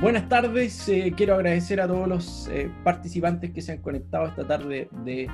buenas 0.00 0.28
tardes. 0.28 0.88
Eh, 0.88 1.12
quiero 1.16 1.34
agradecer 1.34 1.80
a 1.80 1.86
todos 1.86 2.08
los 2.08 2.48
eh, 2.48 2.70
participantes 2.84 3.50
que 3.52 3.62
se 3.62 3.72
han 3.72 3.78
conectado 3.78 4.26
esta 4.26 4.46
tarde 4.46 4.88
de 5.04 5.28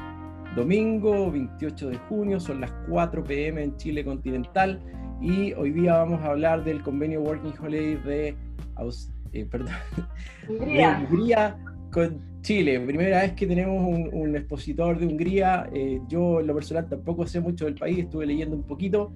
domingo 0.55 1.31
28 1.31 1.91
de 1.91 1.99
junio. 1.99 2.41
Son 2.41 2.61
las 2.61 2.73
4 2.89 3.25
pm 3.25 3.63
en 3.63 3.77
Chile 3.77 4.05
continental 4.05 4.81
y 5.21 5.53
hoy 5.55 5.73
día 5.73 5.95
vamos 5.95 6.21
a 6.23 6.27
hablar 6.27 6.65
del 6.65 6.83
convenio 6.83 7.21
Working 7.23 7.55
Holiday 7.61 7.97
de, 7.97 8.37
eh, 9.33 9.47
perdón, 9.47 9.75
Hungría. 10.49 11.59
con 11.91 12.41
Chile. 12.43 12.81
Primera 12.81 13.21
vez 13.21 13.33
que 13.33 13.47
tenemos 13.47 13.87
un, 14.13 14.37
expositor 14.37 14.99
de 14.99 15.07
Hungría. 15.07 15.69
yo 16.09 16.41
en 16.41 16.47
lo 16.47 16.55
personal 16.55 16.89
tampoco 16.89 17.27
sé 17.27 17.41
mucho 17.41 17.67
del 17.67 17.75
país, 17.75 17.99
estuve 17.99 18.27
leyendo 18.27 18.57
un 18.57 18.65
poquito. 18.65 19.13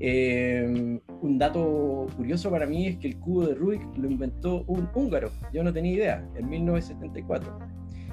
Eh, 0.00 1.00
un 1.22 1.38
dato 1.38 2.06
curioso 2.16 2.50
para 2.50 2.66
mí 2.66 2.86
es 2.86 2.96
que 2.98 3.08
el 3.08 3.18
cubo 3.18 3.46
de 3.46 3.54
Rubik 3.54 3.82
lo 3.96 4.08
inventó 4.08 4.62
un 4.66 4.88
húngaro. 4.94 5.30
Yo 5.52 5.64
no 5.64 5.72
tenía 5.72 5.92
idea, 5.92 6.28
en 6.36 6.48
1974. 6.48 7.58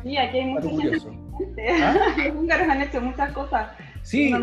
Sí, 0.03 0.17
aquí 0.17 0.39
hay 0.39 0.45
mucha 0.45 0.69
gente. 0.69 0.99
¿Ah? 1.81 1.95
Los 2.17 2.35
húngaros 2.35 2.67
han 2.67 2.81
hecho 2.81 3.01
muchas 3.01 3.31
cosas. 3.31 3.69
Sí, 4.01 4.33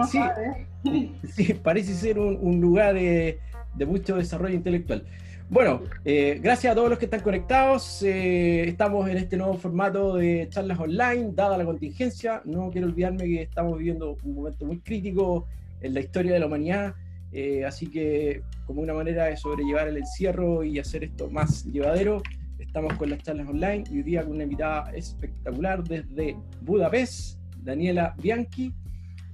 sí, 0.83 1.13
sí, 1.25 1.55
parece 1.55 1.95
ser 1.95 2.19
un, 2.19 2.61
lugar 2.61 2.95
de, 2.95 3.39
mucho 3.87 4.17
desarrollo 4.17 4.55
intelectual. 4.55 5.05
Bueno, 5.49 5.83
eh, 6.05 6.41
gracias 6.43 6.73
a 6.73 6.75
todos 6.75 6.89
los 6.89 6.99
que 6.99 7.05
están 7.05 7.21
conectados. 7.21 8.03
Eh, 8.03 8.69
estamos 8.69 9.09
en 9.09 9.19
este 9.19 9.37
nuevo 9.37 9.55
formato 9.55 10.17
de 10.17 10.49
charlas 10.49 10.79
online, 10.81 11.31
dada 11.33 11.59
la 11.59 11.65
contingencia. 11.65 12.41
No 12.45 12.71
quiero 12.71 12.87
olvidarme 12.87 13.25
que 13.25 13.43
estamos 13.43 13.79
viviendo 13.79 14.17
un 14.25 14.35
momento 14.35 14.65
muy 14.65 14.79
crítico 14.79 15.47
en 15.81 15.95
la 15.95 16.01
historia 16.01 16.33
de 16.33 16.41
la 16.41 16.47
humanidad 16.47 16.95
eh, 17.33 17.65
así 17.65 17.87
que 17.87 18.43
como 18.67 18.83
una 18.83 18.93
manera 18.93 19.25
de 19.25 19.37
sobrellevar 19.37 19.89
el 19.89 19.97
encierro 19.97 20.63
y 20.63 20.79
hacer 20.79 21.05
esto 21.05 21.31
más 21.31 21.65
llevadero, 21.65 22.23
estamos 22.59 22.93
con 22.95 23.11
las 23.11 23.23
charlas 23.23 23.49
online 23.49 23.85
y 23.91 23.99
hoy 23.99 24.03
día 24.03 24.23
con 24.23 24.33
una 24.33 24.45
invitada 24.45 24.93
espectacular 24.93 25.83
desde 25.83 26.37
Budapest, 26.61 27.39
Daniela 27.63 28.15
Bianchi. 28.19 28.73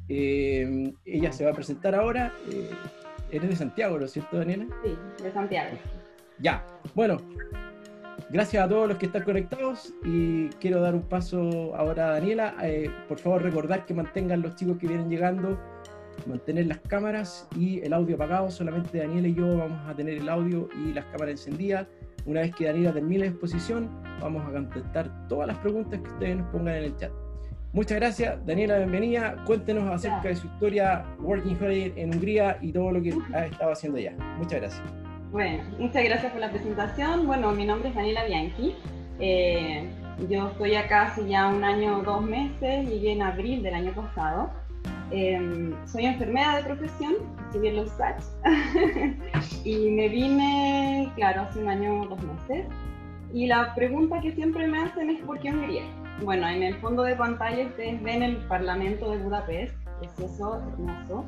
Eh, 0.09 0.93
ella 1.05 1.33
se 1.33 1.45
va 1.45 1.51
a 1.51 1.55
presentar 1.55 1.95
ahora. 1.95 2.33
Eh, 2.51 2.71
eres 3.33 3.51
de 3.51 3.57
Santiago, 3.57 3.99
¿no 3.99 4.05
es 4.05 4.13
cierto, 4.13 4.39
Daniela? 4.39 4.67
Sí, 4.85 5.23
de 5.23 5.33
Santiago. 5.33 5.77
Ya, 6.39 6.65
bueno, 6.95 7.19
gracias 8.31 8.65
a 8.65 8.69
todos 8.69 8.89
los 8.89 8.97
que 8.97 9.07
están 9.07 9.25
conectados 9.25 9.93
y 10.05 10.49
quiero 10.61 10.81
dar 10.81 10.95
un 10.95 11.03
paso 11.03 11.75
ahora 11.75 12.09
a 12.09 12.13
Daniela. 12.13 12.55
por 13.09 13.19
favor, 13.19 13.43
recordar 13.43 13.85
que 13.87 13.93
mantengan 13.93 14.41
los 14.41 14.55
chicos 14.55 14.79
que 14.79 14.87
vienen 14.87 15.11
llegando 15.11 15.59
mantener 16.27 16.67
las 16.67 16.79
cámaras 16.79 17.49
y 17.57 17.81
el 17.81 17.93
audio 17.93 18.17
apagado. 18.17 18.51
Solamente 18.51 18.99
Daniel 18.99 19.27
y 19.27 19.35
yo 19.35 19.57
vamos 19.57 19.79
a 19.87 19.95
tener 19.95 20.19
el 20.19 20.29
audio 20.29 20.69
y 20.85 20.93
las 20.93 21.05
cámaras 21.07 21.31
encendidas. 21.31 21.87
Una 22.27 22.41
vez 22.41 22.55
que 22.55 22.67
Daniela 22.67 22.93
termine 22.93 23.21
la 23.21 23.27
exposición, 23.27 23.89
vamos 24.21 24.47
a 24.47 24.53
contestar 24.53 25.29
todas 25.29 25.47
las 25.47 25.59
preguntas 25.59 26.01
que 26.01 26.09
ustedes 26.09 26.37
nos 26.37 26.47
pongan 26.49 26.75
en 26.77 26.85
el 26.85 26.97
chat. 26.97 27.11
Muchas 27.73 27.99
gracias, 27.99 28.45
Daniela, 28.47 28.79
bienvenida. 28.79 29.37
Cuéntenos 29.47 29.89
acerca 29.91 30.29
de 30.29 30.37
su 30.37 30.47
historia 30.47 31.05
Working 31.21 31.57
Holiday 31.63 31.93
en 31.97 32.15
Hungría 32.15 32.59
y 32.61 32.73
todo 32.73 32.93
lo 32.93 33.03
que 33.03 33.15
ha 33.35 33.47
estado 33.47 33.73
haciendo 33.73 33.99
allá. 33.99 34.13
Muchas 34.39 34.61
gracias. 34.61 34.83
Bueno, 35.31 35.63
muchas 35.79 36.05
gracias 36.05 36.33
por 36.33 36.41
la 36.41 36.51
presentación. 36.51 37.27
Bueno, 37.27 37.53
mi 37.53 37.67
nombre 37.67 37.91
es 37.91 37.95
Daniela 37.95 38.25
Bianchi. 38.25 38.75
Eh, 39.21 39.89
yo 40.29 40.49
estoy 40.49 40.75
acá 40.75 41.03
hace 41.03 41.29
ya 41.29 41.49
un 41.49 41.63
año, 41.63 42.03
dos 42.03 42.23
meses, 42.23 42.89
llegué 42.89 43.13
en 43.13 43.23
abril 43.23 43.63
del 43.63 43.75
año 43.75 43.93
pasado. 43.93 44.51
Em, 45.11 45.75
soy 45.87 46.05
enfermera 46.05 46.57
de 46.57 46.65
profesión, 46.65 47.15
estudié 47.47 47.71
en 47.71 47.77
los 47.77 47.91
SACH 47.93 48.23
y 49.65 49.91
me 49.91 50.09
vine, 50.09 51.11
claro, 51.17 51.43
hace 51.43 51.61
un 51.61 51.69
año, 51.69 52.07
dos 52.07 52.23
meses. 52.23 52.67
Y 53.33 53.47
la 53.47 53.75
pregunta 53.75 54.21
que 54.21 54.33
siempre 54.33 54.67
me 54.67 54.83
hacen 54.83 55.11
es 55.11 55.21
¿por 55.23 55.39
qué 55.41 55.51
Hungría? 55.51 55.85
Bueno, 56.23 56.49
en 56.49 56.63
el 56.63 56.75
fondo 56.77 57.05
de 57.05 57.15
pantalla 57.15 57.67
ustedes 57.67 58.03
ven 58.03 58.23
el 58.23 58.37
Parlamento 58.49 59.11
de 59.11 59.19
Budapest, 59.19 59.75
es 60.03 60.19
eso, 60.19 60.63
hermoso. 60.73 61.25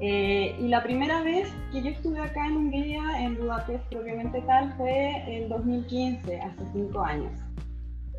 Eh, 0.00 0.56
y 0.58 0.68
la 0.68 0.82
primera 0.82 1.22
vez 1.22 1.48
que 1.70 1.82
yo 1.82 1.90
estuve 1.90 2.18
acá 2.20 2.46
en 2.46 2.56
Hungría, 2.56 3.02
en 3.20 3.36
Budapest 3.36 3.84
propiamente 3.90 4.40
tal, 4.42 4.72
fue 4.76 5.22
en 5.28 5.48
2015, 5.48 6.40
hace 6.40 6.64
cinco 6.72 7.00
años. 7.00 7.32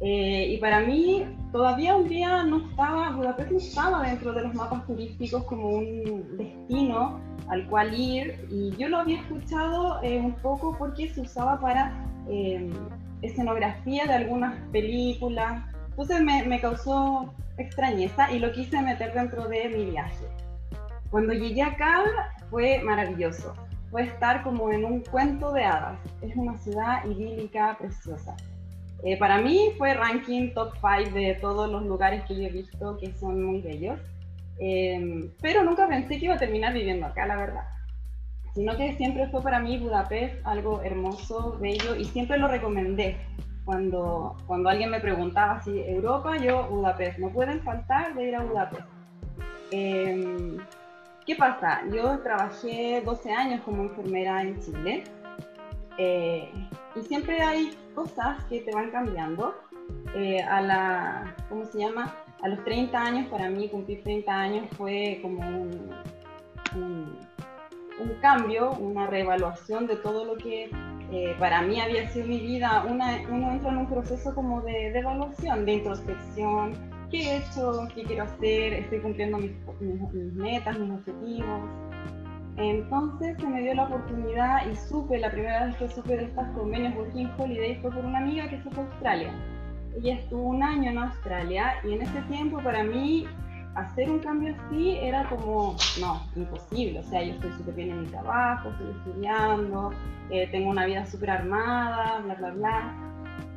Eh, 0.02 0.48
y 0.52 0.58
para 0.58 0.82
mí, 0.82 1.26
todavía 1.52 1.96
Hungría 1.96 2.44
no 2.44 2.70
estaba, 2.70 3.12
Budapest 3.12 3.52
no 3.52 3.58
estaba 3.58 4.04
dentro 4.04 4.34
de 4.34 4.44
los 4.44 4.54
mapas 4.54 4.86
turísticos 4.86 5.44
como 5.46 5.70
un 5.70 6.38
destino 6.38 7.20
al 7.48 7.68
cual 7.68 7.98
ir. 7.98 8.46
Y 8.52 8.76
yo 8.78 8.90
lo 8.90 9.00
había 9.00 9.22
escuchado 9.22 10.02
eh, 10.04 10.20
un 10.20 10.34
poco 10.34 10.76
porque 10.78 11.10
se 11.10 11.22
usaba 11.22 11.60
para 11.60 11.94
eh, 12.30 12.70
escenografía 13.22 14.06
de 14.06 14.14
algunas 14.14 14.56
películas. 14.72 15.64
Entonces 15.92 16.22
me, 16.22 16.44
me 16.44 16.60
causó 16.60 17.34
extrañeza 17.58 18.32
y 18.32 18.40
lo 18.40 18.52
quise 18.52 18.82
meter 18.82 19.14
dentro 19.14 19.48
de 19.48 19.70
mi 19.70 19.92
viaje. 19.92 20.26
Cuando 21.10 21.34
llegué 21.34 21.62
acá 21.62 22.04
fue 22.50 22.82
maravilloso. 22.84 23.54
Fue 23.92 24.04
estar 24.04 24.44
como 24.44 24.72
en 24.72 24.84
un 24.84 25.00
cuento 25.00 25.54
de 25.54 25.64
hadas. 25.64 25.98
Es 26.22 26.36
una 26.36 26.58
ciudad 26.58 27.06
idílica, 27.06 27.78
preciosa. 27.80 28.36
Eh, 29.06 29.18
para 29.18 29.38
mí 29.38 29.70
fue 29.78 29.94
ranking 29.94 30.52
top 30.56 30.74
5 30.82 31.14
de 31.14 31.36
todos 31.36 31.70
los 31.70 31.84
lugares 31.86 32.24
que 32.24 32.36
yo 32.36 32.42
he 32.42 32.50
visto 32.50 32.98
que 32.98 33.14
son 33.14 33.44
muy 33.44 33.62
bellos. 33.62 34.00
Eh, 34.58 35.30
pero 35.42 35.64
nunca 35.64 35.88
pensé 35.88 36.18
que 36.18 36.26
iba 36.26 36.34
a 36.34 36.40
terminar 36.40 36.74
viviendo 36.74 37.06
acá, 37.06 37.28
la 37.28 37.36
verdad. 37.36 37.66
Sino 38.56 38.76
que 38.76 38.96
siempre 38.96 39.28
fue 39.28 39.44
para 39.44 39.60
mí 39.60 39.78
Budapest 39.78 40.36
algo 40.44 40.82
hermoso, 40.82 41.56
bello 41.62 41.96
y 41.96 42.06
siempre 42.06 42.40
lo 42.40 42.48
recomendé. 42.48 43.18
Cuando, 43.64 44.38
cuando 44.48 44.70
alguien 44.70 44.90
me 44.90 45.00
preguntaba 45.00 45.62
si 45.62 45.82
Europa, 45.82 46.38
yo 46.38 46.68
Budapest. 46.68 47.20
No 47.20 47.30
pueden 47.30 47.62
faltar 47.62 48.16
de 48.16 48.24
ir 48.28 48.36
a 48.36 48.42
Budapest. 48.42 48.88
Eh, 49.70 50.58
¿Qué 51.28 51.36
pasa? 51.36 51.82
Yo 51.94 52.20
trabajé 52.20 53.04
12 53.06 53.32
años 53.32 53.62
como 53.66 53.84
enfermera 53.84 54.42
en 54.42 54.60
Chile 54.62 55.04
eh, 55.98 56.50
y 56.96 57.02
siempre 57.04 57.42
hay 57.42 57.78
cosas 57.94 58.44
que 58.46 58.62
te 58.62 58.72
van 58.74 58.92
cambiando. 58.92 59.56
Eh, 60.16 60.42
a 60.42 60.62
la, 60.62 61.36
¿cómo 61.50 61.66
se 61.66 61.80
llama? 61.80 62.16
A 62.42 62.48
los 62.48 62.64
30 62.64 63.00
años, 63.00 63.28
para 63.28 63.50
mí 63.50 63.70
cumplir 63.70 64.02
30 64.04 64.32
años 64.32 64.68
fue 64.78 65.20
como 65.22 65.42
un, 65.42 65.92
un, 66.76 67.18
cambio, 68.22 68.72
una 68.72 69.08
reevaluación 69.08 69.88
de 69.88 69.98
todo 69.98 70.26
lo 70.26 70.38
que 70.38 70.70
eh, 71.12 71.36
para 71.38 71.62
mí 71.62 71.80
había 71.80 72.10
sido 72.10 72.28
mi 72.28 72.40
vida. 72.40 72.86
Uno 72.90 73.52
entra 73.52 73.72
en 73.72 73.78
un 73.78 73.88
proceso 73.88 74.34
como 74.34 74.62
de, 74.62 74.92
de, 74.92 75.00
evaluación, 75.00 75.66
de 75.66 75.74
introspección. 75.74 76.74
¿Qué 77.12 77.18
he 77.22 77.38
hecho? 77.38 77.88
¿Qué 77.94 78.04
quiero 78.04 78.24
hacer? 78.24 78.74
¿Estoy 78.74 79.00
cumpliendo 79.00 79.38
mis, 79.38 79.52
mis 79.82 80.34
metas, 80.34 80.80
mis 80.80 80.92
objetivos? 80.92 81.62
Entonces 82.58 83.38
se 83.38 83.48
me 83.48 83.62
dio 83.62 83.74
la 83.74 83.84
oportunidad 83.84 84.66
y 84.72 84.76
supe, 84.76 85.18
la 85.18 85.30
primera 85.30 85.66
vez 85.66 85.76
que 85.76 85.90
supe 85.90 86.16
de 86.16 86.24
estos 86.26 86.48
convenios 86.50 86.96
Working 86.96 87.30
Holiday 87.38 87.82
fue 87.82 87.92
por 87.92 88.06
una 88.06 88.20
amiga 88.20 88.48
que 88.50 88.62
se 88.62 88.70
fue 88.70 88.84
a 88.84 88.88
Australia. 88.88 89.34
Ella 89.98 90.16
estuvo 90.16 90.50
un 90.50 90.64
año 90.64 90.92
en 90.92 90.98
Australia 90.98 91.74
y 91.84 91.94
en 91.94 92.02
ese 92.02 92.22
tiempo 92.24 92.62
para 92.64 92.84
mí 92.84 93.28
hacer 93.76 94.10
un 94.10 94.20
cambio 94.20 94.56
así 94.56 94.98
era 94.98 95.28
como, 95.28 95.76
no, 96.00 96.22
imposible. 96.36 97.00
O 97.00 97.04
sea, 97.04 97.24
yo 97.24 97.34
estoy 97.34 97.52
súper 97.54 97.76
bien 97.76 97.92
en 97.92 98.02
mi 98.02 98.08
trabajo, 98.08 98.70
estoy 98.70 98.90
estudiando, 98.92 99.92
eh, 100.30 100.48
tengo 100.52 100.70
una 100.70 100.86
vida 100.86 101.06
súper 101.06 101.32
armada, 101.32 102.20
bla, 102.22 102.36
bla, 102.36 102.52
bla. 102.52 102.94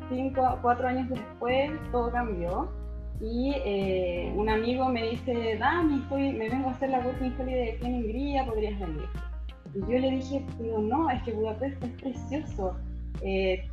Cinco, 0.08 0.58
cuatro 0.60 0.88
años 0.88 1.08
después 1.08 1.70
todo 1.92 2.10
cambió 2.10 2.68
y 3.20 3.52
eh, 3.64 4.32
un 4.36 4.48
amigo 4.48 4.88
me 4.88 5.10
dice, 5.10 5.56
Dani, 5.58 6.04
me 6.10 6.48
vengo 6.48 6.68
a 6.68 6.72
hacer 6.72 6.90
la 6.90 7.00
Working 7.00 7.34
Holiday 7.38 7.70
aquí 7.70 7.86
en 7.86 7.94
Hungría, 7.94 8.46
podrías 8.46 8.78
venir. 8.78 9.08
Y 9.74 9.80
yo 9.80 9.98
le 9.98 10.10
dije, 10.12 10.44
pero 10.56 10.78
no, 10.80 11.10
es 11.10 11.22
que 11.24 11.32
Budapest 11.32 11.82
es 11.82 11.90
precioso, 12.00 12.76
eh, 13.22 13.68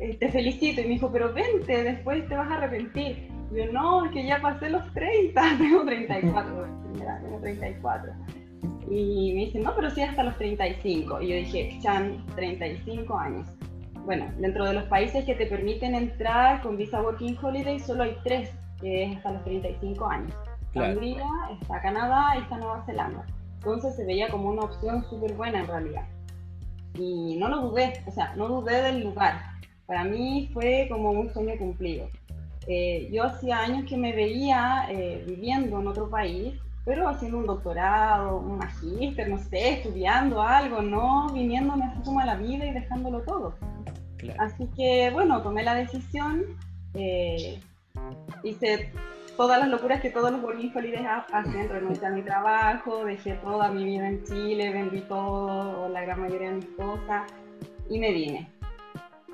eh, 0.00 0.16
te 0.16 0.28
felicito. 0.30 0.80
Y 0.80 0.84
me 0.84 0.90
dijo, 0.90 1.12
pero 1.12 1.32
vente, 1.32 1.84
después 1.84 2.28
te 2.28 2.36
vas 2.36 2.50
a 2.50 2.56
arrepentir. 2.56 3.28
Y 3.52 3.58
yo, 3.58 3.72
no, 3.72 4.04
es 4.04 4.10
que 4.10 4.26
ya 4.26 4.40
pasé 4.40 4.68
los 4.68 4.92
30, 4.92 5.42
tengo 5.58 5.84
34, 5.84 6.66
tengo 7.22 7.40
34. 7.40 8.12
Y 8.90 9.32
me 9.34 9.40
dice, 9.44 9.60
no, 9.60 9.76
pero 9.76 9.90
sí 9.90 10.02
hasta 10.02 10.24
los 10.24 10.36
35. 10.38 11.22
Y 11.22 11.28
yo 11.28 11.36
dije, 11.36 11.78
Chan, 11.80 12.26
35 12.34 13.16
años. 13.16 13.48
Bueno, 14.04 14.26
dentro 14.38 14.64
de 14.64 14.72
los 14.72 14.84
países 14.84 15.24
que 15.24 15.34
te 15.34 15.46
permiten 15.46 15.94
entrar 15.94 16.62
con 16.62 16.76
visa 16.76 17.00
Working 17.00 17.36
Holiday, 17.40 17.78
solo 17.78 18.04
hay 18.04 18.16
tres 18.24 18.50
que 18.80 19.04
es 19.04 19.16
hasta 19.16 19.32
los 19.32 19.44
35 19.44 20.06
años. 20.06 20.32
Está 20.66 20.90
Hungría, 20.90 21.26
está 21.60 21.80
Canadá 21.80 22.34
y 22.36 22.42
está 22.42 22.58
Nueva 22.58 22.84
Zelanda. 22.84 23.24
Entonces 23.56 23.96
se 23.96 24.04
veía 24.04 24.28
como 24.28 24.50
una 24.50 24.62
opción 24.62 25.04
súper 25.08 25.34
buena 25.34 25.60
en 25.60 25.66
realidad. 25.66 26.04
Y 26.94 27.36
no 27.36 27.48
lo 27.48 27.68
dudé, 27.68 28.02
o 28.06 28.10
sea, 28.10 28.34
no 28.36 28.48
dudé 28.48 28.82
del 28.82 29.04
lugar. 29.04 29.40
Para 29.86 30.04
mí 30.04 30.50
fue 30.52 30.86
como 30.90 31.10
un 31.10 31.32
sueño 31.32 31.54
cumplido. 31.58 32.08
Eh, 32.66 33.08
yo 33.10 33.24
hacía 33.24 33.60
años 33.60 33.84
que 33.88 33.96
me 33.96 34.12
veía 34.12 34.86
eh, 34.90 35.24
viviendo 35.26 35.80
en 35.80 35.86
otro 35.86 36.10
país, 36.10 36.54
pero 36.84 37.08
haciendo 37.08 37.38
un 37.38 37.46
doctorado, 37.46 38.38
un 38.38 38.58
magíster, 38.58 39.28
no 39.28 39.38
sé, 39.38 39.74
estudiando 39.74 40.42
algo, 40.42 40.82
no 40.82 41.28
viniéndome 41.32 41.84
así 41.86 42.00
como 42.02 42.20
a 42.20 42.26
la 42.26 42.36
vida 42.36 42.66
y 42.66 42.72
dejándolo 42.72 43.22
todo. 43.22 43.54
Así 44.38 44.66
que, 44.76 45.10
bueno, 45.12 45.42
tomé 45.42 45.62
la 45.62 45.74
decisión, 45.74 46.44
eh, 46.94 47.60
hice 48.42 48.92
todas 49.36 49.60
las 49.60 49.68
locuras 49.68 50.00
que 50.00 50.10
todos 50.10 50.32
los 50.32 50.42
working 50.42 50.72
holidays 50.74 51.06
hacen, 51.32 51.68
renuncié 51.68 52.08
a 52.08 52.10
mi 52.10 52.22
trabajo, 52.22 53.04
dejé 53.04 53.34
toda 53.34 53.70
mi 53.70 53.84
vida 53.84 54.08
en 54.08 54.24
Chile, 54.24 54.72
vendí 54.72 55.00
todo, 55.02 55.88
la 55.88 56.02
gran 56.02 56.20
mayoría 56.20 56.50
de 56.50 56.56
mis 56.56 56.70
cosas, 56.70 57.30
y 57.88 57.98
me 57.98 58.12
vine. 58.12 58.50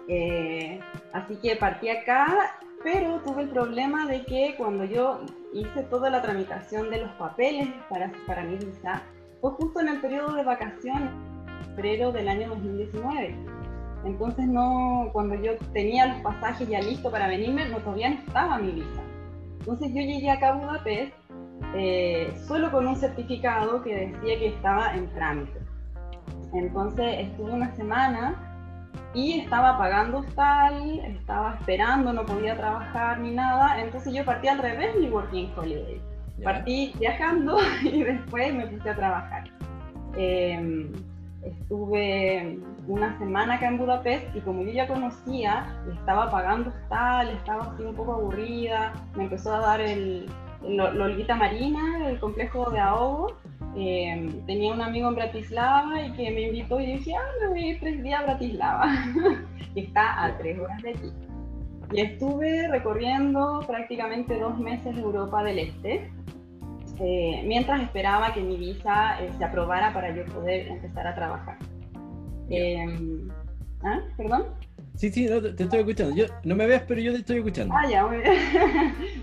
Eh, 0.08 0.78
así 1.14 1.36
que 1.36 1.56
partí 1.56 1.88
acá, 1.88 2.54
pero 2.82 3.20
tuve 3.20 3.42
el 3.42 3.48
problema 3.48 4.06
de 4.06 4.26
que 4.26 4.54
cuando 4.58 4.84
yo 4.84 5.20
hice 5.54 5.82
toda 5.84 6.10
la 6.10 6.20
tramitación 6.20 6.90
de 6.90 6.98
los 6.98 7.10
papeles 7.12 7.68
para, 7.88 8.12
para 8.26 8.42
mi 8.42 8.56
visa, 8.56 9.02
fue 9.40 9.52
justo 9.52 9.80
en 9.80 9.88
el 9.88 10.00
periodo 10.02 10.34
de 10.34 10.44
vacaciones, 10.44 11.10
febrero 11.74 12.12
del 12.12 12.28
año 12.28 12.50
2019. 12.50 13.53
Entonces 14.04 14.46
no, 14.46 15.08
cuando 15.12 15.34
yo 15.36 15.56
tenía 15.72 16.06
los 16.06 16.20
pasajes 16.20 16.68
ya 16.68 16.80
listos 16.80 17.10
para 17.10 17.26
venirme, 17.26 17.68
no 17.68 17.78
todavía 17.78 18.10
no 18.10 18.16
estaba 18.16 18.58
mi 18.58 18.72
visa. 18.72 19.02
Entonces 19.60 19.88
yo 19.88 20.00
llegué 20.00 20.30
acá 20.30 20.50
a 20.50 20.56
Budapest 20.56 21.12
eh, 21.74 22.32
solo 22.46 22.70
con 22.70 22.86
un 22.86 22.96
certificado 22.96 23.82
que 23.82 23.94
decía 23.94 24.38
que 24.38 24.48
estaba 24.48 24.94
en 24.94 25.08
trámite. 25.14 25.58
Entonces 26.52 27.20
estuve 27.20 27.52
una 27.52 27.74
semana 27.74 28.54
y 29.14 29.40
estaba 29.40 29.78
pagando 29.78 30.18
hostal, 30.18 31.00
estaba 31.00 31.54
esperando, 31.54 32.12
no 32.12 32.24
podía 32.24 32.56
trabajar 32.56 33.20
ni 33.20 33.30
nada, 33.32 33.80
entonces 33.80 34.12
yo 34.12 34.24
partí 34.24 34.48
al 34.48 34.58
revés 34.58 34.94
mi 34.96 35.08
working 35.08 35.52
holiday. 35.56 36.00
Partí 36.42 36.92
viajando 36.98 37.58
y 37.82 38.02
después 38.02 38.54
me 38.54 38.66
puse 38.66 38.90
a 38.90 38.96
trabajar. 38.96 39.44
Em, 40.16 40.92
estuve 41.44 42.58
una 42.86 43.18
semana 43.18 43.54
acá 43.54 43.68
en 43.68 43.78
Budapest 43.78 44.34
y 44.34 44.40
como 44.40 44.62
yo 44.62 44.72
ya 44.72 44.86
conocía, 44.86 45.66
estaba 45.92 46.30
pagando 46.30 46.70
hostal, 46.70 47.30
estaba 47.30 47.64
así 47.64 47.82
un 47.82 47.94
poco 47.94 48.14
aburrida, 48.14 48.92
me 49.16 49.24
empezó 49.24 49.54
a 49.54 49.60
dar 49.60 49.80
el, 49.80 50.26
Lolita 50.66 51.36
Marina, 51.36 52.08
el 52.08 52.18
complejo 52.20 52.70
de 52.70 52.80
ahogo. 52.80 53.36
Em, 53.76 54.44
tenía 54.46 54.72
un 54.72 54.80
amigo 54.80 55.08
en 55.08 55.16
Bratislava 55.16 56.00
y 56.00 56.12
que 56.12 56.30
me 56.30 56.42
invitó 56.42 56.80
y 56.80 56.86
dije, 56.86 57.14
ah, 57.16 57.30
me 57.40 57.48
voy 57.48 57.58
a 57.58 57.66
ir 57.66 57.80
tres 57.80 58.02
días 58.02 58.20
a 58.20 58.24
Bratislava, 58.24 58.86
que 59.74 59.80
está 59.80 60.24
a 60.24 60.38
tres 60.38 60.58
horas 60.58 60.80
de 60.82 60.90
aquí. 60.90 61.12
Y 61.92 62.00
estuve 62.00 62.68
recorriendo 62.68 63.62
prácticamente 63.66 64.38
dos 64.38 64.58
meses 64.58 64.96
Europa 64.96 65.42
del 65.42 65.58
Este, 65.58 66.10
eh, 67.00 67.42
mientras 67.46 67.82
esperaba 67.82 68.32
que 68.32 68.40
mi 68.40 68.56
visa 68.56 69.22
eh, 69.22 69.30
se 69.36 69.44
aprobara 69.44 69.92
para 69.92 70.14
yo 70.14 70.24
poder 70.26 70.68
empezar 70.68 71.06
a 71.06 71.14
trabajar. 71.14 71.58
Em, 72.50 73.28
¿Ah? 73.82 74.00
¿Perdón? 74.16 74.44
Sí, 74.96 75.10
sí, 75.10 75.26
te 75.26 75.64
estoy 75.64 75.80
escuchando. 75.80 76.14
Yo, 76.14 76.26
no 76.44 76.54
me 76.54 76.66
ves, 76.66 76.82
pero 76.86 77.00
yo 77.00 77.12
te 77.12 77.18
estoy 77.18 77.38
escuchando. 77.38 77.74
Ah, 77.76 77.88
ya. 77.88 78.06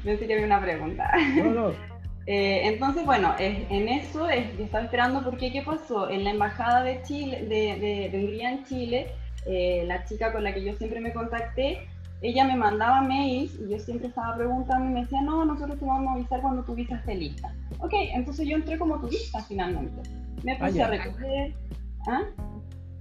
Pensé 0.04 0.28
que 0.28 0.34
había 0.34 0.46
una 0.46 0.62
pregunta. 0.62 1.12
No, 1.38 1.52
no. 1.52 1.92
Eh, 2.28 2.62
entonces, 2.68 3.04
bueno, 3.04 3.34
en 3.40 3.90
eso 3.90 4.30
es, 4.30 4.48
estaba 4.60 4.84
esperando 4.84 5.24
porque 5.24 5.52
¿qué 5.52 5.64
pasó? 5.64 6.10
En 6.10 6.24
la 6.24 6.30
embajada 6.30 6.84
de 6.84 7.02
Chile, 7.02 7.42
de, 7.48 8.10
de, 8.12 8.18
Hungría 8.18 8.52
en 8.52 8.64
Chile, 8.66 9.08
eh, 9.48 9.84
la 9.88 10.06
chica 10.06 10.32
con 10.32 10.44
la 10.44 10.54
que 10.54 10.64
yo 10.64 10.76
siempre 10.76 11.02
me 11.02 11.14
contacté, 11.14 11.88
ella 12.22 12.46
me 12.46 12.56
mandaba 12.56 13.02
mails 13.02 13.60
y 13.60 13.70
yo 13.70 13.80
siempre 13.80 14.10
estaba 14.10 14.36
preguntando 14.36 14.90
y 14.90 14.94
me 14.94 15.02
decía, 15.02 15.22
no, 15.22 15.44
nosotros 15.44 15.80
te 15.80 15.86
vamos 15.86 16.10
a 16.10 16.14
avisar 16.14 16.42
cuando 16.42 16.64
tu 16.64 16.76
visa 16.76 16.96
esté 16.96 17.16
lista. 17.16 17.54
Ok, 17.80 17.94
entonces 18.14 18.48
yo 18.48 18.56
entré 18.56 18.78
como 18.78 19.00
turista 19.00 19.42
finalmente. 19.44 20.10
Me 20.44 20.54
ah, 20.54 20.58
puse 20.60 20.84
a 20.84 20.88
recoger, 20.88 21.56
¿ah? 22.08 22.24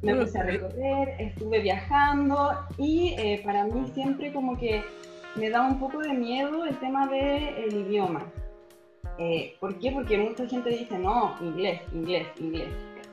me 0.02 0.14
puse 0.14 0.38
a 0.38 0.42
recorrer, 0.42 1.16
estuve 1.18 1.60
viajando 1.60 2.50
y 2.78 3.14
eh, 3.18 3.42
para 3.44 3.64
mí 3.64 3.90
siempre 3.92 4.32
como 4.32 4.56
que 4.56 4.82
me 5.36 5.50
da 5.50 5.62
un 5.62 5.78
poco 5.78 5.98
de 6.00 6.14
miedo 6.14 6.64
el 6.64 6.78
tema 6.78 7.06
del 7.06 7.74
idioma. 7.74 8.24
Eh, 9.18 9.56
¿Por 9.60 9.78
qué? 9.78 9.92
Porque 9.92 10.16
mucha 10.16 10.46
gente 10.46 10.70
dice, 10.70 10.98
no, 10.98 11.34
inglés, 11.42 11.82
inglés, 11.92 12.26
inglés. 12.38 12.68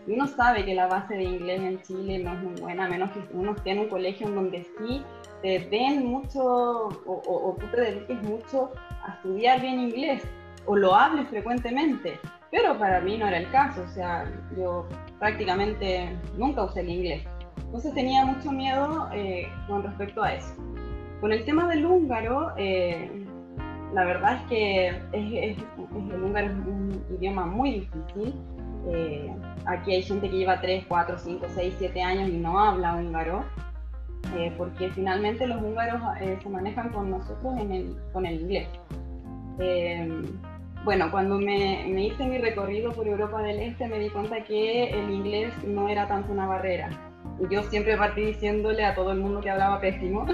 Uno 0.07 0.25
sabe 0.25 0.63
que 0.63 0.73
la 0.73 0.87
base 0.87 1.15
de 1.15 1.23
inglés 1.23 1.61
en 1.61 1.81
Chile 1.81 2.19
no 2.19 2.33
es 2.33 2.39
muy 2.41 2.61
buena, 2.61 2.85
a 2.85 2.89
menos 2.89 3.11
que 3.11 3.19
uno 3.33 3.51
esté 3.51 3.71
en 3.71 3.79
un 3.79 3.89
colegio 3.89 4.27
en 4.27 4.35
donde 4.35 4.63
sí 4.77 5.03
te 5.41 5.59
den 5.69 6.05
mucho 6.05 6.39
o, 6.39 6.91
o, 7.05 7.57
tú 7.59 7.65
te 7.67 7.81
dediques 7.81 8.23
mucho 8.23 8.71
a 9.05 9.15
estudiar 9.15 9.61
bien 9.61 9.79
inglés 9.79 10.23
o 10.65 10.77
lo 10.77 10.95
hables 10.95 11.27
frecuentemente. 11.27 12.19
Pero 12.51 12.77
para 12.79 13.01
mí 13.01 13.17
no 13.17 13.27
era 13.27 13.37
el 13.37 13.49
caso, 13.51 13.83
o 13.83 13.87
sea, 13.89 14.23
yo 14.57 14.87
prácticamente 15.19 16.17
nunca 16.37 16.63
usé 16.63 16.79
el 16.79 16.89
inglés. 16.89 17.23
Entonces 17.57 17.93
tenía 17.93 18.23
mucho 18.23 18.51
miedo 18.51 19.09
eh, 19.13 19.49
con 19.67 19.83
respecto 19.83 20.23
a 20.23 20.33
eso. 20.33 20.55
Con 21.19 21.33
el 21.33 21.43
tema 21.43 21.67
del 21.67 21.85
húngaro, 21.85 22.53
eh, 22.55 23.25
la 23.93 24.05
verdad 24.05 24.35
es 24.35 24.49
que 24.49 24.87
es, 25.11 25.57
el 25.57 26.23
húngaro 26.23 26.47
es 26.47 26.53
un 26.53 27.05
idioma 27.17 27.45
muy 27.45 27.71
difícil. 27.81 28.33
Eh, 28.89 29.35
aquí 29.67 29.93
hay 29.93 30.03
gente 30.03 30.29
que 30.29 30.37
lleva 30.37 30.61
3, 30.61 30.85
4, 30.87 31.17
5, 31.17 31.45
6, 31.53 31.75
7 31.77 32.01
años 32.01 32.29
y 32.29 32.37
no 32.37 32.59
habla 32.59 32.95
húngaro, 32.95 33.43
porque 34.57 34.89
finalmente 34.89 35.47
los 35.47 35.61
húngaros 35.61 36.01
se 36.41 36.49
manejan 36.49 36.89
con 36.89 37.09
nosotros 37.11 37.55
con 38.13 38.25
el 38.25 38.41
inglés 38.41 38.67
bueno, 40.87 41.11
cuando 41.11 41.37
me, 41.37 41.85
hice 42.01 42.23
mi 42.23 42.37
recorrido 42.37 42.93
por 42.93 43.09
Europa 43.09 43.41
del 43.41 43.59
Este 43.59 43.89
me 43.89 43.99
di 43.99 44.09
cuenta 44.09 44.41
que 44.45 44.89
el 44.89 45.09
inglés 45.09 45.51
no 45.65 45.89
era 45.89 46.07
tanto 46.07 46.31
una 46.31 46.45
barrera. 46.45 46.89
Y 47.41 47.53
yo 47.53 47.61
siempre 47.63 47.97
partí 47.97 48.21
diciéndole 48.21 48.85
a 48.85 48.95
todo 48.95 49.11
el 49.11 49.19
mundo 49.19 49.41
que 49.41 49.49
hablaba 49.49 49.81
pésimo. 49.81 50.25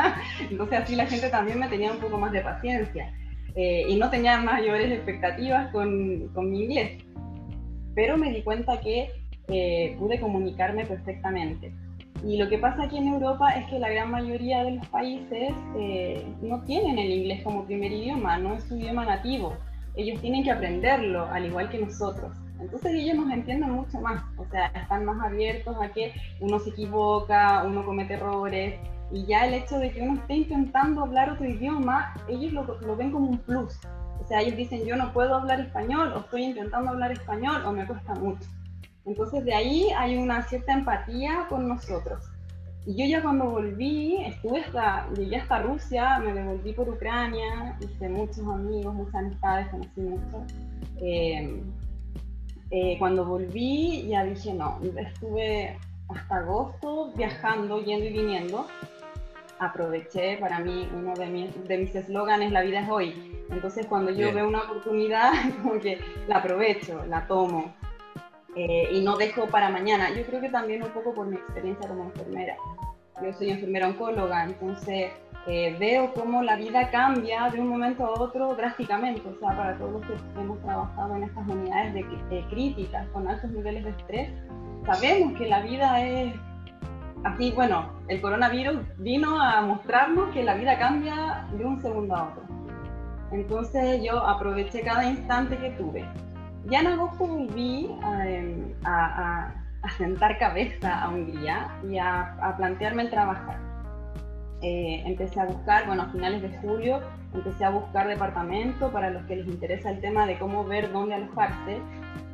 Entonces 0.50 0.80
así 0.80 0.96
la 0.96 1.06
gente 1.06 1.30
también 1.30 1.58
me 1.58 1.68
tenía 1.68 1.92
un 1.92 1.98
poco 1.98 2.18
más 2.18 2.30
de 2.30 2.42
paciencia. 2.42 3.10
Eh, 3.54 3.86
y 3.88 3.96
no 3.96 4.10
tenía 4.10 4.38
mayores 4.38 4.92
expectativas 4.92 5.72
con, 5.72 6.28
con, 6.34 6.50
mi 6.50 6.64
inglés. 6.64 7.02
Pero 7.94 8.16
me 8.16 8.30
di 8.30 8.42
cuenta 8.42 8.80
que 8.80 9.10
eh, 9.48 9.96
pude 9.98 10.20
comunicarme 10.20 10.86
perfectamente. 10.86 11.72
Y 12.24 12.36
lo 12.36 12.48
que 12.48 12.58
pasa 12.58 12.84
aquí 12.84 12.98
en 12.98 13.08
Europa 13.08 13.50
es 13.50 13.66
que 13.66 13.78
la 13.78 13.90
gran 13.90 14.10
mayoría 14.10 14.62
de 14.64 14.72
los 14.72 14.86
países 14.88 15.52
eh, 15.76 16.24
no 16.40 16.62
tienen 16.62 16.98
el 16.98 17.10
inglés 17.10 17.42
como 17.42 17.64
primer 17.64 17.90
idioma, 17.90 18.38
no 18.38 18.54
es 18.54 18.64
su 18.64 18.76
idioma 18.76 19.04
nativo 19.04 19.56
ellos 19.94 20.20
tienen 20.20 20.42
que 20.42 20.50
aprenderlo, 20.50 21.26
al 21.26 21.46
igual 21.46 21.68
que 21.68 21.78
nosotros. 21.78 22.32
Entonces 22.60 22.92
ellos 22.94 23.16
nos 23.16 23.32
entienden 23.32 23.72
mucho 23.72 24.00
más, 24.00 24.22
o 24.36 24.44
sea, 24.46 24.66
están 24.68 25.04
más 25.04 25.22
abiertos 25.24 25.76
a 25.80 25.88
que 25.88 26.12
uno 26.40 26.58
se 26.60 26.70
equivoca, 26.70 27.64
uno 27.66 27.84
comete 27.84 28.14
errores, 28.14 28.74
y 29.10 29.26
ya 29.26 29.46
el 29.46 29.54
hecho 29.54 29.78
de 29.78 29.90
que 29.90 30.00
uno 30.00 30.20
esté 30.20 30.34
intentando 30.34 31.02
hablar 31.02 31.30
otro 31.30 31.46
idioma, 31.46 32.14
ellos 32.28 32.52
lo, 32.52 32.80
lo 32.80 32.96
ven 32.96 33.10
como 33.10 33.28
un 33.28 33.38
plus. 33.38 33.78
O 34.22 34.26
sea, 34.28 34.40
ellos 34.40 34.56
dicen, 34.56 34.84
yo 34.84 34.94
no 34.94 35.12
puedo 35.12 35.34
hablar 35.34 35.60
español, 35.60 36.12
o 36.14 36.20
estoy 36.20 36.44
intentando 36.44 36.90
hablar 36.90 37.10
español, 37.10 37.62
o 37.66 37.72
me 37.72 37.84
cuesta 37.86 38.14
mucho. 38.14 38.46
Entonces 39.04 39.44
de 39.44 39.52
ahí 39.52 39.88
hay 39.96 40.16
una 40.16 40.42
cierta 40.42 40.72
empatía 40.74 41.46
con 41.48 41.68
nosotros. 41.68 42.22
Y 42.86 42.96
yo 42.96 43.04
ya 43.04 43.20
cuando 43.20 43.50
volví, 43.50 44.24
estuve 44.24 44.60
hasta, 44.60 45.08
llegué 45.14 45.36
hasta 45.36 45.62
Rusia, 45.62 46.20
me 46.20 46.32
devolví 46.32 46.72
por 46.72 46.88
Ucrania, 46.88 47.76
hice 47.80 48.08
muchos 48.08 48.46
amigos, 48.46 48.94
muchas 48.94 49.14
amistades, 49.16 49.68
conocí 49.68 50.00
mucho. 50.00 50.44
Eh, 51.00 51.60
eh, 52.70 52.96
cuando 53.00 53.24
volví 53.24 54.06
ya 54.06 54.24
dije, 54.24 54.54
no, 54.54 54.78
estuve 54.96 55.78
hasta 56.08 56.36
agosto 56.36 57.12
viajando, 57.16 57.82
yendo 57.82 58.06
y 58.06 58.12
viniendo. 58.12 58.66
Aproveché, 59.58 60.36
para 60.38 60.60
mí 60.60 60.88
uno 60.94 61.14
de 61.14 61.26
mis, 61.26 61.68
de 61.68 61.78
mis 61.78 61.94
eslóganes, 61.94 62.52
la 62.52 62.62
vida 62.62 62.80
es 62.80 62.88
hoy. 62.88 63.31
Entonces 63.50 63.86
cuando 63.86 64.10
yo 64.10 64.32
veo 64.32 64.48
una 64.48 64.62
oportunidad, 64.62 65.32
como 65.62 65.78
que 65.80 65.98
la 66.28 66.38
aprovecho, 66.38 67.04
la 67.06 67.26
tomo. 67.26 67.74
Eh, 68.54 68.88
y 68.92 69.00
no 69.02 69.16
dejo 69.16 69.46
para 69.46 69.70
mañana. 69.70 70.10
Yo 70.14 70.24
creo 70.24 70.40
que 70.40 70.50
también 70.50 70.82
un 70.82 70.90
poco 70.90 71.14
por 71.14 71.26
mi 71.26 71.36
experiencia 71.36 71.88
como 71.88 72.04
enfermera. 72.04 72.56
Yo 73.22 73.32
soy 73.32 73.50
enfermera 73.50 73.88
oncóloga, 73.88 74.44
entonces 74.44 75.12
eh, 75.46 75.76
veo 75.78 76.12
cómo 76.14 76.42
la 76.42 76.54
vida 76.56 76.90
cambia 76.90 77.48
de 77.50 77.60
un 77.60 77.68
momento 77.68 78.06
a 78.06 78.10
otro 78.10 78.54
drásticamente. 78.54 79.22
O 79.28 79.38
sea, 79.38 79.56
para 79.56 79.76
todos 79.76 79.92
los 79.92 80.02
que 80.06 80.40
hemos 80.40 80.60
trabajado 80.62 81.16
en 81.16 81.24
estas 81.24 81.48
unidades 81.48 81.94
de, 81.94 82.44
críticas 82.48 83.08
con 83.08 83.28
altos 83.28 83.50
niveles 83.50 83.84
de 83.84 83.90
estrés, 83.90 84.30
sabemos 84.86 85.36
que 85.38 85.48
la 85.48 85.60
vida 85.60 86.04
es 86.04 86.34
así. 87.24 87.52
Bueno, 87.52 87.92
el 88.08 88.20
coronavirus 88.20 88.80
vino 88.98 89.40
a 89.40 89.62
mostrarnos 89.62 90.32
que 90.32 90.44
la 90.44 90.54
vida 90.54 90.78
cambia 90.78 91.46
de 91.56 91.64
un 91.64 91.80
segundo 91.80 92.14
a 92.14 92.28
otro. 92.28 92.51
Entonces 93.32 94.02
yo 94.02 94.18
aproveché 94.18 94.82
cada 94.82 95.04
instante 95.04 95.56
que 95.56 95.70
tuve 95.70 96.04
ya 96.66 96.80
en 96.80 96.86
agosto 96.86 97.26
volví 97.26 97.90
em, 98.04 98.74
a, 98.84 99.52
sentar 99.98 100.38
cabeza 100.38 101.02
a 101.02 101.08
Hungría 101.08 101.68
y 101.88 101.98
a, 101.98 102.54
plantearme 102.56 103.02
el 103.02 103.10
trabajar. 103.10 103.58
Eh, 104.62 105.02
empecé 105.04 105.40
a 105.40 105.46
buscar, 105.46 105.86
bueno, 105.86 106.02
a 106.02 106.12
finales 106.12 106.40
de 106.40 106.56
julio, 106.58 107.00
empecé 107.34 107.64
a 107.64 107.70
buscar 107.70 108.06
departamento 108.06 108.92
para 108.92 109.10
los 109.10 109.24
que 109.24 109.36
les 109.36 109.48
interesa 109.48 109.90
el 109.90 110.00
tema 110.00 110.24
de 110.24 110.38
cómo 110.38 110.64
ver 110.64 110.92
dónde 110.92 111.16
alojarse. 111.16 111.80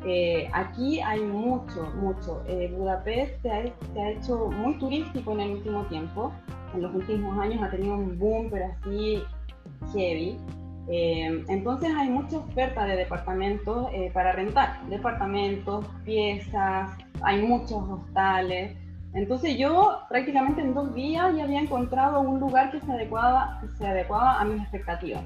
Eh, 0.04 0.50
aquí 0.52 1.00
hay 1.00 1.20
mucho, 1.20 1.90
mucho. 1.96 2.44
Eh, 2.46 2.70
Budapest 2.76 3.40
se 3.42 3.50
ha, 3.50 4.10
hecho 4.10 4.50
muy 4.50 4.78
turístico 4.78 5.32
en 5.32 5.40
el 5.40 5.50
último 5.52 5.84
tiempo. 5.86 6.32
En 6.74 6.82
los 6.82 6.94
últimos 6.94 7.38
años 7.38 7.62
ha 7.62 7.70
tenido 7.70 7.94
un 7.94 8.18
boom, 8.18 8.48
pero 8.50 8.66
así 8.66 9.22
heavy. 9.94 10.38
Eh, 10.90 11.44
entonces 11.48 11.90
hay 11.96 12.08
mucha 12.08 12.38
oferta 12.38 12.86
de 12.86 12.96
departamentos 12.96 13.88
para 14.12 14.32
rentar. 14.32 14.80
Departamentos, 14.88 15.86
piezas, 16.04 16.90
hay 17.22 17.42
muchos 17.42 17.82
hostales. 17.88 18.76
Entonces 19.14 19.56
yo 19.56 20.00
prácticamente 20.08 20.60
en 20.60 20.74
dos 20.74 20.94
días 20.94 21.34
ya 21.36 21.44
había 21.44 21.60
encontrado 21.60 22.20
un 22.20 22.40
lugar 22.40 22.70
que 22.70 22.80
se 22.80 22.92
adecuaba, 22.92 23.60
se 23.78 23.86
adecuaba 23.86 24.40
a 24.40 24.44
mis 24.44 24.62
expectativas. 24.62 25.24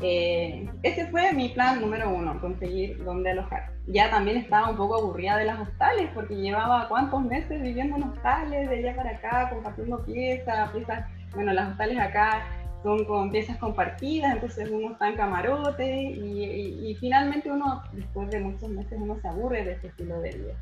Eh, 0.00 0.68
ese 0.84 1.06
fue 1.08 1.32
mi 1.32 1.48
plan 1.48 1.80
número 1.80 2.08
uno, 2.10 2.40
conseguir 2.40 3.02
dónde 3.04 3.30
alojar. 3.30 3.72
Ya 3.88 4.10
también 4.10 4.36
estaba 4.36 4.70
un 4.70 4.76
poco 4.76 4.96
aburrida 4.96 5.36
de 5.36 5.46
las 5.46 5.58
hostales, 5.60 6.08
porque 6.14 6.36
llevaba 6.36 6.88
cuántos 6.88 7.22
meses 7.24 7.60
viviendo 7.60 7.96
en 7.96 8.04
hostales, 8.04 8.68
de 8.68 8.78
allá 8.78 8.96
para 8.96 9.10
acá, 9.10 9.50
compartiendo 9.50 10.04
piezas, 10.04 10.70
piezas, 10.70 11.04
bueno, 11.34 11.52
las 11.52 11.70
hostales 11.70 11.98
acá 11.98 12.42
son 12.82 13.04
con 13.04 13.30
piezas 13.30 13.56
compartidas, 13.58 14.34
entonces 14.34 14.68
uno 14.70 14.92
está 14.92 15.08
en 15.08 15.16
camarote 15.16 16.02
y, 16.02 16.96
finalmente 17.00 17.50
uno, 17.50 17.82
después 17.92 18.30
de 18.30 18.40
muchos 18.40 18.68
meses, 18.68 18.98
uno 19.00 19.18
se 19.20 19.28
aburre 19.28 19.64
de 19.64 19.72
este 19.72 19.88
estilo 19.88 20.20
de 20.20 20.30
vida. 20.30 20.54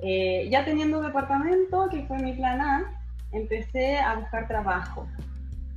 Eh, 0.00 0.48
ya 0.50 0.64
teniendo 0.64 1.00
departamento, 1.00 1.88
que 1.90 2.02
fue 2.04 2.18
mi 2.18 2.32
plan 2.32 2.60
A, 2.60 3.02
empecé 3.32 3.98
a 3.98 4.16
buscar 4.16 4.46
trabajo. 4.46 5.06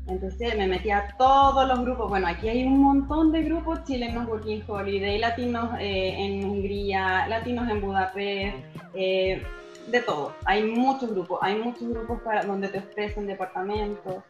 Entonces 0.07 0.55
me 0.55 0.67
metí 0.67 0.91
a 0.91 1.15
todos 1.17 1.67
los 1.67 1.79
grupos. 1.81 2.09
Bueno, 2.09 2.27
aquí 2.27 2.47
hay 2.47 2.63
un 2.63 2.79
montón 2.79 3.31
de 3.31 3.43
grupos 3.43 3.83
chilenos 3.85 4.27
Working 4.27 4.63
Holiday, 4.67 5.17
latinos 5.17 5.71
eh, 5.79 6.15
en 6.17 6.45
Hungría, 6.45 7.27
latinos 7.27 7.67
en 7.69 7.81
Budapest, 7.81 8.57
eh, 8.93 9.41
de 9.87 10.01
todo. 10.01 10.33
Hay 10.45 10.63
muchos 10.63 11.11
grupos, 11.11 11.39
hay 11.41 11.55
muchos 11.55 11.89
grupos 11.89 12.21
para, 12.21 12.43
donde 12.43 12.67
te 12.67 12.79
ofrecen 12.79 13.25
departamentos. 13.25 14.23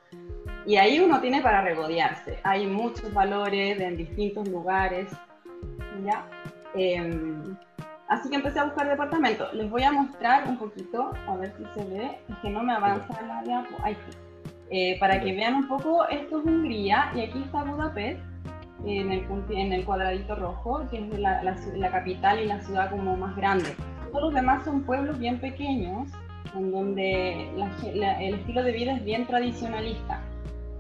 Y 0.66 0.78
ahí 0.78 1.00
uno 1.00 1.22
tiene 1.22 1.42
para 1.42 1.62
regodearse. 1.62 2.40
Hay 2.44 2.66
muchos 2.66 3.14
valores 3.14 3.80
en 3.80 3.98
distintos 3.98 4.48
lugares. 4.48 5.08
¿ya? 6.04 6.26
Em, 6.74 7.56
así 8.08 8.30
que 8.30 8.36
empecé 8.36 8.60
a 8.60 8.66
buscar 8.66 8.88
departamentos. 8.90 9.54
Les 9.54 9.70
voy 9.70 9.84
a 9.84 9.92
mostrar 9.92 10.48
un 10.48 10.58
poquito, 10.58 11.12
a 11.28 11.36
ver 11.36 11.54
si 11.58 11.64
se 11.80 11.86
ve. 11.88 12.20
Es 12.30 12.36
que 12.42 12.50
no 12.50 12.64
me 12.64 12.74
avanza 12.74 13.22
la 13.22 13.44
diapo. 13.44 13.76
Ahí 13.84 13.96
sí. 14.10 14.18
Eh, 14.72 14.98
para 15.00 15.22
que 15.22 15.32
vean 15.34 15.56
un 15.56 15.68
poco, 15.68 16.08
esto 16.10 16.40
es 16.40 16.46
Hungría 16.46 17.12
y 17.16 17.22
aquí 17.22 17.44
está 17.44 17.64
Budapest, 17.64 18.20
en 18.84 19.12
el, 19.12 19.26
en 19.50 19.74
el 19.74 19.86
cuadradito 19.86 20.36
rojo, 20.36 20.88
que 20.90 20.98
es 20.98 21.20
la, 21.20 21.44
la, 21.44 21.92
capital 21.92 22.40
y 22.40 22.46
la 22.46 22.60
ciudad 22.62 22.90
como 22.90 23.16
más 23.16 23.36
grande. 23.36 23.70
Todos 24.12 24.26
los 24.26 24.34
demás 24.34 24.66
son 24.66 24.84
pueblos 24.84 25.20
bien 25.20 25.40
pequeños, 25.40 26.10
en 26.56 26.72
donde 26.72 27.50
el 28.20 28.34
estilo 28.34 28.64
de 28.64 28.72
vida 28.72 28.94
es 28.94 29.04
bien 29.04 29.26
tradicionalista. 29.28 30.22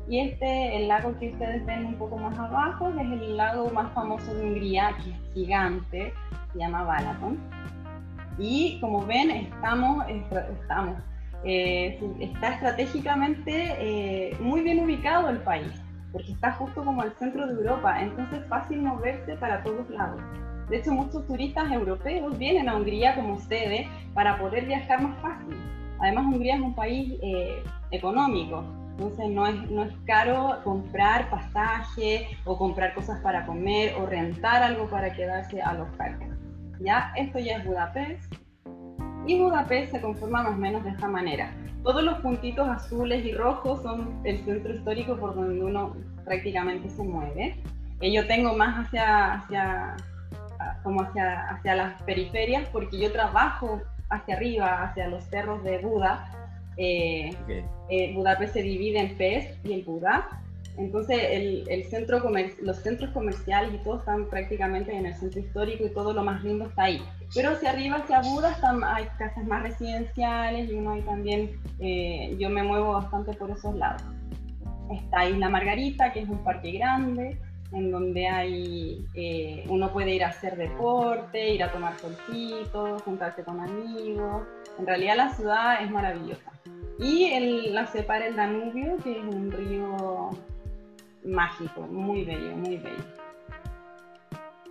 Y 0.07 0.19
este, 0.19 0.77
el 0.77 0.87
lago 0.87 1.17
que 1.19 1.31
ustedes 1.31 1.65
ven 1.65 1.85
un 1.85 1.95
poco 1.95 2.17
más 2.17 2.37
abajo, 2.37 2.89
es 2.89 2.97
el 2.99 3.37
lago 3.37 3.69
más 3.71 3.91
famoso 3.93 4.33
de 4.33 4.43
Hungría, 4.43 4.95
que 5.03 5.11
es 5.11 5.33
gigante, 5.33 6.13
se 6.53 6.59
llama 6.59 6.83
Balaton. 6.83 7.39
Y 8.37 8.79
como 8.81 9.05
ven, 9.05 9.31
estamos, 9.31 10.05
estamos 10.09 10.97
eh, 11.47 11.99
está 12.19 12.55
estratégicamente 12.55 13.75
eh, 13.79 14.35
muy 14.39 14.61
bien 14.61 14.83
ubicado 14.83 15.29
el 15.29 15.37
país, 15.37 15.71
porque 16.11 16.31
está 16.31 16.53
justo 16.53 16.83
como 16.83 17.03
al 17.03 17.13
centro 17.17 17.45
de 17.45 17.53
Europa, 17.53 18.01
entonces 18.01 18.39
es 18.39 18.47
fácil 18.47 18.81
moverse 18.81 19.35
para 19.35 19.61
todos 19.61 19.87
lados. 19.91 20.19
De 20.69 20.77
hecho, 20.77 20.91
muchos 20.91 21.27
turistas 21.27 21.71
europeos 21.71 22.35
vienen 22.39 22.67
a 22.67 22.75
Hungría 22.75 23.13
como 23.13 23.39
sede 23.39 23.87
para 24.15 24.39
poder 24.39 24.65
viajar 24.65 25.03
más 25.03 25.15
fácil. 25.21 25.55
Además, 25.99 26.25
Hungría 26.25 26.55
es 26.55 26.61
un 26.61 26.73
país 26.73 27.13
eh, 27.21 27.63
económico, 27.91 28.63
entonces 28.97 29.29
no 29.29 29.45
es, 29.45 29.69
no 29.69 29.83
es 29.83 29.93
caro 30.05 30.61
comprar 30.63 31.29
pasaje 31.29 32.27
o 32.45 32.57
comprar 32.57 32.93
cosas 32.93 33.19
para 33.21 33.45
comer 33.45 33.93
o 33.95 34.05
rentar 34.05 34.63
algo 34.63 34.89
para 34.89 35.13
quedarse 35.13 35.61
a 35.61 35.73
los 35.73 35.89
parques. 35.97 36.29
Ya, 36.79 37.11
esto 37.15 37.39
ya 37.39 37.57
es 37.57 37.65
Budapest, 37.65 38.33
y 39.27 39.39
Budapest 39.39 39.91
se 39.91 40.01
conforma 40.01 40.43
más 40.43 40.53
o 40.53 40.57
menos 40.57 40.83
de 40.83 40.91
esta 40.91 41.07
manera. 41.07 41.51
Todos 41.83 42.03
los 42.03 42.19
puntitos 42.19 42.67
azules 42.67 43.25
y 43.25 43.33
rojos 43.33 43.81
son 43.81 44.21
el 44.23 44.43
centro 44.45 44.73
histórico 44.73 45.17
por 45.17 45.35
donde 45.35 45.63
uno 45.63 45.95
prácticamente 46.23 46.89
se 46.89 47.03
mueve. 47.03 47.59
Eh, 48.01 48.11
yo 48.11 48.27
tengo 48.27 48.55
más 48.55 48.85
hacia, 48.85 49.33
hacia, 49.33 49.95
como 50.83 51.01
hacia, 51.01 51.49
hacia 51.49 51.75
las 51.75 52.01
periferias 52.03 52.67
porque 52.69 52.99
yo 52.99 53.11
trabajo 53.11 53.81
hacia 54.09 54.35
arriba, 54.35 54.83
hacia 54.83 55.07
los 55.07 55.23
cerros 55.25 55.63
de 55.63 55.79
Buda. 55.79 56.44
Eh, 56.77 57.31
eh, 57.89 58.13
Budapest 58.13 58.53
se 58.53 58.61
divide 58.61 58.99
en 58.99 59.17
Pest 59.17 59.65
y 59.65 59.73
en 59.73 59.85
Buda. 59.85 60.41
Entonces, 60.77 61.17
el, 61.67 61.85
centro 61.85 62.21
los 62.61 62.77
centros 62.77 63.11
comerciales 63.11 63.73
y 63.73 63.77
todo 63.77 63.99
están 63.99 64.29
prácticamente 64.29 64.93
en 64.93 65.05
el 65.05 65.13
centro 65.13 65.39
histórico 65.39 65.85
y 65.85 65.89
todo 65.93 66.11
lo 66.13 66.23
más 66.23 66.43
lindo 66.43 66.65
está 66.65 66.83
ahí. 66.83 67.01
Pero 67.33 67.51
hacia 67.51 67.69
arriba, 67.69 67.97
hacia 67.97 68.21
Buda, 68.21 68.51
están, 68.51 68.83
hay 68.83 69.05
casas 69.17 69.45
más 69.45 69.63
residenciales 69.63 70.69
y 70.69 70.73
uno 70.73 70.91
ahí 70.91 71.01
también, 71.01 71.51
eh, 71.79 72.35
yo 72.37 72.49
me 72.49 72.61
muevo 72.61 72.93
bastante 72.93 73.33
por 73.33 73.51
esos 73.51 73.73
lados. 73.75 74.03
Está 74.91 75.29
Isla 75.29 75.49
Margarita, 75.49 76.11
que 76.11 76.21
es 76.21 76.29
un 76.29 76.43
parque 76.43 76.73
grande, 76.73 77.37
en 77.71 77.91
donde 77.91 78.27
hay, 78.27 79.05
eh, 79.13 79.65
uno 79.69 79.91
puede 79.93 80.13
ir 80.13 80.25
a 80.25 80.27
hacer 80.27 80.57
deporte, 80.57 81.53
ir 81.53 81.63
a 81.63 81.71
tomar 81.71 81.97
solcitos, 81.99 83.01
juntarse 83.03 83.43
con 83.43 83.61
amigos. 83.61 84.43
En 84.77 84.85
realidad 84.85 85.15
la 85.15 85.29
ciudad 85.29 85.83
es 85.83 85.89
maravillosa. 85.89 86.51
Y 86.99 87.69
la 87.71 87.87
separa 87.87 88.27
el 88.27 88.35
Danubio, 88.35 88.97
que 89.03 89.19
es 89.19 89.23
un 89.23 89.51
río 89.51 90.29
mágico, 91.25 91.81
muy 91.81 92.23
bello, 92.23 92.55
muy 92.55 92.77
bello. 92.77 93.03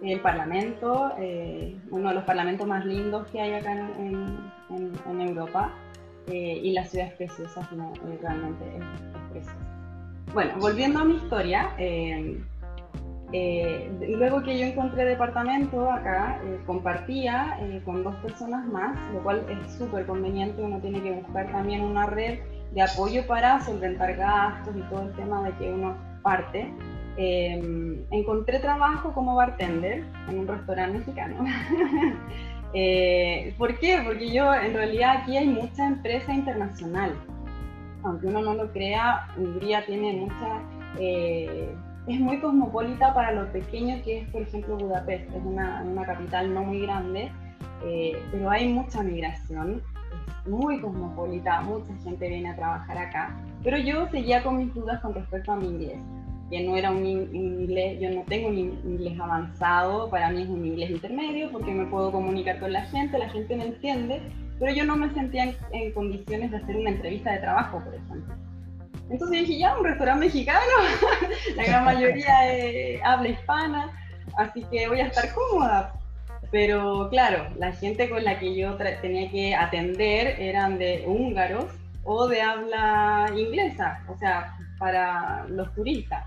El 0.02 0.20
Parlamento, 0.20 1.12
eh, 1.18 1.76
uno 1.90 2.08
de 2.10 2.14
los 2.14 2.24
parlamentos 2.24 2.66
más 2.66 2.84
lindos 2.84 3.26
que 3.28 3.40
hay 3.40 3.54
acá 3.54 3.72
en, 3.72 5.20
Europa, 5.20 5.72
eh, 6.26 6.60
y 6.62 6.72
la 6.72 6.84
ciudad 6.84 7.08
es 7.08 7.14
preciosa, 7.14 7.60
eh, 7.72 8.18
realmente 8.20 8.64
es, 8.76 9.30
preciosa. 9.30 9.58
Bueno, 10.32 10.54
volviendo 10.58 11.00
a 11.00 11.04
mi 11.04 11.16
historia, 11.16 11.70
luego 14.16 14.42
que 14.42 14.58
yo 14.58 14.66
encontré 14.66 15.04
departamento 15.04 15.90
acá, 15.90 16.40
compartía 16.66 17.58
con 17.84 18.04
dos 18.04 18.14
personas 18.16 18.64
más, 18.66 18.96
lo 19.12 19.22
cual 19.22 19.44
es 19.48 19.72
súper 19.72 20.06
conveniente, 20.06 20.62
uno 20.62 20.78
tiene 20.78 21.02
que 21.02 21.12
buscar 21.12 21.50
también 21.50 21.82
una 21.82 22.06
red 22.06 22.38
de 22.74 22.82
apoyo 22.82 23.26
para 23.26 23.60
solventar 23.60 24.16
gastos 24.16 24.76
y 24.76 24.80
todo 24.82 25.02
el 25.02 25.12
tema 25.12 25.42
de 25.42 25.52
que 25.56 25.72
uno 25.72 25.96
parte, 26.22 26.72
em, 27.16 28.04
encontré 28.10 28.58
trabajo 28.58 29.12
como 29.12 29.36
bartender 29.36 30.04
en 30.28 30.38
un 30.40 30.48
restaurante 30.48 30.98
mexicano. 30.98 31.44
eh, 32.74 33.54
¿Por 33.56 33.78
qué? 33.78 34.00
Porque 34.04 34.32
yo, 34.32 34.52
en 34.52 34.74
realidad, 34.74 35.18
aquí 35.18 35.36
hay 35.36 35.46
mucha 35.46 35.86
empresa 35.86 36.34
internacional. 36.34 37.12
Aunque 38.02 38.26
uno 38.26 38.42
no 38.42 38.54
lo 38.54 38.72
crea, 38.72 39.28
Hungría 39.36 39.86
tiene 39.86 40.12
mucha... 40.14 40.60
Es 42.06 42.20
muy 42.20 42.38
cosmopolita 42.40 43.14
para 43.14 43.32
lo 43.32 43.50
pequeño 43.50 44.02
que 44.04 44.20
es, 44.20 44.28
por 44.30 44.42
ejemplo, 44.42 44.76
Budapest. 44.76 45.30
Es 45.34 45.42
una, 45.42 45.82
una 45.82 46.04
capital 46.04 46.52
no 46.52 46.62
muy 46.64 46.80
grande, 46.82 47.32
eh, 47.84 48.12
pero 48.30 48.50
hay 48.50 48.68
mucha 48.68 49.02
migración. 49.02 49.82
Es 50.44 50.50
muy 50.50 50.80
cosmopolita, 50.80 51.62
mucha 51.62 51.94
gente 52.02 52.28
viene 52.28 52.50
a 52.50 52.56
trabajar 52.56 52.98
acá. 52.98 53.36
Pero 53.62 53.78
yo 53.78 54.06
seguía 54.10 54.42
con 54.42 54.58
mis 54.58 54.74
dudas 54.74 55.00
con 55.00 55.14
respecto 55.14 55.52
a 55.52 55.56
mi 55.56 55.66
inglés 55.66 55.98
que 56.50 56.62
no 56.62 56.76
era 56.76 56.90
un 56.90 57.06
inglés, 57.06 57.98
yo 58.00 58.10
no 58.10 58.22
tengo 58.22 58.48
un 58.48 58.58
inglés 58.58 59.18
avanzado, 59.18 60.10
para 60.10 60.30
mí 60.30 60.42
es 60.42 60.48
un 60.48 60.64
inglés 60.64 60.90
intermedio 60.90 61.50
porque 61.50 61.72
me 61.72 61.86
puedo 61.86 62.12
comunicar 62.12 62.60
con 62.60 62.72
la 62.72 62.82
gente, 62.82 63.18
la 63.18 63.28
gente 63.30 63.56
me 63.56 63.66
entiende, 63.66 64.20
pero 64.58 64.72
yo 64.72 64.84
no 64.84 64.96
me 64.96 65.12
sentía 65.14 65.52
en, 65.72 65.92
condiciones 65.92 66.50
de 66.50 66.58
hacer 66.58 66.76
una 66.76 66.90
entrevista 66.90 67.32
de 67.32 67.38
trabajo, 67.38 67.80
por 67.82 67.94
ejemplo. 67.94 68.34
Entonces 69.10 69.40
dije, 69.40 69.58
ya, 69.58 69.76
un 69.76 69.84
restaurante 69.84 70.26
mexicano, 70.26 70.60
la 71.56 71.64
gran 71.64 71.84
mayoría 71.84 72.34
habla 73.04 73.28
hispana, 73.28 73.90
así 74.36 74.64
que 74.70 74.88
voy 74.88 75.00
a 75.00 75.06
estar 75.06 75.32
cómoda. 75.32 75.94
Pero 76.50 77.08
claro, 77.10 77.48
la 77.58 77.72
gente 77.72 78.08
con 78.08 78.22
la 78.24 78.38
que 78.38 78.54
yo 78.54 78.76
tenía 79.02 79.30
que 79.30 79.54
atender 79.54 80.40
eran 80.40 80.78
de 80.78 81.04
húngaros 81.06 81.66
o 82.04 82.28
de 82.28 82.42
habla 82.42 83.26
inglesa, 83.36 84.04
o 84.08 84.16
sea, 84.16 84.56
para 84.78 85.46
los 85.48 85.74
turistas. 85.74 86.24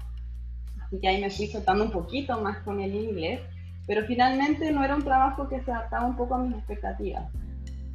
Así 0.84 1.00
que 1.00 1.08
ahí 1.08 1.22
me 1.22 1.30
fui 1.30 1.48
soltando 1.48 1.86
un 1.86 1.92
poquito 1.92 2.42
más 2.42 2.58
con 2.60 2.80
el 2.82 2.94
inglés, 2.94 3.42
pero 3.86 4.06
finalmente 4.06 4.72
no 4.72 4.84
era 4.84 4.96
un 4.96 5.04
trabajo 5.04 5.48
que 5.48 5.62
se 5.62 5.72
adaptaba 5.72 6.06
un 6.06 6.18
poco 6.18 6.36
a 6.36 6.40
mis 6.40 6.56
expectativas. 6.58 7.26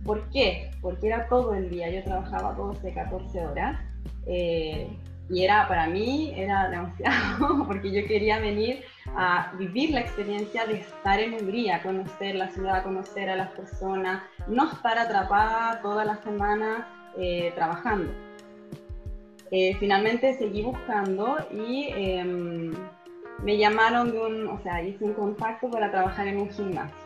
¿Por 0.05 0.29
qué? 0.31 0.71
Porque 0.81 1.07
era 1.07 1.29
todo 1.29 1.55
el 1.55 1.71
día, 1.71 1.91
yo 1.91 2.03
trabajaba 2.03 2.55
12, 2.55 2.93
14 2.93 3.47
horas. 3.47 3.81
Eh, 4.27 4.89
Y 5.31 5.45
era, 5.45 5.67
para 5.67 5.87
mí, 5.87 6.35
era 6.37 6.69
demasiado, 6.69 7.65
porque 7.67 7.91
yo 7.91 8.07
quería 8.07 8.39
venir 8.39 8.85
a 9.17 9.53
vivir 9.59 9.91
la 9.91 10.01
experiencia 10.01 10.67
de 10.67 10.81
estar 10.81 11.21
en 11.21 11.35
Hungría, 11.35 11.83
conocer 11.83 12.35
la 12.35 12.49
ciudad, 12.51 12.83
conocer 12.83 13.31
a 13.31 13.37
las 13.37 13.51
personas, 13.53 14.23
no 14.47 14.71
estar 14.71 14.99
atrapada 14.99 15.81
toda 15.81 16.05
la 16.05 16.17
semana 16.23 16.87
eh, 17.17 17.51
trabajando. 17.55 18.13
Eh, 19.51 19.75
finalmente 19.79 20.35
seguí 20.35 20.63
buscando 20.63 21.37
y 21.51 21.89
em, 21.95 22.73
me 23.43 23.57
llamaron 23.57 24.11
de 24.13 24.19
un, 24.19 24.49
o 24.49 24.59
sea, 24.63 24.83
hice 24.83 25.05
un 25.05 25.15
contacto 25.15 25.71
para 25.71 25.91
trabajar 25.91 26.27
en 26.27 26.39
un 26.39 26.51
gimnasio. 26.51 26.97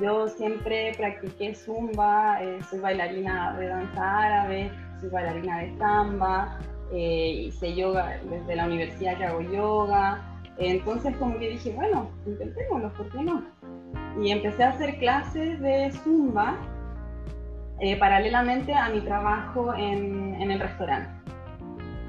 Yo 0.00 0.28
siempre 0.28 0.92
practiqué 0.96 1.54
zumba, 1.54 2.42
eh, 2.42 2.60
soy 2.68 2.78
bailarina 2.78 3.56
de 3.58 3.66
danza 3.68 4.18
árabe, 4.18 4.70
soy 5.00 5.10
bailarina 5.10 5.58
de 5.58 5.76
samba, 5.78 6.58
hice 6.92 7.74
yoga 7.74 8.18
desde 8.28 8.56
la 8.56 8.66
universidad 8.66 9.16
que 9.16 9.24
hago 9.24 9.40
yoga, 9.40 10.20
entonces 10.58 11.16
como 11.16 11.38
que 11.38 11.50
dije, 11.50 11.72
bueno, 11.72 12.10
intentémoslo, 12.26 12.92
¿por 12.92 13.08
qué 13.10 13.22
no? 13.22 13.42
Y 14.22 14.30
empecé 14.30 14.64
a 14.64 14.70
hacer 14.70 14.98
clases 14.98 15.60
de 15.60 15.90
zumba 16.04 16.56
eh, 17.80 17.96
paralelamente 17.96 18.74
a 18.74 18.90
mi 18.90 19.00
trabajo 19.00 19.74
en, 19.74 20.34
el 20.50 20.60
restaurante. 20.60 21.10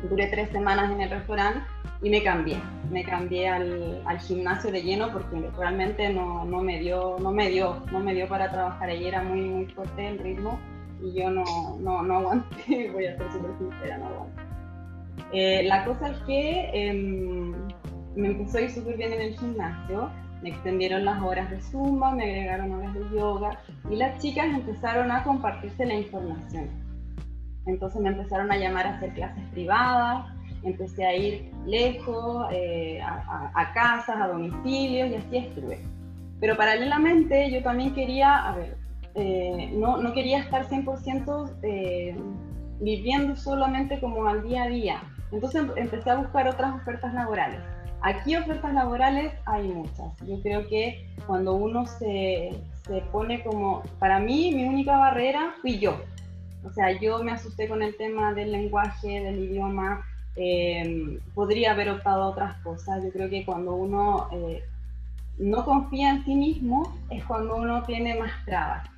Duré 0.10 0.27
tres 0.27 0.50
semanas 0.50 0.91
en 0.91 1.01
el 1.01 1.10
restaurante 1.10 1.62
y 2.01 2.10
me 2.10 2.24
cambié. 2.24 2.57
Me 2.89 3.03
cambié 3.03 3.48
al, 3.48 4.19
gimnasio 4.19 4.71
de 4.71 4.81
lleno 4.81 5.13
porque 5.13 5.50
realmente 5.57 6.10
no, 6.10 6.43
me 6.43 6.79
dio, 6.79 7.17
no, 7.21 7.31
me 7.31 7.50
dio, 7.50 7.77
no 7.91 8.00
me 8.00 8.13
dio 8.13 8.27
para 8.27 8.51
trabajar 8.51 8.89
allí, 8.89 9.07
era 9.07 9.21
muy, 9.21 9.41
muy 9.41 9.65
fuerte 9.67 10.07
el 10.07 10.19
ritmo 10.19 10.60
y 11.01 11.13
yo 11.13 11.29
no, 11.29 11.43
no, 11.79 12.01
no 12.03 12.17
aguanté, 12.17 12.91
voy 12.93 13.05
a 13.05 13.17
ser 13.17 13.31
súper 13.31 13.51
sincera, 13.58 13.98
no 13.98 14.05
aguanté. 14.08 14.41
Eh, 15.34 15.63
la 15.63 15.86
cosa 15.86 16.10
es 16.10 16.17
que 16.24 16.70
em, 16.74 17.51
me 18.15 18.27
empezó 18.29 18.58
a 18.58 18.62
ir 18.62 18.72
súper 18.72 18.98
bien 18.98 19.13
en 19.13 19.22
el 19.22 19.38
gimnasio, 19.38 20.10
me 20.41 20.50
extendieron 20.50 21.05
las 21.05 21.22
horas 21.22 21.50
de 21.50 21.62
zumba, 21.62 22.12
me 22.12 22.24
agregaron 22.24 22.72
horas 22.72 22.93
de 22.93 23.15
yoga 23.15 23.60
y 23.89 23.96
las 23.96 24.20
chicas 24.22 24.46
empezaron 24.48 25.12
a 25.12 25.24
compartirse 25.24 25.86
la 25.86 25.93
información. 25.93 26.70
Entonces 27.65 28.01
me 28.01 28.10
empezaron 28.10 28.51
a 28.51 28.58
llamar 28.58 28.88
a 28.88 28.98
hacer 28.98 29.13
clases 29.13 29.43
privadas, 29.51 30.25
empecé 30.63 31.05
a 31.05 31.15
ir 31.15 31.51
lejos, 31.65 32.48
eh, 32.51 33.00
a, 33.01 33.72
casas, 33.74 34.17
a 34.17 34.27
domicilios 34.27 35.12
y 35.12 35.15
así 35.15 35.38
estuve. 35.38 35.79
Pero 36.39 36.58
paralelamente 36.58 37.51
yo 37.51 37.62
también 37.62 37.93
quería, 37.93 38.48
a 38.48 38.55
ver, 38.55 38.77
eh, 39.15 39.71
no, 39.73 39.97
no, 39.97 40.13
quería 40.13 40.39
estar 40.39 40.67
100% 40.67 41.51
eh, 41.63 42.15
viviendo 42.79 43.35
solamente 43.35 43.99
como 43.99 44.27
al 44.27 44.43
día 44.43 44.63
a 44.63 44.67
día. 44.69 45.03
Entonces 45.31 45.63
empecé 45.75 46.09
a 46.09 46.15
buscar 46.15 46.47
otras 46.47 46.75
ofertas 46.75 47.13
laborales. 47.13 47.59
Aquí 48.01 48.35
ofertas 48.35 48.73
laborales 48.73 49.33
hay 49.45 49.67
muchas. 49.67 50.17
Yo 50.27 50.41
creo 50.41 50.67
que 50.67 51.07
cuando 51.27 51.53
uno 51.53 51.85
se, 51.85 52.49
se, 52.85 53.01
pone 53.11 53.43
como, 53.43 53.83
para 53.99 54.19
mí 54.19 54.51
mi 54.53 54.65
única 54.65 54.97
barrera 54.97 55.53
fui 55.61 55.77
yo. 55.77 56.01
O 56.63 56.71
sea, 56.71 56.99
yo 56.99 57.23
me 57.23 57.31
asusté 57.31 57.67
con 57.67 57.81
el 57.81 57.95
tema 57.97 58.33
del 58.33 58.51
lenguaje, 58.51 59.21
del 59.21 59.39
idioma. 59.39 60.03
Eh, 60.35 61.19
podría 61.35 61.71
haber 61.71 61.89
optado 61.89 62.23
a 62.23 62.29
otras 62.29 62.55
cosas. 62.61 63.03
Yo 63.03 63.11
creo 63.11 63.29
que 63.29 63.45
cuando 63.45 63.75
uno 63.75 64.29
eh, 64.31 64.63
no 65.37 65.63
confía 65.65 66.11
en 66.11 66.25
sí 66.25 66.35
mismo 66.35 66.97
es 67.09 67.23
cuando 67.25 67.55
uno 67.55 67.83
tiene 67.83 68.19
más 68.19 68.31
trabas. 68.45 68.90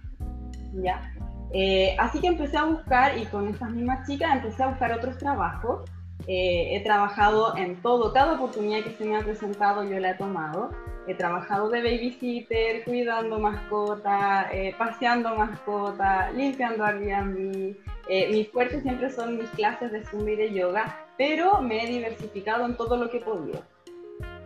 ¿Ya? 0.74 1.14
Eh, 1.54 1.96
así 2.00 2.20
que 2.20 2.28
empecé 2.28 2.58
a 2.58 2.66
buscar 2.66 3.18
y 3.18 3.26
con 3.26 3.48
estas 3.48 3.70
mismas 3.72 4.08
chicas 4.08 4.36
empecé 4.36 4.64
a 4.64 4.68
buscar 4.68 4.92
otros 4.92 5.18
trabajos 5.18 5.84
eh, 6.28 6.78
he 6.78 6.80
trabajado 6.82 7.58
en 7.58 7.82
todo, 7.82 8.14
cada 8.14 8.34
oportunidad 8.34 8.84
que 8.84 8.92
se 8.92 9.04
me 9.04 9.18
ha 9.18 9.22
presentado 9.22 9.84
yo 9.84 10.00
la 10.00 10.12
he 10.12 10.16
tomado. 10.16 10.72
He 11.06 11.16
trabajado 11.16 11.70
de 11.70 11.82
babysitter, 11.82 12.86
cuidando 12.86 13.38
mascotas, 13.38 14.48
eh, 14.54 14.74
paseando 14.78 15.36
mascotas, 15.36 16.34
limpiando 16.34 16.86
Airbnb. 16.86 17.76
Eh, 18.08 18.30
mis 18.32 18.50
fuertes 18.50 18.84
siempre 18.84 19.10
son 19.10 19.38
mis 19.38 19.50
clases 19.50 19.92
de 19.92 20.06
zumba 20.06 20.32
y 20.32 20.36
de 20.38 20.54
yoga, 20.54 21.06
pero 21.18 21.62
me 21.62 21.84
he 21.84 21.88
diversificado 21.88 22.66
en 22.66 22.78
todo 22.78 22.96
lo 22.96 23.10
que 23.10 23.18
he 23.18 23.22
podido. 23.22 23.62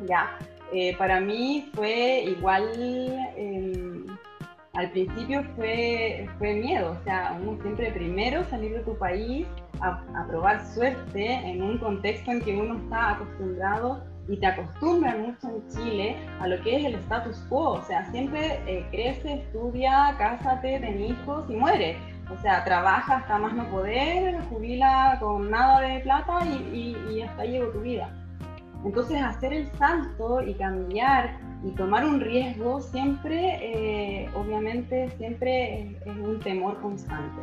Ya, 0.07 0.37
para 0.97 1.19
mí 1.19 1.69
fue 1.73 2.23
igual 2.23 2.71
em, 3.35 3.96
al 4.77 4.91
principio 4.91 5.43
fue, 5.55 6.29
fue 6.37 6.53
miedo, 6.53 6.91
o 6.91 7.03
sea, 7.03 7.35
uno 7.41 7.59
siempre 7.63 7.91
primero 7.91 8.43
salir 8.45 8.73
de 8.73 8.79
tu 8.81 8.95
país 8.95 9.47
a, 9.81 10.03
probar 10.27 10.63
suerte 10.67 11.25
en 11.25 11.63
un 11.63 11.79
contexto 11.79 12.31
en 12.31 12.41
que 12.41 12.55
uno 12.55 12.77
está 12.77 13.13
acostumbrado 13.13 14.03
y 14.27 14.37
te 14.37 14.45
acostumbra 14.45 15.15
mucho 15.17 15.49
en 15.49 15.67
Chile 15.69 16.15
a 16.39 16.47
lo 16.47 16.61
que 16.61 16.75
es 16.75 16.85
el 16.85 16.95
status 16.95 17.37
quo, 17.49 17.71
o 17.71 17.81
sea, 17.85 18.05
siempre 18.11 18.59
eh, 18.67 18.85
crece, 18.91 19.41
estudia, 19.41 20.13
cásate, 20.19 20.79
ten 20.79 21.01
hijos 21.01 21.49
y 21.49 21.55
muere. 21.55 21.97
O 22.31 22.39
sea, 22.41 22.63
trabaja 22.63 23.17
hasta 23.17 23.39
más 23.39 23.53
no 23.53 23.65
poder, 23.69 24.39
jubila 24.49 25.17
con 25.19 25.49
nada 25.49 25.81
de 25.81 26.01
plata 26.01 26.45
y, 26.45 26.95
y 27.09 27.21
hasta 27.21 27.41
ahí 27.41 27.51
llegó 27.51 27.71
tu 27.71 27.79
vida. 27.79 28.13
Entonces, 28.85 29.23
hacer 29.23 29.53
el 29.53 29.71
salto 29.77 30.41
y 30.43 30.53
cambiar 30.53 31.46
y 31.63 31.71
tomar 31.71 32.05
un 32.05 32.19
riesgo 32.19 32.79
siempre, 32.79 33.59
eh, 33.61 34.29
obviamente, 34.35 35.09
siempre 35.17 35.95
es, 36.05 36.17
un 36.17 36.39
temor 36.39 36.79
constante. 36.81 37.41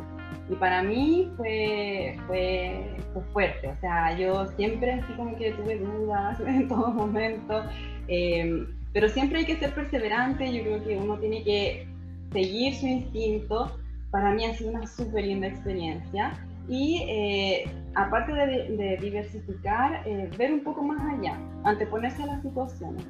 Y 0.49 0.55
para 0.55 0.83
mí 0.83 1.31
fue, 1.37 2.17
fue, 2.27 3.23
fuerte, 3.33 3.69
o 3.69 3.75
sea, 3.81 4.17
yo 4.17 4.45
siempre 4.57 4.93
así 4.93 5.11
como 5.13 5.35
que 5.37 5.51
tuve 5.51 5.77
dudas 5.77 6.39
en 6.45 6.67
todo 6.67 6.89
momento, 6.91 7.63
em, 8.07 8.67
pero 8.93 9.09
siempre 9.09 9.39
hay 9.39 9.45
que 9.45 9.57
ser 9.57 9.73
perseverante, 9.73 10.53
yo 10.53 10.63
creo 10.63 10.83
que 10.83 10.97
uno 10.97 11.17
tiene 11.17 11.43
que 11.43 11.87
seguir 12.31 12.75
su 12.75 12.87
instinto. 12.87 13.77
Para 14.11 14.31
mí 14.31 14.45
ha 14.45 14.53
sido 14.53 14.71
una 14.71 14.87
súper 14.87 15.25
linda 15.25 15.47
experiencia 15.47 16.33
y 16.67 17.03
eh, 17.07 17.69
aparte 17.95 18.33
de, 18.33 18.97
diversificar, 19.01 20.01
eh, 20.05 20.29
ver 20.37 20.53
un 20.53 20.63
poco 20.63 20.83
más 20.83 20.99
allá, 21.13 21.37
anteponerse 21.63 22.23
a 22.23 22.27
las 22.27 22.41
situaciones. 22.41 23.05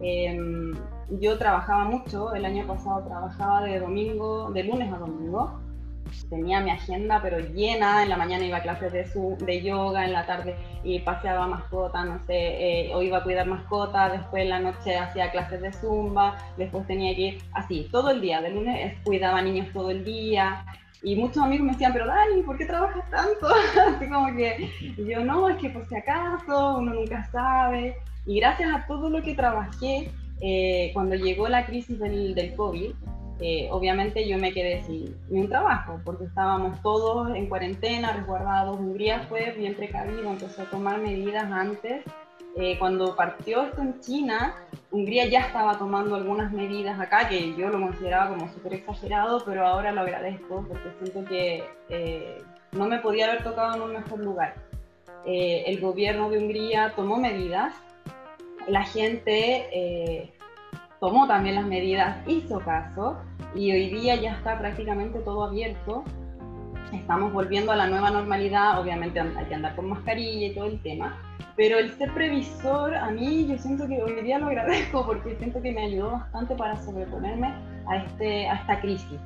Em, 0.00 0.74
yo 1.20 1.38
trabajaba 1.38 1.84
mucho, 1.84 2.34
el 2.34 2.44
año 2.44 2.66
pasado 2.66 3.04
trabajaba 3.06 3.62
de 3.62 3.80
domingo, 3.80 4.50
de 4.50 4.64
lunes 4.64 4.92
a 4.92 4.98
domingo. 4.98 5.60
Tenía 6.30 6.60
mi 6.60 6.70
agenda 6.70 7.20
pero 7.22 7.38
llena, 7.38 8.02
en 8.02 8.08
la 8.08 8.16
mañana 8.16 8.44
iba 8.44 8.58
a 8.58 8.62
clases 8.62 8.92
de, 8.92 9.06
su, 9.06 9.36
de 9.44 9.62
yoga, 9.62 10.04
en 10.04 10.12
la 10.12 10.24
tarde 10.24 10.56
y 10.84 11.00
paseaba 11.00 11.46
mascota, 11.46 12.04
no 12.04 12.18
sé, 12.26 12.88
eh, 12.88 12.94
o 12.94 13.02
iba 13.02 13.18
a 13.18 13.24
cuidar 13.24 13.46
mascota, 13.46 14.08
después 14.10 14.44
en 14.44 14.50
la 14.50 14.60
noche 14.60 14.96
hacía 14.96 15.30
clases 15.30 15.60
de 15.60 15.72
zumba, 15.72 16.38
después 16.56 16.86
tenía 16.86 17.14
que 17.14 17.20
ir 17.20 17.42
así, 17.52 17.88
todo 17.90 18.10
el 18.10 18.20
día, 18.20 18.40
de 18.40 18.50
lunes 18.50 18.96
cuidaba 19.04 19.42
niños 19.42 19.66
todo 19.72 19.90
el 19.90 20.04
día, 20.04 20.64
y 21.02 21.14
muchos 21.14 21.42
amigos 21.42 21.66
me 21.66 21.72
decían, 21.72 21.92
pero 21.92 22.06
Dani, 22.06 22.42
¿por 22.42 22.56
qué 22.56 22.66
trabajas 22.66 23.08
tanto? 23.10 23.46
Así 23.96 24.08
como 24.08 24.34
que 24.34 24.70
yo 24.96 25.24
no, 25.24 25.48
es 25.48 25.56
que 25.58 25.70
por 25.70 25.86
si 25.88 25.94
acaso, 25.94 26.78
uno 26.78 26.94
nunca 26.94 27.24
sabe. 27.30 27.96
Y 28.26 28.40
gracias 28.40 28.74
a 28.74 28.86
todo 28.86 29.08
lo 29.08 29.22
que 29.22 29.34
trabajé, 29.34 30.10
eh, 30.40 30.90
cuando 30.92 31.14
llegó 31.14 31.48
la 31.48 31.64
crisis 31.64 31.98
del, 31.98 32.34
del 32.34 32.54
COVID, 32.54 32.92
eh, 33.38 33.68
obviamente 33.70 34.26
yo 34.26 34.38
me 34.38 34.52
quedé 34.52 34.82
sin, 34.82 35.14
un 35.30 35.48
trabajo, 35.48 36.00
porque 36.04 36.24
estábamos 36.24 36.80
todos 36.82 37.34
en 37.34 37.48
cuarentena, 37.48 38.12
resguardados. 38.12 38.78
Hungría 38.78 39.20
fue 39.28 39.52
bien 39.52 39.74
precavido, 39.74 40.30
empezó 40.30 40.62
a 40.62 40.70
tomar 40.70 40.98
medidas 40.98 41.50
antes. 41.52 42.04
Eh, 42.56 42.78
cuando 42.78 43.14
partió 43.14 43.64
esto 43.64 43.82
en 43.82 44.00
China, 44.00 44.54
Hungría 44.90 45.26
ya 45.26 45.40
estaba 45.40 45.78
tomando 45.78 46.16
algunas 46.16 46.52
medidas 46.52 46.98
acá, 46.98 47.28
que 47.28 47.54
yo 47.54 47.68
lo 47.68 47.78
consideraba 47.78 48.30
como 48.30 48.50
súper 48.52 48.74
exagerado, 48.74 49.42
pero 49.44 49.66
ahora 49.66 49.92
lo 49.92 50.00
agradezco 50.00 50.64
porque 50.66 50.90
siento 50.98 51.28
que 51.28 51.62
no 52.72 52.86
me 52.86 52.98
podía 53.00 53.26
haber 53.26 53.44
tocado 53.44 53.76
en 53.76 53.82
un 53.82 53.92
mejor 53.92 54.20
lugar. 54.20 54.54
el 55.26 55.80
gobierno 55.80 56.30
de 56.30 56.38
Hungría 56.38 56.94
tomó 56.96 57.18
medidas 57.18 57.74
la 58.68 58.82
gente 58.84 59.68
eh, 59.72 60.32
tomó 61.00 61.26
también 61.26 61.54
las 61.56 61.66
medidas, 61.66 62.16
hizo 62.26 62.60
caso 62.60 63.18
y 63.54 63.70
hoy 63.72 63.90
día 63.90 64.16
ya 64.16 64.32
está 64.32 64.58
prácticamente 64.58 65.20
todo 65.20 65.44
abierto. 65.44 66.04
Estamos 66.92 67.32
volviendo 67.32 67.72
a 67.72 67.76
la 67.76 67.88
nueva 67.88 68.10
normalidad, 68.10 68.80
obviamente 68.80 69.20
hay 69.20 69.44
que 69.46 69.54
andar 69.54 69.74
con 69.74 69.88
mascarilla 69.88 70.46
y 70.46 70.54
todo 70.54 70.66
el 70.66 70.80
tema, 70.82 71.20
pero 71.56 71.78
el 71.78 71.90
ser 71.96 72.12
previsor 72.14 72.94
a 72.94 73.10
mí 73.10 73.46
yo 73.48 73.58
siento 73.58 73.88
que 73.88 74.02
hoy 74.02 74.22
día 74.22 74.38
lo 74.38 74.46
agradezco 74.46 75.04
porque 75.04 75.36
siento 75.36 75.60
que 75.60 75.72
me 75.72 75.82
ayudó 75.82 76.12
bastante 76.12 76.54
para 76.54 76.76
sobreponerme 76.76 77.54
a, 77.88 77.96
este, 77.96 78.48
a 78.48 78.54
esta 78.54 78.80
crisis. 78.80 79.18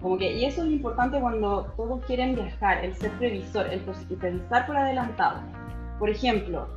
Como 0.00 0.18
que, 0.18 0.32
y 0.32 0.44
eso 0.44 0.62
es 0.64 0.70
importante 0.70 1.18
cuando 1.18 1.72
todos 1.76 2.04
quieren 2.04 2.34
viajar, 2.34 2.84
el 2.84 2.94
ser 2.94 3.10
previsor, 3.12 3.66
el 3.72 3.80
pensar 4.18 4.66
por 4.66 4.76
adelantado. 4.76 5.40
Por 5.98 6.10
ejemplo, 6.10 6.68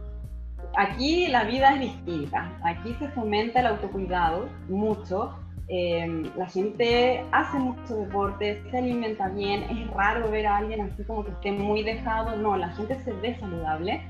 aquí 0.78 1.28
la 1.28 1.44
vida 1.44 1.74
es 1.74 1.82
distinta. 1.82 2.50
Aquí 2.64 2.96
se 3.00 3.10
fomenta 3.10 3.60
el 3.60 3.68
autocuidado 3.68 4.48
mucho. 4.70 5.36
Em, 5.70 6.24
la 6.38 6.48
gente 6.48 7.26
hace 7.34 7.58
mucho 7.58 7.98
deporte, 7.98 8.64
se 8.72 8.78
alimenta 8.78 9.28
bien, 9.28 9.64
es 9.64 9.92
raro 9.92 10.32
ver 10.32 10.48
a 10.48 10.58
alguien 10.58 10.80
así 10.80 11.04
como 11.04 11.26
que 11.26 11.32
esté 11.32 11.52
muy 11.52 11.84
dejado, 11.84 12.38
no, 12.38 12.56
la 12.56 12.70
gente 12.70 12.96
se 13.04 13.12
ve 13.12 13.38
saludable. 13.38 14.02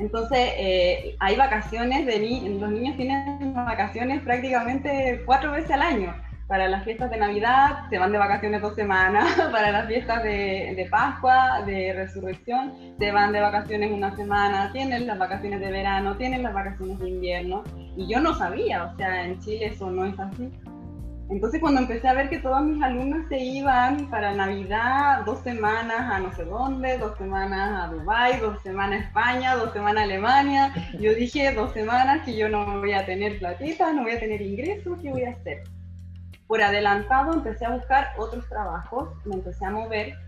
Entonces, 0.00 0.52
eh, 0.56 1.14
hay 1.20 1.36
vacaciones, 1.36 2.06
de 2.06 2.18
los 2.58 2.70
niños 2.70 2.96
tienen 2.96 3.54
vacaciones 3.54 4.20
prácticamente 4.22 5.22
cuatro 5.26 5.52
veces 5.52 5.70
al 5.70 5.82
año. 5.82 6.12
Para 6.46 6.68
las 6.68 6.84
fiestas 6.84 7.10
de 7.10 7.16
Navidad 7.16 7.88
se 7.88 7.98
van 7.98 8.12
de 8.12 8.18
vacaciones 8.18 8.60
dos 8.60 8.74
semanas, 8.74 9.34
para 9.52 9.72
las 9.72 9.86
fiestas 9.86 10.22
de, 10.22 10.74
de 10.76 10.86
Pascua, 10.90 11.62
de 11.64 11.92
Resurrección, 11.94 12.74
se 12.98 13.12
van 13.12 13.32
de 13.32 13.40
vacaciones 13.40 13.90
una 13.90 14.14
semana, 14.16 14.70
tienen 14.72 15.06
las 15.06 15.18
vacaciones 15.18 15.60
de 15.60 15.70
verano, 15.70 16.16
tienen 16.16 16.42
las 16.42 16.52
vacaciones 16.52 16.98
de 16.98 17.08
invierno. 17.08 17.62
Y 17.96 18.06
yo 18.06 18.20
no 18.20 18.34
sabía, 18.34 18.84
o 18.84 18.96
sea, 18.96 19.24
en 19.24 19.38
Chile 19.40 19.66
eso 19.66 19.90
no 19.90 20.04
es 20.04 20.18
así. 20.18 20.50
Entonces 21.32 21.60
cuando 21.62 21.80
empecé 21.80 22.06
a 22.08 22.12
ver 22.12 22.28
que 22.28 22.40
todos 22.40 22.62
mis 22.62 22.82
alumnos 22.82 23.26
se 23.30 23.38
iban 23.38 24.10
para 24.10 24.34
Navidad, 24.34 25.24
dos 25.24 25.38
semanas 25.40 26.12
a 26.12 26.18
no 26.18 26.30
sé 26.34 26.44
dónde, 26.44 26.98
dos 26.98 27.16
semanas 27.16 27.84
a 27.84 27.94
Dubái, 27.94 28.38
dos 28.38 28.60
semanas 28.62 29.00
a 29.00 29.04
España, 29.06 29.56
dos 29.56 29.72
semanas 29.72 30.02
a 30.02 30.04
Alemania, 30.04 30.74
yo 31.00 31.14
dije 31.14 31.54
dos 31.54 31.72
semanas 31.72 32.22
que 32.26 32.36
yo 32.36 32.50
no 32.50 32.80
voy 32.80 32.92
a 32.92 33.06
tener 33.06 33.38
platita, 33.38 33.94
no 33.94 34.02
voy 34.02 34.12
a 34.12 34.20
tener 34.20 34.42
ingresos, 34.42 34.98
¿qué 35.00 35.10
voy 35.10 35.24
a 35.24 35.30
hacer? 35.30 35.62
Por 36.52 36.60
adelantado 36.60 37.32
empecé 37.32 37.64
a 37.64 37.70
buscar 37.70 38.08
otros 38.18 38.46
trabajos, 38.46 39.08
me 39.24 39.36
empecé 39.36 39.64
a 39.64 39.70
mover, 39.70 40.18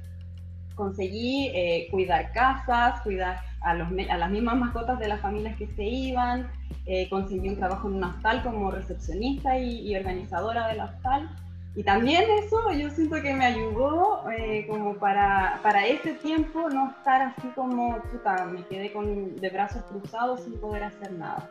conseguí 0.74 1.50
eh, 1.54 1.86
cuidar 1.90 2.32
casas, 2.32 3.02
cuidar 3.02 3.42
a, 3.60 3.74
los, 3.74 3.88
a 4.08 4.16
las 4.16 4.30
mismas 4.30 4.56
mascotas 4.56 4.98
de 4.98 5.08
las 5.08 5.20
familias 5.20 5.54
que 5.58 5.66
se 5.66 5.84
iban, 5.84 6.50
eh, 6.86 7.10
conseguí 7.10 7.50
un 7.50 7.56
trabajo 7.56 7.88
en 7.88 7.96
un 7.96 8.04
hostal 8.04 8.42
como 8.42 8.70
recepcionista 8.70 9.58
y, 9.58 9.94
organizadora 9.94 10.68
del 10.68 10.80
hostal. 10.80 11.28
Y 11.76 11.82
también 11.82 12.24
eso 12.42 12.72
yo 12.72 12.88
siento 12.88 13.20
que 13.20 13.34
me 13.34 13.44
ayudó 13.44 14.24
eh, 14.30 14.66
como 14.66 14.94
para, 14.94 15.60
para 15.62 15.86
ese 15.86 16.14
tiempo 16.14 16.70
no 16.70 16.88
estar 16.96 17.20
así 17.20 17.48
como, 17.48 18.00
puta, 18.00 18.46
me 18.46 18.62
quedé 18.62 18.94
con, 18.94 19.36
de 19.36 19.50
brazos 19.50 19.82
cruzados 19.90 20.40
sin 20.44 20.58
poder 20.58 20.84
hacer 20.84 21.12
nada. 21.12 21.50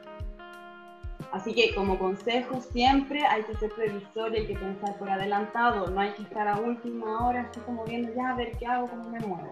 Así 1.32 1.54
que 1.54 1.74
como 1.74 1.98
consejo 1.98 2.62
siempre 2.62 3.26
hay 3.26 3.44
que 3.44 3.56
ser 3.56 3.72
previsor 3.72 4.34
y 4.34 4.42
hay 4.42 4.48
que 4.48 4.56
pensar 4.56 4.96
por 4.98 5.10
adelantado, 5.10 5.90
no 5.90 6.00
hay 6.00 6.12
que 6.12 6.24
estar 6.24 6.48
a 6.48 6.58
última 6.58 7.28
hora 7.28 7.48
así 7.50 7.60
como 7.62 7.84
viendo 7.86 8.14
ya 8.14 8.32
a 8.32 8.36
ver 8.36 8.52
qué 8.58 8.66
hago, 8.66 8.88
cómo 8.88 9.10
me 9.10 9.20
muevo. 9.20 9.52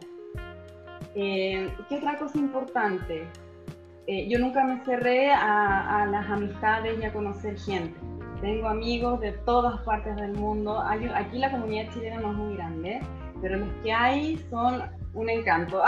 Eh, 1.15 1.69
¿Qué 1.89 1.95
otra 1.97 2.17
cosa 2.17 2.37
importante? 2.37 3.27
Eh, 4.07 4.27
yo 4.27 4.39
nunca 4.39 4.63
me 4.63 4.83
cerré 4.83 5.31
a, 5.31 6.05
las 6.09 6.29
amistades 6.29 6.99
y 6.99 7.03
a 7.03 7.13
conocer 7.13 7.57
gente. 7.59 7.97
Tengo 8.41 8.67
amigos 8.67 9.19
de 9.19 9.33
todas 9.33 9.79
partes 9.81 10.15
del 10.15 10.33
mundo. 10.33 10.79
aquí 10.79 11.37
la 11.37 11.51
comunidad 11.51 11.93
chilena 11.93 12.19
no 12.19 12.31
es 12.31 12.37
muy 12.37 12.55
grande, 12.55 12.99
pero 13.41 13.57
los 13.57 13.69
que 13.83 13.93
hay 13.93 14.37
son 14.49 14.81
un 15.13 15.29
encanto. 15.29 15.81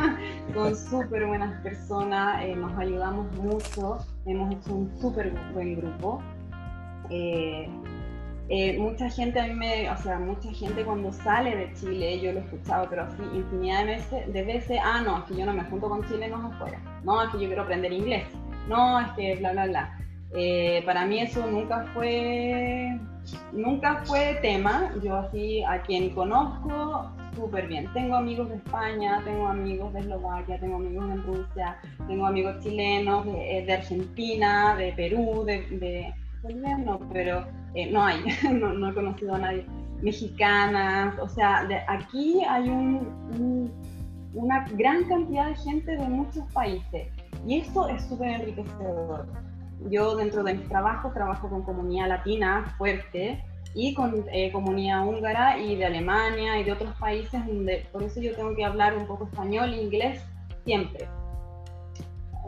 son 0.54 0.76
súper 0.90 1.26
buenas 1.26 1.60
personas, 1.62 2.42
eh, 2.44 2.54
nos 2.54 2.76
ayudamos 2.78 3.30
mucho, 3.36 3.98
hemos 4.26 4.52
hecho 4.52 4.74
un 4.74 5.00
súper 5.00 5.32
buen 5.52 5.76
grupo. 5.76 6.20
Eh, 7.10 7.68
eh, 8.48 8.78
mucha 8.78 9.08
gente 9.10 9.40
a 9.40 9.46
mí 9.46 9.54
me, 9.54 9.90
o 9.90 9.96
sea, 9.96 10.18
mucha 10.18 10.52
gente 10.52 10.84
cuando 10.84 11.12
sale 11.12 11.56
de 11.56 11.72
Chile, 11.74 12.20
yo 12.20 12.32
lo 12.32 12.38
he 12.38 12.42
escuchado, 12.42 12.86
pero 12.88 13.02
así 13.02 13.22
infinidad 13.34 13.80
de 13.80 13.86
veces, 13.86 14.32
de 14.32 14.42
veces, 14.44 14.78
ah, 14.84 15.00
no, 15.00 15.18
es 15.18 15.24
que 15.24 15.36
yo 15.36 15.46
no 15.46 15.52
me 15.52 15.64
junto 15.64 15.88
con 15.88 16.06
chilenos 16.06 16.52
afuera, 16.52 16.80
no, 17.02 17.22
es 17.22 17.30
que 17.30 17.40
yo 17.40 17.46
quiero 17.46 17.62
aprender 17.62 17.92
inglés, 17.92 18.24
no, 18.68 19.00
es 19.00 19.10
que 19.12 19.34
bla, 19.36 19.50
bla, 19.50 19.66
bla. 19.66 19.98
Eh, 20.34 20.82
para 20.84 21.06
mí 21.06 21.18
eso 21.20 21.44
nunca 21.46 21.86
fue, 21.92 22.96
nunca 23.52 24.02
fue 24.04 24.38
tema, 24.42 24.92
yo 25.02 25.16
así 25.16 25.64
a 25.64 25.82
quien 25.82 26.10
conozco 26.10 27.10
súper 27.36 27.68
bien. 27.68 27.92
Tengo 27.92 28.16
amigos 28.16 28.48
de 28.48 28.56
España, 28.56 29.22
tengo 29.24 29.46
amigos 29.46 29.92
de 29.92 30.00
Eslovaquia, 30.00 30.58
tengo 30.58 30.76
amigos 30.76 31.08
de 31.08 31.16
Rusia, 31.16 31.78
tengo 32.08 32.26
amigos 32.26 32.58
chilenos, 32.60 33.26
de, 33.26 33.58
eh, 33.60 33.72
Argentina, 33.72 34.74
de 34.76 34.92
Perú, 34.92 35.44
de 35.44 36.12
no, 36.54 36.98
pero 37.12 37.46
eh, 37.74 37.90
no 37.90 38.04
hay, 38.04 38.24
no, 38.52 38.88
he 38.88 38.94
conocido 38.94 39.34
a 39.34 39.38
nadie. 39.38 39.66
Mexicanas, 40.02 41.18
o 41.18 41.28
sea, 41.28 41.64
de 41.64 41.78
aquí 41.88 42.42
hay 42.48 42.68
una 44.34 44.66
gran 44.72 45.04
cantidad 45.04 45.48
de 45.48 45.56
gente 45.56 45.96
de 45.96 46.08
muchos 46.08 46.44
países 46.52 47.08
y 47.46 47.60
eso 47.60 47.88
es 47.88 48.02
súper 48.04 48.40
enriquecedor. 48.40 49.26
Yo 49.90 50.16
dentro 50.16 50.42
de 50.42 50.54
mis 50.54 50.68
trabajos 50.68 51.14
trabajo 51.14 51.48
con 51.48 51.62
comunidad 51.62 52.08
latina 52.08 52.74
fuerte 52.76 53.42
y 53.76 53.94
con 53.94 54.24
eh, 54.32 54.50
comunidad 54.50 55.06
húngara 55.06 55.58
y 55.58 55.76
de 55.76 55.84
Alemania 55.84 56.58
y 56.58 56.64
de 56.64 56.72
otros 56.72 56.92
países 56.96 57.46
donde 57.46 57.86
por 57.92 58.02
eso 58.02 58.20
yo 58.20 58.34
tengo 58.34 58.56
que 58.56 58.64
hablar 58.64 58.96
un 58.96 59.06
poco 59.06 59.26
español 59.26 59.72
e 59.72 59.82
inglés 59.82 60.20
siempre 60.64 61.06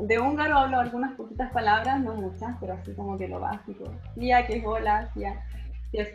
de 0.01 0.19
húngaro 0.19 0.59
hablo 0.59 0.79
algunas 0.79 1.15
poquitas 1.17 1.51
palabras, 1.53 2.01
no 2.01 2.15
muchas, 2.15 2.57
pero 2.61 2.75
así 2.75 2.93
como 2.93 3.19
que 3.19 3.29
lo 3.29 3.41
básico. 3.41 3.85
Tía, 4.15 4.47
que 4.47 4.59
es 4.59 4.65
hola, 4.65 5.11
tía, 5.15 5.43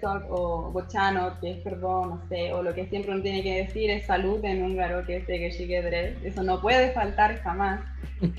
talk, 0.01 0.25
o 0.29 0.71
bochano, 0.71 1.39
que 1.39 1.51
es 1.51 1.57
perdón, 1.59 2.09
no 2.09 2.21
sé, 2.29 2.53
o 2.53 2.63
lo 2.63 2.73
que 2.73 2.85
siempre 2.87 3.11
uno 3.11 3.21
tiene 3.21 3.43
que 3.43 3.63
decir 3.63 3.89
es 3.89 4.05
salud 4.05 4.43
en 4.45 4.63
húngaro, 4.63 5.05
que 5.05 5.17
es 5.17 5.25
que 5.25 6.17
Eso 6.23 6.43
no 6.43 6.61
puede 6.61 6.91
faltar 6.91 7.37
jamás, 7.41 7.81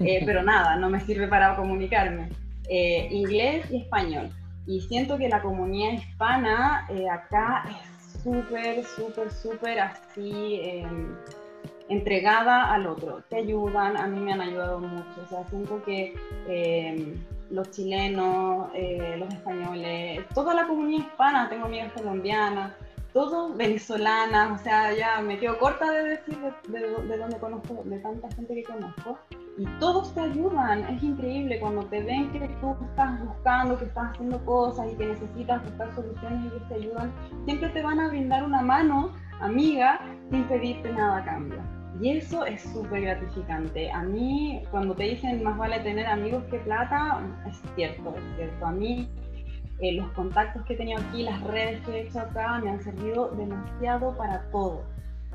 eh, 0.01 0.23
pero 0.25 0.43
nada, 0.43 0.77
no 0.77 0.89
me 0.89 1.01
sirve 1.01 1.29
para 1.29 1.57
comunicarme. 1.57 2.31
Eh, 2.69 3.09
inglés 3.11 3.67
y 3.71 3.83
español. 3.83 4.31
Y 4.67 4.81
siento 4.81 5.19
que 5.19 5.29
la 5.29 5.43
comunidad 5.43 5.93
hispana 5.93 6.87
eh, 6.91 7.09
acá 7.09 7.65
es 7.69 8.23
súper, 8.23 8.85
súper, 8.85 9.31
súper 9.31 9.81
así 9.81 10.61
em, 10.63 11.15
entregada 11.89 12.73
al 12.73 12.87
otro, 12.87 13.23
te 13.29 13.37
ayudan, 13.37 13.97
a 13.97 14.07
mí 14.07 14.19
me 14.19 14.33
han 14.33 14.41
ayudado 14.41 14.81
mucho, 14.81 15.23
o 15.23 15.29
sea, 15.29 15.47
siento 15.49 15.83
que 15.85 16.15
eh, 16.49 17.15
los 17.51 17.71
chilenos, 17.71 18.69
eh, 18.75 19.17
los 19.19 19.33
españoles, 19.33 20.27
toda 20.35 20.55
la 20.55 20.67
comunidad 20.67 21.07
hispana, 21.07 21.49
tengo 21.49 21.67
amigas 21.67 21.93
colombianas, 21.93 22.73
todos 23.13 23.57
venezolanas, 23.57 24.61
o 24.61 24.65
sea, 24.65 24.95
ya 24.95 25.21
me 25.21 25.39
quedo 25.39 25.59
corta 25.59 25.91
de 25.91 26.03
decir 26.05 26.39
de, 26.69 26.81
de, 26.81 27.17
dónde 27.17 27.39
conozco, 27.39 27.83
de 27.85 27.99
tanta 27.99 28.31
gente 28.33 28.55
que 28.55 28.65
conozco, 28.65 29.19
y 29.57 29.67
todos 29.79 30.13
te 30.15 30.21
ayudan, 30.21 30.81
es 30.85 31.03
increíble 31.03 31.61
cuando 31.61 31.85
te 31.85 32.03
ven 32.03 32.33
que 32.33 32.41
tú 32.61 32.77
estás 32.83 33.25
buscando, 33.25 33.79
que 33.79 33.85
estás 33.85 34.11
haciendo 34.11 34.45
cosas 34.45 34.93
y 34.93 34.97
que 34.97 35.07
necesitas 35.07 35.63
buscar 35.63 35.95
soluciones 35.95 36.45
y 36.45 36.47
ellos 36.49 36.69
te 36.69 36.75
ayudan, 36.75 37.13
siempre 37.45 37.69
te 37.69 37.83
van 37.83 38.01
a 38.01 38.09
brindar 38.09 38.45
una 38.45 38.63
mano 38.63 39.13
amiga 39.41 40.01
sin 40.31 40.45
pedirte 40.45 40.93
nada 40.93 41.19
a 41.19 41.25
cambio. 41.25 41.59
Y 42.01 42.11
eso 42.11 42.45
es 42.45 42.63
súper 42.63 43.03
gratificante. 43.03 43.91
A 43.93 44.03
mí, 44.03 44.63
cuando 44.73 44.95
te 44.95 45.05
dicen 45.05 45.45
más 45.45 45.57
vale 45.57 45.79
tener 45.81 46.07
amigos 46.07 46.43
que 46.51 46.59
plata, 46.59 47.21
es 47.49 47.63
cierto, 47.77 48.15
es 48.17 48.37
cierto. 48.37 48.67
A 48.67 48.73
mí, 48.73 49.09
eh, 49.79 49.93
los 49.93 50.09
contactos 50.13 50.65
que 50.65 50.75
he 50.75 50.77
tenido 50.77 51.01
aquí, 51.01 51.23
las 51.23 51.41
redes 51.45 51.81
que 51.83 51.93
he 51.93 52.09
hecho 52.09 52.19
acá, 52.19 52.59
me 52.59 52.71
han 52.71 52.83
servido 52.83 53.31
demasiado 53.37 54.17
para 54.17 54.43
todo. 54.51 54.83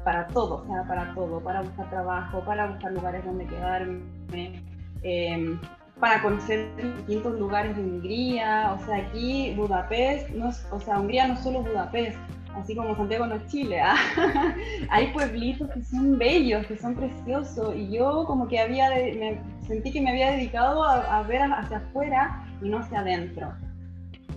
Para 0.09 0.25
todo, 0.25 0.63
o 0.63 0.65
sea, 0.65 0.83
para 0.87 1.13
todo. 1.13 1.39
Para 1.39 1.61
buscar 1.61 1.87
trabajo, 1.91 2.39
para 2.43 2.65
buscar 2.65 2.91
lugares 2.93 3.23
donde 3.23 3.45
quedarme, 3.45 4.63
em, 5.03 5.59
para 5.99 6.19
conocer 6.23 6.67
distintos 6.97 7.39
lugares 7.39 7.75
de 7.75 7.83
Hungría. 7.83 8.73
O 8.73 8.83
sea, 8.85 8.97
aquí 9.05 9.53
Budapest, 9.55 10.31
o 10.71 10.79
sea, 10.79 10.99
Hungría 10.99 11.27
no 11.27 11.35
es 11.35 11.41
solo 11.41 11.61
Budapest 11.61 12.17
así 12.55 12.75
como 12.75 12.95
Santiago 12.95 13.27
no 13.27 13.35
es 13.35 13.45
Chile, 13.45 13.79
¿ah? 13.79 13.95
hay 14.89 15.13
pueblitos 15.13 15.69
que 15.69 15.83
son 15.83 16.17
bellos, 16.17 16.65
que 16.65 16.75
son 16.75 16.95
preciosos, 16.95 17.75
y 17.75 17.91
yo 17.91 18.25
como 18.25 18.47
que 18.47 18.59
había, 18.59 18.89
me 18.89 19.39
sentí 19.67 19.91
que 19.91 20.01
me 20.01 20.09
había 20.09 20.31
dedicado 20.31 20.83
a, 20.83 21.21
ver 21.23 21.43
hacia 21.43 21.77
afuera 21.77 22.43
y 22.63 22.69
no 22.69 22.79
hacia 22.79 23.01
adentro. 23.01 23.53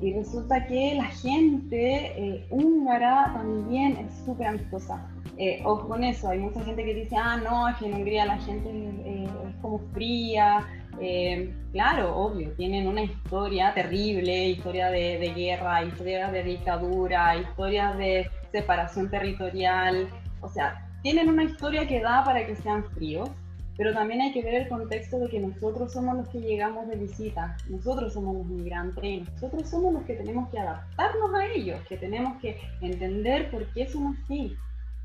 Y 0.03 0.13
resulta 0.13 0.67
que 0.67 0.97
la 0.97 1.07
gente 1.07 2.13
eh, 2.17 2.47
húngara 2.51 3.33
también 3.33 3.97
es 3.97 4.13
súper 4.27 4.49
amistosa. 4.49 5.09
Eh, 5.39 5.63
ojo 5.65 5.89
con 5.89 6.05
eso, 6.05 6.29
hay 6.29 6.39
mucha 6.39 6.63
gente 6.63 6.85
que 6.85 6.95
dice, 6.95 7.17
ah, 7.17 7.39
no, 7.39 7.69
es 7.69 7.77
que 7.77 7.87
en 7.87 7.95
Hungría 7.95 8.27
la 8.27 8.39
gente 8.39 8.69
eh, 8.71 9.27
es 9.49 9.57
como 9.63 9.79
fría, 9.93 10.67
eh, 11.01 11.53
claro, 11.73 12.15
obvio, 12.15 12.51
tienen 12.53 12.87
una 12.87 13.03
historia 13.03 13.73
terrible, 13.73 14.51
historia 14.51 14.91
de, 14.91 15.33
guerra, 15.35 15.85
historia 15.85 16.31
de 16.31 16.43
dictadura, 16.43 17.37
historias 17.37 17.97
de 17.97 18.31
separación 18.51 19.11
territorial, 19.11 20.09
o 20.43 20.49
sea, 20.49 20.87
tienen 21.03 21.31
una 21.31 21.45
historia 21.45 21.89
que 21.89 22.01
da 22.01 22.23
para 22.25 22.47
que 22.47 22.55
sean 22.55 22.85
fríos, 22.91 23.31
pero 23.79 23.95
también 23.95 24.21
hay 24.21 24.33
que 24.33 24.43
ver 24.43 24.55
el 24.55 24.69
contexto 24.69 25.19
de 25.19 25.31
que 25.31 25.41
nosotros 25.41 25.95
somos 25.95 26.15
los 26.15 26.29
que 26.29 26.41
llegamos 26.41 26.87
de 26.89 26.97
visita, 26.97 27.57
nosotros 27.71 28.13
somos 28.13 28.37
los 28.37 28.47
migrantes 28.47 29.27
nosotros 29.33 29.71
somos 29.71 29.95
los 29.95 30.03
que 30.03 30.15
tenemos 30.15 30.51
que 30.51 30.59
adaptarnos 30.59 31.35
a 31.35 31.47
ellos, 31.47 31.81
que 31.89 31.97
tenemos 31.97 32.39
que 32.43 32.61
entender 32.83 33.51
por 33.51 33.65
qué 33.73 33.89
son 33.89 34.15
así 34.23 34.55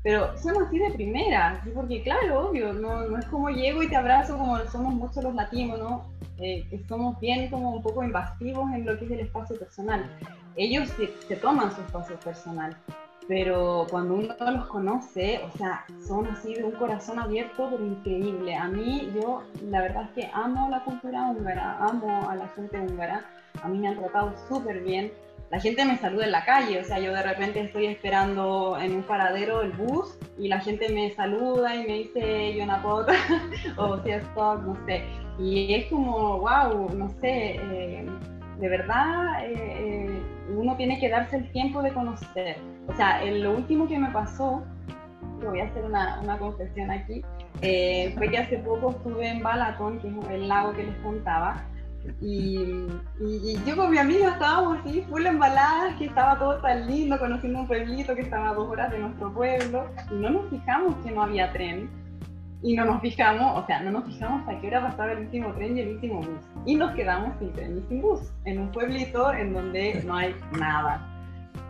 pero 0.02 0.36
son 0.38 0.62
así 0.62 0.78
de 0.78 0.90
primera, 0.92 1.60
¿sí? 1.64 1.70
porque 1.74 2.02
claro, 2.02 2.48
obvio, 2.48 2.72
no, 2.72 3.08
no, 3.08 3.18
es 3.18 3.26
como 3.26 3.50
llego 3.50 3.82
y 3.82 3.88
te 3.88 3.96
abrazo 3.96 4.38
como 4.38 4.58
somos 4.70 4.94
muchos 4.94 5.24
los 5.24 5.34
latinos, 5.34 5.78
¿no? 5.78 6.06
Eh, 6.38 6.66
que 6.70 6.78
somos 6.86 7.18
bien 7.20 7.50
como 7.50 7.72
un 7.74 7.82
poco 7.82 8.04
invasivos 8.04 8.70
en 8.72 8.86
lo 8.86 8.96
que 8.96 9.06
es 9.06 9.10
el 9.10 9.20
espacio 9.20 9.58
personal. 9.58 10.08
ellos 10.56 10.88
se, 11.26 11.36
toman 11.36 11.74
su 11.74 11.80
espacio 11.80 12.16
personal, 12.20 12.76
pero 13.26 13.86
cuando 13.90 14.14
uno 14.14 14.34
los 14.52 14.66
conoce, 14.66 15.40
o 15.44 15.58
sea, 15.58 15.84
son 16.06 16.28
así 16.28 16.54
de 16.54 16.62
un 16.62 16.72
corazón 16.72 17.18
abierto, 17.18 17.68
pero 17.70 17.84
increíble. 17.84 18.54
A 18.54 18.68
mí, 18.68 19.10
yo 19.14 19.42
la 19.68 19.82
verdad 19.82 20.04
es 20.04 20.10
que 20.10 20.30
amo 20.32 20.68
la 20.70 20.84
cultura 20.84 21.24
húngara, 21.24 21.76
amo 21.78 22.28
a 22.30 22.36
la 22.36 22.46
gente 22.48 22.78
húngara, 22.78 23.24
a 23.62 23.68
mí 23.68 23.78
me 23.78 23.88
han 23.88 23.98
tratado 23.98 24.32
súper 24.48 24.80
bien. 24.80 25.12
La 25.50 25.60
gente 25.60 25.84
me 25.84 25.96
saluda 25.96 26.26
en 26.26 26.32
la 26.32 26.44
calle, 26.44 26.78
o 26.78 26.84
sea, 26.84 26.98
yo 26.98 27.12
de 27.12 27.22
repente 27.22 27.60
estoy 27.60 27.86
esperando 27.86 28.78
en 28.78 28.96
un 28.96 29.02
paradero 29.02 29.62
el 29.62 29.72
bus 29.72 30.18
y 30.38 30.48
la 30.48 30.60
gente 30.60 30.90
me 30.90 31.10
saluda 31.12 31.74
y 31.74 31.86
me 31.86 31.94
dice 31.94 32.54
Jonapot 32.58 33.08
o 33.78 34.02
si 34.02 34.10
stop, 34.10 34.62
no 34.62 34.76
sé. 34.84 35.04
Y 35.38 35.72
es 35.74 35.86
como, 35.86 36.40
wow, 36.40 36.90
no 36.94 37.08
sé, 37.20 37.56
eh, 37.56 38.06
de 38.58 38.68
verdad 38.68 39.46
eh, 39.46 39.54
eh, 39.56 40.22
uno 40.54 40.76
tiene 40.76 40.98
que 40.98 41.08
darse 41.08 41.36
el 41.36 41.50
tiempo 41.52 41.82
de 41.82 41.92
conocer. 41.92 42.56
O 42.86 42.94
sea, 42.94 43.24
lo 43.24 43.52
último 43.52 43.86
que 43.86 43.98
me 43.98 44.10
pasó, 44.10 44.62
voy 45.42 45.60
a 45.60 45.64
hacer 45.64 45.84
una, 45.84 46.20
una 46.20 46.38
confesión 46.38 46.90
aquí, 46.90 47.22
eh, 47.62 48.12
fue 48.16 48.30
que 48.30 48.38
hace 48.38 48.58
poco 48.58 48.90
estuve 48.90 49.28
en 49.28 49.42
Balaton, 49.42 49.98
que 49.98 50.08
es 50.08 50.14
el 50.30 50.48
lago 50.48 50.72
que 50.72 50.84
les 50.84 50.96
contaba, 50.98 51.64
y, 52.20 52.86
y, 53.20 53.58
yo 53.66 53.76
con 53.76 53.90
mi 53.90 53.98
amiga 53.98 54.30
estábamos 54.30 54.78
así, 54.80 55.02
full 55.08 55.26
embaladas, 55.26 55.96
que 55.96 56.06
estaba 56.06 56.38
todo 56.38 56.60
tan 56.60 56.86
lindo, 56.86 57.18
conociendo 57.18 57.60
un 57.60 57.66
pueblito 57.66 58.14
que 58.14 58.22
estaba 58.22 58.50
a 58.50 58.54
dos 58.54 58.68
horas 58.68 58.90
de 58.90 58.98
nuestro 58.98 59.32
pueblo, 59.32 59.86
y 60.10 60.14
no 60.14 60.30
nos 60.30 60.50
fijamos 60.50 60.94
que 61.04 61.10
no 61.10 61.22
había 61.22 61.52
tren 61.52 61.90
y 62.62 62.74
no 62.74 62.84
nos 62.84 63.00
fijamos, 63.00 63.62
o 63.62 63.66
sea, 63.66 63.80
no 63.80 63.92
nos 63.92 64.04
fijamos 64.04 64.48
a 64.48 64.60
qué 64.60 64.66
hora 64.66 64.82
pasaba 64.82 65.12
el 65.12 65.20
último 65.20 65.52
tren 65.52 65.76
y 65.76 65.80
el 65.80 65.88
último 65.90 66.16
bus. 66.16 66.40
Y 66.66 66.74
nos 66.74 66.92
quedamos 66.92 67.38
sin 67.38 67.52
tren 67.52 67.78
y 67.78 67.88
sin 67.88 68.02
bus, 68.02 68.20
en 68.44 68.58
un 68.58 68.72
pueblito 68.72 69.32
en 69.32 69.52
donde 69.52 70.02
no 70.04 70.16
hay 70.16 70.34
nada. 70.58 71.06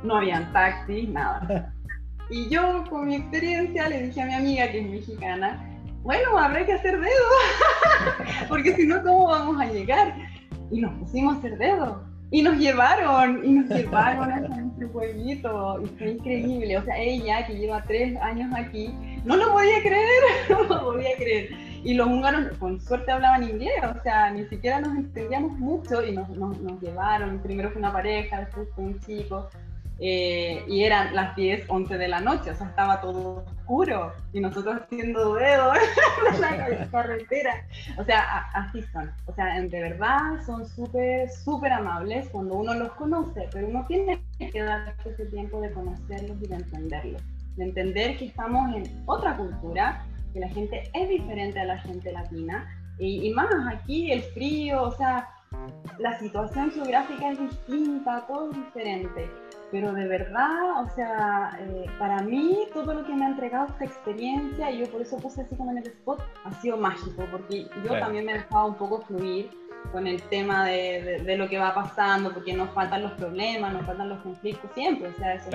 No 0.03 0.17
habían 0.17 0.53
taxis, 0.53 1.09
nada. 1.09 1.73
Y 2.31 2.51
yo, 2.51 2.85
con 2.91 3.07
mi 3.07 3.17
experiencia, 3.17 3.89
le 3.89 4.03
dije 4.03 4.21
a 4.21 4.27
mi 4.27 4.35
amiga, 4.35 4.71
que 4.71 4.81
es 4.81 4.91
mexicana, 4.91 5.68
bueno, 6.03 6.39
habrá 6.39 6.65
que 6.65 6.73
hacer 6.73 6.99
dedo, 6.99 7.29
porque 8.49 8.75
si 8.75 8.87
no, 8.87 9.03
¿cómo 9.03 9.27
vamos 9.27 9.61
a 9.61 9.67
llegar? 9.67 10.15
Y 10.71 10.81
nos 10.81 10.95
pusimos 10.99 11.37
a 11.37 11.39
hacer 11.39 11.59
dedo. 11.59 12.09
Y 12.31 12.43
nos 12.43 12.59
llevaron, 12.59 13.43
y 13.43 13.53
nos 13.53 13.71
llevaron 13.71 14.31
a 14.31 14.41
nuestro 14.41 14.93
pueblito, 14.93 15.81
y 15.83 15.87
fue 15.97 16.11
increíble. 16.11 16.77
O 16.77 16.85
sea, 16.85 16.99
ella, 16.99 17.47
que 17.47 17.55
lleva 17.55 17.83
tres 17.83 18.21
años 18.21 18.53
aquí, 18.55 18.95
no 19.25 19.37
lo 19.37 19.51
podía 19.51 19.81
creer, 19.81 20.23
no 20.51 20.63
lo 20.65 20.81
podía 20.93 21.17
creer. 21.17 21.51
Y 21.85 21.95
los 21.95 22.07
húngaros, 22.07 22.59
con 22.59 22.79
suerte, 22.81 23.13
hablaban 23.13 23.45
inglés, 23.45 23.83
o 23.83 24.03
sea, 24.03 24.31
ni 24.31 24.45
siquiera 24.47 24.81
nos 24.81 24.95
entendíamos 24.95 25.53
mucho 25.59 26.05
y 26.05 26.13
nos, 26.13 26.29
nos, 26.31 26.59
nos 26.61 26.81
llevaron. 26.83 27.39
Primero 27.39 27.71
fue 27.71 27.79
una 27.79 27.93
pareja, 27.93 28.41
después 28.41 28.69
fue 28.75 28.85
un 28.85 29.01
chico, 29.01 29.49
eh, 30.01 30.65
y 30.69 30.85
eran 30.85 31.13
las 31.15 31.35
10, 31.35 31.65
11 31.69 31.99
de 31.99 32.07
la 32.07 32.21
noche, 32.21 32.53
o 32.53 32.55
sea, 32.55 32.69
estaba 32.69 33.01
todo 33.01 33.45
oscuro 33.45 34.13
y 34.33 34.39
nosotros 34.39 34.83
haciendo 34.83 35.35
dedos 35.35 35.77
en 36.35 36.41
la 36.41 36.89
carretera. 36.91 37.67
O 37.99 38.05
sea, 38.05 38.49
así 38.55 38.83
son. 38.93 39.11
O 39.27 39.35
sea, 39.35 39.61
de 39.61 39.81
verdad 39.81 40.41
son 40.47 40.65
súper, 40.67 41.29
súper 41.31 41.73
amables 41.73 42.29
cuando 42.29 42.55
uno 42.55 42.75
los 42.75 42.93
conoce, 42.93 43.49
pero 43.53 43.67
uno 43.67 43.85
tiene 43.89 44.23
que 44.39 44.63
darse 44.63 45.11
ese 45.11 45.27
tiempo 45.27 45.61
de 45.61 45.73
conocerlos 45.73 46.37
y 46.43 46.47
de 46.47 46.55
entenderlos. 46.55 47.23
De 47.57 47.65
entender 47.65 48.17
que 48.19 48.27
estamos 48.27 48.73
en 48.77 49.03
otra 49.07 49.37
cultura, 49.37 50.05
que 50.33 50.39
la 50.39 50.49
gente 50.51 50.89
es 50.95 51.09
diferente 51.09 51.59
a 51.59 51.65
la 51.65 51.79
gente 51.79 52.13
latina 52.13 52.69
y, 53.01 53.27
y 53.27 53.35
más 53.35 53.49
aquí 53.69 54.13
el 54.13 54.23
frío, 54.23 54.83
o 54.83 54.93
sea, 54.93 55.29
la 55.99 56.17
situación 56.21 56.71
geográfica 56.71 57.33
es 57.33 57.41
distinta, 57.41 58.25
todo 58.29 58.51
es 58.51 58.57
diferente 58.57 59.29
pero 59.71 59.93
de 59.93 60.07
verdad, 60.07 60.83
o 60.83 60.89
sea, 60.95 61.59
eh, 61.61 61.87
para 61.99 62.23
mí 62.23 62.67
todo 62.73 62.95
lo 62.95 63.05
que 63.05 63.15
me 63.15 63.27
ha 63.27 63.29
entregado 63.29 63.67
esta 63.67 63.85
experiencia, 63.85 64.71
y 64.71 64.79
yo 64.79 64.91
por 64.91 65.03
eso 65.03 65.17
puse 65.19 65.43
así 65.43 65.55
como 65.57 65.71
en 65.73 65.79
el 65.79 65.87
spot, 65.87 66.23
ha 66.45 66.53
sido 66.61 66.77
mágico, 66.77 67.25
porque 67.31 67.69
yo 67.85 67.99
también 67.99 68.25
me 68.25 68.33
he 68.33 68.39
dejado 68.39 68.69
un 68.69 68.75
poco 68.77 69.03
fluir 69.03 69.51
con 69.93 70.07
el 70.07 70.23
tema 70.25 70.67
de, 70.67 71.23
de, 71.25 71.37
lo 71.37 71.49
que 71.49 71.59
va 71.59 71.75
pasando, 71.75 72.33
porque 72.33 72.53
nos 72.53 72.71
faltan 72.71 73.03
los 73.03 73.13
problemas, 73.13 73.73
nos 73.73 73.87
faltan 73.87 74.09
los 74.09 74.21
conflictos, 74.21 74.71
siempre, 74.75 75.09
o 75.09 75.15
sea, 75.15 75.35
eso 75.35 75.51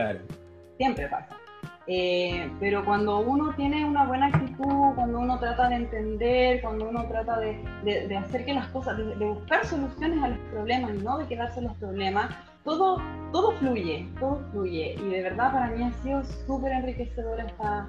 siempre 0.78 1.08
pasa. 1.08 1.38
Eh, 1.86 2.50
pero 2.62 2.86
cuando 2.86 3.20
uno 3.20 3.54
tiene 3.56 3.84
una 3.84 4.06
buena 4.06 4.28
actitud, 4.28 4.96
cuando 4.96 5.20
uno 5.20 5.38
trata 5.38 5.68
de 5.68 5.76
entender, 5.76 6.62
cuando 6.62 6.88
uno 6.88 7.06
trata 7.08 7.40
de, 7.40 7.60
de 7.84 8.18
hacer 8.18 8.46
que 8.46 8.54
las 8.54 8.68
cosas, 8.68 8.98
de, 8.98 9.26
buscar 9.26 9.66
soluciones 9.66 10.24
a 10.24 10.30
los 10.30 10.38
problemas 10.52 10.96
y 10.96 11.00
no 11.00 11.18
de 11.18 11.28
quedarse 11.28 11.60
en 11.60 11.66
los 11.66 11.76
problemas, 11.78 12.30
todo, 12.64 12.98
todo 13.32 13.52
fluye, 13.54 14.08
todo 14.20 14.42
fluye. 14.52 14.96
Y 15.00 15.10
de 15.10 15.24
verdad 15.24 15.52
para 15.52 15.68
mí 15.68 15.84
ha 15.84 15.92
sido 16.04 16.24
súper 16.24 16.72
enriquecedor 16.72 17.40
esta, 17.40 17.88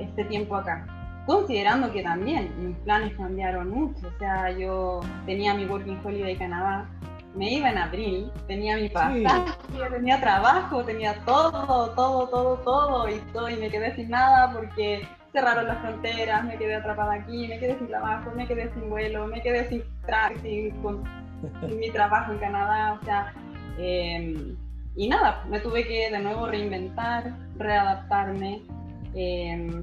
este 0.00 0.24
tiempo 0.24 0.56
acá. 0.56 0.86
Considerando 1.26 1.92
que 1.92 2.02
también 2.02 2.52
mis 2.66 2.76
planes 2.78 3.16
cambiaron 3.16 3.70
mucho. 3.70 4.08
O 4.08 4.18
sea, 4.18 4.50
yo 4.50 5.00
tenía 5.24 5.54
mi 5.54 5.66
Working 5.66 6.00
Holiday 6.04 6.36
Canadá, 6.36 6.88
me 7.34 7.50
iba 7.54 7.70
en 7.70 7.78
abril, 7.78 8.30
tenía 8.46 8.76
mi 8.76 8.88
pasaje, 8.88 9.52
tenía 9.90 10.20
trabajo, 10.20 10.84
tenía 10.84 11.14
todo, 11.24 11.90
todo, 11.94 12.28
todo, 12.28 12.56
todo 12.58 13.08
y 13.08 13.18
todo, 13.32 13.48
y 13.48 13.56
me 13.56 13.70
quedé 13.70 13.94
sin 13.94 14.10
nada 14.10 14.52
porque 14.52 15.06
cerraron 15.32 15.66
las 15.66 15.78
fronteras, 15.78 16.44
me 16.44 16.58
quedé 16.58 16.74
atrapada 16.74 17.14
aquí, 17.14 17.48
me 17.48 17.58
quedé 17.58 17.78
sin 17.78 17.88
trabajo, 17.88 18.30
me 18.36 18.46
quedé 18.46 18.70
sin 18.74 18.90
vuelo, 18.90 19.26
me 19.28 19.40
quedé 19.40 19.66
sin, 19.68 19.82
sin, 20.42 20.74
sin 21.60 21.78
mi 21.78 21.90
trabajo 21.90 22.32
en 22.32 22.38
Canadá, 22.38 22.98
o 23.00 23.04
sea, 23.04 23.32
Em, 23.78 24.56
y 24.96 25.08
nada, 25.08 25.44
me 25.48 25.60
tuve 25.60 25.86
que 25.86 26.10
de 26.10 26.18
nuevo 26.18 26.46
reinventar, 26.46 27.34
readaptarme. 27.56 28.62
Em, 29.14 29.82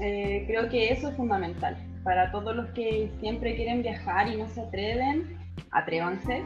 eh, 0.00 0.44
creo 0.46 0.68
que 0.68 0.92
eso 0.92 1.08
es 1.08 1.16
fundamental. 1.16 1.76
Para 2.02 2.30
todos 2.30 2.54
los 2.54 2.66
que 2.70 3.10
siempre 3.20 3.56
quieren 3.56 3.82
viajar 3.82 4.28
y 4.28 4.36
no 4.36 4.48
se 4.48 4.60
atreven, 4.60 5.36
atrévanse. 5.70 6.42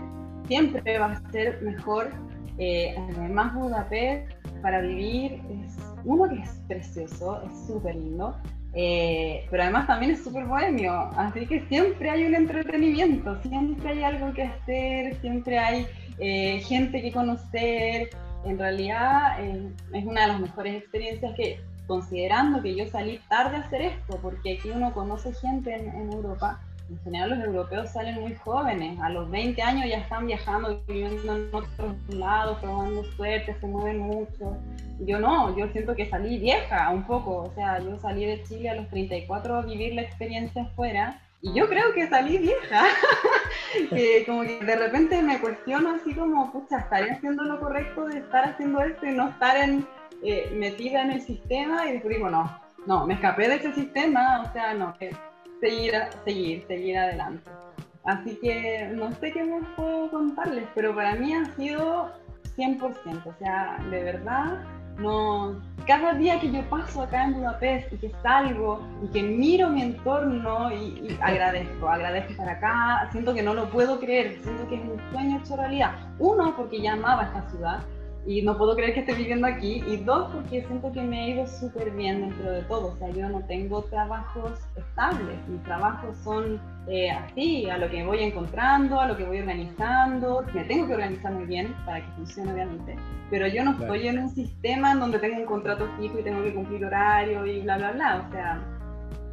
Siempre 0.46 0.98
va 0.98 1.12
a 1.12 1.30
ser 1.30 1.60
mejor. 1.62 2.10
Eh, 2.58 2.94
además, 2.96 3.54
Budapest 3.54 4.32
para 4.62 4.80
vivir 4.80 5.40
es 5.64 5.76
uno 6.04 6.28
que 6.28 6.40
es 6.40 6.50
precioso, 6.66 7.42
es 7.42 7.66
súper 7.66 7.94
lindo. 7.94 8.36
Eh, 8.74 9.46
pero 9.50 9.62
además 9.62 9.86
también 9.86 10.12
es 10.12 10.22
súper 10.22 10.44
bohemio, 10.44 10.92
así 11.16 11.46
que 11.46 11.60
siempre 11.68 12.10
hay 12.10 12.24
un 12.24 12.34
entretenimiento, 12.34 13.40
siempre 13.42 13.88
hay 13.88 14.02
algo 14.02 14.32
que 14.34 14.42
hacer, 14.42 15.16
siempre 15.20 15.58
hay 15.58 15.86
eh, 16.18 16.60
gente 16.60 17.00
que 17.02 17.12
conocer. 17.12 18.10
En 18.44 18.58
realidad 18.58 19.40
eh, 19.40 19.72
es 19.92 20.04
una 20.04 20.22
de 20.22 20.28
las 20.28 20.40
mejores 20.40 20.76
experiencias 20.76 21.34
que, 21.36 21.60
considerando 21.86 22.62
que 22.62 22.74
yo 22.74 22.86
salí 22.86 23.20
tarde 23.28 23.56
a 23.56 23.60
hacer 23.60 23.82
esto, 23.82 24.18
porque 24.22 24.58
aquí 24.58 24.70
uno 24.70 24.92
conoce 24.92 25.32
gente 25.34 25.74
en, 25.74 26.12
Europa, 26.12 26.60
en 26.88 26.98
general 27.00 27.30
los 27.30 27.40
europeos 27.40 27.90
salen 27.90 28.20
muy 28.20 28.34
jóvenes, 28.36 28.98
a 29.00 29.10
los 29.10 29.30
20 29.30 29.60
años 29.60 29.88
ya 29.88 29.98
están 29.98 30.26
viajando, 30.26 30.80
viviendo 30.86 31.36
en 31.36 31.48
otros 31.52 31.96
lados, 32.10 32.58
probando 32.60 33.04
suerte, 33.04 33.56
se 33.60 33.66
mueven 33.66 33.98
mucho. 33.98 34.56
Yo 35.00 35.18
no, 35.18 35.56
yo 35.56 35.68
siento 35.68 35.94
que 35.94 36.08
salí 36.08 36.38
vieja 36.38 36.90
un 36.90 37.04
poco, 37.04 37.42
o 37.42 37.52
sea, 37.54 37.80
yo 37.80 37.98
salí 37.98 38.24
de 38.24 38.42
Chile 38.44 38.70
a 38.70 38.74
los 38.74 38.88
34 38.88 39.56
a 39.56 39.62
vivir 39.62 39.94
la 39.94 40.02
experiencia 40.02 40.62
afuera 40.62 41.20
y 41.40 41.52
yo 41.52 41.68
creo 41.68 41.92
que 41.92 42.08
salí 42.08 42.38
vieja, 42.38 42.84
que 43.90 44.24
como 44.26 44.42
que 44.42 44.58
de 44.64 44.76
repente 44.76 45.22
me 45.22 45.40
cuestiono 45.40 45.90
así 45.90 46.14
como, 46.14 46.50
pucha, 46.52 46.78
¿estaré 46.78 47.12
haciendo 47.12 47.44
lo 47.44 47.60
correcto 47.60 48.06
de 48.06 48.18
estar 48.18 48.44
haciendo 48.44 48.80
esto 48.82 49.06
y 49.06 49.12
no 49.12 49.28
estar 49.28 49.56
en, 49.56 49.86
eh, 50.24 50.50
metida 50.54 51.02
en 51.02 51.12
el 51.12 51.20
sistema? 51.20 51.86
Y 51.86 51.92
después 51.92 52.16
digo, 52.16 52.28
no, 52.28 52.60
no, 52.86 53.06
me 53.06 53.14
escapé 53.14 53.48
de 53.48 53.56
ese 53.56 53.72
sistema, 53.72 54.42
o 54.42 54.52
sea, 54.52 54.74
no, 54.74 54.96
que 54.98 55.14
seguir, 55.60 55.94
seguir, 56.24 56.64
seguir 56.66 56.98
adelante. 56.98 57.50
Así 58.04 58.36
que 58.42 58.90
no 58.94 59.12
sé 59.12 59.32
qué 59.32 59.44
más 59.44 59.62
puedo 59.76 60.10
contarles, 60.10 60.66
pero 60.74 60.94
para 60.94 61.14
mí 61.14 61.34
ha 61.34 61.44
sido 61.56 62.10
100%, 62.56 63.26
o 63.26 63.34
sea, 63.38 63.78
de 63.90 64.02
verdad 64.02 64.64
no, 64.98 65.60
cada 65.86 66.14
día 66.14 66.40
que 66.40 66.50
yo 66.50 66.62
paso 66.68 67.02
acá 67.02 67.24
en 67.24 67.34
Budapest 67.34 67.92
y 67.92 67.96
que 67.96 68.12
salgo 68.22 68.80
y 69.02 69.08
que 69.08 69.22
miro 69.22 69.70
mi 69.70 69.82
entorno 69.82 70.72
y, 70.72 71.16
agradezco, 71.22 71.88
agradezco 71.88 72.32
estar 72.32 72.48
acá, 72.48 73.08
siento 73.12 73.32
que 73.32 73.42
no 73.42 73.54
lo 73.54 73.70
puedo 73.70 73.98
creer, 74.00 74.38
siento 74.42 74.68
que 74.68 74.74
es 74.74 74.82
un 74.82 75.00
sueño 75.12 75.38
hecho 75.38 75.56
realidad. 75.56 75.92
Uno, 76.18 76.54
porque 76.56 76.82
ya 76.82 76.94
amaba 76.94 77.24
esta 77.24 77.48
ciudad 77.50 77.78
y 78.28 78.42
no 78.42 78.58
puedo 78.58 78.76
creer 78.76 78.92
que 78.92 79.00
esté 79.00 79.14
viviendo 79.14 79.46
aquí. 79.46 79.82
Y 79.86 79.96
dos, 79.96 80.30
porque 80.30 80.62
siento 80.62 80.92
que 80.92 81.00
me 81.00 81.24
he 81.24 81.30
ido 81.30 81.46
súper 81.46 81.90
bien 81.92 82.20
dentro 82.20 82.52
de 82.52 82.60
todo. 82.64 82.92
O 82.92 82.96
sea, 82.98 83.08
yo 83.08 83.26
no 83.30 83.40
tengo 83.46 83.82
trabajos 83.84 84.52
estables. 84.76 85.38
Mis 85.48 85.62
trabajos 85.62 86.14
son 86.22 86.60
eh, 86.88 87.10
así, 87.10 87.70
a 87.70 87.78
lo 87.78 87.88
que 87.88 88.04
voy 88.04 88.22
encontrando, 88.22 89.00
a 89.00 89.08
lo 89.08 89.16
que 89.16 89.24
voy 89.24 89.38
organizando. 89.38 90.44
Me 90.52 90.64
tengo 90.64 90.86
que 90.86 90.92
organizar 90.92 91.32
muy 91.32 91.46
bien 91.46 91.74
para 91.86 92.04
que 92.04 92.12
funcione, 92.16 92.52
obviamente. 92.52 92.96
Pero 93.30 93.46
yo 93.46 93.64
no 93.64 93.70
estoy 93.70 94.08
en 94.08 94.18
un 94.18 94.28
sistema 94.28 94.92
en 94.92 95.00
donde 95.00 95.20
tengo 95.20 95.38
un 95.38 95.46
contrato 95.46 95.88
fijo 95.98 96.18
y 96.18 96.22
tengo 96.22 96.42
que 96.42 96.52
cumplir 96.52 96.84
horario 96.84 97.46
y 97.46 97.62
bla, 97.62 97.78
bla, 97.78 97.92
bla. 97.92 98.26
O 98.28 98.30
sea, 98.30 98.60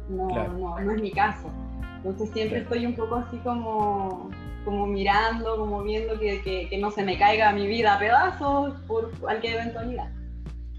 no, 0.08 0.28
no, 0.54 0.80
no 0.80 0.92
es 0.92 1.02
mi 1.02 1.10
caso. 1.10 1.50
Entonces 1.96 2.30
siempre 2.30 2.60
estoy 2.60 2.86
un 2.86 2.94
poco 2.94 3.16
así 3.16 3.36
como 3.44 4.30
como 4.66 4.84
mirando, 4.84 5.56
como 5.56 5.84
viendo 5.84 6.18
que, 6.18 6.42
que, 6.42 6.78
no 6.78 6.90
se 6.90 7.04
me 7.04 7.16
caiga 7.16 7.52
mi 7.52 7.68
vida 7.68 7.94
a 7.94 7.98
pedazos 8.00 8.74
por 8.88 9.16
cualquier 9.20 9.60
eventualidad. 9.60 10.10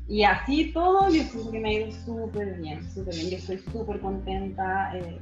Y 0.09 0.23
así 0.23 0.73
todo, 0.73 1.09
yo 1.09 1.23
siento 1.23 1.51
que 1.51 1.59
me 1.59 1.69
ha 1.69 1.73
ido 1.73 1.91
súper 2.05 2.59
bien, 2.59 2.83
súper 2.91 3.15
bien. 3.15 3.29
Yo 3.29 3.37
estoy 3.37 3.57
súper 3.71 4.01
contenta. 4.01 4.91
Eh, 4.93 5.19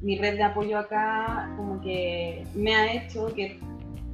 mi 0.00 0.16
red 0.16 0.36
de 0.36 0.44
apoyo 0.44 0.78
acá 0.78 1.52
como 1.56 1.80
que 1.80 2.46
me 2.54 2.74
ha 2.74 2.92
hecho 2.92 3.34
que 3.34 3.58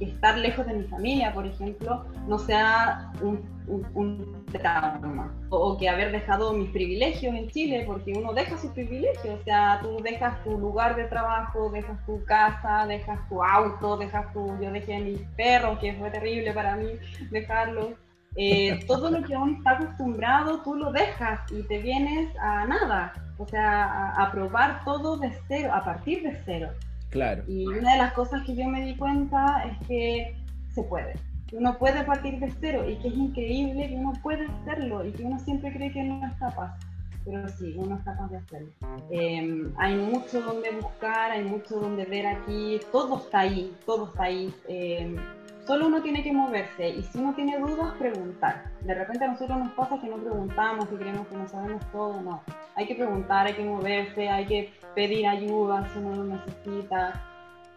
estar 0.01 0.37
lejos 0.37 0.65
de 0.65 0.73
mi 0.73 0.83
familia, 0.85 1.33
por 1.33 1.45
ejemplo, 1.45 2.05
no 2.27 2.39
sea 2.39 3.11
un, 3.21 3.41
un, 3.67 4.41
trauma. 4.51 5.33
O, 5.49 5.77
que 5.77 5.87
haber 5.87 6.11
dejado 6.11 6.53
mis 6.53 6.69
privilegios 6.71 7.33
en 7.33 7.49
Chile, 7.49 7.83
porque 7.85 8.13
uno 8.13 8.33
deja 8.33 8.57
sus 8.57 8.71
privilegios, 8.71 9.39
o 9.39 9.43
sea, 9.43 9.79
tú 9.81 10.01
dejas 10.03 10.43
tu 10.43 10.57
lugar 10.57 10.95
de 10.95 11.05
trabajo, 11.05 11.69
dejas 11.69 12.03
tu 12.05 12.23
casa, 12.25 12.85
dejas 12.87 13.19
tu 13.29 13.43
auto, 13.43 13.97
dejas 13.97 14.31
tu... 14.33 14.47
Yo 14.61 14.71
dejé 14.71 14.95
a 14.95 14.99
mis 14.99 15.21
perros, 15.37 15.79
que 15.79 15.93
fue 15.93 16.09
terrible 16.09 16.51
para 16.51 16.75
mí 16.75 16.89
dejarlos. 17.29 17.89
Eh, 18.35 18.79
todo 18.87 19.11
lo 19.11 19.23
que 19.23 19.35
uno 19.35 19.57
está 19.57 19.71
acostumbrado, 19.71 20.61
tú 20.63 20.75
lo 20.75 20.91
dejas 20.91 21.39
y 21.51 21.63
te 21.63 21.77
vienes 21.77 22.35
a 22.37 22.65
nada, 22.65 23.13
o 23.37 23.47
sea, 23.47 23.83
a, 23.83 24.23
a 24.23 24.31
probar 24.31 24.83
todo 24.83 25.17
de 25.17 25.31
cero, 25.47 25.71
a 25.73 25.83
partir 25.83 26.23
de 26.23 26.37
cero. 26.45 26.69
Claro. 27.11 27.43
Y 27.47 27.67
una 27.67 27.91
de 27.91 27.97
las 27.97 28.13
cosas 28.13 28.43
que 28.45 28.55
yo 28.55 28.67
me 28.67 28.83
di 28.85 28.95
cuenta 28.95 29.63
es 29.65 29.87
que 29.87 30.35
se 30.73 30.83
puede. 30.83 31.13
Uno 31.51 31.77
puede 31.77 32.03
partir 32.05 32.39
de 32.39 32.49
cero 32.61 32.89
y 32.89 32.95
que 32.95 33.09
es 33.09 33.13
increíble 33.13 33.89
que 33.89 33.95
uno 33.95 34.13
puede 34.23 34.47
hacerlo 34.47 35.05
y 35.05 35.11
que 35.11 35.23
uno 35.23 35.37
siempre 35.39 35.73
cree 35.73 35.91
que 35.91 36.03
no 36.03 36.25
es 36.25 36.33
capaz. 36.39 36.77
Pero 37.25 37.47
sí, 37.49 37.75
uno 37.77 37.97
es 37.97 38.03
capaz 38.03 38.29
de 38.29 38.37
hacerlo. 38.37 38.71
Em, 39.11 39.73
hay 39.77 39.95
mucho 39.95 40.41
donde 40.41 40.71
buscar, 40.71 41.31
hay 41.31 41.43
mucho 41.43 41.79
donde 41.79 42.05
ver 42.05 42.25
aquí. 42.25 42.79
Todo 42.91 43.17
está 43.19 43.41
ahí, 43.41 43.75
todo 43.85 44.07
está 44.07 44.23
ahí. 44.23 44.53
Em, 44.67 45.17
solo 45.65 45.87
uno 45.87 46.01
tiene 46.01 46.23
que 46.23 46.33
moverse 46.33 46.89
y 46.89 47.03
si 47.03 47.17
uno 47.19 47.33
tiene 47.33 47.59
dudas, 47.59 47.93
preguntar. 47.97 48.63
De 48.81 48.93
repente 48.93 49.25
a 49.25 49.29
nosotros 49.29 49.57
nos 49.57 49.71
pasa 49.73 49.99
que 49.99 50.07
no 50.07 50.17
preguntamos 50.17 50.87
y 50.91 50.95
creemos 50.95 51.27
que 51.27 51.37
no 51.37 51.47
sabemos 51.47 51.83
todo, 51.91 52.21
no. 52.21 52.41
Hay 52.75 52.87
que 52.87 52.95
preguntar, 52.95 53.47
hay 53.47 53.53
que 53.53 53.63
moverse, 53.63 54.29
hay 54.29 54.45
que 54.45 54.73
pedir 54.95 55.27
ayuda 55.27 55.87
si 55.93 55.99
uno 55.99 56.15
lo 56.15 56.23
necesita. 56.23 57.13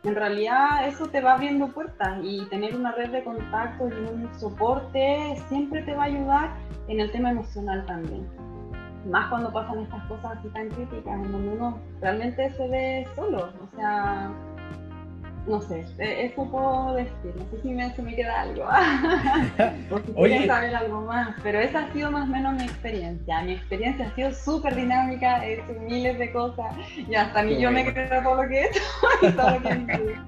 En 0.03 0.15
realidad 0.15 0.87
eso 0.87 1.09
te 1.09 1.21
va 1.21 1.33
abriendo 1.33 1.69
puertas 1.69 2.19
y 2.23 2.45
tener 2.47 2.77
una 2.77 2.93
red 2.93 3.11
de 3.11 3.25
contactos 3.25 3.93
y 3.93 4.13
un 4.13 4.29
soporte 4.39 5.37
siempre 5.49 5.83
te 5.83 5.95
va 5.95 6.03
a 6.03 6.07
ayudar 6.07 6.55
en 6.89 7.01
el 7.01 7.11
tema 7.11 7.31
emocional 7.31 7.85
también. 7.87 8.29
Más 9.11 9.29
cuando 9.29 9.53
pasan 9.53 9.81
estas 9.81 10.03
cosas 10.05 10.39
así 10.39 10.49
tan 10.49 10.69
críticas, 10.69 11.15
en 11.15 11.33
donde 11.33 11.49
uno 11.49 11.79
realmente 12.01 12.51
se 12.51 12.69
ve 12.69 13.07
solo. 13.15 13.51
O 13.63 13.77
sea, 13.77 14.31
no 15.47 15.61
sé, 15.61 15.85
e, 15.99 16.27
eso 16.27 16.45
puedo 16.51 16.95
decir, 16.95 17.35
no 17.37 17.45
sé 17.51 17.63
si 17.63 17.71
me, 17.71 17.95
se 17.95 18.03
me 18.03 18.15
queda 18.15 18.43
algo, 18.43 18.65
o 19.91 19.99
si 19.99 20.13
quieren 20.13 20.47
saber 20.47 20.75
algo 20.75 21.03
más, 21.03 21.35
pero 21.43 21.61
esa 21.61 21.81
ha 21.81 21.93
sido 21.93 22.11
más 22.11 22.29
o 22.29 22.33
menos 22.33 22.55
mi 22.55 22.65
experiencia. 22.65 23.43
Mi 23.43 23.53
experiencia 23.53 24.07
ha 24.07 24.15
sido 24.15 24.33
súper 24.33 24.75
dinámica, 24.75 25.45
he 25.45 25.55
hecho 25.55 25.73
miles 25.81 26.19
de 26.19 26.33
cosas 26.33 26.75
y 26.97 27.15
hasta 27.15 27.43
ni 27.43 27.61
yo 27.61 27.71
me 27.71 27.93
creo 27.93 28.23
todo 28.23 28.43
lo 28.43 28.49
que 28.49 28.61
he 28.61 28.67
hecho 28.67 28.81
y 29.23 29.33
todo 29.33 29.51
lo 29.51 29.63
que 29.63 29.69
he 29.69 29.73
hecho. 29.73 30.23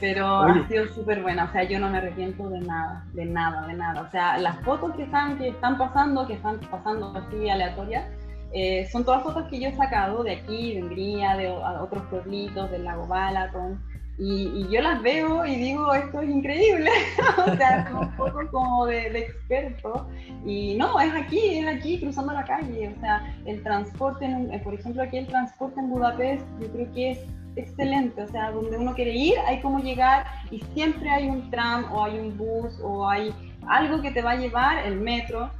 Pero 0.00 0.28
ha 0.28 0.68
sido 0.68 0.86
súper 0.88 1.22
buena, 1.22 1.44
o 1.44 1.52
sea, 1.52 1.64
yo 1.64 1.80
no 1.80 1.90
me 1.90 1.98
arrepiento 1.98 2.48
de 2.48 2.60
nada, 2.60 3.04
de 3.14 3.24
nada, 3.24 3.66
de 3.66 3.74
nada. 3.74 4.02
O 4.02 4.10
sea, 4.12 4.38
las 4.38 4.56
fotos 4.60 4.94
que 4.94 5.02
están, 5.02 5.38
que 5.38 5.48
están 5.48 5.76
pasando, 5.76 6.24
que 6.24 6.34
están 6.34 6.60
pasando 6.70 7.12
así 7.16 7.48
aleatorias, 7.48 8.04
eh, 8.52 8.88
son 8.90 9.04
todas 9.04 9.22
fotos 9.24 9.48
que 9.48 9.60
yo 9.60 9.68
he 9.68 9.76
sacado 9.76 10.22
de 10.22 10.36
aquí, 10.36 10.74
de 10.74 10.82
Hungría, 10.82 11.36
de 11.36 11.48
otros 11.48 12.02
pueblitos, 12.04 12.70
del 12.70 12.84
lago 12.84 13.06
Balaton. 13.06 13.82
Y, 14.18 14.66
yo 14.68 14.80
las 14.80 15.00
veo 15.00 15.46
y 15.46 15.54
digo, 15.54 15.94
esto 15.94 16.20
es 16.20 16.28
increíble, 16.28 16.90
o 17.46 17.56
sea, 17.56 17.88
son 17.88 18.08
un 18.08 18.16
poco 18.16 18.40
como 18.50 18.86
de, 18.86 19.10
de, 19.10 19.18
experto. 19.20 20.08
Y 20.44 20.74
no, 20.74 20.98
es 20.98 21.14
aquí, 21.14 21.58
es 21.58 21.66
aquí, 21.68 22.00
cruzando 22.00 22.32
la 22.32 22.44
calle. 22.44 22.92
O 22.96 23.00
sea, 23.00 23.32
el 23.46 23.62
transporte, 23.62 24.26
eh, 24.26 24.60
por 24.64 24.74
ejemplo, 24.74 25.02
aquí 25.04 25.18
el 25.18 25.28
transporte 25.28 25.78
en 25.78 25.90
Budapest, 25.90 26.44
yo 26.60 26.68
creo 26.72 26.92
que 26.92 27.10
es 27.12 27.18
excelente. 27.54 28.20
O 28.22 28.28
sea, 28.28 28.50
donde 28.50 28.76
uno 28.76 28.92
quiere 28.94 29.14
ir, 29.14 29.34
hay 29.46 29.60
como 29.60 29.78
llegar 29.78 30.26
y 30.50 30.60
siempre 30.74 31.08
hay 31.10 31.28
un 31.28 31.48
tram 31.50 31.92
o 31.92 32.04
hay 32.04 32.18
un 32.18 32.36
bus 32.36 32.76
o 32.82 33.08
hay 33.08 33.32
algo 33.68 34.02
que 34.02 34.10
te 34.10 34.22
va 34.22 34.32
a 34.32 34.36
llevar, 34.36 34.84
el 34.84 34.96
metro, 34.96 35.50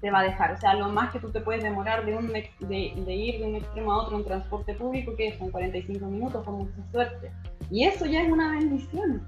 te 0.00 0.10
va 0.10 0.20
a 0.20 0.24
dejar. 0.24 0.52
O 0.52 0.56
sea, 0.56 0.74
lo 0.74 0.88
más 0.88 1.12
que 1.12 1.18
tú 1.18 1.30
te 1.30 1.40
puedes 1.40 1.62
demorar 1.62 2.06
de, 2.06 2.16
un, 2.16 2.28
de, 2.28 2.50
de 2.60 3.14
ir 3.14 3.40
de 3.40 3.46
un 3.46 3.56
extremo 3.56 3.92
a 3.92 4.02
otro 4.02 4.16
en 4.16 4.24
transporte 4.24 4.74
público, 4.74 5.14
que 5.16 5.36
son 5.38 5.50
45 5.50 6.06
minutos, 6.06 6.44
con 6.44 6.58
mucha 6.58 6.90
suerte. 6.92 7.30
Y 7.70 7.84
eso 7.84 8.06
ya 8.06 8.22
es 8.22 8.30
una 8.30 8.52
bendición. 8.52 9.22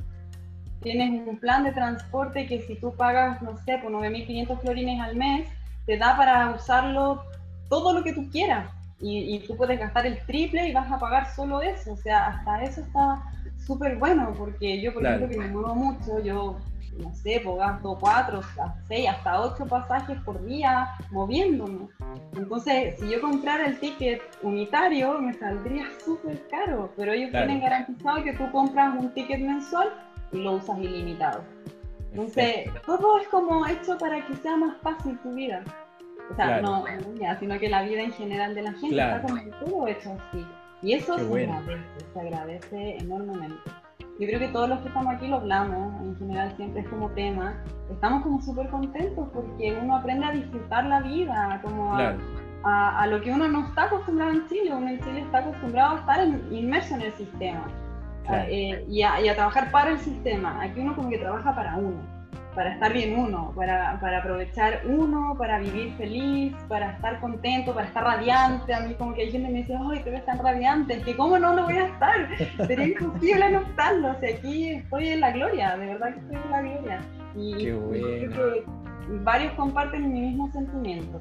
Tienes 0.83 1.27
un 1.27 1.39
plan 1.39 1.65
de 1.65 1.73
transporte 1.73 2.47
que 2.47 2.61
si 2.63 2.77
tú 2.77 2.95
pagas, 2.95 3.43
no 3.43 3.57
sé, 3.65 3.79
por 3.79 3.91
9.500 3.93 4.61
florines 4.61 5.01
al 5.01 5.17
mes, 5.17 5.49
te 5.87 5.97
da 5.97 6.17
para 6.17 6.55
usarlo 6.55 7.23
todo 7.69 7.93
lo 7.93 8.05
que 8.05 8.13
tú 8.13 8.29
quieras. 8.31 8.71
Y, 8.99 9.41
tú 9.41 9.57
puedes 9.57 9.79
gastar 9.79 10.07
el 10.07 10.19
triple 10.25 10.69
y 10.69 10.73
vas 10.73 10.91
a 10.91 10.99
pagar 10.99 11.35
solo 11.35 11.61
eso. 11.61 11.93
O 11.93 11.97
sea, 11.97 12.29
hasta 12.29 12.63
eso 12.63 12.81
está 12.81 13.23
súper 13.59 13.97
bueno, 13.97 14.35
porque 14.39 14.81
yo, 14.81 14.95
por 14.95 15.05
ejemplo, 15.05 15.29
que 15.29 15.37
me 15.37 15.49
muevo 15.49 15.75
mucho, 15.75 16.23
yo, 16.23 16.57
no 16.99 17.13
sé, 17.15 17.41
pues 17.45 17.57
gasto 17.57 17.97
cuatro, 18.01 18.41
seis, 18.89 19.09
hasta 19.09 19.41
ocho 19.41 19.67
pasajes 19.67 20.19
por 20.23 20.45
día 20.45 20.89
moviéndome. 21.11 21.89
Entonces, 22.37 22.99
si 22.99 23.09
yo 23.09 23.21
comprara 23.21 23.67
el 23.67 23.79
ticket 23.79 24.23
unitario, 24.43 25.19
me 25.21 25.35
saldría 25.35 25.87
súper 26.05 26.47
caro, 26.49 26.91
pero 26.97 27.13
ellos 27.13 27.31
tienen 27.31 27.61
garantizado 27.61 28.23
que 28.23 28.33
tú 28.33 28.51
compras 28.51 28.95
un 28.99 29.13
ticket 29.13 29.41
mensual 29.41 29.93
y 30.33 30.39
lo 30.39 30.53
usas 30.53 30.79
ilimitado. 30.79 31.43
Entonces, 32.13 32.71
todo 32.87 33.21
es 33.21 33.29
como 33.29 33.67
hecho 33.67 33.99
para 33.99 34.25
que 34.27 34.35
sea 34.37 34.57
más 34.57 34.77
fácil 34.81 35.19
tu 35.19 35.35
vida. 35.35 35.63
O 36.31 36.35
sea, 36.35 36.61
no 36.61 36.85
ya, 37.21 37.39
sino 37.39 37.59
que 37.59 37.69
la 37.69 37.83
vida 37.83 38.01
en 38.01 38.13
general 38.13 38.55
de 38.55 38.63
la 38.63 38.73
gente 38.73 38.97
está 38.97 39.23
como 39.23 39.41
todo 39.65 39.87
hecho 39.87 40.17
así. 40.29 40.45
Y 40.83 40.95
eso 40.95 41.19
se 41.19 41.23
agradece, 41.23 41.83
se 42.13 42.21
agradece 42.21 42.97
enormemente. 42.99 43.71
Yo 44.19 44.27
creo 44.27 44.39
que 44.39 44.49
todos 44.49 44.69
los 44.69 44.81
que 44.81 44.89
estamos 44.89 45.15
aquí 45.15 45.29
lo 45.29 45.37
hablamos, 45.37 46.01
en 46.03 46.17
general 46.17 46.53
siempre 46.57 46.81
es 46.81 46.89
como 46.89 47.11
tema. 47.11 47.63
Estamos 47.91 48.23
como 48.23 48.41
súper 48.41 48.69
contentos 48.71 49.29
porque 49.33 49.79
uno 49.83 49.97
aprende 49.97 50.25
a 50.25 50.33
disfrutar 50.33 50.87
la 50.87 51.01
vida, 51.01 51.61
como 51.63 51.95
a, 51.95 53.03
a, 53.03 53.07
lo 53.09 53.21
que 53.21 53.31
uno 53.31 53.47
no 53.49 53.67
está 53.67 53.85
acostumbrado 53.85 54.33
en 54.33 54.47
Chile. 54.49 54.75
Uno 54.75 54.89
en 54.89 55.01
Chile 55.01 55.21
está 55.21 55.39
acostumbrado 55.39 55.97
a 55.97 56.01
estar 56.01 56.27
inmerso 56.51 56.95
en 56.95 57.03
el 57.03 57.13
sistema 57.13 57.67
eh, 58.49 58.85
y, 58.89 59.03
a, 59.03 59.21
y 59.21 59.29
a 59.29 59.35
trabajar 59.35 59.71
para 59.71 59.93
el 59.93 59.99
sistema. 59.99 60.63
Aquí 60.63 60.81
uno 60.81 60.97
como 60.97 61.11
que 61.11 61.19
trabaja 61.19 61.55
para 61.55 61.77
uno 61.77 62.16
para 62.57 62.73
estar 62.73 62.91
bien 62.91 63.19
uno, 63.19 63.53
para, 63.55 64.01
para, 64.01 64.19
aprovechar 64.19 64.81
uno, 64.87 65.37
para 65.37 65.61
vivir 65.61 65.93
feliz, 65.99 66.55
para 66.69 66.93
estar 66.93 67.21
contento, 67.21 67.75
para 67.75 67.87
estar 67.87 68.03
radiante. 68.03 68.73
A 68.73 68.81
mí 68.81 68.95
como 68.95 69.15
que 69.15 69.23
hay 69.23 69.31
gente 69.31 69.51
me 69.51 69.59
dice, 69.59 69.77
ay, 69.79 70.03
te 70.03 70.11
ves 70.11 70.25
tan 70.25 70.39
radiante, 70.39 71.03
que 71.03 71.15
cómo 71.15 71.39
no 71.39 71.55
lo 71.55 71.65
voy 71.65 71.77
a 71.77 71.87
estar, 71.87 72.29
sería 72.67 72.87
imposible 72.99 73.51
no 73.51 73.61
estarlo, 73.61 74.11
o 74.11 74.21
sea, 74.21 74.31
aquí 74.35 74.71
estoy 74.71 75.09
en 75.09 75.21
la 75.21 75.33
gloria, 75.33 75.77
de 75.77 75.87
verdad 75.87 76.15
que 76.15 76.21
estoy 76.21 76.37
en 76.37 76.51
la 76.51 76.63
gloria. 76.63 77.01
Y, 77.37 77.53
creo 77.55 78.55
que 78.55 78.65
varios 79.23 79.53
comparten 79.53 80.11
mi 80.11 80.21
mismo 80.21 80.51
sentimiento. 80.51 81.21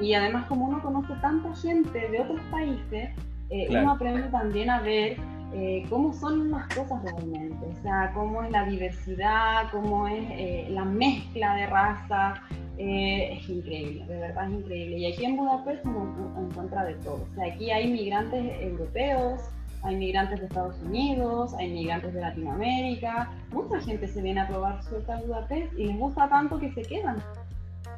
Y 0.00 0.12
además 0.14 0.46
como 0.48 0.66
uno 0.66 0.82
conoce 0.82 1.14
tanta 1.22 1.54
gente 1.54 2.08
de 2.08 2.20
otros 2.20 2.40
países, 2.50 3.10
eh, 3.50 3.66
uno 3.70 3.92
aprende 3.92 4.22
también 4.30 4.70
a 4.70 4.80
ver 4.80 5.16
eh, 5.56 5.86
cómo 5.88 6.12
son 6.12 6.50
las 6.50 6.66
cosas 6.74 7.00
realmente, 7.04 7.64
o 7.64 7.82
sea, 7.82 8.10
cómo 8.12 8.42
es 8.42 8.50
la 8.50 8.64
diversidad, 8.64 9.70
cómo 9.70 10.08
es 10.08 10.24
eh, 10.30 10.66
la 10.70 10.84
mezcla 10.84 11.54
de 11.54 11.66
raza, 11.66 12.42
eh, 12.76 13.38
es 13.38 13.48
increíble, 13.48 14.04
de 14.06 14.18
verdad 14.18 14.50
es 14.50 14.58
increíble. 14.58 14.98
Y 14.98 15.12
aquí 15.12 15.24
en 15.24 15.36
Budapest 15.36 15.86
uno 15.86 16.34
encuentra 16.40 16.84
de 16.84 16.94
todo, 16.96 17.24
o 17.30 17.34
sea, 17.36 17.52
aquí 17.52 17.70
hay 17.70 17.88
migrantes 17.88 18.60
europeos, 18.62 19.42
hay 19.84 19.94
migrantes 19.94 20.40
de 20.40 20.46
Estados 20.46 20.76
Unidos, 20.82 21.54
hay 21.54 21.70
migrantes 21.70 22.12
de 22.14 22.20
Latinoamérica, 22.20 23.30
mucha 23.52 23.78
gente 23.80 24.08
se 24.08 24.22
viene 24.22 24.40
a 24.40 24.48
probar 24.48 24.82
suerte 24.82 25.12
a 25.12 25.20
Budapest 25.20 25.72
y 25.78 25.84
les 25.84 25.96
gusta 25.96 26.28
tanto 26.28 26.58
que 26.58 26.72
se 26.72 26.82
quedan, 26.82 27.22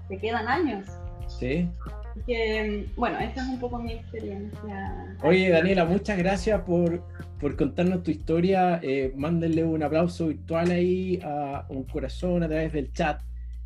se 0.09 0.19
quedan 0.19 0.47
años. 0.47 0.87
Sí, 1.29 1.67
que, 2.25 2.87
bueno, 2.97 3.19
esta 3.19 3.43
es 3.43 3.49
un 3.49 3.61
poco 3.61 3.79
mi 3.79 3.93
experiencia. 3.93 5.17
Oye, 5.23 5.51
Daniela, 5.51 5.85
muchas 5.85 6.19
gracias 6.19 6.61
por, 6.63 7.03
por 7.41 7.57
contarnos 7.57 8.03
tu 8.03 8.11
historia. 8.11 8.81
Eh, 8.83 9.13
mándenle 9.17 9.65
un 9.65 9.83
aplauso 9.83 10.29
virtual 10.29 10.71
ahí 10.71 11.21
a 11.23 11.67
un 11.69 11.85
corazón 11.85 12.43
a 12.43 12.49
través 12.49 12.73
del 12.73 12.93
chat. 12.93 13.21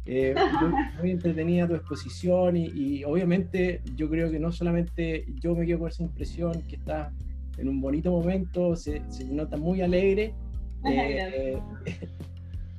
Eh, 0.07 0.35
muy, 1.01 1.11
entretenida 1.11 1.69
tu 1.69 1.75
exposición 1.75 2.57
y, 2.57 3.05
obviamente 3.05 3.83
yo 3.97 4.09
creo 4.09 4.31
que 4.31 4.39
no 4.39 4.51
solamente 4.51 5.27
yo 5.41 5.55
me 5.55 5.67
quedo 5.67 5.81
con 5.81 5.89
esa 5.89 6.03
impresión 6.03 6.63
que 6.63 6.77
estás 6.77 7.13
en 7.59 7.69
un 7.69 7.81
bonito 7.81 8.11
momento, 8.11 8.75
se, 8.77 9.03
se 9.09 9.25
nota 9.27 9.57
muy 9.57 9.83
alegre. 9.83 10.35
Eh, 10.85 11.59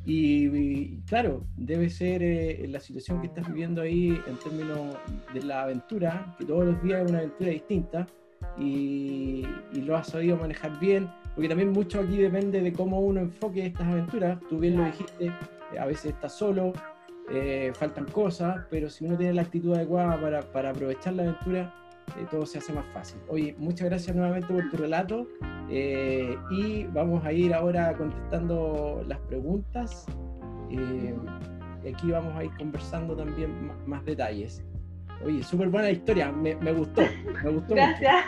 y, 0.06 0.98
claro, 1.02 1.46
debe 1.58 1.90
ser 1.90 2.24
eh, 2.24 2.66
la 2.68 2.80
situación 2.80 3.22
que 3.22 3.28
estás 3.28 3.48
viviendo 3.48 3.82
ahí 3.82 4.20
en 4.28 4.36
términos 4.38 4.98
de 5.34 5.44
la 5.44 5.64
aventura, 5.64 6.36
que 6.40 6.46
todos 6.46 6.66
los 6.66 6.84
días 6.84 7.04
es 7.04 7.10
una 7.10 7.20
aventura 7.20 7.52
distinta 7.52 8.08
y, 8.58 9.46
lo 9.74 9.96
has 9.96 10.08
sabido 10.08 10.38
manejar 10.38 10.80
bien. 10.80 11.10
porque 11.36 11.50
también 11.50 11.72
mucho 11.72 12.00
aquí 12.00 12.18
depende 12.18 12.62
de 12.62 12.74
cómo 12.74 13.00
uno 13.00 13.22
enfoque 13.22 13.68
estas 13.68 13.88
aventuras. 13.88 14.40
Tú 14.50 14.60
bien 14.60 14.78
lo 14.78 14.86
dijiste, 14.86 15.32
a 15.80 15.86
veces 15.86 16.14
estás 16.14 16.34
solo, 16.34 16.74
eh, 17.32 17.72
faltan 17.76 18.06
cosas, 18.06 18.66
pero 18.70 18.90
si 18.90 19.06
uno 19.06 19.18
tiene 19.18 19.34
la 19.34 19.44
actitud 19.44 19.74
adecuada 19.76 20.20
para, 20.20 20.42
para 20.42 20.72
aprovechar 20.72 21.14
la 21.14 21.24
aventura, 21.24 21.74
eh, 22.18 22.26
todo 22.30 22.46
se 22.46 22.58
hace 22.58 22.74
más 22.74 22.86
fácil. 22.94 23.20
Oye, 23.28 23.56
muchas 23.58 23.90
gracias 23.90 24.16
nuevamente 24.16 24.54
por 24.54 24.70
tu 24.70 24.78
relato 24.78 25.28
eh, 25.70 26.36
y 26.50 26.84
vamos 26.86 27.24
a 27.26 27.32
ir 27.32 27.54
ahora 27.54 27.94
contestando 27.98 29.04
las 29.08 29.20
preguntas. 29.22 30.06
y 30.70 31.88
aquí 31.88 32.12
vamos 32.12 32.36
a 32.36 32.44
ir 32.44 32.52
conversando 32.58 33.16
también 33.16 33.72
más, 33.86 34.04
detalles. 34.06 34.64
Oye, 35.26 35.44
súper 35.44 35.70
buena 35.70 35.92
historia, 35.92 36.32
me, 36.32 36.56
me, 36.56 36.74
gustó, 36.74 37.04
me 37.44 37.52
gustó. 37.52 37.76
Gracias. 37.76 38.26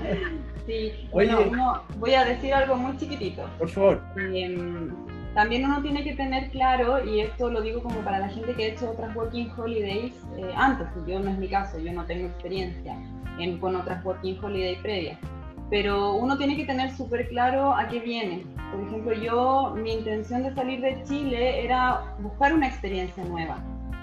sí, 0.66 0.92
bueno, 1.10 1.82
voy 1.98 2.12
a 2.14 2.24
decir 2.24 2.52
algo 2.52 2.76
muy 2.76 2.96
chiquitito. 2.98 3.48
Por 3.58 3.68
favor. 3.68 4.02
Em, 4.16 4.90
también 5.36 5.66
uno 5.66 5.82
tiene 5.82 6.02
que 6.02 6.14
tener 6.14 6.50
claro, 6.50 7.04
y 7.04 7.20
esto 7.20 7.50
lo 7.50 7.60
digo 7.60 7.82
como 7.82 8.00
para 8.00 8.18
la 8.20 8.28
gente 8.30 8.54
que 8.54 8.64
ha 8.64 8.68
hecho 8.68 8.90
otras 8.90 9.14
working 9.14 9.50
holidays 9.54 10.14
eh, 10.38 10.50
antes, 10.56 10.86
yo 11.06 11.20
no 11.20 11.30
es 11.30 11.36
mi 11.36 11.46
caso, 11.46 11.78
yo 11.78 11.92
no 11.92 12.06
tengo 12.06 12.26
experiencia 12.26 12.96
en, 13.38 13.58
con 13.58 13.76
otras 13.76 14.04
working 14.04 14.42
holidays 14.42 14.78
previas, 14.78 15.18
pero 15.70 16.14
uno 16.14 16.36
tiene 16.36 16.56
que 16.56 16.64
tener 16.64 16.90
súper 16.92 17.28
claro 17.28 17.74
a 17.74 17.88
qué 17.88 18.00
viene. 18.00 18.44
Por 18.70 18.80
ejemplo, 18.86 19.12
yo, 19.14 19.74
mi 19.76 19.92
intención 19.92 20.42
de 20.42 20.54
salir 20.54 20.80
de 20.80 21.02
Chile 21.04 21.64
era 21.64 22.14
buscar 22.20 22.52
una 22.54 22.68
experiencia 22.68 23.24
nueva, 23.24 23.58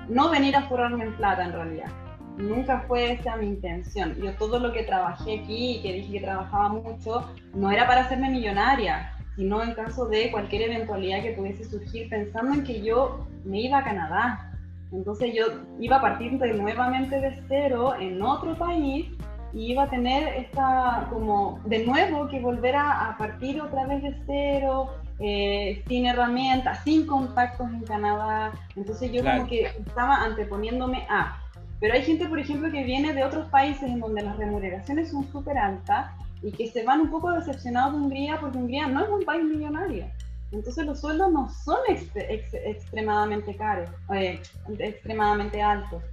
no 0.09 0.29
venir 0.29 0.55
a 0.55 0.63
forrarme 0.63 1.05
en 1.05 1.13
plata 1.13 1.45
en 1.45 1.53
realidad. 1.53 1.91
Nunca 2.38 2.84
fue 2.88 3.13
esa 3.13 3.36
mi 3.36 3.45
intención. 3.45 4.15
Yo 4.15 4.34
todo 4.36 4.59
lo 4.59 4.73
que 4.73 4.84
trabajé 4.84 5.39
aquí 5.41 5.75
y 5.75 5.81
que 5.81 5.93
dije 5.93 6.13
que 6.13 6.21
trabajaba 6.21 6.69
mucho, 6.69 7.29
no 7.53 7.71
era 7.71 7.86
para 7.86 8.01
hacerme 8.01 8.31
millonaria, 8.31 9.11
sino 9.36 9.61
en 9.61 9.73
caso 9.73 10.07
de 10.07 10.31
cualquier 10.31 10.63
eventualidad 10.63 11.21
que 11.21 11.34
pudiese 11.34 11.63
surgir, 11.63 12.09
pensando 12.09 12.53
en 12.53 12.63
que 12.63 12.81
yo 12.81 13.27
me 13.43 13.61
iba 13.61 13.79
a 13.79 13.84
Canadá. 13.84 14.52
Entonces 14.93 15.33
yo 15.33 15.45
iba 15.79 15.97
a 15.97 16.01
partir 16.01 16.37
de 16.37 16.53
nuevamente 16.53 17.19
de 17.19 17.43
cero 17.47 17.95
en 17.99 18.21
otro 18.21 18.55
país 18.55 19.07
y 19.51 19.71
iba 19.71 19.83
a 19.83 19.89
tener 19.89 20.27
esta 20.35 21.07
como 21.11 21.59
de 21.65 21.85
nuevo 21.85 22.27
que 22.27 22.39
volver 22.39 22.75
a, 22.75 23.15
partir 23.17 23.61
otra 23.61 23.85
vez 23.85 24.01
de 24.03 24.15
cero, 24.25 24.89
eh, 25.19 25.83
sin 25.87 26.05
herramientas, 26.05 26.83
sin 26.83 27.05
contactos 27.05 27.67
en 27.71 27.83
Canadá. 27.83 28.51
Entonces 28.75 29.11
yo 29.11 29.23
como 29.23 29.47
que 29.47 29.65
estaba 29.65 30.23
anteponiéndome 30.23 31.05
a. 31.09 31.39
Pero 31.79 31.95
hay 31.95 32.03
gente, 32.03 32.27
por 32.27 32.39
ejemplo, 32.39 32.71
que 32.71 32.83
viene 32.83 33.13
de 33.13 33.23
otros 33.23 33.49
países 33.49 33.83
en 33.83 33.99
donde 33.99 34.21
las 34.21 34.37
remuneraciones 34.37 35.11
son 35.11 35.29
súper 35.31 35.57
altas 35.57 36.11
y 36.41 36.51
que 36.51 36.67
se 36.67 36.83
van 36.83 37.01
un 37.01 37.09
poco 37.09 37.31
decepcionados 37.31 37.93
de 37.93 37.99
Hungría 37.99 38.39
porque 38.39 38.57
Hungría 38.57 38.87
no 38.87 39.03
es 39.03 39.09
un 39.09 39.23
país 39.23 39.43
millonario. 39.43 40.05
Entonces 40.53 40.85
los 40.85 41.01
sueldos 41.01 41.31
no 41.31 41.49
son 41.49 41.79
extremadamente 41.89 43.55
caros, 43.55 43.89
eh, 44.13 44.39
extremadamente 44.77 45.61
altos. 45.61 46.03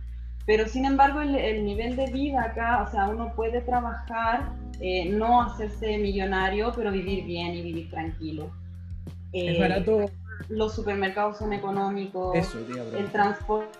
Pero 0.46 0.66
sin 0.66 0.86
embargo 0.86 1.20
el, 1.20 1.64
nivel 1.64 1.94
de 1.94 2.06
vida 2.06 2.42
acá, 2.42 2.82
o 2.82 2.90
sea, 2.90 3.08
uno 3.08 3.34
puede 3.36 3.60
trabajar, 3.60 4.52
eh, 4.80 5.10
no 5.10 5.42
hacerse 5.42 5.98
millonario, 5.98 6.72
pero 6.74 6.90
vivir 6.90 7.24
bien 7.24 7.54
y 7.54 7.62
vivir 7.62 7.90
tranquilo. 7.90 8.50
es 9.32 9.58
barato. 9.58 10.00
Eh, 10.00 10.10
los 10.48 10.74
supermercados 10.74 11.36
son 11.36 11.52
económicos. 11.52 12.34
el 12.96 13.12
transporte 13.12 13.78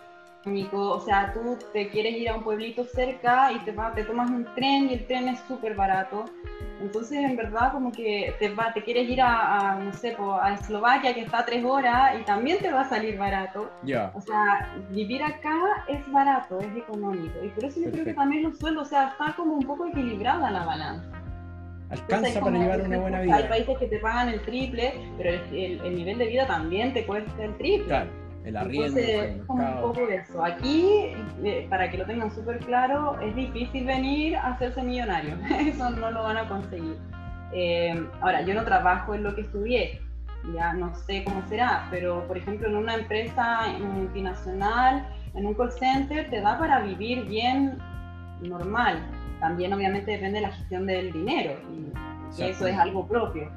o 0.72 1.00
sea, 1.00 1.32
tú 1.32 1.58
te 1.72 1.88
quieres 1.88 2.16
ir 2.16 2.28
a 2.30 2.36
un 2.36 2.42
pueblito 2.42 2.84
cerca 2.84 3.52
y 3.52 3.58
te, 3.60 3.72
te 3.94 4.04
tomas 4.04 4.30
un 4.30 4.46
tren 4.54 4.88
y 4.90 4.94
el 4.94 5.06
tren 5.06 5.28
es 5.28 5.40
súper 5.40 5.74
barato. 5.74 6.24
Entonces, 6.80 7.18
en 7.18 7.36
verdad, 7.36 7.72
como 7.72 7.92
que 7.92 8.34
te, 8.38 8.48
va, 8.54 8.72
te 8.72 8.82
quieres 8.82 9.06
ir 9.08 9.20
a, 9.20 9.78
no 9.84 9.92
sé, 9.92 10.16
a 10.18 10.54
Eslovaquia, 10.54 11.12
que 11.12 11.20
está 11.20 11.40
a 11.40 11.44
tres 11.44 11.62
horas, 11.62 12.18
y 12.18 12.24
también 12.24 12.58
te 12.58 12.72
va 12.72 12.80
a 12.80 12.88
salir 12.88 13.18
barato. 13.18 13.70
Ya. 13.82 14.10
O 14.14 14.20
sea, 14.22 14.74
vivir 14.90 15.22
acá 15.22 15.84
es 15.88 16.10
barato, 16.10 16.58
es 16.60 16.74
económico. 16.74 17.44
Y 17.44 17.48
por 17.48 17.64
eso 17.66 17.80
yo 17.80 17.90
creo 17.90 18.06
que 18.06 18.14
también 18.14 18.44
los 18.44 18.58
sueldos, 18.58 18.86
o 18.86 18.90
sea, 18.90 19.08
está 19.08 19.34
como 19.36 19.54
un 19.54 19.66
poco 19.66 19.86
equilibrada 19.86 20.50
la 20.50 20.64
balanza. 20.64 21.06
Alcanza 21.90 22.40
para 22.40 22.56
llevar 22.56 22.80
una 22.80 22.98
buena 22.98 23.20
vida. 23.20 23.36
Hay 23.36 23.48
países 23.48 23.76
que 23.76 23.86
te 23.86 23.98
pagan 23.98 24.30
el 24.30 24.40
triple, 24.42 24.94
pero 25.18 25.30
el, 25.52 25.80
el 25.84 25.96
nivel 25.96 26.16
de 26.16 26.26
vida 26.28 26.46
también 26.46 26.94
te 26.94 27.04
cuesta 27.04 27.44
el 27.44 27.58
triple. 27.58 27.88
Claro 27.88 28.19
el 28.44 28.56
arriendo. 28.56 28.98
Entonces, 28.98 29.42
un 29.48 29.80
poco 29.80 30.06
de 30.06 30.16
eso. 30.16 30.44
Aquí, 30.44 31.12
eh, 31.44 31.66
para 31.68 31.90
que 31.90 31.98
lo 31.98 32.06
tengan 32.06 32.30
súper 32.30 32.58
claro, 32.60 33.18
es 33.20 33.34
difícil 33.34 33.84
venir 33.84 34.36
a 34.36 34.52
hacerse 34.52 34.82
millonario. 34.82 35.36
Eso 35.60 35.90
no 35.90 36.10
lo 36.10 36.22
van 36.22 36.38
a 36.38 36.48
conseguir. 36.48 36.96
Eh, 37.52 38.06
ahora, 38.20 38.42
yo 38.42 38.54
no 38.54 38.64
trabajo 38.64 39.14
en 39.14 39.24
lo 39.24 39.34
que 39.34 39.42
estudié, 39.42 40.00
ya 40.54 40.72
no 40.72 40.94
sé 40.94 41.24
cómo 41.24 41.42
será, 41.48 41.86
pero 41.90 42.26
por 42.26 42.38
ejemplo 42.38 42.68
en 42.68 42.76
una 42.76 42.94
empresa 42.94 43.66
multinacional, 43.78 45.06
en 45.34 45.46
un 45.46 45.54
call 45.54 45.72
center, 45.72 46.30
te 46.30 46.40
da 46.40 46.58
para 46.58 46.80
vivir 46.80 47.24
bien 47.26 47.76
normal. 48.40 49.04
También 49.40 49.72
obviamente 49.72 50.12
depende 50.12 50.40
de 50.40 50.46
la 50.46 50.52
gestión 50.52 50.86
del 50.86 51.12
dinero 51.12 51.52
y 52.36 52.42
eso 52.42 52.66
es 52.66 52.78
algo 52.78 53.06
propio 53.06 53.50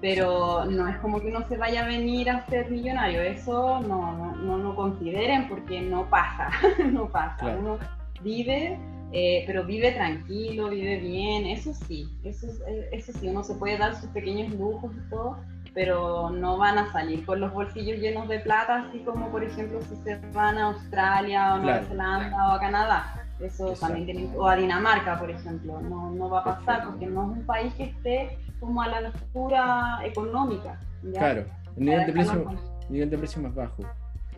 pero 0.00 0.64
no 0.66 0.88
es 0.88 0.96
como 0.98 1.20
que 1.20 1.28
uno 1.28 1.46
se 1.48 1.56
vaya 1.56 1.84
a 1.84 1.88
venir 1.88 2.30
a 2.30 2.46
ser 2.46 2.70
millonario, 2.70 3.20
eso 3.20 3.80
no, 3.80 4.36
no, 4.36 4.58
no, 4.58 4.74
consideren 4.74 5.48
porque 5.48 5.80
no 5.80 6.08
pasa, 6.08 6.50
no 6.92 7.08
pasa. 7.08 7.56
Uno 7.58 7.78
vive, 8.22 8.78
eh, 9.12 9.44
pero 9.46 9.64
vive 9.64 9.92
tranquilo, 9.92 10.68
vive 10.68 10.98
bien, 10.98 11.46
eso 11.46 11.72
sí, 11.74 12.08
eso, 12.24 12.46
eh, 12.66 12.88
eso 12.92 13.12
sí, 13.12 13.28
uno 13.28 13.42
se 13.42 13.54
puede 13.54 13.78
dar 13.78 13.96
sus 13.96 14.10
pequeños 14.10 14.52
lujos 14.54 14.92
y 14.94 15.10
todo, 15.10 15.38
pero 15.74 16.30
no 16.30 16.58
van 16.58 16.78
a 16.78 16.92
salir 16.92 17.24
con 17.24 17.40
los 17.40 17.52
bolsillos 17.52 17.98
llenos 17.98 18.28
de 18.28 18.40
plata, 18.40 18.86
así 18.88 19.00
como 19.00 19.30
por 19.30 19.42
ejemplo 19.42 19.80
si 19.82 19.96
se 19.96 20.16
van 20.32 20.58
a 20.58 20.66
Australia 20.66 21.54
o 21.54 21.58
Nueva 21.58 21.82
Zelanda 21.84 22.48
o 22.48 22.52
a 22.52 22.60
Canadá. 22.60 23.24
Eso 23.40 23.72
también 23.74 24.04
tiene, 24.04 24.36
o 24.36 24.48
a 24.48 24.56
Dinamarca, 24.56 25.16
por 25.16 25.30
ejemplo, 25.30 25.80
no, 25.80 26.10
no 26.10 26.28
va 26.28 26.40
a 26.40 26.44
pasar 26.44 26.84
porque 26.84 27.06
no 27.06 27.22
es 27.22 27.38
un 27.38 27.46
país 27.46 27.72
que 27.74 27.84
esté 27.84 28.36
como 28.60 28.82
a 28.82 28.88
la 28.88 29.00
locura 29.00 30.00
económica. 30.04 30.78
Claro, 31.12 31.44
el 31.76 31.84
nivel 31.84 32.06
de, 32.06 32.12
precio, 32.12 32.44
nivel 32.88 33.10
de 33.10 33.18
precio 33.18 33.42
más 33.42 33.54
bajo. 33.54 33.82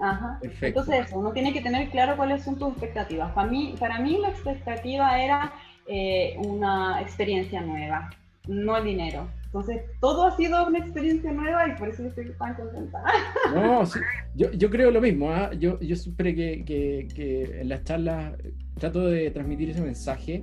Ajá. 0.01 0.39
Perfecto. 0.41 0.81
Entonces 0.81 1.07
eso, 1.07 1.19
uno 1.19 1.33
tiene 1.33 1.53
que 1.53 1.61
tener 1.61 1.91
claro 1.91 2.17
cuáles 2.17 2.43
son 2.43 2.59
tus 2.59 2.71
expectativas. 2.71 3.33
Para 3.33 3.51
mí, 3.51 3.75
para 3.79 3.99
mí 4.01 4.19
la 4.19 4.31
expectativa 4.31 5.21
era 5.21 5.53
eh, 5.87 6.37
una 6.39 7.01
experiencia 7.01 7.61
nueva, 7.61 8.11
no 8.47 8.77
el 8.77 8.85
dinero. 8.85 9.29
Entonces, 9.47 9.83
todo 10.01 10.27
ha 10.27 10.37
sido 10.37 10.65
una 10.69 10.79
experiencia 10.79 11.33
nueva 11.33 11.67
y 11.67 11.73
por 11.73 11.89
eso 11.89 12.07
estoy 12.07 12.33
tan 12.39 12.55
contenta. 12.55 13.03
No, 13.53 13.85
sí, 13.85 13.99
yo, 14.37 14.53
yo, 14.53 14.71
creo 14.71 14.93
lo 14.93 15.01
mismo. 15.01 15.29
¿ah? 15.31 15.51
Yo, 15.59 15.81
yo 15.81 15.97
siempre 15.97 16.37
que, 16.37 16.65
que, 16.65 17.09
que, 17.13 17.61
en 17.61 17.69
las 17.69 17.83
charlas 17.83 18.35
trato 18.79 19.09
de 19.09 19.31
transmitir 19.33 19.71
ese 19.71 19.81
mensaje, 19.81 20.43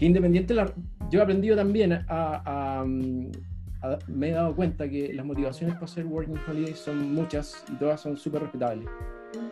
que 0.00 0.06
independiente, 0.06 0.54
la, 0.54 0.72
yo 1.10 1.20
he 1.20 1.22
aprendido 1.22 1.54
también 1.54 1.92
a, 2.08 2.86
me 4.08 4.30
he 4.30 4.32
dado 4.32 4.56
cuenta 4.56 4.88
que 4.88 5.12
las 5.12 5.26
motivaciones 5.26 5.74
para 5.74 5.84
hacer 5.84 6.06
Working 6.06 6.38
Holiday 6.48 6.74
son 6.74 7.14
muchas 7.14 7.62
y 7.70 7.74
todas 7.74 8.00
son 8.00 8.16
súper 8.16 8.40
respetables. 8.40 8.88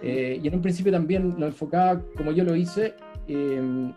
Eh, 0.03 0.41
y 0.43 0.49
en 0.49 0.55
un 0.55 0.63
principio 0.63 0.91
también 0.91 1.35
lo 1.39 1.47
enfocaba 1.47 2.01
como 2.17 2.33
yo 2.33 2.45
lo 2.45 2.57
hice, 2.57 2.95
eh, 3.27 3.93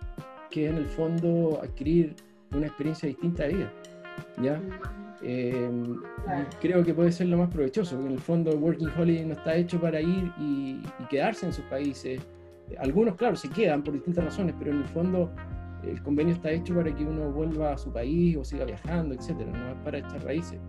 que 0.49 0.65
es 0.65 0.71
en 0.71 0.77
el 0.77 0.87
fondo 0.87 1.61
adquirir 1.63 2.17
una 2.51 2.67
experiencia 2.67 3.07
distinta 3.07 3.43
de 3.43 3.53
vida. 3.53 3.73
¿ya? 4.43 4.61
Eh, 5.21 5.69
creo 6.59 6.83
que 6.83 6.93
puede 6.93 7.13
ser 7.13 7.27
lo 7.27 7.37
más 7.37 7.49
provechoso, 7.49 7.95
porque 7.95 8.09
en 8.09 8.15
el 8.15 8.21
fondo 8.21 8.51
Working 8.57 8.89
Holiday 8.97 9.25
no 9.25 9.35
está 9.35 9.55
hecho 9.55 9.79
para 9.79 10.01
ir 10.01 10.33
y, 10.37 10.81
y 10.99 11.05
quedarse 11.09 11.45
en 11.45 11.53
sus 11.53 11.63
países. 11.65 12.19
Algunos, 12.77 13.15
claro, 13.15 13.37
se 13.37 13.49
quedan 13.49 13.81
por 13.83 13.93
distintas 13.93 14.25
razones, 14.25 14.53
pero 14.59 14.71
en 14.71 14.79
el 14.79 14.87
fondo 14.89 15.31
el 15.83 16.01
convenio 16.03 16.33
está 16.33 16.51
hecho 16.51 16.75
para 16.75 16.93
que 16.93 17.03
uno 17.03 17.31
vuelva 17.31 17.73
a 17.73 17.77
su 17.77 17.91
país 17.91 18.37
o 18.37 18.43
siga 18.43 18.65
viajando, 18.65 19.15
etcétera, 19.15 19.51
no 19.51 19.69
es 19.69 19.75
para 19.83 19.97
echar 19.99 20.23
raíces. 20.23 20.59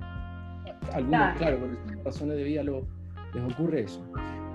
Algunos, 0.92 1.36
claro, 1.38 1.58
por 1.58 2.04
razones 2.04 2.36
de 2.36 2.44
vida 2.44 2.62
lo, 2.62 2.86
les 3.34 3.52
ocurre 3.52 3.82
eso. 3.82 4.04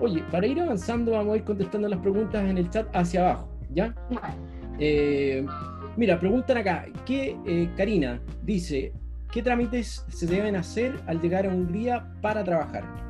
Oye, 0.00 0.22
para 0.30 0.46
ir 0.46 0.60
avanzando, 0.60 1.12
vamos 1.12 1.34
a 1.34 1.36
ir 1.38 1.44
contestando 1.44 1.88
las 1.88 1.98
preguntas 2.00 2.44
en 2.48 2.58
el 2.58 2.70
chat 2.70 2.86
hacia 2.94 3.20
abajo, 3.20 3.48
¿ya? 3.70 3.94
Eh, 4.78 5.44
mira, 5.96 6.20
preguntan 6.20 6.58
acá, 6.58 6.86
¿qué, 7.04 7.36
eh, 7.46 7.68
Karina 7.76 8.20
dice, 8.44 8.92
¿qué 9.32 9.42
trámites 9.42 10.04
se 10.08 10.26
deben 10.26 10.54
hacer 10.54 11.00
al 11.06 11.20
llegar 11.20 11.46
a 11.46 11.48
Hungría 11.48 12.06
para 12.20 12.44
trabajar? 12.44 13.07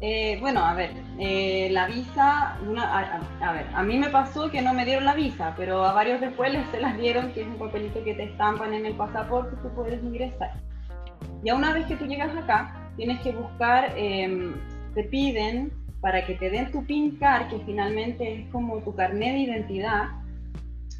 Eh, 0.00 0.38
bueno, 0.40 0.64
a 0.64 0.74
ver, 0.74 0.92
eh, 1.18 1.68
la 1.72 1.86
visa, 1.86 2.54
a, 2.54 3.52
ver, 3.52 3.66
a 3.74 3.82
mí 3.82 3.98
me 3.98 4.10
pasó 4.10 4.48
que 4.48 4.62
no 4.62 4.72
me 4.72 4.84
dieron 4.84 5.04
la 5.04 5.14
visa, 5.14 5.54
pero 5.56 5.84
a 5.84 5.92
varios 5.92 6.20
después 6.20 6.52
les 6.52 6.68
se 6.70 6.80
las 6.80 6.96
dieron, 6.96 7.32
que 7.32 7.42
es 7.42 7.46
un 7.48 7.58
papelito 7.58 8.04
que 8.04 8.14
te 8.14 8.24
estampan 8.24 8.74
en 8.74 8.86
el 8.86 8.94
pasaporte, 8.94 9.56
tú 9.62 9.68
puedes 9.74 10.02
ingresar. 10.02 10.52
Ya 11.42 11.54
una 11.54 11.72
vez 11.72 11.86
que 11.86 11.96
tú 11.96 12.06
llegas 12.06 12.36
acá, 12.36 12.90
tienes 12.96 13.20
que 13.20 13.32
buscar, 13.32 13.92
em, 13.96 14.54
te 14.94 15.02
piden 15.04 15.72
para 16.00 16.24
que 16.24 16.34
te 16.34 16.48
den 16.48 16.70
tu 16.70 16.84
PIN 16.84 17.16
card, 17.16 17.48
que 17.48 17.58
finalmente 17.66 18.40
es 18.40 18.48
como 18.50 18.78
tu 18.78 18.94
carnet 18.94 19.32
de 19.32 19.38
identidad, 19.40 20.10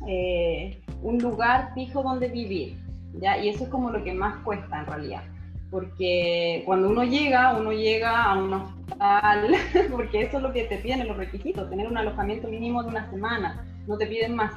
eh, 0.09 0.81
un 1.03 1.19
lugar 1.19 1.73
fijo 1.75 2.03
donde 2.03 2.29
vivir. 2.29 2.77
¿ya? 3.21 3.39
Y 3.39 3.49
eso 3.49 3.65
es 3.65 3.71
como 3.71 3.91
lo 3.91 4.03
que 4.03 4.13
más 4.13 4.37
cuesta 4.45 4.81
en 4.81 4.87
realidad. 4.87 5.23
Porque 5.71 6.63
cuando 6.65 6.89
uno 6.89 7.05
llega, 7.05 7.57
uno 7.57 7.73
llega 7.73 8.25
a 8.25 8.39
un 8.39 8.55
hospital, 8.55 9.55
porque 9.91 10.23
eso 10.23 10.39
es 10.39 10.43
lo 10.43 10.53
que 10.53 10.65
te 10.65 10.79
piden 10.79 11.07
los 11.07 11.17
requisitos, 11.17 11.69
tener 11.69 11.87
un 11.87 11.99
alojamiento 11.99 12.49
mínimo 12.49 12.83
de 12.83 12.89
una 12.89 13.11
semana, 13.11 13.65
no 13.87 13.99
te 13.99 14.07
piden 14.07 14.35
más. 14.35 14.55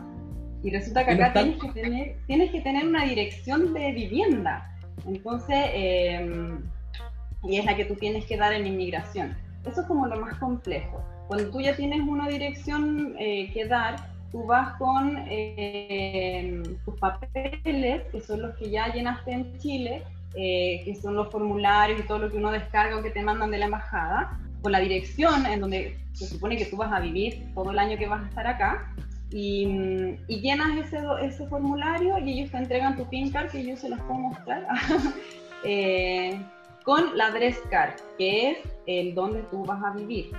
Y 0.64 0.70
resulta 0.70 1.06
que 1.06 1.12
acá 1.12 1.34
tienes 1.34 1.60
que, 1.60 1.70
tener, 1.70 2.18
tienes 2.28 2.52
que 2.52 2.62
tener 2.62 2.88
una 2.88 3.04
dirección 3.06 3.74
de 3.74 3.92
vivienda. 3.92 4.68
Entonces, 5.06 5.58
eh, 5.74 6.60
y 7.44 7.58
es 7.58 7.66
la 7.66 7.76
que 7.76 7.86
tú 7.86 7.96
tienes 7.96 8.26
que 8.26 8.38
dar 8.38 8.54
en 8.54 8.68
inmigración. 8.68 9.36
Eso 9.66 9.82
es 9.82 9.88
como 9.88 10.08
lo 10.08 10.20
más 10.20 10.36
complejo. 10.36 11.04
Cuando 11.28 11.50
tú 11.50 11.62
ya 11.62 11.76
tienes 11.76 12.02
una 12.02 12.28
dirección 12.28 13.16
eh, 13.20 13.52
que 13.54 13.66
dar, 13.66 13.96
tú 14.32 14.46
vas 14.46 14.76
con 14.78 15.18
eh, 15.28 16.62
tus 16.86 17.00
papeles, 17.00 18.04
que 18.12 18.22
son 18.22 18.42
los 18.42 18.56
que 18.56 18.70
ya 18.70 18.94
llenaste 18.94 19.32
en 19.32 19.58
Chile, 19.60 20.04
eh, 20.36 20.82
que 20.86 20.96
son 20.96 21.16
los 21.16 21.30
formularios 21.32 22.00
y 22.00 22.04
todo 22.04 22.20
lo 22.20 22.32
que 22.32 22.38
uno 22.38 22.52
descarga 22.52 22.98
o 22.98 23.04
que 23.04 23.10
te 23.10 23.22
mandan 23.22 23.52
de 23.52 23.58
la 23.58 23.66
embajada, 23.66 24.40
con 24.62 24.72
la 24.72 24.80
dirección 24.80 25.46
en 25.46 25.60
donde 25.60 25.98
se 26.14 26.28
supone 26.28 26.58
que 26.58 26.66
tú 26.66 26.78
vas 26.78 26.92
a 26.92 27.00
vivir 27.00 27.52
todo 27.54 27.72
el 27.72 27.80
año 27.80 27.98
que 27.98 28.08
vas 28.08 28.24
a 28.24 28.28
estar 28.28 28.48
acá, 28.48 28.94
y, 29.32 30.18
y 30.28 30.42
llenas 30.42 30.78
ese, 30.78 31.00
ese 31.22 31.48
formulario 31.48 32.18
y 32.20 32.40
ellos 32.40 32.52
te 32.52 32.58
entregan 32.58 32.98
tu 32.98 33.08
PIN 33.08 33.32
card, 33.32 33.50
que 33.50 33.66
yo 33.66 33.78
se 33.78 33.90
los 33.90 34.00
puedo 34.02 34.20
mostrar. 34.20 34.68
con 36.84 37.16
la 37.18 37.28
address 37.28 37.60
card, 37.70 37.94
que 38.18 38.52
es 38.52 38.58
el 38.88 39.16
donde 39.16 39.42
tú 39.44 39.64
vas 39.64 39.84
a 39.84 39.92
vivir. 39.92 40.32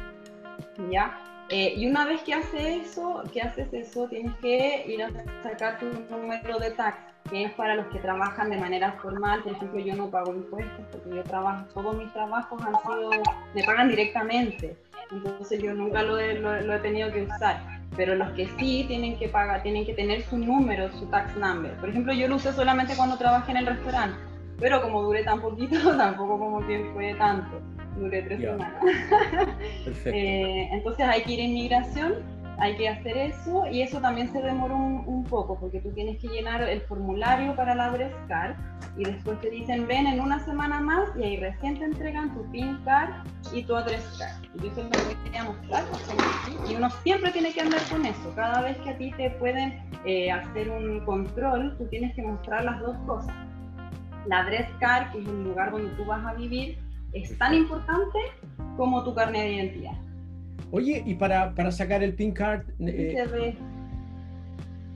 ¿Ya? 0.91 1.19
Eh, 1.49 1.75
y 1.77 1.87
una 1.87 2.07
vez 2.07 2.23
que 2.23 2.35
haces 2.35 2.87
eso, 2.87 3.23
que 3.33 3.43
haces 3.43 3.73
eso, 3.73 4.09
tienes 4.09 4.35
que 4.37 4.87
ir 4.89 5.03
a 5.03 5.11
sacar 5.43 5.79
tu 5.79 5.87
número 6.11 6.59
de 6.59 6.71
tax, 6.71 6.97
que 7.29 7.45
es 7.45 7.53
para 7.53 7.77
los 7.77 7.87
que 7.87 7.99
trabajan 7.99 8.51
de 8.51 8.59
manera 8.59 8.93
formal. 8.93 9.43
Por 9.43 9.53
ejemplo, 9.53 9.81
yo 9.81 9.95
no 9.97 10.11
pago 10.11 10.35
impuestos 10.35 10.85
porque 10.91 11.17
yo 11.17 11.23
trabajo, 11.23 11.67
todos 11.75 11.97
mis 11.97 12.13
trabajos 12.13 12.63
han 12.63 12.75
sido, 12.83 13.11
me 13.55 13.65
pagan 13.65 13.89
directamente. 13.89 14.77
Entonces 15.11 15.63
yo 15.63 15.75
nunca 15.75 16.03
lo 16.03 16.19
he, 16.19 16.39
lo 16.39 16.75
he 16.75 16.79
tenido 16.79 17.13
que 17.13 17.23
usar. 17.23 17.61
Pero 17.97 18.15
los 18.15 18.31
que 18.31 18.47
sí 18.59 18.85
tienen 18.89 19.19
que 19.19 19.29
pagar, 19.29 19.63
tienen 19.63 19.85
que 19.85 19.93
tener 19.93 20.23
su 20.23 20.39
número, 20.39 20.91
su 20.93 21.07
tax 21.07 21.37
number. 21.37 21.73
Por 21.77 21.91
ejemplo, 21.91 22.13
yo 22.15 22.27
lo 22.29 22.37
usé 22.37 22.53
solamente 22.53 22.97
cuando 22.97 23.19
trabajé 23.19 23.51
en 23.51 23.59
el 23.59 23.67
restaurante 23.67 24.33
pero 24.63 24.81
como 24.81 25.03
duré 25.03 25.25
tan 25.25 25.41
poquito, 25.41 25.77
tampoco 25.97 26.39
como 26.39 26.67
que 26.67 26.89
fue 26.95 27.15
tanto, 27.15 27.61
duré 27.99 28.23
tres 28.23 28.41
semanas. 28.41 28.83
eh, 30.07 30.69
entonces 30.71 31.05
hay 31.07 31.23
que 31.23 31.33
ir 31.33 31.41
a 31.41 31.43
inmigración, 31.43 32.15
hay 32.63 32.77
que 32.77 32.89
hacer 32.89 33.17
eso 33.17 33.67
y 33.67 33.83
eso 33.83 34.01
también 34.01 34.31
se 34.33 34.41
demora 34.41 34.73
un, 34.73 35.25
poco 35.25 35.59
porque 35.59 35.81
tú 35.81 35.91
tienes 35.91 36.19
que 36.21 36.29
llenar 36.29 36.63
el 36.63 36.81
formulario 36.83 37.57
para 37.57 37.75
la 37.75 37.93
Card 38.29 38.55
y 38.97 39.05
después 39.05 39.41
te 39.41 39.51
dicen 39.51 39.87
ven 39.89 40.07
en 40.07 40.21
una 40.21 40.39
semana 40.45 40.81
más 40.81 41.09
y 41.19 41.25
ahí 41.25 41.37
recién 41.39 41.79
te 41.79 41.87
entregan 41.87 42.33
tu 42.35 42.49
PIN 42.53 42.79
card 42.85 43.11
y 43.53 43.65
tu 43.65 43.75
address 43.75 44.05
card. 44.19 44.45
Y 44.55 44.69
yo 44.69 44.75
siempre 44.75 45.01
lo 45.01 45.25
quería 45.25 45.45
mostrar 45.45 45.85
y 46.69 46.75
uno 46.75 46.89
siempre 47.03 47.33
tiene 47.33 47.53
que 47.53 47.63
andar 47.63 47.81
con 47.91 48.07
eso. 48.07 48.33
Cada 48.37 48.63
vez 48.63 48.77
que 48.79 48.91
a 48.91 48.99
ti 48.99 49.13
te 49.17 49.31
pueden 49.31 49.83
eh, 50.05 50.31
hacer 50.31 50.71
un 50.71 51.05
control, 51.05 51.77
tú 51.79 51.87
tienes 51.87 52.15
que 52.15 52.23
mostrar 52.23 52.65
las 52.65 52.79
dos 52.81 52.97
cosas 53.07 53.35
la 54.27 54.41
address 54.41 54.69
card, 54.79 55.11
que 55.11 55.19
es 55.19 55.27
el 55.27 55.45
lugar 55.45 55.73
donde 55.73 55.91
tú 55.97 56.05
vas 56.05 56.25
a 56.25 56.35
vivir, 56.35 56.79
es 57.13 57.37
tan 57.39 57.55
importante 57.55 58.19
como 58.77 59.03
tu 59.03 59.13
carnet 59.15 59.43
de 59.43 59.53
identidad. 59.55 60.12
Oye, 60.71 61.03
y 61.05 61.15
para, 61.15 61.55
para 61.55 61.71
sacar 61.71 62.03
el 62.03 62.15
PIN 62.15 62.33
card... 62.33 62.63
Eh, 62.81 63.57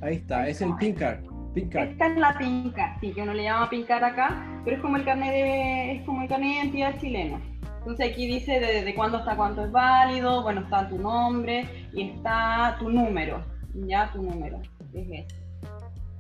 ahí 0.01 0.15
está, 0.17 0.49
es 0.49 0.61
el 0.63 0.75
PIN 0.77 0.95
card. 0.95 1.21
Esta 1.55 2.07
es 2.07 2.17
la 2.19 2.37
PIN 2.37 2.71
card, 2.71 3.01
sí, 3.01 3.13
que 3.13 3.23
uno 3.23 3.33
le 3.33 3.45
llama 3.45 3.71
PIN 3.71 3.85
card 3.85 4.05
acá, 4.05 4.61
pero 4.65 4.77
es 4.77 4.83
como 4.83 4.97
el 4.97 5.05
carnet 5.05 5.31
de, 5.31 5.93
es 5.93 6.03
como 6.05 6.23
el 6.23 6.29
carnet 6.29 6.49
de 6.49 6.55
identidad 6.57 7.01
chileno. 7.01 7.41
Entonces 7.79 8.11
aquí 8.11 8.27
dice 8.27 8.61
de, 8.61 8.85
de 8.85 8.95
cuándo 8.95 9.19
hasta 9.19 9.37
cuánto 9.37 9.65
es 9.65 9.73
válido, 9.73 10.43
bueno, 10.43 10.63
está 10.63 10.89
tu 10.89 10.99
nombre 10.99 11.65
y 11.93 12.11
está 12.11 12.77
tu 12.79 12.91
número, 12.91 13.43
ya 13.75 14.11
tu 14.13 14.23
número, 14.23 14.61
es 14.93 15.09
este, 15.09 15.27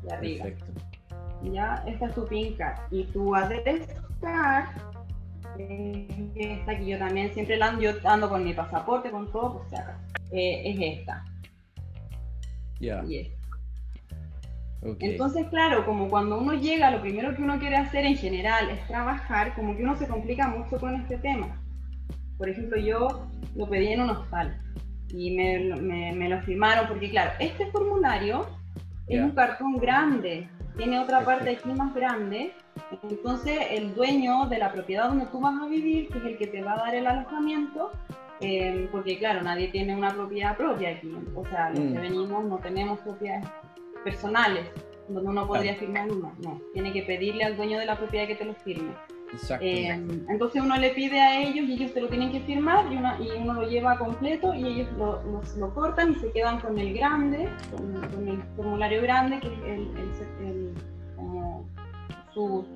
de 0.03 0.13
arriba. 0.13 0.45
Perfecto. 0.45 0.87
¿ya? 1.53 1.83
Esta 1.87 2.07
es 2.07 2.15
tu 2.15 2.27
PIN 2.27 2.57
card. 2.57 2.79
Y 2.91 3.05
tu 3.05 3.35
address 3.35 3.89
card, 4.21 4.67
esta 5.59 6.79
que 6.79 6.87
yo 6.87 6.99
también 6.99 7.33
siempre 7.33 7.61
ando, 7.63 7.83
yo 7.83 7.91
ando 8.05 8.29
con 8.29 8.45
mi 8.45 8.53
pasaporte, 8.53 9.11
con 9.11 9.31
todo, 9.33 9.59
pues 9.59 9.81
acá. 9.81 9.99
Eh, 10.33 10.63
es 10.71 10.99
esta. 10.99 11.25
Ya. 12.81 13.03
Entonces, 15.01 15.47
claro, 15.49 15.85
como 15.85 16.09
cuando 16.09 16.39
uno 16.39 16.55
llega, 16.55 16.91
lo 16.91 17.01
primero 17.01 17.35
que 17.35 17.43
uno 17.43 17.59
quiere 17.59 17.77
hacer 17.77 18.05
en 18.05 18.17
general 18.17 18.71
es 18.71 18.87
trabajar, 18.87 19.55
como 19.55 19.77
que 19.77 19.83
uno 19.83 19.97
se 19.97 20.07
complica 20.07 20.49
mucho 20.49 20.79
con 20.79 20.95
este 20.95 21.19
tema. 21.19 21.61
Por 22.39 22.49
ejemplo, 22.49 22.79
yo 22.79 23.27
lo 23.55 23.69
pedí 23.69 23.89
en 23.89 24.03
un 24.03 24.11
hostal 24.11 24.61
y 25.09 25.35
me, 25.35 26.13
me, 26.13 26.29
lo 26.29 26.41
firmaron 26.43 26.87
porque, 26.89 27.11
claro, 27.11 27.33
este 27.41 27.67
formulario 27.71 28.47
es 29.09 29.23
un 29.23 29.31
cartón 29.31 29.77
grande 29.77 30.49
tiene 30.77 30.99
otra 30.99 31.25
parte 31.25 31.51
aquí 31.51 31.69
más 31.71 31.95
grande. 31.95 32.53
Entonces, 33.03 33.59
el 33.71 33.95
dueño 33.95 34.47
de 34.47 34.59
la 34.59 34.73
propiedad 34.73 35.09
donde 35.09 35.27
tú 35.27 35.41
vas 35.41 35.61
a 35.61 35.67
vivir, 35.67 36.09
que 36.09 36.19
es 36.19 36.25
el 36.25 36.39
que 36.39 36.47
te 36.47 36.63
va 36.63 36.75
a 36.75 36.77
dar 36.77 36.95
el 36.95 37.07
alojamiento, 37.07 37.93
eh, 38.41 38.89
porque 38.93 39.19
claro, 39.19 39.43
nadie 39.43 39.69
tiene 39.69 39.97
una 39.97 40.13
propiedad 40.13 40.57
propia 40.57 40.91
aquí. 40.91 41.13
O 41.35 41.45
sea, 41.47 41.71
los 41.71 41.81
que 41.81 41.99
mm. 41.99 42.01
venimos 42.01 42.45
no 42.45 42.59
tenemos 42.59 42.99
propiedades 43.01 43.49
personales, 44.05 44.67
donde 45.09 45.31
uno 45.31 45.47
podría 45.47 45.75
firmar 45.77 46.11
una. 46.11 46.33
No, 46.43 46.61
tiene 46.73 46.93
que 46.93 47.03
pedirle 47.03 47.45
al 47.45 47.57
dueño 47.57 47.79
de 47.79 47.87
la 47.87 47.97
propiedad 47.97 48.27
que 48.27 48.37
te 48.37 48.45
lo 48.45 48.55
firme. 48.55 48.93
Eh, 49.61 49.89
entonces 50.29 50.63
uno 50.63 50.77
le 50.77 50.91
pide 50.91 51.21
a 51.21 51.41
ellos 51.41 51.69
y 51.69 51.75
ellos 51.75 51.93
te 51.93 52.01
lo 52.01 52.09
tienen 52.09 52.33
que 52.33 52.41
firmar 52.41 52.91
y, 52.93 52.97
una, 52.97 53.19
y 53.21 53.31
uno 53.43 53.55
lo 53.55 53.69
lleva 53.69 53.99
completo 53.99 54.55
y 54.55 54.65
ellos 54.65 54.89
lo, 54.97 55.21
lo, 55.59 55.75
cortan 55.75 56.13
y 56.13 56.15
se 56.17 56.31
quedan 56.33 56.61
con 56.61 56.79
el 56.79 56.95
grande, 56.95 57.49
con, 57.71 58.29
el 58.29 58.43
formulario 58.57 59.03
grande, 59.03 59.41
que 59.41 59.49
es 59.49 59.61
el, 60.41 60.73
su, 62.33 62.67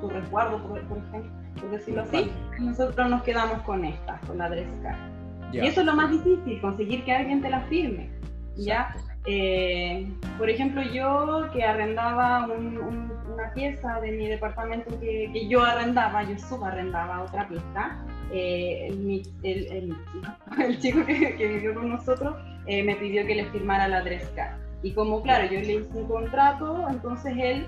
su, 0.00 0.08
resguardo, 0.08 0.62
por, 0.68 0.78
ejemplo, 0.78 1.30
por 1.60 1.70
decirlo 1.70 2.02
así. 2.02 2.30
Y 2.58 2.62
nosotros 2.62 3.10
nos 3.10 3.22
quedamos 3.22 3.62
con 3.62 3.84
esta, 3.84 4.20
con 4.26 4.38
la 4.38 4.48
Drescar. 4.48 4.96
Y 5.52 5.58
eso 5.58 5.80
es 5.80 5.86
lo 5.86 5.96
más 5.96 6.10
difícil, 6.10 6.60
conseguir 6.60 7.04
que 7.04 7.12
alguien 7.12 7.40
te 7.40 7.50
la 7.50 7.60
firme. 7.62 8.10
¿ya? 8.56 8.94
Eh, 9.26 10.08
por 10.38 10.48
ejemplo, 10.48 10.82
yo 10.82 11.48
que 11.52 11.64
arrendaba 11.64 12.46
una 12.46 13.15
pieza 13.56 14.00
de 14.00 14.12
mi 14.12 14.28
departamento 14.28 15.00
que, 15.00 15.30
que 15.32 15.48
yo 15.48 15.64
arrendaba, 15.64 16.22
yo 16.22 16.38
subarrendaba 16.38 17.22
otra 17.22 17.48
pieza, 17.48 17.98
eh, 18.32 18.86
el, 18.88 19.22
el, 19.42 19.96
el, 20.62 20.78
chico 20.78 21.04
que, 21.04 21.36
que, 21.36 21.48
vivió 21.48 21.74
con 21.74 21.88
nosotros 21.88 22.36
eh, 22.66 22.84
me 22.84 22.94
pidió 22.94 23.26
que 23.26 23.34
le 23.34 23.46
firmara 23.46 23.88
la 23.88 24.02
Drescar. 24.02 24.58
Y 24.82 24.92
como, 24.92 25.22
claro, 25.22 25.46
yo 25.46 25.58
le 25.60 25.76
hice 25.76 25.88
un 25.94 26.06
contrato, 26.06 26.86
entonces 26.88 27.34
él 27.36 27.66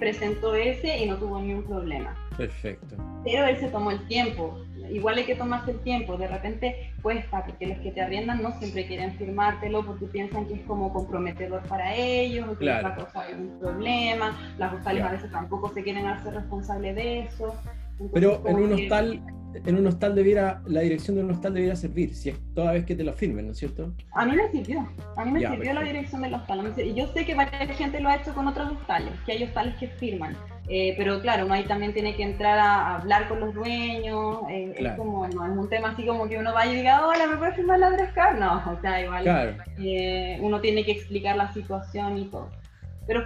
presentó 0.00 0.54
ese 0.56 0.98
y 0.98 1.06
no 1.06 1.16
tuvo 1.16 1.40
ningún 1.40 1.64
problema. 1.64 2.14
Perfecto. 2.36 2.96
Pero 3.24 3.46
él 3.46 3.56
se 3.58 3.68
tomó 3.68 3.92
el 3.92 4.04
tiempo 4.08 4.58
igual 4.90 5.18
hay 5.18 5.24
que 5.24 5.34
tomarse 5.34 5.72
el 5.72 5.80
tiempo, 5.80 6.16
de 6.16 6.28
repente 6.28 6.92
cuesta, 7.02 7.44
porque 7.44 7.66
los 7.66 7.78
que 7.78 7.92
te 7.92 8.00
arriendan 8.00 8.42
no 8.42 8.52
siempre 8.58 8.86
quieren 8.86 9.12
firmártelo 9.12 9.84
porque 9.84 10.06
piensan 10.06 10.46
que 10.46 10.54
es 10.54 10.60
como 10.62 10.92
comprometedor 10.92 11.62
para 11.64 11.94
ellos, 11.94 12.48
o 12.48 12.58
que 12.58 12.64
les 12.64 12.84
va 12.84 12.88
a 12.88 12.96
causar 12.96 13.26
algún 13.26 13.58
problema, 13.58 14.36
las 14.58 14.74
hostales 14.74 15.02
a 15.04 15.12
veces 15.12 15.30
tampoco 15.30 15.72
se 15.72 15.82
quieren 15.82 16.06
hacer 16.06 16.34
responsables 16.34 16.94
de 16.94 17.20
eso. 17.20 17.54
Pero 18.12 18.42
en 18.46 18.56
un 18.56 18.72
hostal, 18.72 19.20
en 19.54 19.76
un 19.76 19.86
hostal 19.86 20.14
debiera, 20.14 20.62
la 20.66 20.82
dirección 20.82 21.16
de 21.16 21.24
un 21.24 21.32
hostal 21.32 21.54
debiera 21.54 21.74
servir, 21.74 22.14
si 22.14 22.30
es 22.30 22.38
toda 22.54 22.72
vez 22.72 22.84
que 22.84 22.94
te 22.94 23.02
lo 23.02 23.12
firmen, 23.12 23.46
¿no 23.46 23.52
es 23.52 23.58
cierto? 23.58 23.92
A 24.12 24.24
mí 24.24 24.36
me 24.36 24.48
sirvió, 24.50 24.88
a 25.16 25.24
mí 25.24 25.32
me 25.32 25.40
sirvió 25.40 25.74
la 25.74 25.82
dirección 25.82 26.22
del 26.22 26.34
hostal, 26.34 26.74
y 26.76 26.94
yo 26.94 27.08
sé 27.08 27.24
que 27.24 27.34
varias 27.34 27.76
gente 27.76 28.00
lo 28.00 28.08
ha 28.08 28.16
hecho 28.16 28.32
con 28.34 28.46
otros 28.46 28.72
hostales, 28.72 29.12
que 29.26 29.32
hay 29.32 29.42
hostales 29.42 29.74
que 29.76 29.88
firman, 29.88 30.36
eh, 30.70 30.94
pero 30.98 31.20
claro, 31.20 31.46
uno 31.46 31.54
ahí 31.54 31.64
también 31.64 31.94
tiene 31.94 32.14
que 32.14 32.22
entrar 32.22 32.58
a, 32.58 32.96
hablar 32.96 33.26
con 33.26 33.40
los 33.40 33.54
dueños, 33.54 34.40
eh, 34.50 34.74
es 34.76 34.92
como, 34.92 35.26
no 35.26 35.46
es 35.46 35.56
un 35.56 35.68
tema 35.70 35.90
así 35.90 36.04
como 36.04 36.28
que 36.28 36.36
uno 36.36 36.52
vaya 36.52 36.72
y 36.72 36.76
diga, 36.76 37.06
hola, 37.06 37.26
¿me 37.26 37.36
puedes 37.38 37.56
firmar 37.56 37.78
la 37.78 37.90
Drescar? 37.90 38.38
No, 38.38 38.62
o 38.70 38.80
sea, 38.82 39.02
igual 39.02 39.56
eh, 39.78 40.38
uno 40.42 40.60
tiene 40.60 40.84
que 40.84 40.92
explicar 40.92 41.36
la 41.36 41.50
situación 41.54 42.18
y 42.18 42.26
todo. 42.26 42.50
Pero 43.06 43.24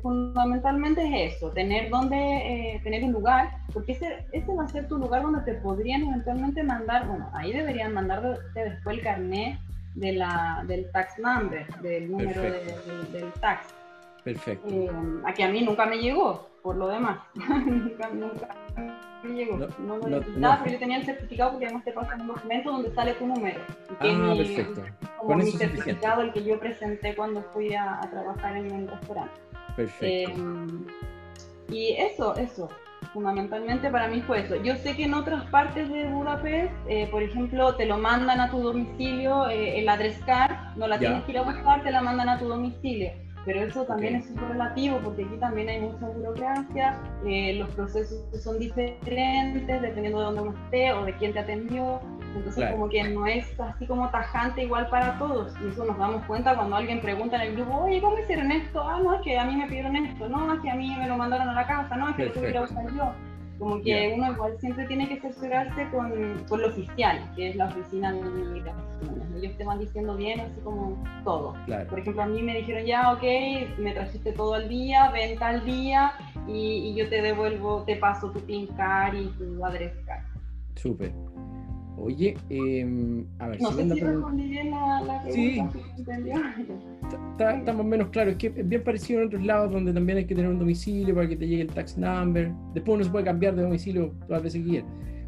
fundamentalmente 0.00 1.02
es 1.02 1.34
eso, 1.34 1.50
tener 1.50 1.90
donde, 1.90 2.80
tener 2.82 3.04
un 3.04 3.12
lugar, 3.12 3.50
porque 3.74 3.92
ese, 3.92 4.24
ese 4.32 4.54
va 4.54 4.64
a 4.64 4.68
ser 4.68 4.88
tu 4.88 4.96
lugar 4.96 5.20
donde 5.20 5.42
te 5.42 5.60
podrían 5.60 6.04
eventualmente 6.04 6.62
mandar, 6.62 7.06
bueno, 7.06 7.28
ahí 7.34 7.52
deberían 7.52 7.92
mandarte 7.92 8.40
después 8.54 8.96
el 8.96 9.02
carnet 9.02 9.58
de 9.96 10.12
la, 10.12 10.64
del 10.66 10.90
tax 10.92 11.18
number, 11.18 11.66
del 11.82 12.10
número 12.10 12.40
del 12.40 13.30
tax. 13.42 13.74
Perfecto. 14.24 14.68
a 15.26 15.32
que 15.32 15.42
a 15.42 15.48
mí 15.48 15.62
nunca 15.62 15.86
me 15.86 15.98
llegó, 15.98 16.48
por 16.62 16.76
lo 16.76 16.88
demás. 16.88 17.18
nunca, 17.34 18.08
nunca 18.10 18.48
me 19.24 19.34
llegó. 19.34 19.56
No, 19.56 19.68
no 19.78 20.08
lo 20.08 20.20
necesitaba, 20.20 20.60
pero 20.62 20.72
yo 20.72 20.78
tenía 20.78 20.96
el 20.98 21.04
certificado 21.04 21.50
porque 21.52 21.66
además 21.66 21.84
te 21.84 21.92
pasan 21.92 22.20
un 22.20 22.28
documento 22.28 22.72
donde 22.72 22.94
sale 22.94 23.14
tu 23.14 23.26
número. 23.26 23.60
ah, 23.98 24.04
mi, 24.04 24.38
perfecto. 24.38 24.82
Como 25.18 25.36
mi 25.36 25.50
certificado, 25.50 26.22
el 26.22 26.32
que 26.32 26.44
yo 26.44 26.58
presenté 26.58 27.14
cuando 27.14 27.42
fui 27.52 27.74
a, 27.74 28.00
trabajar 28.10 28.56
en 28.56 28.72
un 28.72 28.88
restaurante. 28.88 29.40
Perfecto. 29.76 30.04
Eh, 30.06 30.34
Y 31.70 31.94
eso, 31.94 32.36
eso, 32.36 32.68
fundamentalmente 33.12 33.90
para 33.90 34.08
mí 34.08 34.20
fue 34.22 34.40
eso. 34.40 34.56
Yo 34.56 34.76
sé 34.76 34.96
que 34.96 35.04
en 35.04 35.14
otras 35.14 35.44
partes 35.46 35.88
de 35.88 36.04
Budapest, 36.04 36.72
eh, 36.88 37.08
por 37.10 37.22
ejemplo, 37.22 37.74
te 37.76 37.86
lo 37.86 37.98
mandan 37.98 38.40
a 38.40 38.50
tu 38.50 38.58
domicilio, 38.58 39.48
eh, 39.48 39.80
el 39.80 39.88
address 39.88 40.18
card, 40.24 40.76
no 40.76 40.86
la 40.86 40.98
tienes 40.98 41.24
que 41.24 41.32
ir 41.32 41.38
a 41.38 41.42
buscar, 41.42 41.82
te 41.82 41.90
la 41.90 42.02
mandan 42.02 42.28
a 42.28 42.38
tu 42.38 42.46
domicilio. 42.46 43.10
Pero 43.44 43.60
eso 43.62 43.84
también 43.84 44.16
es 44.16 44.26
súper 44.26 44.48
relativo 44.50 44.98
porque 45.02 45.24
aquí 45.24 45.36
también 45.36 45.68
hay 45.68 45.80
mucha 45.80 46.06
burocracia, 46.06 46.98
eh, 47.26 47.54
los 47.54 47.68
procesos 47.70 48.22
son 48.40 48.58
diferentes 48.58 49.82
dependiendo 49.82 50.20
de 50.20 50.24
dónde 50.26 50.42
uno 50.42 50.54
esté 50.64 50.92
o 50.92 51.04
de 51.04 51.12
quién 51.16 51.32
te 51.32 51.40
atendió. 51.40 52.00
Entonces 52.36 52.70
como 52.70 52.88
que 52.88 53.02
no 53.04 53.26
es 53.26 53.60
así 53.60 53.86
como 53.86 54.08
tajante 54.10 54.62
igual 54.62 54.88
para 54.88 55.18
todos. 55.18 55.52
Y 55.62 55.68
eso 55.68 55.84
nos 55.84 55.98
damos 55.98 56.24
cuenta 56.24 56.54
cuando 56.54 56.76
alguien 56.76 57.00
pregunta 57.00 57.36
en 57.36 57.50
el 57.50 57.56
grupo, 57.56 57.78
oye, 57.78 58.00
¿cómo 58.00 58.18
hicieron 58.18 58.50
esto? 58.50 58.80
Ah, 58.80 59.00
no, 59.02 59.14
es 59.14 59.20
que 59.22 59.38
a 59.38 59.44
mí 59.44 59.56
me 59.56 59.66
pidieron 59.66 59.96
esto, 59.96 60.28
no, 60.28 60.54
es 60.54 60.60
que 60.60 60.70
a 60.70 60.74
mí 60.74 60.94
me 60.96 61.08
lo 61.08 61.16
mandaron 61.16 61.48
a 61.48 61.52
la 61.52 61.66
casa, 61.66 61.96
no, 61.96 62.08
es 62.10 62.16
que 62.16 62.26
lo 62.26 62.32
tuve 62.32 62.52
que 62.52 62.58
a 62.58 62.62
buscar 62.62 62.90
yo. 62.94 63.12
Como 63.62 63.80
que 63.80 64.12
uno 64.16 64.32
igual 64.32 64.58
siempre 64.58 64.88
tiene 64.88 65.06
que 65.08 65.14
asesorarse 65.14 65.88
con, 65.92 66.42
con, 66.48 66.62
lo 66.62 66.66
oficial, 66.66 67.32
que 67.36 67.50
es 67.50 67.54
la 67.54 67.66
oficina 67.66 68.12
de 68.12 68.20
migraciones. 68.20 69.36
Ellos 69.36 69.56
te 69.56 69.62
van 69.64 69.78
diciendo 69.78 70.16
bien, 70.16 70.40
así 70.40 70.60
como 70.64 71.00
todo. 71.22 71.54
Por 71.88 72.00
ejemplo, 72.00 72.24
a 72.24 72.26
mí 72.26 72.42
me 72.42 72.56
dijeron, 72.56 72.84
ya, 72.84 73.12
ok, 73.12 73.22
me 73.78 73.92
trajiste 73.92 74.32
todo 74.32 74.56
el 74.56 74.68
día, 74.68 75.12
ven 75.12 75.38
tal 75.38 75.64
día 75.64 76.12
y, 76.48 76.88
y 76.88 76.94
yo 76.96 77.08
te 77.08 77.22
devuelvo, 77.22 77.84
te 77.84 77.94
paso 77.94 78.32
tu 78.32 78.40
PIN 78.40 78.66
card 78.76 79.14
y 79.14 79.26
tu 79.38 79.64
address 79.64 79.94
card. 80.06 80.24
Súper. 80.74 81.12
Oye, 82.04 82.36
eh, 82.50 83.24
a 83.38 83.46
ver, 83.46 83.60
no 83.60 83.70
sé 83.70 83.94
si 83.94 84.00
respondí 84.00 84.48
bien 84.48 84.72
la, 84.72 85.22
pregunta, 85.22 85.78
sí. 85.78 86.66
Estamos 87.38 87.86
menos 87.86 88.08
claros, 88.08 88.32
es 88.32 88.38
que 88.38 88.48
es 88.48 88.68
bien 88.68 88.82
parecido 88.82 89.20
en 89.20 89.28
otros 89.28 89.44
lados 89.44 89.70
donde 89.70 89.92
también 89.92 90.18
hay 90.18 90.24
que 90.24 90.34
tener 90.34 90.50
un 90.50 90.58
domicilio 90.58 91.14
para 91.14 91.28
que 91.28 91.36
te 91.36 91.46
llegue 91.46 91.62
el 91.62 91.68
tax 91.68 91.96
number. 91.96 92.50
Después 92.74 92.96
uno 92.96 93.04
se 93.04 93.10
puede 93.10 93.24
cambiar 93.24 93.54
de 93.54 93.62
domicilio 93.62 94.08
todas 94.26 94.30
las 94.30 94.42
veces 94.42 94.62
que 94.62 94.68
quiera. 94.68 94.86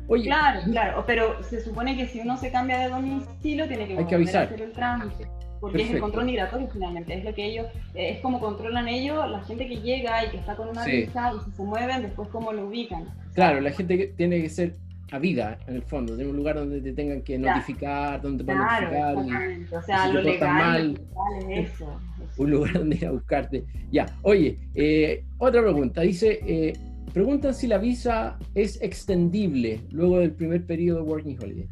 Oye, 0.09 0.25
claro, 0.25 0.61
claro, 0.65 1.05
pero 1.07 1.43
se 1.45 1.61
supone 1.61 1.97
que 1.97 2.09
si 2.09 2.19
uno 2.19 2.37
se 2.37 2.51
cambia 2.51 2.81
de 2.81 2.89
domicilio 2.89 3.69
tiene 3.69 3.87
que, 3.87 3.97
hay 3.97 4.05
que 4.07 4.15
avisar. 4.17 4.47
hacer 4.47 4.63
el 4.63 4.73
trámite. 4.73 5.29
Porque 5.61 5.83
es 5.83 5.91
el 5.93 6.01
control 6.01 6.27
migratorio 6.27 6.69
finalmente, 6.71 7.15
es 7.15 7.25
lo 7.25 7.33
que 7.33 7.47
ellos, 7.47 7.67
eh, 7.95 8.11
es 8.11 8.21
como 8.21 8.39
controlan 8.41 8.87
ellos 8.89 9.31
la 9.31 9.43
gente 9.45 9.67
que 9.67 9.77
llega 9.77 10.25
y 10.25 10.31
que 10.31 10.37
está 10.39 10.57
con 10.57 10.69
una 10.69 10.85
visa 10.85 11.33
y 11.35 11.45
si 11.45 11.53
se 11.53 11.63
mueven, 11.63 12.03
después 12.03 12.29
cómo 12.31 12.53
lo 12.53 12.67
ubican. 12.67 13.07
Claro, 13.33 13.61
la 13.61 13.71
gente 13.71 13.97
que 13.97 14.09
tiene 14.09 14.43
que 14.43 14.51
ser 14.51 14.75
a 15.15 15.19
vida, 15.21 15.59
en 15.69 15.77
el 15.77 15.83
fondo, 15.83 16.17
de 16.17 16.27
un 16.27 16.37
lugar 16.37 16.57
donde 16.57 16.81
te 16.81 16.93
tengan 16.93 17.23
que 17.23 17.39
notificar, 17.39 18.21
donde 18.21 18.43
te 18.43 18.53
puedan 18.53 19.15
notificar. 19.15 19.79
o 19.79 19.83
sea, 19.83 20.09
lo 20.09 20.21
legal, 20.21 21.01
es 21.49 21.73
eso, 21.73 22.01
Un 22.37 22.51
lugar 22.51 22.73
donde 22.73 22.97
ir 22.97 23.07
a 23.07 23.13
buscarte. 23.13 23.65
Ya, 23.93 24.07
oye, 24.23 24.59
eh, 24.75 25.25
otra 25.39 25.63
pregunta. 25.63 26.01
Dice, 26.01 26.41
eh, 26.45 26.73
preguntan 27.13 27.55
si 27.55 27.69
la 27.69 27.79
visa 27.79 28.37
es 28.57 28.83
extendible 28.83 29.83
luego 29.93 30.19
del 30.19 30.33
primer 30.33 30.67
periodo 30.67 31.05
de 31.05 31.05
Working 31.05 31.39
Holiday. 31.41 31.69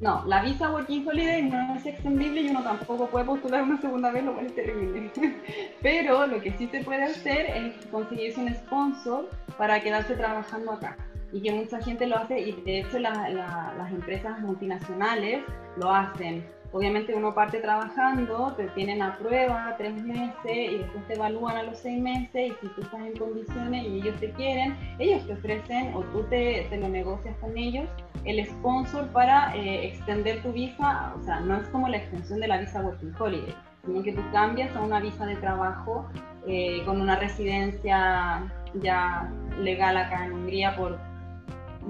No, 0.00 0.24
la 0.26 0.42
visa 0.42 0.72
Working 0.72 1.06
Holiday 1.06 1.42
no 1.42 1.74
es 1.74 1.84
extendible 1.84 2.40
y 2.40 2.48
uno 2.48 2.62
tampoco 2.62 3.06
puede 3.10 3.26
postular 3.26 3.64
una 3.64 3.78
segunda 3.82 4.10
vez, 4.10 4.24
lo 4.24 4.32
cual 4.32 4.46
es 4.46 4.54
terrible. 4.54 5.10
Pero 5.82 6.26
lo 6.26 6.40
que 6.40 6.52
sí 6.52 6.68
se 6.68 6.82
puede 6.84 7.02
hacer 7.02 7.50
es 7.50 7.86
conseguirse 7.88 8.40
un 8.40 8.54
sponsor 8.54 9.28
para 9.58 9.78
quedarse 9.82 10.14
trabajando 10.14 10.72
acá 10.72 10.96
y 11.32 11.40
que 11.42 11.52
mucha 11.52 11.80
gente 11.82 12.06
lo 12.06 12.16
hace 12.16 12.38
y 12.40 12.52
de 12.62 12.80
hecho 12.80 12.98
las 12.98 13.92
empresas 13.92 14.38
multinacionales 14.40 15.42
lo 15.76 15.92
hacen. 15.92 16.44
Obviamente 16.70 17.14
uno 17.14 17.34
parte 17.34 17.60
trabajando, 17.60 18.52
te 18.54 18.66
tienen 18.68 19.00
a 19.00 19.16
prueba 19.16 19.74
tres 19.78 19.94
meses 20.02 20.34
y 20.44 20.76
después 20.76 21.06
te 21.06 21.14
evalúan 21.14 21.56
a 21.56 21.62
los 21.62 21.78
seis 21.78 22.00
meses 22.00 22.52
y 22.52 22.54
si 22.60 22.68
tú 22.74 22.82
estás 22.82 23.00
en 23.00 23.16
condiciones 23.16 23.86
y 23.86 24.00
ellos 24.00 24.20
te 24.20 24.30
quieren, 24.32 24.76
ellos 24.98 25.26
te 25.26 25.32
ofrecen 25.32 25.94
o 25.94 26.02
tú 26.02 26.24
te, 26.24 26.66
te 26.68 26.76
lo 26.76 26.88
negocias 26.88 27.34
con 27.38 27.56
ellos 27.56 27.88
el 28.24 28.44
sponsor 28.46 29.06
para 29.08 29.56
eh, 29.56 29.86
extender 29.86 30.42
tu 30.42 30.52
visa, 30.52 31.14
o 31.18 31.22
sea, 31.24 31.40
no 31.40 31.56
es 31.56 31.68
como 31.68 31.88
la 31.88 31.96
extensión 31.96 32.40
de 32.40 32.48
la 32.48 32.58
visa 32.58 32.82
Working 32.82 33.14
Holiday, 33.18 33.54
sino 33.86 34.02
que 34.02 34.12
tú 34.12 34.22
cambias 34.32 34.74
a 34.76 34.80
una 34.82 35.00
visa 35.00 35.24
de 35.24 35.36
trabajo 35.36 36.06
eh, 36.46 36.82
con 36.84 37.00
una 37.00 37.16
residencia 37.16 38.52
ya 38.74 39.30
legal 39.58 39.96
acá 39.96 40.26
en 40.26 40.32
Hungría 40.32 40.76
por 40.76 40.98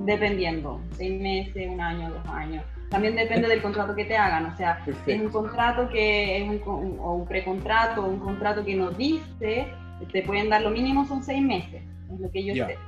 dependiendo, 0.05 0.81
seis 0.93 1.21
meses, 1.21 1.69
un 1.69 1.81
año, 1.81 2.11
dos 2.11 2.27
años. 2.29 2.65
También 2.91 3.17
depende 3.17 3.49
del 3.49 3.61
contrato 3.61 3.95
que 3.95 4.05
te 4.05 4.17
hagan, 4.17 4.47
o 4.47 4.57
sea, 4.57 4.83
es 5.07 5.21
un 5.21 5.29
contrato 5.29 5.89
que 5.91 6.43
es 6.43 6.49
un, 6.49 6.99
o 7.01 7.15
un 7.15 7.27
precontrato, 7.27 8.03
o 8.03 8.09
un 8.09 8.19
contrato 8.19 8.65
que 8.65 8.75
nos 8.75 8.97
dice, 8.97 9.69
te 10.11 10.23
pueden 10.23 10.49
dar 10.49 10.63
lo 10.63 10.71
mínimo 10.71 11.05
son 11.05 11.23
seis 11.23 11.43
meses, 11.43 11.83
es 12.13 12.21
lo 12.21 12.31
que 12.31 12.45
yo 12.45 12.55
sé. 12.55 12.79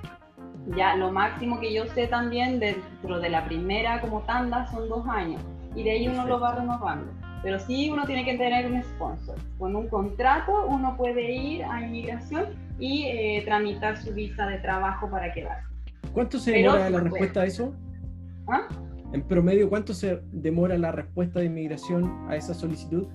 Ya, 0.76 0.94
lo 0.94 1.10
máximo 1.10 1.58
que 1.58 1.72
yo 1.72 1.86
sé 1.86 2.06
también 2.06 2.60
dentro 2.60 3.18
de 3.18 3.28
la 3.28 3.44
primera 3.44 4.00
como 4.00 4.20
tanda 4.20 4.66
son 4.70 4.88
dos 4.88 5.06
años, 5.06 5.40
y 5.74 5.82
de 5.82 5.90
ahí 5.90 6.08
uno 6.08 6.26
lo 6.26 6.40
va 6.40 6.54
renovando. 6.54 7.12
Pero 7.42 7.58
sí 7.58 7.90
uno 7.90 8.04
tiene 8.04 8.24
que 8.24 8.36
tener 8.36 8.70
un 8.70 8.82
sponsor. 8.82 9.36
Con 9.58 9.74
un 9.74 9.88
contrato 9.88 10.66
uno 10.66 10.96
puede 10.96 11.32
ir 11.32 11.64
a 11.64 11.82
inmigración 11.82 12.46
y 12.78 13.04
eh, 13.06 13.42
tramitar 13.44 13.96
su 13.96 14.12
visa 14.12 14.46
de 14.46 14.58
trabajo 14.58 15.10
para 15.10 15.32
quedarse. 15.32 15.69
¿Cuánto 16.12 16.38
se 16.38 16.52
demora 16.52 16.90
la 16.90 17.00
respuesta 17.00 17.42
a 17.42 17.46
eso? 17.46 17.74
¿Ah? 18.48 18.68
En 19.12 19.22
promedio, 19.22 19.68
¿cuánto 19.68 19.94
se 19.94 20.20
demora 20.32 20.78
la 20.78 20.92
respuesta 20.92 21.40
de 21.40 21.46
inmigración 21.46 22.26
a 22.28 22.36
esa 22.36 22.54
solicitud? 22.54 23.06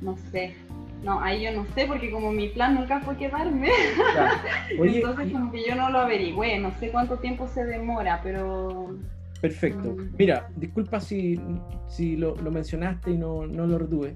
No 0.00 0.16
sé. 0.30 0.54
No, 1.02 1.20
ahí 1.20 1.42
yo 1.42 1.52
no 1.52 1.66
sé, 1.74 1.86
porque 1.86 2.10
como 2.10 2.30
mi 2.30 2.48
plan 2.48 2.74
nunca 2.74 3.00
fue 3.00 3.16
quedarme, 3.16 3.68
entonces 4.70 5.32
como 5.32 5.50
que 5.50 5.64
yo 5.68 5.74
no 5.74 5.90
lo 5.90 5.98
averigüé, 5.98 6.60
no 6.60 6.70
sé 6.78 6.90
cuánto 6.90 7.16
tiempo 7.18 7.48
se 7.48 7.64
demora, 7.64 8.20
pero... 8.22 8.96
Perfecto. 9.40 9.96
Mm. 9.96 10.14
Mira, 10.16 10.48
disculpa 10.54 11.00
si, 11.00 11.40
si 11.88 12.16
lo, 12.16 12.36
mencionaste 12.36 13.10
y 13.10 13.16
no, 13.16 13.46
no 13.48 13.66
lo 13.66 13.78
retuve. 13.78 14.14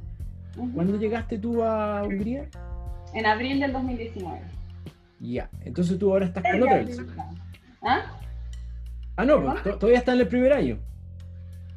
¿Cuándo 0.74 0.96
llegaste 0.96 1.38
tú 1.38 1.62
a 1.64 2.04
Hungría? 2.04 2.48
En 3.12 3.26
abril 3.26 3.58
del 3.58 3.72
2019. 3.72 4.40
Ya, 5.18 5.50
entonces 5.64 5.98
tú 5.98 6.12
ahora 6.12 6.26
estás 6.26 6.44
con 6.44 6.62
hotels. 6.62 7.02
¿Ah? 7.86 8.04
Ah, 9.16 9.24
no, 9.24 9.40
pues, 9.40 9.78
todavía 9.78 9.98
está 9.98 10.12
en 10.12 10.20
el 10.20 10.28
primer 10.28 10.52
año. 10.52 10.78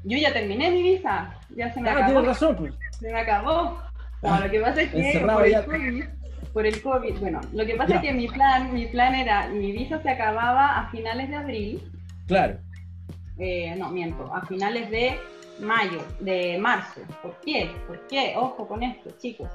Yo 0.03 0.17
ya 0.17 0.33
terminé 0.33 0.71
mi 0.71 0.81
visa, 0.81 1.35
ya 1.55 1.71
se 1.71 1.79
me 1.79 1.89
ah, 1.89 1.93
acabó. 1.93 2.07
tienes 2.07 2.25
razón, 2.25 2.55
pues. 2.55 2.73
Se 2.99 3.11
me 3.11 3.19
acabó. 3.19 3.77
lo 4.21 4.51
que 4.51 4.59
pasa 4.59 4.81
es 4.81 4.89
que 4.89 5.19
por 5.19 5.45
el, 5.45 5.65
COVID, 5.65 6.03
por 6.51 6.65
el, 6.65 6.81
COVID, 6.81 7.19
bueno, 7.19 7.41
lo 7.53 7.65
que 7.65 7.75
pasa 7.75 7.95
es 7.95 8.01
que 8.01 8.13
mi 8.13 8.27
plan, 8.27 8.73
mi 8.73 8.87
plan 8.87 9.13
era, 9.13 9.47
mi 9.49 9.71
visa 9.71 10.01
se 10.01 10.09
acababa 10.09 10.79
a 10.79 10.89
finales 10.89 11.29
de 11.29 11.35
abril. 11.35 11.91
Claro. 12.27 12.57
Eh, 13.37 13.75
no, 13.77 13.89
miento, 13.89 14.33
a 14.33 14.45
finales 14.47 14.89
de 14.89 15.17
mayo, 15.59 15.99
de 16.19 16.57
marzo. 16.57 17.01
¿Por 17.21 17.39
qué? 17.41 17.69
¿Por 17.87 17.99
qué? 18.07 18.33
Ojo 18.37 18.67
con 18.67 18.83
esto, 18.83 19.09
chicos. 19.17 19.49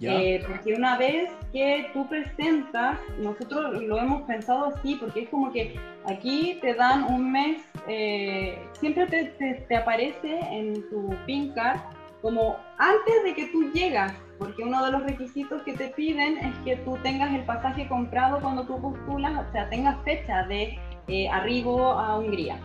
Eh, 0.00 0.44
porque 0.46 0.74
una 0.74 0.96
vez 0.96 1.30
que 1.52 1.90
tú 1.92 2.08
presentas, 2.08 2.98
nosotros 3.18 3.82
lo 3.82 3.98
hemos 3.98 4.22
pensado 4.22 4.66
así, 4.66 4.96
porque 4.96 5.22
es 5.22 5.28
como 5.28 5.52
que 5.52 5.78
aquí 6.06 6.58
te 6.60 6.74
dan 6.74 7.04
un 7.04 7.32
mes, 7.32 7.62
eh, 7.88 8.58
siempre 8.72 9.06
te, 9.06 9.24
te, 9.68 9.76
aparece 9.76 10.40
en 10.50 10.88
tu 10.90 11.14
PIN 11.26 11.52
card 11.52 11.80
como 12.22 12.56
antes 12.78 13.24
de 13.24 13.34
que 13.34 13.46
tú 13.46 13.70
llegas, 13.72 14.12
porque 14.38 14.62
uno 14.62 14.84
de 14.84 14.92
los 14.92 15.02
requisitos 15.04 15.62
que 15.62 15.72
te 15.72 15.88
piden 15.88 16.38
es 16.38 16.58
que 16.64 16.76
tú 16.76 16.96
tengas 17.02 17.32
el 17.32 17.44
pasaje 17.44 17.86
comprado 17.88 18.40
cuando 18.40 18.64
tú 18.64 18.80
postulas, 18.80 19.46
o 19.46 19.52
sea, 19.52 19.68
tengas 19.68 20.02
fecha 20.04 20.44
de 20.44 20.78
eh, 21.08 21.28
arribo 21.28 21.92
a 21.92 22.18
Hungría. 22.18 22.58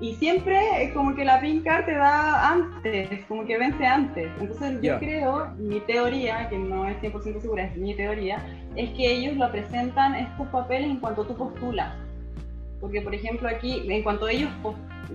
Y 0.00 0.14
siempre 0.14 0.82
es 0.82 0.92
como 0.92 1.14
que 1.14 1.26
la 1.26 1.40
pin 1.40 1.62
card 1.62 1.84
te 1.84 1.94
da 1.94 2.52
antes, 2.52 3.24
como 3.28 3.44
que 3.44 3.58
vence 3.58 3.84
antes. 3.84 4.30
Entonces 4.40 4.80
yo 4.80 4.98
creo, 4.98 5.50
mi 5.58 5.80
teoría, 5.80 6.48
que 6.48 6.58
no 6.58 6.86
es 6.86 6.96
100% 7.02 7.40
segura, 7.40 7.64
es 7.64 7.76
mi 7.76 7.94
teoría, 7.94 8.42
es 8.76 8.88
que 8.90 9.12
ellos 9.12 9.36
lo 9.36 9.50
presentan 9.52 10.14
estos 10.14 10.48
papeles 10.48 10.90
en 10.90 11.00
cuanto 11.00 11.24
tú 11.24 11.36
postulas. 11.36 11.94
Porque 12.80 13.02
por 13.02 13.14
ejemplo 13.14 13.46
aquí, 13.46 13.82
en 13.86 14.02
cuanto 14.02 14.26
ellos 14.26 14.50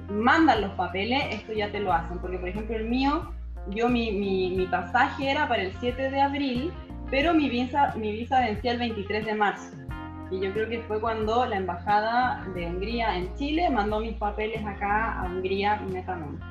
mandan 0.08 0.62
los 0.62 0.72
papeles, 0.74 1.24
esto 1.32 1.54
ya 1.54 1.72
te 1.72 1.80
lo 1.80 1.92
hacen. 1.92 2.20
Porque 2.20 2.38
por 2.38 2.50
ejemplo 2.50 2.76
el 2.76 2.88
mío, 2.88 3.32
yo 3.72 3.90
mi, 3.90 4.12
mi, 4.12 4.52
mi 4.56 4.68
pasaje 4.68 5.32
era 5.32 5.48
para 5.48 5.64
el 5.64 5.74
7 5.80 6.12
de 6.12 6.22
abril, 6.22 6.72
pero 7.10 7.34
mi 7.34 7.50
visa, 7.50 7.96
mi 7.96 8.12
visa 8.12 8.40
vencía 8.40 8.74
el 8.74 8.78
23 8.78 9.26
de 9.26 9.34
marzo. 9.34 9.85
Y 10.32 10.40
yo 10.40 10.52
creo 10.54 10.68
que 10.68 10.82
fue 10.84 11.00
cuando 11.00 11.46
la 11.46 11.58
embajada 11.58 12.44
de 12.56 12.66
Hungría 12.66 13.16
en 13.18 13.34
Chile 13.36 13.70
mandó 13.70 14.00
mis 14.00 14.14
papeles 14.14 14.66
acá 14.66 15.20
a 15.20 15.26
Hungría 15.26 15.80
inmediatamente. 15.82 16.44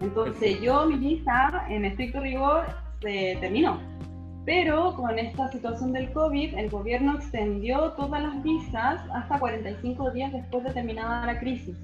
Entonces 0.00 0.60
yo 0.60 0.86
mi 0.86 0.96
visa 0.96 1.64
en 1.68 1.84
estricto 1.84 2.20
rigor 2.20 2.64
se 3.00 3.36
terminó. 3.40 3.78
Pero 4.44 4.94
con 4.94 5.18
esta 5.18 5.48
situación 5.48 5.92
del 5.92 6.12
COVID, 6.12 6.54
el 6.54 6.68
gobierno 6.68 7.14
extendió 7.14 7.92
todas 7.92 8.22
las 8.22 8.42
visas 8.42 9.00
hasta 9.14 9.38
45 9.38 10.10
días 10.10 10.32
después 10.32 10.64
de 10.64 10.72
terminada 10.72 11.24
la 11.24 11.38
crisis. 11.38 11.76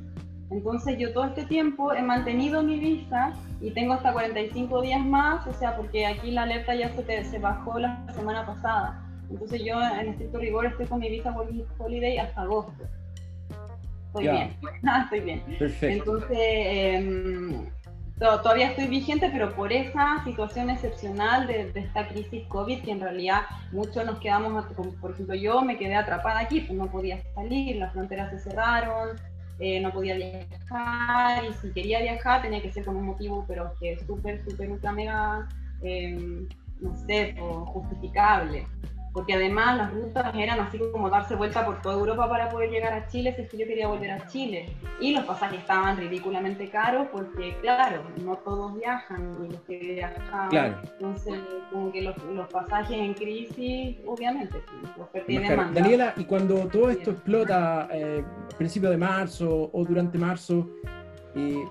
Entonces 0.51 0.99
yo 0.99 1.13
todo 1.13 1.25
este 1.25 1.45
tiempo 1.45 1.93
he 1.93 2.03
mantenido 2.03 2.63
mi 2.63 2.79
visa 2.79 3.33
y 3.61 3.71
tengo 3.71 3.95
hasta 3.95 4.13
45 4.13 4.83
días 4.83 5.05
más, 5.05 5.47
o 5.47 5.53
sea, 5.55 5.77
porque 5.77 6.07
aquí 6.07 6.33
la 6.33 6.43
alerta 6.43 6.75
ya 6.75 6.91
se, 6.91 7.25
se 7.25 7.39
bajó 7.39 7.79
la 7.79 8.05
semana 8.15 8.45
pasada. 8.45 9.10
Entonces 9.31 9.63
yo 9.65 9.81
en 9.81 10.09
estricto 10.09 10.39
rigor 10.39 10.67
estoy 10.67 10.87
con 10.87 11.01
mi 11.01 11.09
visa 11.09 11.35
holiday 11.79 12.19
hasta 12.19 12.43
agosto. 12.43 12.85
Estoy 14.09 14.29
bien, 14.29 14.57
estoy 15.05 15.21
bien. 15.21 15.41
Perfecto. 15.59 16.17
Entonces, 16.17 16.39
em, 16.39 17.67
todavía 18.19 18.71
estoy 18.71 18.89
vigente, 18.89 19.31
pero 19.33 19.55
por 19.55 19.73
esa 19.73 20.23
situación 20.25 20.69
excepcional 20.69 21.47
de, 21.47 21.71
esta 21.75 22.09
crisis 22.09 22.45
COVID, 22.49 22.83
que 22.83 22.91
en 22.91 23.01
realidad 23.01 23.43
muchos 23.71 24.05
nos 24.05 24.19
quedamos, 24.19 24.65
por 25.01 25.13
ejemplo 25.13 25.35
yo 25.37 25.63
me 25.63 25.79
quedé 25.79 25.95
atrapada 25.95 26.41
aquí, 26.41 26.61
pues 26.61 26.77
no 26.77 26.91
podía 26.91 27.23
salir, 27.35 27.77
las 27.77 27.93
fronteras 27.93 28.31
se 28.31 28.51
cerraron, 28.51 29.17
eh, 29.61 29.81
no 29.81 29.93
podía 29.93 30.17
viajar, 30.17 31.45
y 31.45 31.53
si 31.55 31.73
quería 31.73 32.01
viajar 32.01 32.43
tenía 32.43 32.61
que 32.61 32.73
ser 32.73 32.85
con 32.85 32.97
un 32.97 33.07
motivo, 33.07 33.45
pero 33.47 33.73
que 33.79 33.97
súper, 34.07 34.43
súper, 34.45 34.71
ultra 34.71 34.91
mega, 34.91 35.49
em, 35.83 36.49
no 36.81 36.97
sé, 37.07 37.37
justificable 37.39 38.67
porque 39.13 39.35
además 39.35 39.77
las 39.77 39.93
rutas 39.93 40.33
eran 40.35 40.61
así 40.61 40.79
como 40.93 41.11
darse 41.11 41.35
vuelta 41.35 41.65
por 41.65 41.83
toda 41.83 41.97
Europa 41.97 42.29
para 42.29 42.49
poder 42.49 42.71
llegar 42.71 42.93
a 42.93 43.07
Chile 43.09 43.35
si 43.35 43.43
es 43.43 43.49
que 43.49 43.59
yo 43.59 43.67
quería 43.67 43.89
volver 43.89 44.11
a 44.13 44.27
Chile. 44.29 44.75
Y 45.01 45.15
los 45.15 45.25
pasajes 45.25 45.59
estaban 45.59 45.97
ridículamente 45.97 46.69
caros 46.69 47.09
porque, 47.11 47.57
claro, 47.61 48.03
no 48.25 48.37
todos 48.37 48.75
viajan 48.77 49.37
y 49.45 49.53
los 49.53 49.61
que 49.63 49.79
viajan, 49.79 50.49
claro. 50.49 50.79
entonces 50.83 51.41
como 51.73 51.91
que 51.91 52.03
los, 52.03 52.17
pasajes 52.51 52.97
en 52.97 53.15
crisis, 53.15 53.97
obviamente, 54.07 54.63
los 54.97 55.09
perdí 55.09 55.39
Daniela, 55.39 56.15
y 56.17 56.25
cuando 56.25 56.67
todo 56.69 56.91
esto 56.91 57.13
explota 57.13 57.89
eh, 57.93 58.25
a 58.53 58.57
principios 58.57 58.91
de 58.91 58.99
marzo 58.99 59.71
o 59.73 59.85
durante 59.85 60.19
marzo, 60.19 60.69
eh, 61.35 61.65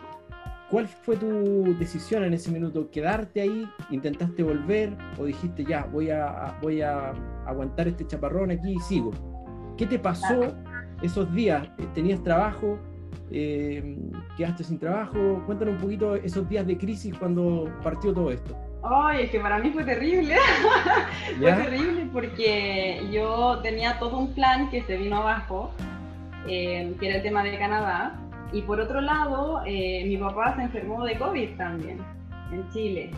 ¿Cuál 0.70 0.88
fue 0.88 1.18
tu 1.18 1.76
decisión 1.80 2.24
en 2.24 2.34
ese 2.34 2.52
minuto? 2.52 2.92
¿Quedarte 2.92 3.42
ahí? 3.42 3.68
¿Intentaste 3.90 4.44
volver? 4.44 4.96
¿O 5.18 5.26
dijiste 5.26 5.66
ya, 5.66 5.86
voy 5.86 6.12
a, 6.12 6.56
voy 6.62 6.82
a 6.82 7.12
aguantar 7.48 7.88
este 7.88 8.06
chaparrón 8.06 8.52
aquí 8.52 8.74
y 8.74 8.80
sigo? 8.82 9.12
¿Qué 9.78 9.88
te 9.88 9.98
pasó 9.98 10.56
esos 11.02 11.34
días? 11.34 11.68
¿Tenías 11.96 12.22
trabajo? 12.22 12.78
Eh, 13.32 13.98
¿Quedaste 14.38 14.64
sin 14.64 14.78
trabajo? 14.78 15.42
Cuéntanos 15.48 15.74
un 15.76 15.82
poquito 15.82 16.14
esos 16.16 16.48
días 16.48 16.68
de 16.68 16.78
crisis 16.78 17.18
cuando 17.18 17.68
partió 17.82 18.14
todo 18.14 18.30
esto. 18.30 18.56
Ay, 18.84 19.24
es 19.24 19.32
que 19.32 19.40
para 19.40 19.58
mí 19.58 19.72
fue 19.72 19.84
terrible. 19.84 20.36
fue 21.40 21.52
terrible 21.52 22.10
porque 22.14 23.08
yo 23.12 23.60
tenía 23.64 23.98
todo 23.98 24.20
un 24.20 24.36
plan 24.36 24.70
que 24.70 24.84
se 24.84 24.98
vino 24.98 25.18
abajo, 25.18 25.72
eh, 26.48 26.96
que 27.00 27.08
era 27.08 27.18
el 27.18 27.24
tema 27.24 27.44
de 27.44 27.58
Canadá 27.58 28.20
y 28.52 28.62
por 28.64 28.80
otro 28.80 29.02
lado, 29.02 29.62
eh, 29.66 30.04
mi 30.06 30.18
papá 30.18 30.56
se 30.56 30.64
enfermó 30.64 31.04
de 31.04 31.18
COVID 31.18 31.56
también, 31.58 32.00
en 32.52 32.70
Chile. 32.72 33.12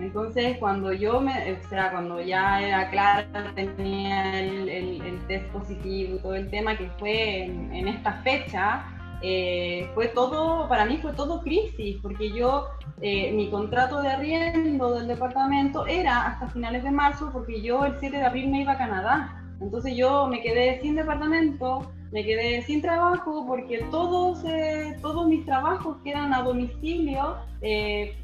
Entonces, 0.00 0.56
cuando 0.58 0.92
yo 0.92 1.20
me, 1.20 1.52
o 1.52 1.68
sea, 1.68 1.90
cuando 1.90 2.20
ya 2.20 2.60
era 2.62 2.90
claro, 2.90 3.26
tenía 3.54 4.40
el, 4.40 4.68
el, 4.68 5.26
test 5.26 5.46
positivo 5.48 6.16
y 6.16 6.18
todo 6.20 6.34
el 6.34 6.50
tema 6.50 6.76
que 6.76 6.88
fue 6.98 7.44
en, 7.44 7.86
esta 7.86 8.14
fecha, 8.22 8.82
eh, 9.22 9.90
fue 9.94 10.08
todo, 10.08 10.68
para 10.68 10.86
mí 10.86 10.98
fue 11.02 11.12
todo 11.12 11.42
crisis, 11.42 11.98
porque 12.02 12.32
yo, 12.32 12.68
eh, 13.02 13.30
mi 13.32 13.50
contrato 13.50 14.00
de 14.00 14.08
arriendo 14.08 14.94
del 14.94 15.06
departamento 15.06 15.86
era 15.86 16.26
hasta 16.26 16.48
finales 16.48 16.82
de 16.82 16.90
marzo, 16.90 17.30
porque 17.30 17.60
yo 17.60 17.84
el 17.84 17.94
7 18.00 18.16
de 18.16 18.24
abril 18.24 18.48
me 18.48 18.62
iba 18.62 18.72
a 18.72 18.78
Canadá. 18.78 19.36
Entonces 19.60 19.94
yo 19.94 20.26
me 20.26 20.40
quedé 20.40 20.80
sin 20.80 20.96
departamento, 20.96 21.92
me 22.12 22.24
quedé 22.24 22.62
sin 22.62 22.82
trabajo 22.82 23.44
porque 23.46 23.78
todos, 23.90 24.42
eh, 24.44 24.96
todos 25.00 25.28
mis 25.28 25.44
trabajos 25.46 25.96
que 26.02 26.10
eran 26.10 26.34
a 26.34 26.42
domicilio 26.42 27.36
eh, 27.62 28.16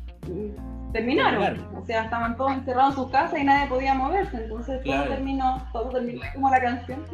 terminaron. 0.93 1.65
O 1.77 1.85
sea, 1.85 2.05
estaban 2.05 2.37
todos 2.37 2.53
encerrados 2.53 2.97
en 2.97 3.03
sus 3.03 3.13
casas 3.13 3.39
y 3.39 3.45
nadie 3.45 3.69
podía 3.69 3.95
moverse. 3.95 4.39
Entonces 4.39 4.83
todo 4.83 5.05
terminó, 5.05 5.69
todo 5.73 5.91
terminó 5.91 6.21
como 6.35 6.51
la 6.51 6.61
canción. 6.61 7.05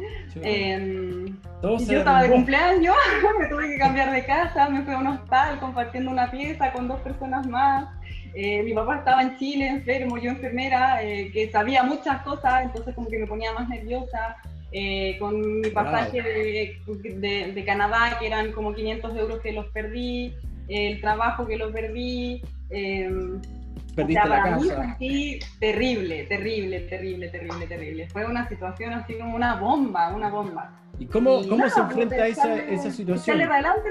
Em, 0.41 1.37
yo 1.61 1.99
estaba 1.99 2.23
de 2.23 2.31
cumpleaños, 2.31 2.95
me 3.39 3.45
tuve 3.47 3.67
que 3.67 3.77
cambiar 3.77 4.11
de 4.11 4.25
casa, 4.25 4.67
me 4.69 4.81
fui 4.81 4.93
a 4.95 4.97
un 4.97 5.07
hostal 5.07 5.59
compartiendo 5.59 6.09
una 6.09 6.31
pieza 6.31 6.71
con 6.73 6.87
dos 6.87 6.99
personas 7.01 7.45
más. 7.45 7.87
Eh, 8.35 8.63
mi 8.63 8.73
papá 8.73 8.97
estaba 8.97 9.21
en 9.21 9.37
Chile 9.37 9.67
enfermo, 9.67 10.17
yo 10.17 10.31
enfermera, 10.31 10.97
que 11.01 11.49
sabía 11.51 11.83
muchas 11.83 12.23
cosas, 12.23 12.63
entonces 12.63 12.95
como 12.95 13.07
que 13.07 13.19
me 13.19 13.27
ponía 13.27 13.53
más 13.53 13.69
nerviosa. 13.69 14.37
Eh, 14.75 15.17
con 15.19 15.61
mi 15.61 15.69
pasaje 15.69 16.19
de, 16.23 17.53
de, 17.53 17.63
Canadá, 17.65 18.17
que 18.19 18.25
eran 18.25 18.51
como 18.53 18.73
500 18.73 19.15
euros 19.17 19.39
que 19.39 19.51
los 19.51 19.67
perdí, 19.67 20.33
el 20.67 20.99
trabajo 20.99 21.45
que 21.45 21.57
lo 21.57 21.71
perdí. 21.71 22.41
Eh, 22.71 23.07
Perdiste 23.95 24.27
la 24.27 24.41
casa. 24.41 24.97
Mí 24.99 25.37
terrible, 25.59 26.23
terrible, 26.23 26.79
terrible, 26.79 27.29
terrible, 27.29 27.67
terrible. 27.67 28.09
Fue 28.09 28.25
una 28.25 28.49
situación 28.49 28.93
así 28.93 29.13
como 29.13 29.35
una 29.35 29.57
bomba, 29.57 30.11
una 30.11 30.29
bomba. 30.29 30.81
¿Y 30.97 31.05
cómo, 31.05 31.47
cómo 31.47 31.69
se 31.69 31.79
enfrenta 31.79 32.15
a 32.15 32.27
esa, 32.27 32.55
esa 32.55 32.89
situación? 32.89 33.37
para 33.41 33.53
adelante, 33.53 33.89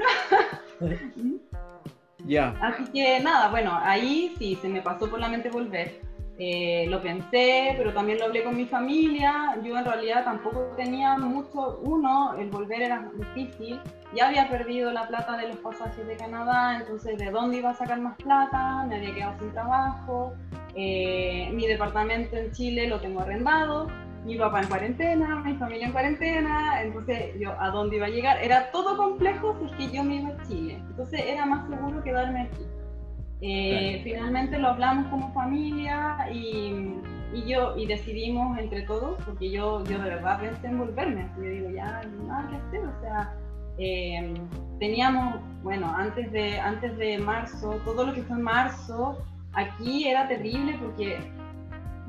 ¿no? 0.81 0.89
ya. 2.27 2.57
Así 2.61 2.85
que 2.93 3.21
nada, 3.21 3.51
bueno, 3.51 3.79
ahí 3.81 4.35
sí, 4.37 4.59
se 4.61 4.69
me 4.69 4.83
pasó 4.83 5.09
por 5.09 5.21
la 5.21 5.29
mente 5.29 5.49
volver 5.49 6.01
eh, 6.45 6.87
lo 6.89 7.01
pensé, 7.01 7.73
pero 7.77 7.93
también 7.93 8.19
lo 8.19 8.25
hablé 8.25 8.43
con 8.43 8.57
mi 8.57 8.65
familia. 8.65 9.57
Yo 9.63 9.79
en 9.79 9.85
realidad 9.85 10.25
tampoco 10.25 10.73
tenía 10.77 11.17
mucho, 11.17 11.79
uno, 11.85 12.35
el 12.37 12.51
volver 12.51 12.83
era 12.83 13.09
difícil. 13.15 13.81
Ya 14.13 14.27
había 14.27 14.49
perdido 14.49 14.91
la 14.91 15.07
plata 15.07 15.37
de 15.37 15.47
los 15.47 15.59
pasajes 15.59 16.05
de 16.05 16.17
Canadá, 16.17 16.79
entonces 16.81 17.17
¿de 17.17 17.31
dónde 17.31 17.59
iba 17.59 17.71
a 17.71 17.75
sacar 17.75 18.01
más 18.01 18.17
plata? 18.17 18.85
Me 18.89 18.97
había 18.97 19.15
quedado 19.15 19.39
sin 19.39 19.53
trabajo. 19.53 20.35
Eh, 20.75 21.49
mi 21.55 21.69
departamento 21.69 22.37
en 22.37 22.51
Chile 22.51 22.89
lo 22.89 22.99
tengo 22.99 23.21
arrendado. 23.21 23.87
Mi 24.25 24.37
papá 24.37 24.63
en 24.63 24.69
cuarentena, 24.69 25.37
mi 25.45 25.55
familia 25.55 25.87
en 25.87 25.93
cuarentena, 25.93 26.83
entonces 26.83 27.39
yo 27.39 27.53
a 27.61 27.71
dónde 27.71 27.97
iba 27.97 28.07
a 28.07 28.11
llegar. 28.11 28.43
Era 28.43 28.73
todo 28.73 28.97
complejo 28.97 29.57
si 29.61 29.67
es 29.67 29.77
que 29.77 29.97
yo 29.97 30.03
me 30.03 30.17
iba 30.17 30.31
a 30.31 30.43
Chile. 30.49 30.83
Entonces 30.91 31.21
era 31.25 31.47
más 31.47 31.69
seguro 31.69 32.03
quedarme 32.03 32.43
aquí. 32.43 32.67
Eh, 33.45 34.01
finalmente 34.05 34.57
lo 34.57 34.69
hablamos 34.69 35.09
como 35.09 35.33
familia 35.33 36.29
y, 36.33 36.95
y, 37.35 37.45
yo 37.45 37.77
y 37.77 37.87
decidimos 37.87 38.57
entre 38.57 38.83
todos, 38.83 39.21
porque 39.25 39.51
yo, 39.51 39.83
yo 39.85 39.99
de 39.99 40.11
verdad 40.11 40.41
pensé 40.41 40.69
en 40.69 40.79
volverme, 40.79 41.29
yo 41.37 41.43
digo, 41.43 41.71
ya 41.71 42.03
nada 42.25 42.49
que 42.49 42.57
hacer, 42.57 42.87
o 42.87 43.01
sea, 43.01 43.35
eh, 43.79 44.35
teníamos, 44.79 45.41
bueno, 45.65 45.93
antes 45.93 46.31
de, 46.31 46.61
antes 46.61 46.97
de 46.99 47.19
marzo, 47.19 47.81
todo 47.85 48.07
lo 48.07 48.15
que 48.15 48.23
fue 48.23 48.37
marzo, 48.39 49.19
aquí 49.55 50.07
era 50.07 50.29
terrible 50.29 50.79
porque 50.81 51.19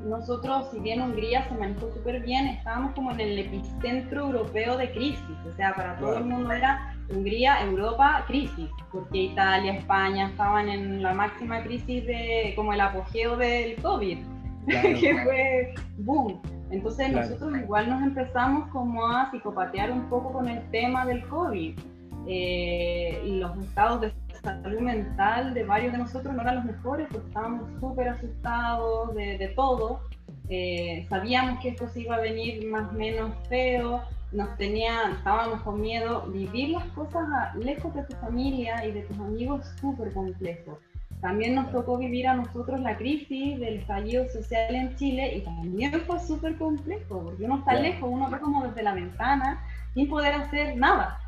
nosotros, 0.04 0.68
si 0.70 0.78
bien 0.78 1.02
Hungría 1.02 1.48
se 1.48 1.54
manejó 1.56 1.90
súper 1.92 2.22
bien, 2.22 2.46
estábamos 2.46 2.92
como 2.92 3.10
en 3.10 3.20
el 3.20 3.38
epicentro 3.40 4.26
europeo 4.26 4.76
de 4.76 4.92
crisis, 4.92 5.36
o 5.48 5.56
sea, 5.56 5.74
para 5.74 5.96
todo 5.96 6.18
el 6.18 6.26
mundo 6.26 6.52
era 6.52 6.93
Hungría, 7.10 7.62
Europa, 7.62 8.24
crisis, 8.26 8.70
porque 8.90 9.24
Italia, 9.24 9.74
España 9.74 10.28
estaban 10.28 10.68
en 10.68 11.02
la 11.02 11.12
máxima 11.12 11.62
crisis 11.62 12.06
de 12.06 12.52
como 12.56 12.72
el 12.72 12.80
apogeo 12.80 13.36
del 13.36 13.76
COVID, 13.82 14.18
que 14.66 15.20
fue 15.22 15.74
boom. 15.98 16.40
Entonces 16.70 17.12
nosotros 17.12 17.56
igual 17.58 17.88
nos 17.88 18.02
empezamos 18.02 18.68
como 18.70 19.06
a 19.06 19.30
psicopatear 19.30 19.92
un 19.92 20.08
poco 20.08 20.32
con 20.32 20.48
el 20.48 20.62
tema 20.70 21.04
del 21.06 21.26
COVID. 21.28 21.78
Eh, 22.26 23.22
y 23.26 23.36
los 23.36 23.56
estados 23.58 24.00
de 24.00 24.12
salud 24.42 24.80
mental 24.80 25.52
de 25.52 25.64
varios 25.64 25.92
de 25.92 25.98
nosotros 25.98 26.34
no 26.34 26.40
eran 26.40 26.56
los 26.56 26.64
mejores 26.64 27.06
porque 27.10 27.26
estábamos 27.26 27.68
súper 27.80 28.08
asustados 28.08 29.14
de, 29.14 29.52
todo. 29.54 30.00
Eh, 30.48 31.06
sabíamos 31.08 31.60
que 31.60 31.70
esto 31.70 31.88
se 31.88 32.02
iba 32.02 32.16
a 32.16 32.20
venir 32.20 32.66
más 32.66 32.90
o 32.90 32.94
menos 32.94 33.32
feo, 33.48 34.02
nos 34.34 34.56
tenía, 34.56 35.10
estábamos 35.12 35.62
con 35.62 35.80
miedo. 35.80 36.26
Vivir 36.26 36.70
las 36.70 36.84
cosas 36.88 37.54
lejos 37.56 37.94
de 37.94 38.02
tu 38.04 38.16
familia 38.16 38.84
y 38.84 38.92
de 38.92 39.02
tus 39.02 39.18
amigos 39.18 39.66
súper 39.80 40.12
complejo. 40.12 40.78
También 41.20 41.54
nos 41.54 41.70
tocó 41.70 41.96
vivir 41.96 42.26
a 42.26 42.34
nosotros 42.34 42.80
la 42.80 42.98
crisis 42.98 43.58
del 43.58 43.78
estallido 43.78 44.28
social 44.28 44.74
en 44.74 44.94
Chile 44.96 45.36
y 45.36 45.40
también 45.40 45.92
fue 46.06 46.20
súper 46.20 46.58
complejo, 46.58 47.22
porque 47.24 47.44
uno 47.44 47.58
está 47.58 47.74
lejos, 47.74 48.10
uno 48.12 48.28
ve 48.28 48.38
como 48.40 48.66
desde 48.66 48.82
la 48.82 48.92
ventana 48.92 49.64
sin 49.94 50.08
poder 50.08 50.34
hacer 50.34 50.76
nada. 50.76 51.18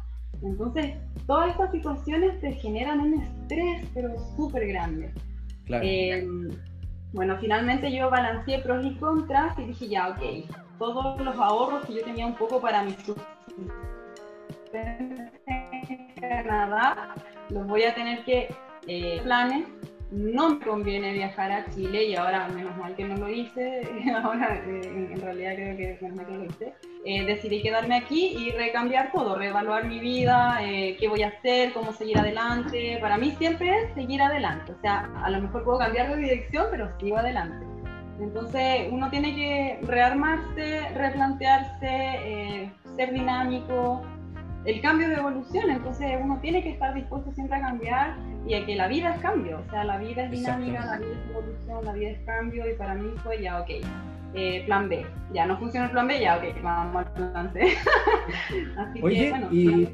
Entonces, 0.42 0.96
todas 1.26 1.50
estas 1.50 1.70
situaciones 1.70 2.38
te 2.40 2.52
generan 2.52 3.00
un 3.00 3.22
estrés, 3.22 3.86
pero 3.94 4.10
súper 4.36 4.66
grande. 4.66 5.14
Eh, 5.70 6.28
bueno, 7.12 7.38
finalmente 7.40 7.90
yo 7.90 8.10
balanceé 8.10 8.60
pros 8.60 8.84
y 8.84 8.94
contras 8.96 9.58
y 9.58 9.64
dije, 9.64 9.88
ya, 9.88 10.08
ok, 10.08 10.20
todos 10.78 11.20
los 11.20 11.36
ahorros 11.36 11.84
que 11.86 11.94
yo 11.94 12.04
tenía 12.04 12.26
un 12.26 12.34
poco 12.34 12.60
para 12.60 12.82
mi 12.82 12.94
en 14.72 16.14
Canadá, 16.20 17.14
los 17.50 17.66
voy 17.66 17.84
a 17.84 17.94
tener 17.94 18.24
que 18.24 18.54
eh, 18.86 19.20
planes 19.22 19.66
no 20.10 20.50
me 20.50 20.64
conviene 20.64 21.12
viajar 21.12 21.50
a 21.50 21.66
Chile 21.70 22.04
y 22.04 22.14
ahora 22.14 22.48
menos 22.48 22.76
mal 22.76 22.94
que 22.94 23.04
no 23.04 23.16
lo 23.16 23.28
hice, 23.28 23.82
ahora 24.22 24.54
eh, 24.66 25.10
en, 25.12 25.20
realidad 25.20 25.54
creo 25.54 25.76
que 25.76 25.98
menos 26.00 26.16
mal 26.16 26.26
que 26.26 26.32
lo 26.32 26.44
hice, 26.44 26.74
eh, 27.04 27.24
decidí 27.24 27.62
quedarme 27.62 27.96
aquí 27.96 28.36
y 28.36 28.50
recambiar 28.52 29.10
todo, 29.12 29.36
reevaluar 29.36 29.86
mi 29.86 29.98
vida, 29.98 30.58
eh, 30.62 30.96
qué 30.98 31.08
voy 31.08 31.22
a 31.22 31.28
hacer, 31.28 31.72
cómo 31.72 31.92
seguir 31.92 32.18
adelante. 32.18 32.98
Para 33.00 33.18
mí 33.18 33.32
siempre 33.38 33.68
es 33.68 33.94
seguir 33.94 34.22
adelante, 34.22 34.72
o 34.72 34.80
sea, 34.80 35.10
a 35.22 35.30
lo 35.30 35.40
mejor 35.40 35.64
puedo 35.64 35.78
cambiar 35.78 36.10
de 36.10 36.16
dirección, 36.16 36.66
pero 36.70 36.88
sigo 36.98 37.18
adelante. 37.18 37.75
Entonces 38.20 38.88
uno 38.90 39.10
tiene 39.10 39.34
que 39.34 39.80
rearmarse, 39.86 40.88
replantearse, 40.94 41.86
eh, 41.88 42.72
ser 42.96 43.12
dinámico. 43.12 44.02
El 44.64 44.80
cambio 44.80 45.08
de 45.08 45.14
evolución, 45.14 45.70
entonces 45.70 46.18
uno 46.20 46.38
tiene 46.40 46.60
que 46.62 46.70
estar 46.70 46.92
dispuesto 46.92 47.30
siempre 47.32 47.56
a 47.56 47.60
cambiar 47.60 48.16
y 48.48 48.54
a 48.54 48.66
que 48.66 48.74
la 48.74 48.88
vida 48.88 49.14
es 49.14 49.20
cambio, 49.20 49.60
o 49.64 49.70
sea, 49.70 49.84
la 49.84 49.96
vida 49.98 50.24
es 50.24 50.30
dinámica, 50.32 50.84
la 50.84 50.98
vida 50.98 51.12
es 51.12 51.30
evolución, 51.30 51.84
la 51.84 51.92
vida 51.92 52.10
es 52.10 52.18
cambio 52.26 52.68
y 52.68 52.74
para 52.74 52.94
mí 52.94 53.08
fue 53.22 53.40
ya, 53.40 53.60
ok, 53.60 53.70
eh, 54.34 54.62
plan 54.66 54.88
B. 54.88 55.06
Ya 55.32 55.46
no 55.46 55.56
funciona 55.58 55.86
el 55.86 55.92
plan 55.92 56.08
B, 56.08 56.20
ya, 56.20 56.36
ok, 56.36 56.62
vamos 56.62 56.96
al 56.96 57.12
plan 57.12 57.52
C. 57.52 57.60
Así 58.76 58.94
que, 58.94 59.00
bueno, 59.00 59.48
y, 59.52 59.88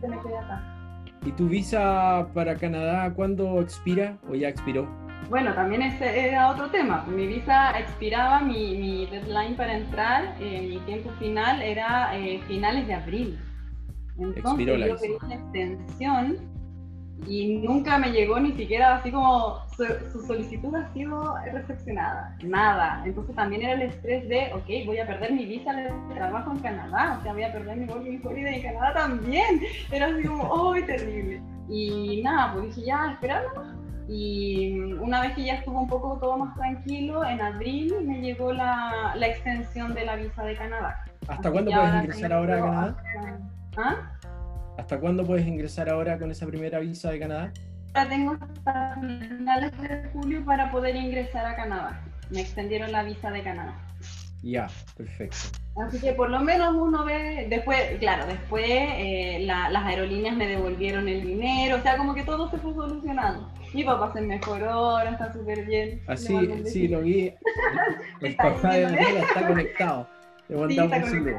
¿y 1.24 1.32
tu 1.32 1.48
visa 1.48 2.26
para 2.32 2.56
Canadá 2.56 3.12
cuándo 3.12 3.60
expira 3.60 4.16
o 4.30 4.34
ya 4.34 4.48
expiró? 4.48 4.88
Bueno, 5.28 5.54
también 5.54 5.82
ese 5.82 6.28
era 6.28 6.50
otro 6.50 6.70
tema. 6.70 7.04
Mi 7.08 7.26
visa 7.26 7.78
expiraba, 7.78 8.40
mi, 8.40 8.76
mi 8.76 9.06
deadline 9.06 9.56
para 9.56 9.76
entrar, 9.76 10.34
eh, 10.40 10.66
mi 10.68 10.78
tiempo 10.80 11.10
final 11.18 11.62
era 11.62 12.16
eh, 12.16 12.40
finales 12.46 12.86
de 12.86 12.94
abril. 12.94 13.38
Entonces 14.18 14.44
Expiró 14.44 14.76
la 14.76 14.88
yo 14.88 14.96
pedí 14.96 15.16
una 15.22 15.34
extensión 15.34 16.36
y 17.26 17.58
nunca 17.58 17.98
me 17.98 18.10
llegó 18.10 18.38
ni 18.40 18.52
siquiera 18.52 18.96
así 18.96 19.10
como 19.10 19.60
su, 19.76 20.26
solicitud 20.26 20.74
ha 20.74 20.92
sido 20.92 21.36
recepcionada, 21.52 22.36
nada. 22.42 23.02
Entonces 23.04 23.34
también 23.34 23.62
era 23.62 23.72
el 23.74 23.82
estrés 23.82 24.28
de, 24.28 24.52
ok, 24.54 24.86
voy 24.86 24.98
a 24.98 25.06
perder 25.06 25.32
mi 25.32 25.46
visa 25.46 25.72
de 25.72 25.90
trabajo 26.14 26.52
en 26.52 26.58
Canadá, 26.58 27.16
o 27.18 27.22
sea, 27.22 27.32
voy 27.32 27.44
a 27.44 27.52
perder 27.52 27.76
mi 27.76 27.86
working 27.86 28.20
holiday 28.24 28.56
en 28.56 28.62
Canadá 28.62 28.94
también. 28.94 29.60
Era 29.90 30.06
así 30.06 30.24
como, 30.24 30.44
oh, 30.44 30.74
terrible. 30.74 31.40
Y 31.68 32.22
nada, 32.22 32.52
pues 32.52 32.74
dije, 32.74 32.88
ya, 32.88 33.12
esperando. 33.12 33.82
Y 34.09 34.74
una 35.00 35.20
vez 35.20 35.34
que 35.34 35.44
ya 35.44 35.55
estuvo 35.55 35.80
un 35.80 35.88
poco 35.88 36.18
todo 36.18 36.36
más 36.38 36.55
tranquilo, 36.57 37.24
en 37.24 37.40
abril 37.40 37.94
me 38.05 38.20
llegó 38.20 38.53
la, 38.53 39.14
la 39.16 39.26
extensión 39.26 39.94
de 39.94 40.05
la 40.05 40.16
visa 40.16 40.42
de 40.42 40.57
Canadá. 40.57 41.05
¿Hasta 41.28 41.50
cuándo 41.50 41.70
puedes 41.70 41.94
ingresar 41.94 42.32
ahora 42.32 42.57
a 42.57 42.61
Canadá? 42.61 42.96
¿Ah? 43.76 43.96
¿Hasta 44.78 44.98
cuándo 44.98 45.24
puedes 45.24 45.46
ingresar 45.46 45.88
ahora 45.88 46.18
con 46.18 46.30
esa 46.30 46.46
primera 46.46 46.78
visa 46.80 47.11
de 47.11 47.18
Canadá? 47.18 47.53
Ya 47.94 48.09
tengo 48.09 48.36
hasta 48.40 48.94
finales 49.00 49.72
de 49.80 50.09
julio 50.12 50.44
para 50.44 50.70
poder 50.70 50.96
ingresar 50.96 51.44
a 51.46 51.55
Canadá. 51.55 52.00
Me 52.30 52.40
extendieron 52.40 52.90
la 52.90 53.03
visa 53.03 53.30
de 53.30 53.42
Canadá. 53.42 53.76
Ya, 54.42 54.66
perfecto. 54.96 55.36
Así 55.86 56.00
que 56.00 56.12
por 56.14 56.28
lo 56.28 56.40
menos 56.40 56.74
uno 56.74 57.05
ve, 57.05 57.46
después, 57.48 57.78
claro, 58.00 58.26
después 58.26 58.66
eh, 58.66 59.44
las 59.46 59.84
aerolíneas 59.84 60.36
me 60.36 60.48
devolvieron 60.48 61.09
el 61.09 61.22
dinero, 61.22 61.76
o 61.76 61.80
sea, 61.80 61.96
como 61.96 62.14
que 62.14 62.24
todo 62.24 62.50
se 62.50 62.59
fue 62.59 62.74
solucionando. 62.74 63.48
Mi 63.72 63.84
papá 63.84 64.12
se 64.12 64.20
mejoró, 64.20 64.70
ahora 64.70 65.10
está 65.10 65.32
súper 65.32 65.64
bien. 65.64 66.02
Así, 66.06 66.34
ah, 66.36 66.56
sí, 66.64 66.88
lo 66.88 67.00
vi. 67.00 67.32
El 68.20 68.36
papá 68.36 68.74
de 68.74 68.82
Daniela 68.82 69.20
está 69.20 69.46
conectado. 69.46 70.08
Le 70.48 70.56
mandamos 70.56 71.08
sí, 71.08 71.16
un 71.16 71.36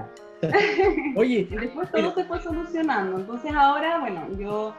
Oye. 1.15 1.47
Después 1.51 1.91
todo 1.91 2.13
se 2.13 2.23
fue 2.25 2.41
solucionando. 2.41 3.19
Entonces 3.19 3.51
ahora, 3.55 3.99
bueno, 3.99 4.27
yo 4.38 4.75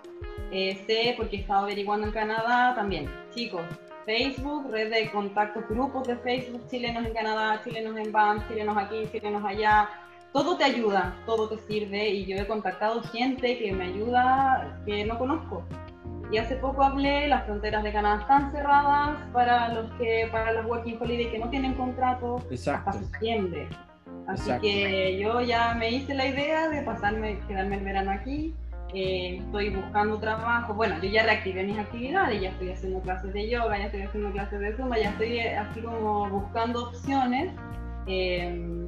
eh, 0.50 0.78
sé, 0.86 1.14
porque 1.16 1.36
he 1.36 1.40
estado 1.40 1.64
averiguando 1.64 2.06
en 2.06 2.12
Canadá 2.12 2.74
también, 2.74 3.08
chicos, 3.34 3.62
Facebook, 4.04 4.70
red 4.70 4.90
de 4.90 5.10
contactos, 5.10 5.64
grupos 5.68 6.06
de 6.06 6.16
Facebook, 6.16 6.66
chilenos 6.68 7.06
en 7.06 7.14
Canadá, 7.14 7.60
chilenos 7.64 7.96
en 7.96 8.12
BAM, 8.12 8.46
chilenos 8.48 8.76
aquí, 8.76 9.06
chilenos 9.12 9.44
allá. 9.44 9.88
Todo 10.32 10.56
te 10.56 10.64
ayuda, 10.64 11.16
todo 11.26 11.48
te 11.48 11.58
sirve 11.58 12.08
y 12.10 12.26
yo 12.26 12.36
he 12.36 12.46
contactado 12.46 13.02
gente 13.04 13.56
que 13.56 13.72
me 13.72 13.84
ayuda 13.84 14.82
que 14.84 15.04
no 15.04 15.16
conozco. 15.16 15.64
Y 16.30 16.38
hace 16.38 16.56
poco 16.56 16.82
hablé, 16.82 17.28
las 17.28 17.44
fronteras 17.44 17.84
de 17.84 17.92
Canadá 17.92 18.22
están 18.22 18.50
cerradas 18.52 19.18
para 19.32 19.72
los 19.72 19.90
que 19.92 20.28
para 20.32 20.52
los 20.52 20.66
working 20.66 20.96
holiday 21.00 21.30
que 21.30 21.38
no 21.38 21.48
tienen 21.48 21.74
contrato 21.74 22.44
hasta 22.50 22.92
septiembre. 22.92 23.68
Así 24.26 24.50
que 24.60 25.18
yo 25.18 25.40
ya 25.40 25.74
me 25.74 25.90
hice 25.90 26.14
la 26.14 26.26
idea 26.26 26.68
de 26.68 26.82
pasarme, 26.82 27.38
quedarme 27.46 27.76
el 27.76 27.84
verano 27.84 28.10
aquí. 28.10 28.54
Eh, 28.94 29.38
estoy 29.40 29.70
buscando 29.70 30.18
trabajo. 30.18 30.72
Bueno, 30.74 30.96
yo 31.02 31.10
ya 31.10 31.24
reactivé 31.24 31.64
mis 31.64 31.78
actividades, 31.78 32.40
ya 32.40 32.50
estoy 32.50 32.70
haciendo 32.70 33.00
clases 33.00 33.32
de 33.32 33.50
yoga, 33.50 33.76
ya 33.76 33.86
estoy 33.86 34.02
haciendo 34.02 34.30
clases 34.30 34.60
de 34.60 34.76
zumba, 34.76 34.98
ya 34.98 35.10
estoy 35.10 35.40
así 35.40 35.80
como 35.80 36.28
buscando 36.30 36.88
opciones. 36.88 37.52
Eh, 38.06 38.83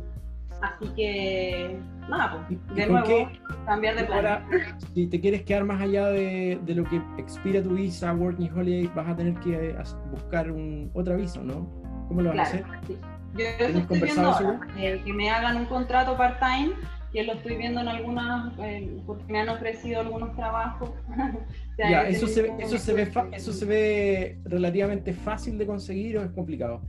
así 0.62 0.88
que, 0.94 1.78
nada, 2.09 2.46
pues, 2.48 2.76
de 2.76 2.86
nuevo, 2.86 3.30
cambiar 3.64 3.96
de 3.96 4.04
plan. 4.04 4.18
Ahora, 4.18 4.48
si 4.94 5.07
te 5.07 5.20
quieres 5.20 5.42
quedar 5.42 5.64
más 5.64 5.80
allá 5.80 6.09
de, 6.09 6.59
de, 6.64 6.74
lo 6.74 6.84
que 6.84 7.00
expira 7.18 7.62
tu 7.62 7.70
visa, 7.70 8.12
Working 8.12 8.50
Holiday, 8.52 8.90
vas 8.94 9.09
a 9.09 9.16
tener 9.16 9.34
que 9.40 9.76
buscar 10.11 10.50
un, 10.50 10.90
otra 10.94 11.16
visa, 11.16 11.40
¿no? 11.42 11.68
¿Cómo 12.09 12.22
lo 12.22 12.30
vas 12.30 12.38
a 12.38 12.42
hacer? 12.42 12.64
Sí. 12.86 12.96
Yo 13.36 13.44
estoy 13.44 14.00
viendo 14.00 14.61
eh, 14.78 15.02
que 15.04 15.12
me 15.12 15.30
hagan 15.30 15.59
un 15.59 15.66
contrato 15.66 16.16
part-time, 16.16 16.72
que 17.12 17.22
lo 17.24 17.34
estoy 17.34 17.57
viendo 17.57 17.80
en 17.80 17.88
algunas, 17.88 18.52
eh, 18.61 18.96
porque 19.04 19.24
me 19.30 19.40
han 19.40 19.48
ofrecido 19.48 20.00
algunos 20.00 20.34
trabajos. 20.34 20.90
ya, 21.78 22.09
eso, 22.09 22.26
se, 22.26 22.52
eso, 22.59 22.78
se 22.78 22.92
ve 22.94 23.11
eso 23.32 23.52
se 23.52 23.64
ve 23.64 24.38
relativamente 24.44 25.12
fácil 25.12 25.59
de 25.59 25.66
conseguir 25.66 26.18
o 26.18 26.22
es 26.22 26.30
complicado. 26.30 26.80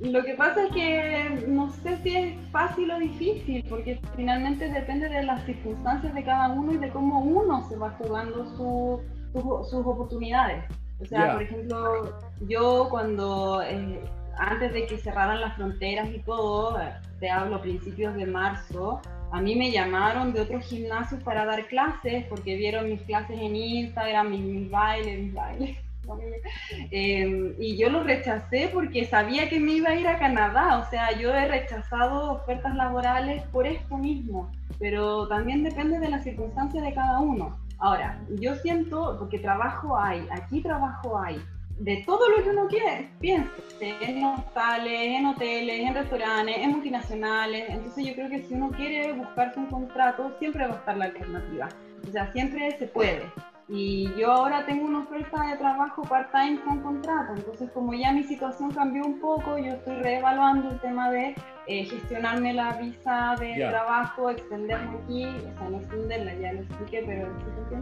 Lo 0.00 0.24
que 0.24 0.34
pasa 0.34 0.64
es 0.64 0.72
que 0.72 1.44
no 1.46 1.70
sé 1.70 1.98
si 2.02 2.16
es 2.16 2.50
fácil 2.50 2.90
o 2.90 2.98
difícil, 2.98 3.64
porque 3.68 4.00
finalmente 4.16 4.70
depende 4.70 5.08
de 5.08 5.22
las 5.22 5.44
circunstancias 5.44 6.14
de 6.14 6.24
cada 6.24 6.48
uno 6.48 6.72
y 6.72 6.78
de 6.78 6.88
cómo 6.88 7.20
uno 7.20 7.68
se 7.68 7.76
va 7.76 7.90
jugando 7.90 8.46
su, 8.56 9.00
sus 9.34 9.86
oportunidades. 9.86 10.64
O 11.00 11.04
sea, 11.04 11.34
por 11.34 11.42
ejemplo, 11.42 12.14
yo 12.48 12.88
cuando 12.90 13.62
eh, 13.62 14.00
antes 14.38 14.72
de 14.72 14.86
que 14.86 14.98
cerraran 14.98 15.40
las 15.40 15.56
fronteras 15.56 16.08
y 16.10 16.18
todo, 16.20 16.78
te 17.20 17.30
hablo 17.30 17.56
a 17.56 17.62
principios 17.62 18.14
de 18.16 18.26
marzo, 18.26 19.00
a 19.32 19.40
mí 19.40 19.54
me 19.54 19.70
llamaron 19.70 20.32
de 20.32 20.40
otros 20.40 20.64
gimnasios 20.64 21.22
para 21.22 21.44
dar 21.44 21.66
clases 21.66 22.24
porque 22.26 22.56
vieron 22.56 22.88
mis 22.88 23.02
clases 23.02 23.38
en 23.38 23.54
Instagram, 23.54 24.30
mis, 24.30 24.70
bailes, 24.70 25.20
mis 25.20 25.34
bailes. 25.34 25.76
Em, 26.90 27.54
y 27.58 27.76
yo 27.76 27.90
lo 27.90 28.02
rechacé 28.02 28.70
porque 28.72 29.04
sabía 29.04 29.48
que 29.48 29.60
me 29.60 29.72
iba 29.72 29.90
a 29.90 29.94
ir 29.94 30.08
a 30.08 30.18
Canadá, 30.18 30.78
o 30.78 30.90
sea, 30.90 31.12
yo 31.18 31.32
he 31.34 31.46
rechazado 31.46 32.32
ofertas 32.32 32.74
laborales 32.74 33.42
por 33.52 33.66
esto 33.66 33.96
mismo, 33.96 34.50
pero 34.78 35.28
también 35.28 35.62
depende 35.62 35.98
de 35.98 36.08
las 36.08 36.24
circunstancias 36.24 36.84
de 36.84 36.94
cada 36.94 37.20
uno. 37.20 37.58
Ahora, 37.78 38.20
yo 38.38 38.54
siento, 38.56 39.16
porque 39.18 39.38
trabajo 39.38 39.98
hay, 39.98 40.26
aquí 40.30 40.60
trabajo 40.60 41.18
hay, 41.18 41.40
de 41.80 42.02
todo 42.04 42.28
lo 42.28 42.44
que 42.44 42.50
uno 42.50 42.68
quiere, 42.68 43.08
piense, 43.20 43.50
en 43.80 44.22
hostales, 44.22 45.18
en 45.18 45.26
hoteles, 45.26 45.80
en 45.80 45.94
restaurantes, 45.94 46.58
en 46.58 46.70
multinacionales. 46.72 47.70
Entonces 47.70 48.06
yo 48.06 48.14
creo 48.14 48.28
que 48.28 48.42
si 48.42 48.54
uno 48.54 48.70
quiere 48.70 49.12
buscarse 49.12 49.58
un 49.58 49.66
contrato, 49.66 50.30
siempre 50.38 50.66
va 50.66 50.74
a 50.74 50.78
estar 50.78 50.96
la 50.98 51.06
alternativa. 51.06 51.68
O 52.06 52.12
sea, 52.12 52.30
siempre 52.32 52.76
se 52.78 52.86
puede. 52.86 53.22
Y 53.72 54.12
yo 54.18 54.32
ahora 54.32 54.66
tengo 54.66 54.84
una 54.86 55.00
oferta 55.00 55.46
de 55.46 55.56
trabajo 55.56 56.02
part-time 56.02 56.60
con 56.62 56.80
contrato. 56.80 57.34
Entonces, 57.36 57.70
como 57.70 57.94
ya 57.94 58.10
mi 58.10 58.24
situación 58.24 58.72
cambió 58.72 59.04
un 59.04 59.20
poco, 59.20 59.58
yo 59.58 59.74
estoy 59.74 59.94
reevaluando 59.96 60.70
el 60.70 60.80
tema 60.80 61.08
de 61.10 61.36
eh, 61.68 61.84
gestionarme 61.84 62.52
la 62.52 62.72
visa 62.72 63.36
de 63.38 63.54
trabajo, 63.68 64.28
extenderme 64.28 64.98
aquí, 64.98 65.24
o 65.24 65.58
sea, 65.58 65.68
no 65.70 65.78
extenderla, 65.78 66.34
ya 66.34 66.52
lo 66.52 66.60
expliqué, 66.62 67.04
pero 67.06 67.28
¿sí 67.38 67.76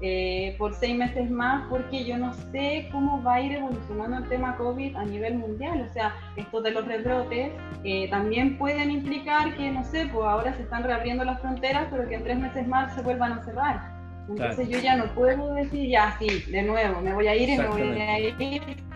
eh, 0.00 0.54
por 0.58 0.74
seis 0.74 0.96
meses 0.96 1.28
más 1.28 1.66
porque 1.68 2.04
yo 2.04 2.16
no 2.18 2.32
sé 2.52 2.88
cómo 2.92 3.20
va 3.22 3.34
a 3.34 3.40
ir 3.40 3.52
evolucionando 3.52 4.18
el 4.18 4.28
tema 4.28 4.56
COVID 4.56 4.94
a 4.94 5.04
nivel 5.04 5.38
mundial. 5.38 5.86
O 5.88 5.92
sea, 5.92 6.14
esto 6.36 6.60
de 6.60 6.70
los 6.70 6.84
rebrotes 6.84 7.52
eh, 7.82 8.08
también 8.08 8.58
pueden 8.58 8.90
implicar 8.90 9.56
que, 9.56 9.70
no 9.70 9.84
sé, 9.84 10.08
pues 10.12 10.24
ahora 10.24 10.54
se 10.54 10.62
están 10.62 10.84
reabriendo 10.84 11.24
las 11.24 11.40
fronteras, 11.40 11.88
pero 11.90 12.08
que 12.08 12.14
en 12.14 12.22
tres 12.22 12.38
meses 12.38 12.66
más 12.68 12.94
se 12.94 13.02
vuelvan 13.02 13.32
a 13.32 13.44
cerrar. 13.44 13.97
Entonces 14.28 14.68
yo 14.68 14.78
ya 14.78 14.96
no 14.96 15.06
puedo 15.14 15.54
decir, 15.54 15.88
ya 15.88 16.16
sí, 16.18 16.28
de 16.50 16.62
nuevo, 16.62 17.00
me 17.00 17.14
voy 17.14 17.28
a 17.28 17.34
ir 17.34 17.48
y 17.48 17.58
me 17.58 17.66
voy 17.66 17.82
a 17.82 18.18
ir, 18.18 18.34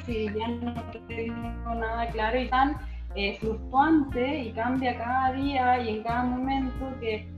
si 0.05 0.26
ya 0.26 0.49
no 0.49 0.74
tengo 1.09 1.74
nada 1.74 2.09
claro 2.11 2.39
y 2.39 2.49
tan 2.49 2.76
eh, 3.14 3.37
fluctuante 3.41 4.39
y 4.39 4.53
cambia 4.53 4.97
cada 4.99 5.33
día 5.33 5.80
y 5.80 5.89
en 5.97 6.03
cada 6.03 6.24
momento 6.24 6.93
que 7.01 7.28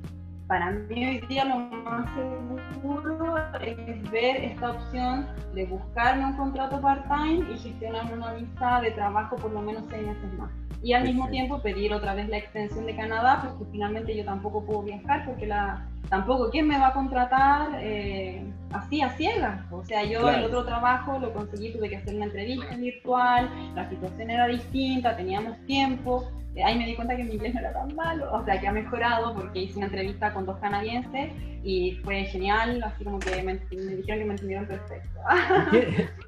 para 0.55 0.71
mí 0.71 1.05
hoy 1.05 1.21
día 1.27 1.45
lo 1.47 1.57
más 1.83 2.09
seguro 2.15 3.37
es 3.61 4.11
ver 4.13 4.37
esta 4.37 4.71
opción 4.71 5.27
de 5.53 5.67
buscarme 5.67 6.27
un 6.27 6.37
contrato 6.37 6.81
part-time 6.81 7.45
y 7.53 7.59
gestionarme 7.59 8.13
una 8.13 8.35
visa 8.35 8.81
de 8.81 8.93
trabajo 8.93 9.35
por 9.35 9.51
lo 9.51 9.61
menos 9.63 9.83
seis 9.91 10.07
meses 10.07 10.33
más. 10.39 10.53
Y 10.81 10.93
al 10.93 11.03
mismo 11.03 11.29
tiempo 11.29 11.61
pedir 11.61 11.93
otra 11.93 12.15
vez 12.15 12.29
la 12.29 12.37
extensión 12.37 12.87
de 12.87 12.95
Canadá, 12.95 13.43
porque 13.43 13.65
finalmente 13.73 14.17
yo 14.17 14.25
tampoco 14.25 14.65
puedo 14.65 14.83
viajar, 14.83 15.25
porque 15.27 15.45
la, 15.45 15.89
tampoco, 16.09 16.51
¿quién 16.51 16.69
me 16.69 16.79
va 16.79 16.89
a 16.89 16.93
contratar 16.93 17.71
eh, 17.81 18.47
así 18.71 19.01
a 19.01 19.11
ciegas? 19.17 19.61
O 19.73 19.85
sea, 19.85 20.05
yo 20.05 20.31
el 20.31 20.45
otro 20.45 20.65
trabajo 20.65 21.19
lo 21.19 21.33
conseguí, 21.33 21.73
tuve 21.73 21.89
que 21.89 21.97
hacer 21.97 22.15
una 22.15 22.27
entrevista 22.27 22.77
virtual, 22.77 23.51
la 23.75 23.89
situación 23.91 24.31
era 24.31 24.47
distinta, 24.47 25.17
teníamos 25.17 25.59
tiempo, 25.67 26.31
ahí 26.63 26.79
me 26.79 26.87
di 26.87 26.95
cuenta 26.95 27.17
que 27.17 27.25
mi 27.25 27.35
inglés 27.35 27.55
no 27.55 27.61
era 27.61 27.73
tan 27.73 27.95
malo, 27.97 28.33
o 28.33 28.45
sea, 28.45 28.61
que 28.61 28.69
ha 28.69 28.73
mejorado 28.73 29.35
porque 29.35 29.63
hice 29.63 29.77
una 29.77 29.87
entrevista 29.87 30.33
con 30.33 30.47
dos 30.47 30.59
canadienses 30.59 31.33
y 31.65 31.93
fue 32.05 32.25
genial, 32.25 32.83
así 32.85 33.05
como 33.05 33.19
que 33.19 33.43
me, 33.43 33.55
dijeron 33.71 34.05
que 34.05 34.25
me 34.25 34.33
entendieron 34.33 34.67
perfecto. 34.67 35.21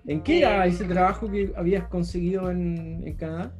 ¿En 0.06 0.22
qué, 0.22 0.38
era 0.38 0.66
ese 0.66 0.84
trabajo 0.84 1.30
que 1.30 1.52
habías 1.56 1.84
conseguido 1.84 2.50
en, 2.50 3.14
Canadá? 3.18 3.52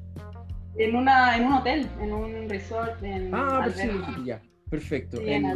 En, 0.76 0.96
una, 0.96 1.36
en 1.36 1.44
un 1.44 1.52
hotel, 1.52 1.88
en 2.00 2.12
un 2.12 2.48
resort. 2.48 3.02
En 3.02 3.34
ah, 3.34 3.62
perfecto, 3.64 4.24
ya, 4.24 4.40
perfecto. 4.70 5.20
¿En, 5.20 5.54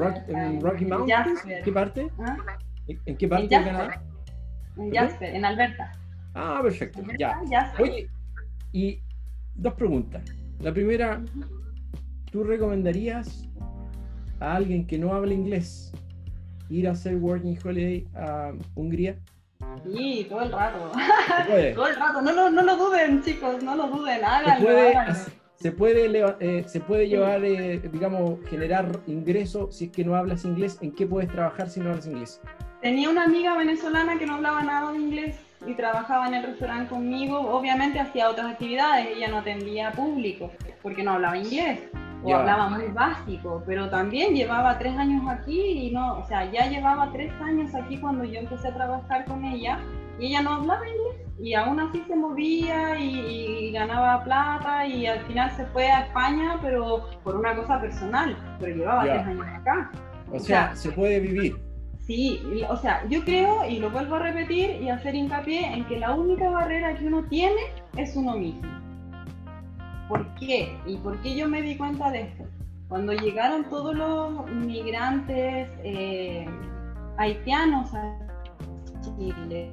Rocky 0.60 0.84
Mountains? 0.84 1.44
¿En 1.44 1.64
qué 1.64 1.72
parte? 1.72 2.10
¿Ah? 2.20 2.36
¿En 3.06 3.16
qué 3.16 3.28
parte 3.28 3.44
de 3.44 3.64
Canadá? 3.64 4.02
En 4.76 4.92
Jasper, 4.92 5.34
en 5.34 5.44
Alberta. 5.44 5.92
Ah, 6.34 6.60
perfecto, 6.62 7.02
ya. 7.18 7.40
Oye, 7.78 8.08
y 8.72 9.00
dos 9.54 9.74
preguntas. 9.74 10.22
La 10.60 10.74
primera, 10.74 11.22
¿tú 12.30 12.44
recomendarías 12.44 13.48
a 14.40 14.56
alguien 14.56 14.86
que 14.86 14.98
no 14.98 15.14
habla 15.14 15.32
inglés 15.32 15.90
ir 16.68 16.86
a 16.86 16.92
hacer 16.92 17.16
Working 17.16 17.58
Holiday 17.64 18.06
a 18.14 18.52
Hungría? 18.74 19.18
Sí, 19.90 20.26
todo 20.28 20.42
el 20.42 20.52
rato. 20.52 20.92
todo 21.74 21.86
el 21.86 21.96
rato. 21.96 22.20
No, 22.20 22.32
no, 22.32 22.50
no, 22.50 22.62
lo 22.62 22.76
duden, 22.76 23.22
chicos, 23.22 23.62
no 23.62 23.74
lo 23.74 23.88
duden. 23.88 24.22
Háganlo. 24.22 24.68
Se 25.56 25.72
puede, 25.72 26.10
se 26.10 26.10
puede, 26.12 26.36
eh, 26.40 26.64
se 26.68 26.80
puede 26.80 27.08
llevar, 27.08 27.42
eh, 27.42 27.80
digamos, 27.90 28.38
generar 28.50 29.00
ingreso 29.06 29.72
si 29.72 29.86
es 29.86 29.92
que 29.92 30.04
no 30.04 30.14
hablas 30.14 30.44
inglés. 30.44 30.78
¿En 30.82 30.92
qué 30.92 31.06
puedes 31.06 31.30
trabajar 31.30 31.70
si 31.70 31.80
no 31.80 31.88
hablas 31.88 32.06
inglés? 32.06 32.38
Tenía 32.82 33.08
una 33.08 33.24
amiga 33.24 33.56
venezolana 33.56 34.18
que 34.18 34.26
no 34.26 34.34
hablaba 34.34 34.62
nada 34.62 34.92
de 34.92 34.98
inglés 34.98 35.36
y 35.66 35.74
trabajaba 35.74 36.28
en 36.28 36.34
el 36.34 36.42
restaurante 36.44 36.88
conmigo. 36.88 37.38
Obviamente 37.38 38.00
hacía 38.00 38.28
otras 38.28 38.52
actividades, 38.52 39.08
ella 39.16 39.28
no 39.28 39.38
atendía 39.38 39.92
público 39.92 40.50
porque 40.82 41.02
no 41.02 41.12
hablaba 41.12 41.36
inglés 41.36 41.80
o 42.22 42.34
hablaba 42.34 42.68
muy 42.68 42.86
básico, 42.88 43.62
pero 43.66 43.88
también 43.88 44.34
llevaba 44.34 44.78
tres 44.78 44.96
años 44.96 45.22
aquí 45.28 45.60
y 45.60 45.90
no, 45.90 46.18
o 46.18 46.26
sea, 46.26 46.50
ya 46.50 46.66
llevaba 46.66 47.10
tres 47.12 47.32
años 47.40 47.74
aquí 47.74 47.98
cuando 47.98 48.24
yo 48.24 48.40
empecé 48.40 48.68
a 48.68 48.74
trabajar 48.74 49.24
con 49.24 49.44
ella 49.44 49.78
y 50.18 50.26
ella 50.26 50.42
no 50.42 50.54
hablaba 50.54 50.86
inglés 50.86 51.26
y 51.38 51.54
aún 51.54 51.80
así 51.80 52.02
se 52.06 52.14
movía 52.14 52.98
y, 52.98 53.72
ganaba 53.72 54.22
plata 54.24 54.84
y 54.86 55.06
al 55.06 55.20
final 55.20 55.50
se 55.56 55.64
fue 55.66 55.90
a 55.90 56.00
España, 56.00 56.58
pero 56.60 57.08
por 57.22 57.36
una 57.36 57.54
cosa 57.54 57.80
personal, 57.80 58.36
pero 58.58 58.76
llevaba 58.76 59.04
tres 59.04 59.26
años 59.26 59.46
acá. 59.46 59.90
O, 60.32 60.38
sea, 60.38 60.74
se 60.74 60.90
puede 60.90 61.20
vivir. 61.20 61.56
Sí, 62.10 62.42
o 62.68 62.76
sea, 62.76 63.06
yo 63.08 63.24
creo, 63.24 63.64
y 63.68 63.78
lo 63.78 63.88
vuelvo 63.88 64.16
a 64.16 64.18
repetir 64.18 64.82
y 64.82 64.88
hacer 64.88 65.14
hincapié 65.14 65.64
en 65.72 65.84
que 65.84 65.96
la 65.96 66.12
única 66.12 66.50
barrera 66.50 66.96
que 66.96 67.06
uno 67.06 67.22
tiene 67.28 67.60
es 67.96 68.16
uno 68.16 68.36
mismo. 68.36 68.68
¿Por 70.08 70.26
qué? 70.34 70.76
¿Y 70.86 70.96
por 70.96 71.22
qué 71.22 71.36
yo 71.36 71.48
me 71.48 71.62
di 71.62 71.76
cuenta 71.76 72.10
de 72.10 72.22
esto? 72.22 72.46
Cuando 72.88 73.12
llegaron 73.12 73.62
todos 73.70 73.94
los 73.94 74.50
migrantes 74.50 75.70
eh, 75.84 76.48
haitianos 77.16 77.94
a 77.94 78.18
Chile, 79.16 79.70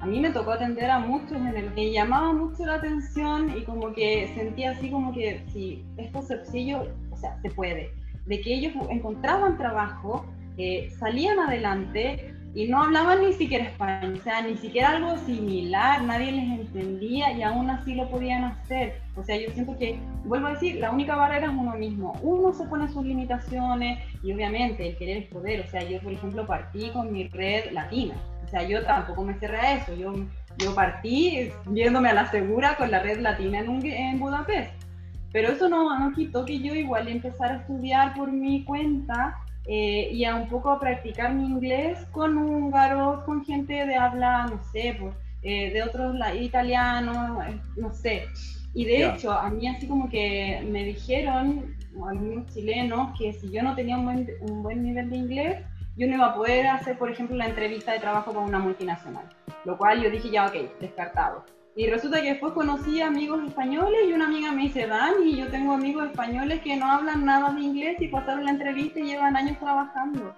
a 0.00 0.04
mí 0.04 0.20
me 0.20 0.32
tocó 0.32 0.52
atender 0.52 0.90
a 0.90 0.98
muchos 0.98 1.32
en 1.32 1.56
el 1.56 1.72
que 1.72 1.92
llamaba 1.92 2.34
mucho 2.34 2.66
la 2.66 2.74
atención 2.74 3.56
y 3.56 3.62
como 3.62 3.94
que 3.94 4.30
sentía 4.34 4.72
así 4.72 4.90
como 4.90 5.14
que 5.14 5.42
si 5.50 5.82
esto 5.96 6.20
sencillo, 6.20 6.82
o 7.10 7.16
sea, 7.16 7.40
se 7.40 7.48
puede, 7.48 7.90
de 8.26 8.40
que 8.42 8.52
ellos 8.52 8.74
encontraban 8.90 9.56
trabajo, 9.56 10.26
eh, 10.56 10.90
salían 10.98 11.38
adelante 11.38 12.34
y 12.54 12.68
no 12.68 12.80
hablaban 12.80 13.20
ni 13.20 13.32
siquiera 13.32 13.64
español, 13.64 14.16
o 14.20 14.22
sea, 14.22 14.40
ni 14.42 14.56
siquiera 14.56 14.90
algo 14.90 15.16
similar, 15.18 16.04
nadie 16.04 16.30
les 16.30 16.60
entendía 16.60 17.32
y 17.32 17.42
aún 17.42 17.68
así 17.68 17.94
lo 17.94 18.08
podían 18.08 18.44
hacer. 18.44 19.00
O 19.16 19.24
sea, 19.24 19.36
yo 19.36 19.50
siento 19.50 19.76
que, 19.76 19.98
vuelvo 20.24 20.46
a 20.46 20.50
decir, 20.50 20.76
la 20.76 20.92
única 20.92 21.16
barrera 21.16 21.46
es 21.46 21.52
uno 21.52 21.72
mismo. 21.72 22.12
Uno 22.22 22.52
se 22.52 22.64
pone 22.66 22.88
sus 22.88 23.04
limitaciones 23.04 23.98
y 24.22 24.32
obviamente 24.32 24.88
el 24.88 24.96
querer 24.96 25.16
es 25.18 25.26
poder. 25.26 25.64
O 25.66 25.68
sea, 25.68 25.82
yo, 25.82 26.00
por 26.00 26.12
ejemplo, 26.12 26.46
partí 26.46 26.90
con 26.90 27.12
mi 27.12 27.26
red 27.26 27.72
latina. 27.72 28.14
O 28.44 28.48
sea, 28.48 28.62
yo 28.62 28.84
tampoco 28.84 29.24
me 29.24 29.34
cerré 29.34 29.58
a 29.58 29.74
eso. 29.74 29.94
Yo, 29.96 30.14
yo 30.58 30.74
partí 30.76 31.50
viéndome 31.66 32.10
a 32.10 32.14
la 32.14 32.30
segura 32.30 32.76
con 32.76 32.88
la 32.88 33.00
red 33.00 33.18
latina 33.18 33.58
en, 33.58 33.84
en 33.84 34.20
Budapest. 34.20 34.72
Pero 35.32 35.48
eso 35.48 35.68
no, 35.68 35.98
no 35.98 36.12
quitó 36.14 36.44
que 36.44 36.60
yo 36.60 36.72
igual 36.72 37.08
empezara 37.08 37.54
a 37.54 37.58
estudiar 37.58 38.14
por 38.14 38.30
mi 38.30 38.62
cuenta 38.62 39.36
eh, 39.66 40.10
y 40.12 40.24
a 40.24 40.34
un 40.34 40.48
poco 40.48 40.70
a 40.70 40.80
practicar 40.80 41.32
mi 41.34 41.44
inglés 41.44 41.98
con 42.12 42.36
húngaros, 42.36 43.24
con 43.24 43.44
gente 43.44 43.86
de 43.86 43.96
habla, 43.96 44.46
no 44.46 44.62
sé, 44.72 44.96
pues, 45.00 45.14
eh, 45.42 45.72
de 45.72 45.82
otros 45.82 46.16
italianos, 46.40 47.44
eh, 47.46 47.58
no 47.76 47.92
sé. 47.92 48.26
Y 48.74 48.84
de 48.84 49.06
hecho, 49.06 49.32
a 49.32 49.48
mí 49.50 49.68
así 49.68 49.86
como 49.86 50.08
que 50.10 50.66
me 50.68 50.84
dijeron, 50.84 51.76
algunos 52.08 52.52
chilenos, 52.52 53.16
que 53.18 53.32
si 53.32 53.50
yo 53.50 53.62
no 53.62 53.74
tenía 53.74 53.96
un 53.96 54.04
buen, 54.04 54.28
un 54.40 54.62
buen 54.62 54.82
nivel 54.82 55.10
de 55.10 55.16
inglés, 55.16 55.64
yo 55.96 56.08
no 56.08 56.14
iba 56.14 56.26
a 56.26 56.34
poder 56.34 56.66
hacer, 56.66 56.98
por 56.98 57.10
ejemplo, 57.10 57.36
la 57.36 57.46
entrevista 57.46 57.92
de 57.92 58.00
trabajo 58.00 58.34
con 58.34 58.44
una 58.44 58.58
multinacional. 58.58 59.28
Lo 59.64 59.78
cual 59.78 60.02
yo 60.02 60.10
dije, 60.10 60.30
ya, 60.30 60.46
ok, 60.46 60.78
descartado. 60.80 61.44
Y 61.76 61.88
resulta 61.88 62.22
que 62.22 62.30
después 62.30 62.52
conocí 62.52 63.00
amigos 63.00 63.42
españoles 63.44 64.00
y 64.08 64.12
una 64.12 64.26
amiga 64.26 64.52
me 64.52 64.62
dice, 64.62 64.86
Dani, 64.86 65.36
yo 65.36 65.48
tengo 65.48 65.72
amigos 65.72 66.06
españoles 66.06 66.60
que 66.62 66.76
no 66.76 66.86
hablan 66.86 67.24
nada 67.24 67.52
de 67.52 67.62
inglés 67.62 67.96
y 68.00 68.08
pasaron 68.08 68.44
la 68.44 68.52
entrevista 68.52 69.00
y 69.00 69.06
llevan 69.06 69.36
años 69.36 69.58
trabajando. 69.58 70.34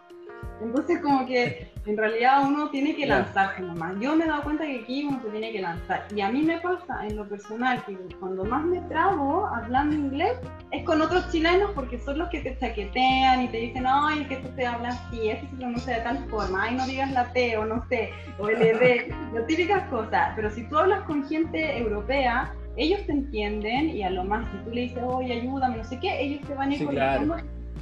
Entonces 0.62 1.00
como 1.02 1.26
que 1.26 1.68
en 1.86 1.96
realidad 1.96 2.42
uno 2.44 2.68
tiene 2.70 2.96
que 2.96 3.06
lanzarse 3.06 3.62
nomás. 3.62 3.94
Yo 4.00 4.16
me 4.16 4.24
he 4.24 4.28
dado 4.28 4.42
cuenta 4.42 4.64
que 4.64 4.80
aquí 4.80 5.04
uno 5.04 5.20
se 5.22 5.30
tiene 5.30 5.52
que 5.52 5.62
lanzar. 5.62 6.04
Y 6.14 6.20
a 6.20 6.30
mí 6.30 6.42
me 6.42 6.60
pasa 6.60 7.06
en 7.06 7.16
lo 7.16 7.28
personal 7.28 7.84
que 7.84 7.96
cuando 8.18 8.44
más 8.44 8.64
me 8.64 8.80
trabo 8.82 9.46
hablando 9.46 9.94
inglés 9.94 10.36
es 10.72 10.84
con 10.84 11.00
otros 11.00 11.30
chilenos 11.30 11.70
porque 11.74 12.00
son 12.00 12.18
los 12.18 12.28
que 12.30 12.40
te 12.40 12.58
chaquetean 12.58 13.42
y 13.42 13.48
te 13.48 13.58
dicen, 13.58 13.84
ay, 13.86 14.24
que 14.24 14.36
tú 14.36 14.48
te 14.56 14.66
hablas 14.66 15.00
así, 15.06 15.30
este 15.30 15.46
se 15.46 15.56
pronuncia 15.56 15.96
de 15.96 16.02
tal 16.02 16.18
forma, 16.28 16.64
ay, 16.64 16.74
no 16.74 16.86
digas 16.86 17.12
la 17.12 17.32
T 17.32 17.56
o 17.56 17.64
no 17.64 17.86
sé, 17.88 18.10
o 18.38 18.48
el 18.48 18.60
ED, 18.60 19.12
las 19.34 19.46
típicas 19.46 19.88
cosas. 19.88 20.32
Pero 20.34 20.50
si 20.50 20.68
tú 20.68 20.78
hablas 20.78 21.02
con 21.02 21.26
gente 21.28 21.78
europea, 21.78 22.52
ellos 22.76 23.00
te 23.06 23.12
entienden 23.12 23.90
y 23.90 24.02
a 24.02 24.10
lo 24.10 24.24
más 24.24 24.44
si 24.50 24.58
tú 24.58 24.70
le 24.70 24.82
dices, 24.82 25.02
oye, 25.06 25.40
ayúdame, 25.40 25.76
no 25.78 25.84
sé 25.84 26.00
qué, 26.00 26.20
ellos 26.20 26.40
te 26.46 26.54
van 26.54 26.70
a 26.70 26.74
ir 26.74 26.80
sí, 26.80 26.88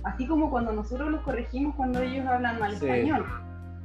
Así 0.05 0.27
como 0.27 0.51
cuando 0.51 0.71
nosotros 0.73 1.11
los 1.11 1.23
corregimos 1.23 1.75
cuando 1.77 2.03
ellos 2.03 2.27
hablan 2.27 2.61
mal 2.61 2.75
español. 2.75 3.25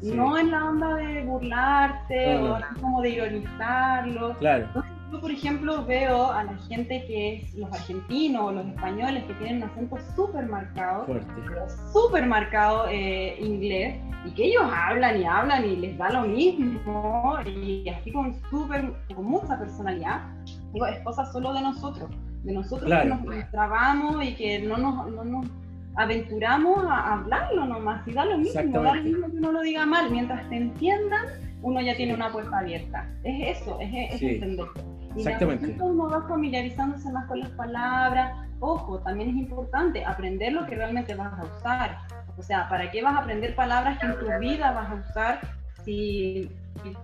No 0.02 0.38
en 0.38 0.52
la 0.52 0.66
onda 0.66 0.96
de 0.96 1.24
burlarse 1.24 2.38
o 2.38 2.56
así 2.56 2.80
como 2.80 3.02
de 3.02 3.10
ironizarlo. 3.10 4.36
Claro. 4.38 4.68
yo, 5.12 5.20
por 5.20 5.32
ejemplo, 5.32 5.86
veo 5.86 6.32
a 6.32 6.44
la 6.44 6.58
gente 6.70 7.04
que 7.06 7.38
es 7.38 7.54
los 7.56 7.72
argentinos 7.72 8.44
o 8.44 8.52
los 8.52 8.66
españoles 8.68 9.24
que 9.26 9.34
tienen 9.36 9.58
un 9.58 9.70
acento 9.70 9.98
súper 10.16 10.46
marcado, 10.46 11.06
súper 11.92 12.26
marcado 12.28 12.88
eh, 12.90 13.38
inglés, 13.40 14.00
y 14.26 14.32
que 14.32 14.46
ellos 14.46 14.64
hablan 14.72 15.22
y 15.22 15.26
hablan 15.26 15.66
y 15.66 15.76
les 15.76 15.98
da 15.98 16.10
lo 16.12 16.22
mismo, 16.22 17.38
y 17.46 17.90
así 17.90 18.12
con, 18.12 18.36
super, 18.50 18.94
con 19.14 19.26
mucha 19.26 19.58
personalidad. 19.60 20.22
Digo, 20.74 20.86
es 20.86 21.00
cosa 21.04 21.26
solo 21.32 21.54
de 21.54 21.62
nosotros, 21.62 22.10
de 22.44 22.54
nosotros 22.54 22.90
que 22.90 23.06
nos, 23.06 23.52
trabamos 23.52 24.24
y 24.24 24.36
que 24.36 24.60
no 24.60 24.78
nos, 24.78 25.12
no 25.12 25.24
nos 25.26 25.46
aventuramos 26.00 26.86
a 26.86 27.14
hablarlo 27.14 27.66
nomás, 27.66 28.08
y 28.08 28.14
da 28.14 28.24
lo 28.24 28.38
mismo, 28.38 28.82
da 28.82 28.96
lo 28.96 29.04
mismo 29.04 29.28
que 29.30 29.36
uno 29.36 29.52
lo 29.52 29.62
diga 29.62 29.86
mal, 29.86 30.10
mientras 30.10 30.48
te 30.48 30.56
entiendan, 30.56 31.26
uno 31.62 31.82
ya 31.82 31.94
tiene 31.98 32.14
una 32.14 32.32
puerta 32.32 32.60
abierta. 32.60 33.06
Es 33.24 33.60
eso, 33.60 33.78
es, 33.82 34.14
es 34.14 34.22
entender. 34.22 34.66
Y 35.16 35.20
Exactamente. 35.20 35.76
uno 35.82 36.10
va 36.10 36.26
familiarizándose 36.26 37.12
más 37.12 37.28
con 37.28 37.42
las 37.42 37.50
palabras. 37.50 38.32
Ojo, 38.62 39.00
también 39.00 39.32
es 39.32 39.36
importante 39.36 40.06
aprender 40.06 40.54
lo 40.54 40.66
que 40.66 40.76
realmente 40.76 41.16
vas 41.16 41.38
a 41.38 41.44
usar. 41.44 41.98
O 42.38 42.44
sea, 42.44 42.70
¿para 42.70 42.90
qué 42.92 43.02
vas 43.02 43.16
a 43.16 43.20
aprender 43.20 43.54
palabras 43.54 44.00
que 44.00 44.06
en 44.06 44.20
tu 44.20 44.26
vida 44.40 44.72
vas 44.72 44.90
a 44.90 44.96
usar 44.96 45.42
si 45.84 46.50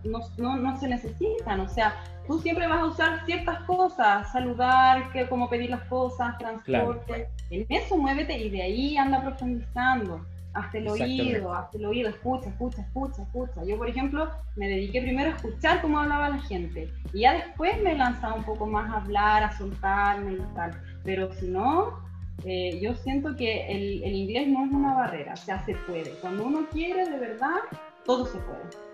no, 0.05 0.19
no, 0.37 0.55
no 0.55 0.79
se 0.79 0.87
necesitan? 0.87 1.59
O 1.59 1.67
sea, 1.67 1.95
tú 2.27 2.39
siempre 2.39 2.67
vas 2.67 2.81
a 2.81 2.85
usar 2.85 3.25
ciertas 3.25 3.59
cosas, 3.61 4.31
saludar, 4.31 5.11
que, 5.11 5.27
como 5.27 5.49
pedir 5.49 5.69
las 5.69 5.83
cosas, 5.83 6.37
transporte. 6.37 7.29
En 7.49 7.65
eso 7.69 7.97
muévete 7.97 8.37
y 8.37 8.49
de 8.49 8.61
ahí 8.61 8.97
anda 8.97 9.21
profundizando. 9.21 10.25
Hasta 10.53 10.77
el 10.77 10.87
oído, 10.87 11.53
hasta 11.53 11.77
el 11.77 11.85
oído, 11.85 12.07
escucha, 12.07 12.47
escucha, 12.47 12.81
escucha, 12.81 13.23
escucha. 13.23 13.65
Yo, 13.65 13.77
por 13.77 13.89
ejemplo, 13.89 14.29
me 14.55 14.69
dediqué 14.69 15.01
primero 15.01 15.31
a 15.31 15.35
escuchar 15.35 15.81
cómo 15.81 15.99
hablaba 15.99 16.29
la 16.29 16.39
gente 16.43 16.89
y 17.11 17.21
ya 17.21 17.33
después 17.33 17.81
me 17.83 17.93
lanzaba 17.93 18.35
un 18.35 18.45
poco 18.45 18.65
más 18.65 18.89
a 18.89 19.01
hablar, 19.01 19.43
a 19.43 19.57
soltarme 19.57 20.33
y 20.33 20.55
tal. 20.55 20.71
Pero 21.03 21.33
si 21.33 21.49
no, 21.49 21.99
eh, 22.45 22.79
yo 22.81 22.95
siento 22.95 23.35
que 23.35 23.67
el, 23.67 24.01
el 24.01 24.13
inglés 24.13 24.47
no 24.47 24.65
es 24.65 24.71
una 24.71 24.93
barrera, 24.93 25.33
o 25.33 25.37
sea, 25.37 25.63
se 25.65 25.75
puede. 25.75 26.11
Cuando 26.21 26.45
uno 26.45 26.65
quiere, 26.71 27.09
de 27.09 27.17
verdad, 27.17 27.59
todo 28.05 28.25
se 28.25 28.37
puede. 28.37 28.84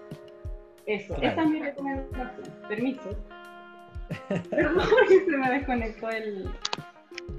Eso, 0.86 1.16
esa 1.22 1.44
es 1.44 1.50
mi 1.50 1.60
recomendación. 1.60 2.32
Permiso. 2.68 3.16
Perdón 4.50 4.88
que 5.08 5.26
se 5.26 5.38
me 5.38 5.52
desconectó 5.52 6.10
el. 6.10 6.50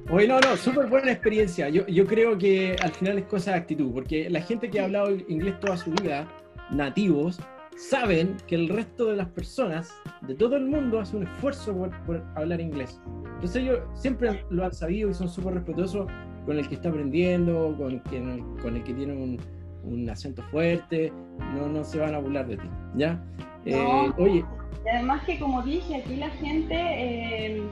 Bueno, 0.08 0.40
no, 0.40 0.56
súper 0.56 0.86
buena 0.86 1.12
experiencia. 1.12 1.68
Yo, 1.68 1.86
yo 1.86 2.06
creo 2.06 2.36
que 2.38 2.76
al 2.82 2.90
final 2.90 3.18
es 3.18 3.24
cosa 3.26 3.52
de 3.52 3.58
actitud, 3.58 3.92
porque 3.92 4.28
la 4.30 4.40
gente 4.40 4.70
que 4.70 4.80
ha 4.80 4.84
hablado 4.84 5.10
inglés 5.28 5.58
toda 5.60 5.76
su 5.76 5.90
vida, 5.92 6.26
nativos, 6.70 7.40
saben 7.76 8.36
que 8.46 8.54
el 8.54 8.68
resto 8.68 9.06
de 9.06 9.16
las 9.16 9.28
personas 9.28 9.92
de 10.22 10.34
todo 10.34 10.56
el 10.56 10.66
mundo 10.66 11.00
hace 11.00 11.16
un 11.16 11.24
esfuerzo 11.24 11.74
por, 12.06 12.22
hablar 12.34 12.60
inglés. 12.60 13.00
Entonces 13.34 13.62
ellos 13.62 13.80
siempre 13.94 14.44
lo 14.50 14.64
han 14.64 14.72
sabido 14.72 15.10
y 15.10 15.14
son 15.14 15.28
súper 15.28 15.54
respetuosos 15.54 16.06
con 16.46 16.58
el 16.58 16.68
que 16.68 16.74
está 16.76 16.88
aprendiendo, 16.88 17.74
con, 17.76 17.98
quien, 18.00 18.56
con 18.58 18.76
el 18.76 18.84
que 18.84 18.94
tiene 18.94 19.12
un, 19.12 19.38
un 19.84 20.08
acento 20.08 20.42
fuerte, 20.44 21.12
no, 21.54 21.68
no 21.68 21.84
se 21.84 21.98
van 21.98 22.14
a 22.14 22.18
burlar 22.18 22.46
de 22.46 22.56
ti, 22.56 22.68
¿ya? 22.94 23.20
Eh, 23.64 24.12
oye. 24.18 24.44
además 24.92 25.22
que 25.24 25.38
como 25.38 25.62
dije, 25.62 25.96
aquí 25.96 26.16
la 26.16 26.30
gente, 26.30 26.74
eh, 26.74 27.62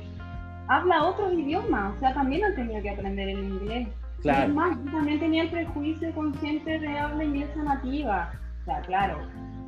habla 0.69 1.05
otros 1.05 1.33
idiomas, 1.35 1.97
o 1.97 2.01
sea, 2.01 2.15
también 2.15 2.45
han 2.45 2.55
tenido 2.55 2.83
que 2.83 2.91
aprender 2.91 3.29
el 3.29 3.39
inglés. 3.39 3.89
Claro. 4.23 4.53
más, 4.53 4.77
también 4.93 5.19
tenía 5.19 5.45
el 5.45 5.51
prejuicio 5.51 6.13
con 6.15 6.35
gente 6.35 6.79
de 6.79 6.99
habla 6.99 7.25
inglesa 7.25 7.63
nativa. 7.63 8.31
O 8.61 8.65
sea, 8.67 8.81
claro, 8.83 9.17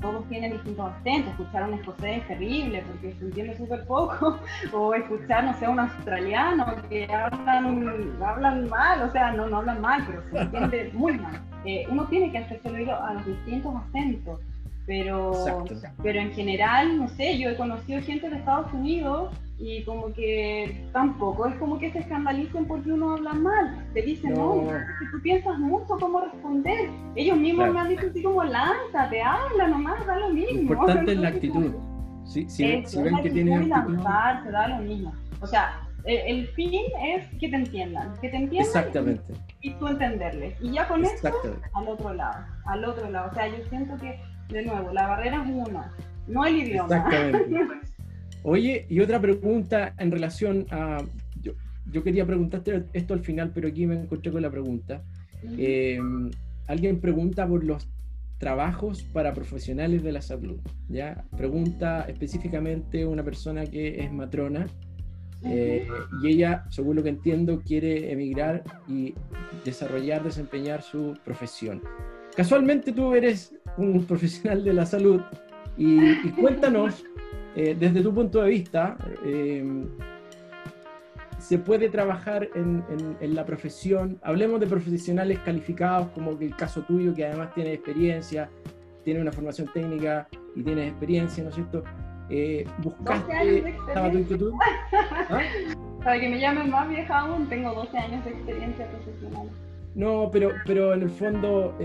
todos 0.03 0.29
tienen 0.29 0.53
distintos 0.53 0.93
acentos. 0.93 1.33
Escuchar 1.33 1.69
un 1.69 1.75
escocés 1.75 2.19
es 2.19 2.29
terrible 2.29 2.85
porque 2.87 3.15
se 3.15 3.25
entiende 3.25 3.57
súper 3.57 3.87
poco. 3.87 4.39
O 4.73 4.95
escuchar, 4.95 5.45
no 5.45 5.55
sé, 5.55 5.67
un 5.67 5.81
australiano 5.81 6.67
que 6.91 7.07
hablan, 7.11 8.15
hablan 8.23 8.69
mal, 8.69 9.03
o 9.03 9.11
sea, 9.11 9.33
no, 9.33 9.49
no 9.49 9.59
hablan 9.59 9.81
mal, 9.81 10.05
pero 10.07 10.23
se 10.31 10.39
entiende 10.39 10.91
muy 10.93 11.19
mal. 11.19 11.41
Eh, 11.65 11.87
uno 11.91 12.07
tiene 12.07 12.31
que 12.33 12.39
hacerse 12.39 12.69
oído 12.69 13.01
a 13.03 13.15
los 13.15 13.27
distintos 13.27 13.75
acentos. 13.77 14.41
Pero, 14.85 15.65
pero 16.03 16.19
en 16.19 16.33
general, 16.33 16.99
no 16.99 17.09
sé, 17.09 17.39
yo 17.39 17.51
he 17.51 17.57
conocido 17.57 18.03
gente 18.03 18.29
de 18.29 18.37
Estados 18.37 18.73
Unidos 18.73 19.33
y 19.57 19.85
como 19.85 20.13
que 20.13 20.85
tampoco 20.93 21.47
es 21.47 21.55
como 21.55 21.79
que 21.79 21.93
se 21.93 22.01
escandalicen 22.01 22.65
porque 22.65 22.91
uno 22.91 23.13
habla 23.13 23.33
mal. 23.33 23.87
Te 23.95 24.03
dicen, 24.03 24.35
no, 24.35 24.65
si 24.99 25.11
tú 25.13 25.23
piensas 25.23 25.57
mucho 25.61 25.97
cómo 26.01 26.21
responder. 26.21 26.91
Ellos 27.15 27.39
mismos 27.39 27.73
me 27.73 27.79
han 27.79 27.89
dicho 27.91 28.07
así 28.11 28.23
como, 28.25 28.43
lánzate, 28.43 29.23
habla 29.23 29.69
nomás, 29.69 30.05
da 30.05 30.19
lo 30.19 30.31
mismo. 30.31 30.63
importante 30.63 31.13
es 31.13 31.19
la 31.19 31.29
actitud. 31.35 31.71
Si, 32.25 32.49
si, 32.49 32.65
ven 32.65 32.83
que 33.23 33.31
tiene 33.31 33.55
actitud. 33.55 33.95
Lanzarse, 33.95 34.51
da 34.51 34.67
lo 34.67 34.79
mismo. 34.79 35.15
O 35.41 35.47
sea, 35.47 35.81
el, 36.05 36.49
fin 36.49 36.73
es 37.05 37.27
que 37.39 37.49
te 37.49 37.57
entiendan, 37.57 38.13
que 38.21 38.29
te 38.29 38.37
entiendan 38.37 38.67
Exactamente. 38.67 39.35
Y, 39.61 39.73
tú 39.75 39.89
entenderles. 39.89 40.55
Y 40.61 40.73
ya 40.73 40.89
con 40.89 41.05
eso, 41.05 41.31
al 41.73 41.89
otro 41.89 42.15
lado, 42.15 42.45
al 42.67 42.85
otro 42.85 43.11
lado. 43.11 43.31
O 43.31 43.35
sea, 43.35 43.49
yo 43.49 43.65
siento 43.69 43.97
que, 43.99 44.19
de 44.53 44.65
nuevo, 44.65 44.93
la 44.93 45.07
barrera 45.07 45.43
es 45.43 45.49
una, 45.49 45.93
no 46.27 46.45
el 46.45 46.57
idioma. 46.57 46.97
Exactamente. 46.97 47.75
Oye, 48.45 48.87
y 48.89 49.01
otra 49.01 49.21
pregunta 49.21 49.95
en 49.99 50.11
relación 50.11 50.67
a. 50.71 50.99
Yo, 51.91 52.03
quería 52.03 52.25
preguntarte 52.25 52.85
esto 52.93 53.13
al 53.13 53.21
final, 53.21 53.51
pero 53.55 53.69
aquí 53.69 53.87
me 53.87 53.97
encontré 53.97 54.33
con 54.33 54.41
la 54.41 54.51
pregunta. 54.51 55.03
Em, 55.59 56.31
alguien 56.67 57.01
pregunta 57.01 57.47
por 57.47 57.65
los 57.65 57.89
trabajos 58.39 59.03
para 59.03 59.35
profesionales 59.35 60.03
de 60.03 60.13
la 60.13 60.23
salud. 60.23 60.59
¿ya? 60.89 61.25
Pregunta 61.37 62.07
específicamente 62.09 63.05
una 63.05 63.23
persona 63.23 63.67
que 63.67 64.03
es 64.03 64.13
matrona 64.13 64.67
eh, 65.45 65.89
y 66.23 66.29
ella, 66.29 66.65
según 66.71 66.97
lo 66.97 67.03
que 67.03 67.09
entiendo, 67.09 67.61
quiere 67.61 68.13
emigrar 68.13 68.63
y 68.89 69.15
desarrollar, 69.65 70.23
desempeñar 70.23 70.83
su 70.83 71.15
profesión. 71.25 71.83
Casualmente 72.37 72.93
tú 72.93 73.15
eres 73.15 73.55
un 73.77 74.05
profesional 74.07 74.65
de 74.65 74.73
la 74.73 74.87
salud 74.87 75.21
y 75.77 76.31
cuéntanos 76.31 77.05
eh, 77.55 77.77
desde 77.79 78.01
tu 78.01 78.15
punto 78.15 78.41
de 78.43 78.49
vista, 78.49 78.97
eh, 79.25 79.85
se 81.39 81.59
puede 81.59 81.91
trabajar 81.91 82.49
en, 82.55 82.85
la 83.35 83.45
profesión, 83.45 84.19
hablemos 84.23 84.61
de 84.61 84.67
profesionales 84.67 85.39
calificados 85.41 86.09
como 86.11 86.31
el 86.31 86.57
caso 86.57 86.83
tuyo, 86.83 87.13
que 87.15 87.27
además 87.27 87.53
tiene 87.53 87.75
experiencia, 87.75 88.49
tiene 89.05 89.21
una 89.21 89.33
formación 89.33 89.69
técnica 89.75 90.29
y 90.55 90.63
tienes 90.63 90.91
experiencia, 90.91 91.43
¿no 91.43 91.51
es 91.51 91.57
cierto? 91.57 91.83
Eh, 92.35 92.67
¿Buscaste, 92.79 93.77
estaba 93.87 94.11
tu 94.11 94.19
inquietud? 94.19 94.53
¿Ah? 95.31 95.41
Para 96.05 96.19
que 96.19 96.29
me 96.31 96.41
llamen 96.41 96.71
más 96.71 96.89
vieja 96.89 97.21
aún, 97.21 97.47
tengo 97.49 97.73
12 97.75 97.99
años 97.99 98.25
de 98.25 98.31
experiencia 98.31 98.89
profesional. 98.89 99.49
No, 99.95 100.31
pero, 100.33 100.51
pero 100.67 100.95
en 100.95 101.03
el 101.03 101.11
fondo, 101.11 101.77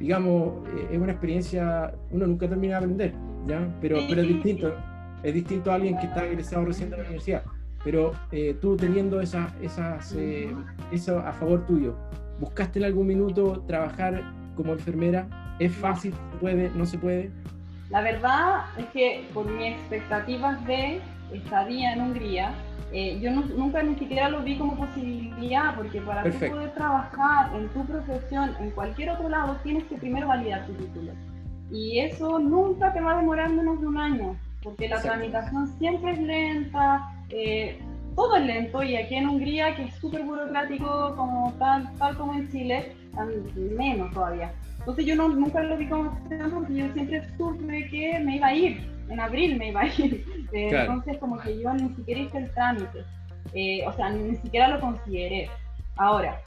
digamos, 0.00 0.66
es 0.90 0.98
una 0.98 1.12
experiencia, 1.12 1.92
uno 2.10 2.26
nunca 2.26 2.48
termina 2.48 2.72
de 2.72 2.78
aprender. 2.78 3.14
¿ya? 3.46 3.68
Pero, 3.80 3.98
pero 4.08 4.22
es 4.22 4.28
distinto, 4.28 4.74
es 5.22 5.34
distinto 5.34 5.70
a 5.70 5.74
alguien 5.76 5.96
que 5.98 6.06
está 6.06 6.26
egresado 6.26 6.64
recién 6.64 6.90
de 6.90 6.96
la 6.96 7.02
universidad. 7.02 7.42
Pero 7.84 8.12
eh, 8.30 8.56
tú 8.60 8.76
teniendo 8.76 9.20
esa, 9.20 9.52
esas, 9.60 10.14
eh, 10.16 10.54
eso 10.92 11.18
a 11.18 11.32
favor 11.32 11.66
tuyo, 11.66 11.94
¿buscaste 12.40 12.78
en 12.78 12.86
algún 12.86 13.06
minuto 13.06 13.64
trabajar 13.66 14.22
como 14.56 14.72
enfermera? 14.72 15.26
¿Es 15.58 15.72
fácil? 15.72 16.12
¿Se 16.12 16.38
puede? 16.38 16.70
¿No 16.70 16.86
se 16.86 16.98
puede? 16.98 17.30
La 17.92 18.00
verdad 18.00 18.62
es 18.78 18.86
que 18.86 19.28
por 19.34 19.44
mis 19.44 19.74
expectativas 19.74 20.64
de 20.64 20.98
estadía 21.30 21.92
en 21.92 22.00
Hungría, 22.00 22.54
eh, 22.90 23.20
yo 23.20 23.30
nunca 23.30 23.82
ni 23.82 23.96
siquiera 23.96 24.30
lo 24.30 24.40
vi 24.42 24.56
como 24.56 24.76
posibilidad, 24.76 25.74
porque 25.76 26.00
para 26.00 26.22
poder 26.22 26.72
trabajar 26.72 27.54
en 27.54 27.68
tu 27.68 27.84
profesión 27.84 28.56
en 28.60 28.70
cualquier 28.70 29.10
otro 29.10 29.28
lado, 29.28 29.58
tienes 29.62 29.84
que 29.84 29.96
primero 29.96 30.26
validar 30.26 30.66
tu 30.66 30.72
título. 30.72 31.12
Y 31.70 31.98
eso 31.98 32.38
nunca 32.38 32.94
te 32.94 33.00
va 33.02 33.12
a 33.12 33.16
demorar 33.18 33.50
menos 33.50 33.78
de 33.78 33.86
un 33.86 33.98
año, 33.98 34.36
porque 34.62 34.88
la 34.88 35.02
tramitación 35.02 35.68
siempre 35.78 36.12
es 36.12 36.18
lenta, 36.18 37.12
eh, 37.28 37.78
todo 38.16 38.36
es 38.36 38.46
lento 38.46 38.82
y 38.82 38.96
aquí 38.96 39.16
en 39.16 39.28
Hungría, 39.28 39.76
que 39.76 39.84
es 39.84 39.94
súper 39.96 40.24
burocrático, 40.24 41.14
como 41.14 41.52
tal, 41.58 41.92
tal 41.98 42.16
como 42.16 42.32
en 42.32 42.50
Chile, 42.50 42.94
menos 43.54 44.14
todavía. 44.14 44.50
Entonces 44.82 45.06
yo 45.06 45.14
no, 45.14 45.28
nunca 45.28 45.62
lo 45.62 45.76
vi 45.76 45.88
como 45.88 46.10
opción 46.10 46.50
porque 46.50 46.74
yo 46.74 46.92
siempre 46.92 47.22
supe 47.36 47.88
que 47.88 48.18
me 48.18 48.36
iba 48.36 48.48
a 48.48 48.54
ir, 48.54 48.90
en 49.08 49.20
abril 49.20 49.56
me 49.56 49.68
iba 49.68 49.82
a 49.82 49.86
ir. 49.86 50.24
Eh, 50.54 50.68
entonces 50.70 51.16
como 51.16 51.38
que 51.38 51.58
yo 51.58 51.72
ni 51.72 51.88
siquiera 51.94 52.20
hice 52.20 52.36
el 52.36 52.50
trámite, 52.50 53.06
eh, 53.54 53.86
o 53.86 53.92
sea, 53.94 54.10
ni 54.10 54.36
siquiera 54.36 54.68
lo 54.68 54.80
consideré. 54.80 55.48
Ahora, 55.96 56.42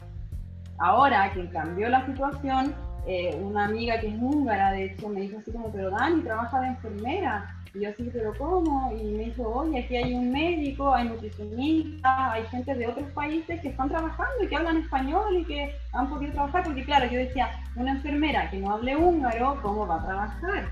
ahora 0.78 1.32
que 1.34 1.50
cambió 1.50 1.90
la 1.90 2.06
situación, 2.06 2.76
eh, 3.08 3.36
una 3.42 3.66
amiga 3.66 4.00
que 4.00 4.10
es 4.10 4.16
húngara, 4.22 4.74
de 4.74 4.86
hecho, 4.86 5.10
me 5.10 5.22
dijo 5.22 5.40
así 5.40 5.52
como, 5.52 5.72
pero 5.72 5.90
Dani, 5.90 6.22
trabaja 6.22 6.60
de 6.60 6.68
enfermera. 6.68 7.55
Y 7.76 7.82
yo 7.82 7.90
así, 7.90 8.10
pero 8.14 8.34
¿cómo? 8.38 8.90
Y 8.98 9.04
me 9.04 9.24
dijo, 9.26 9.44
oye, 9.44 9.80
aquí 9.80 9.98
hay 9.98 10.14
un 10.14 10.32
médico, 10.32 10.94
hay 10.94 11.10
nutricionistas, 11.10 12.32
hay 12.32 12.44
gente 12.46 12.74
de 12.74 12.88
otros 12.88 13.10
países 13.12 13.60
que 13.60 13.68
están 13.68 13.90
trabajando 13.90 14.44
y 14.44 14.48
que 14.48 14.56
hablan 14.56 14.78
español 14.78 15.38
y 15.38 15.44
que 15.44 15.76
han 15.92 16.10
podido 16.10 16.32
trabajar. 16.32 16.64
Porque 16.64 16.86
claro, 16.86 17.06
yo 17.12 17.20
decía, 17.20 17.50
una 17.76 17.92
enfermera 17.92 18.50
que 18.50 18.60
no 18.60 18.72
hable 18.72 18.96
húngaro, 18.96 19.60
¿cómo 19.62 19.86
va 19.86 19.96
a 20.02 20.06
trabajar? 20.06 20.70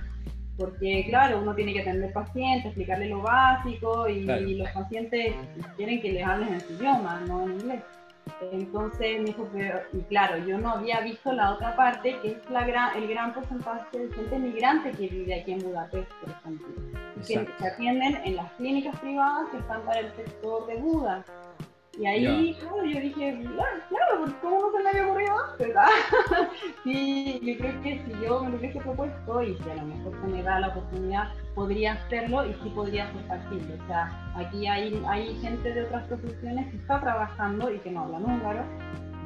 Porque 0.58 1.06
claro, 1.10 1.42
uno 1.42 1.54
tiene 1.54 1.74
que 1.74 1.82
atender 1.82 2.14
pacientes, 2.14 2.68
explicarle 2.68 3.10
lo 3.10 3.22
básico 3.22 4.08
y, 4.08 4.30
y 4.30 4.56
los 4.56 4.70
pacientes 4.70 5.36
quieren 5.76 6.02
que 6.02 6.14
les 6.14 6.26
hables 6.26 6.50
en 6.52 6.62
su 6.62 6.74
idioma, 6.74 7.22
no 7.28 7.44
en 7.44 7.52
inglés. 7.52 7.84
Entonces 8.52 9.20
me 9.20 9.26
dijo, 9.26 9.48
pero, 9.54 9.82
y 9.92 10.02
claro, 10.04 10.38
yo 10.46 10.58
no 10.58 10.72
había 10.72 11.02
visto 11.02 11.32
la 11.34 11.54
otra 11.54 11.76
parte, 11.76 12.18
que 12.22 12.32
es 12.32 12.50
la 12.50 12.66
gran, 12.66 12.96
el 12.96 13.08
gran 13.08 13.34
porcentaje 13.34 13.98
de 13.98 14.14
gente 14.14 14.40
migrante 14.40 14.92
que 14.92 15.08
vive 15.08 15.42
aquí 15.42 15.54
en 15.54 15.60
Budapest, 15.60 16.12
por 16.22 16.30
ejemplo, 16.30 16.68
que 17.16 17.24
se 17.24 17.68
atienden 17.68 18.16
en 18.24 18.36
las 18.36 18.52
clínicas 18.54 19.00
privadas 19.00 19.50
que 19.50 19.58
están 19.58 19.82
para 19.84 20.00
el 20.02 20.14
sector 20.14 20.66
de 20.68 20.76
Buda. 20.76 21.26
Y 22.00 22.06
ahí, 22.08 22.56
claro, 22.60 22.84
yo 22.86 23.00
dije, 23.00 23.40
claro, 23.42 23.80
claro, 23.90 24.36
¿cómo 24.42 24.60
no 24.62 24.72
se 24.72 24.84
me 24.84 24.90
había 24.90 25.06
ocurrido 25.06 25.34
antes? 25.52 25.76
sí, 26.84 27.40
yo 27.44 27.58
creo 27.60 27.82
que 27.84 28.04
si 28.04 28.12
yo 28.24 28.44
me 28.44 28.50
lo 28.50 28.58
hubiese 28.58 28.80
propuesto 28.80 29.44
y 29.44 29.56
si 29.58 29.70
a 29.70 29.76
lo 29.76 29.86
mejor 29.86 30.14
se 30.20 30.28
me 30.28 30.42
da 30.42 30.60
la 30.60 30.70
oportunidad, 30.70 31.32
podría 31.54 31.94
hacerlo 31.94 32.46
y 32.48 32.54
sí 32.64 32.72
podría 32.74 33.12
ser 33.12 33.22
factible. 33.28 33.76
O 33.76 33.88
sea, 33.88 34.34
aquí 34.36 34.66
hay, 34.66 35.04
hay 35.08 35.36
gente 35.42 35.72
de 35.72 35.84
otras 35.84 36.08
profesiones 36.08 36.72
que 36.72 36.78
está 36.78 37.00
trabajando 37.00 37.72
y 37.72 37.78
que 37.78 37.92
no 37.92 38.06
hablan 38.06 38.26
húngaro, 38.26 38.64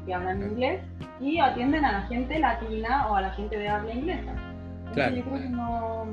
que 0.05 0.13
hablan 0.13 0.41
inglés 0.41 0.81
y 1.21 1.39
atienden 1.39 1.85
a 1.85 1.93
la 1.93 2.01
gente 2.07 2.37
latina 2.37 3.07
o 3.07 3.15
a 3.15 3.21
la 3.21 3.29
gente 3.31 3.57
de 3.57 3.69
habla 3.69 3.93
inglesa. 3.93 4.33
claro. 4.93 5.15
yo 5.15 5.23
creo 5.23 5.39
que 5.39 5.49
no 5.49 6.05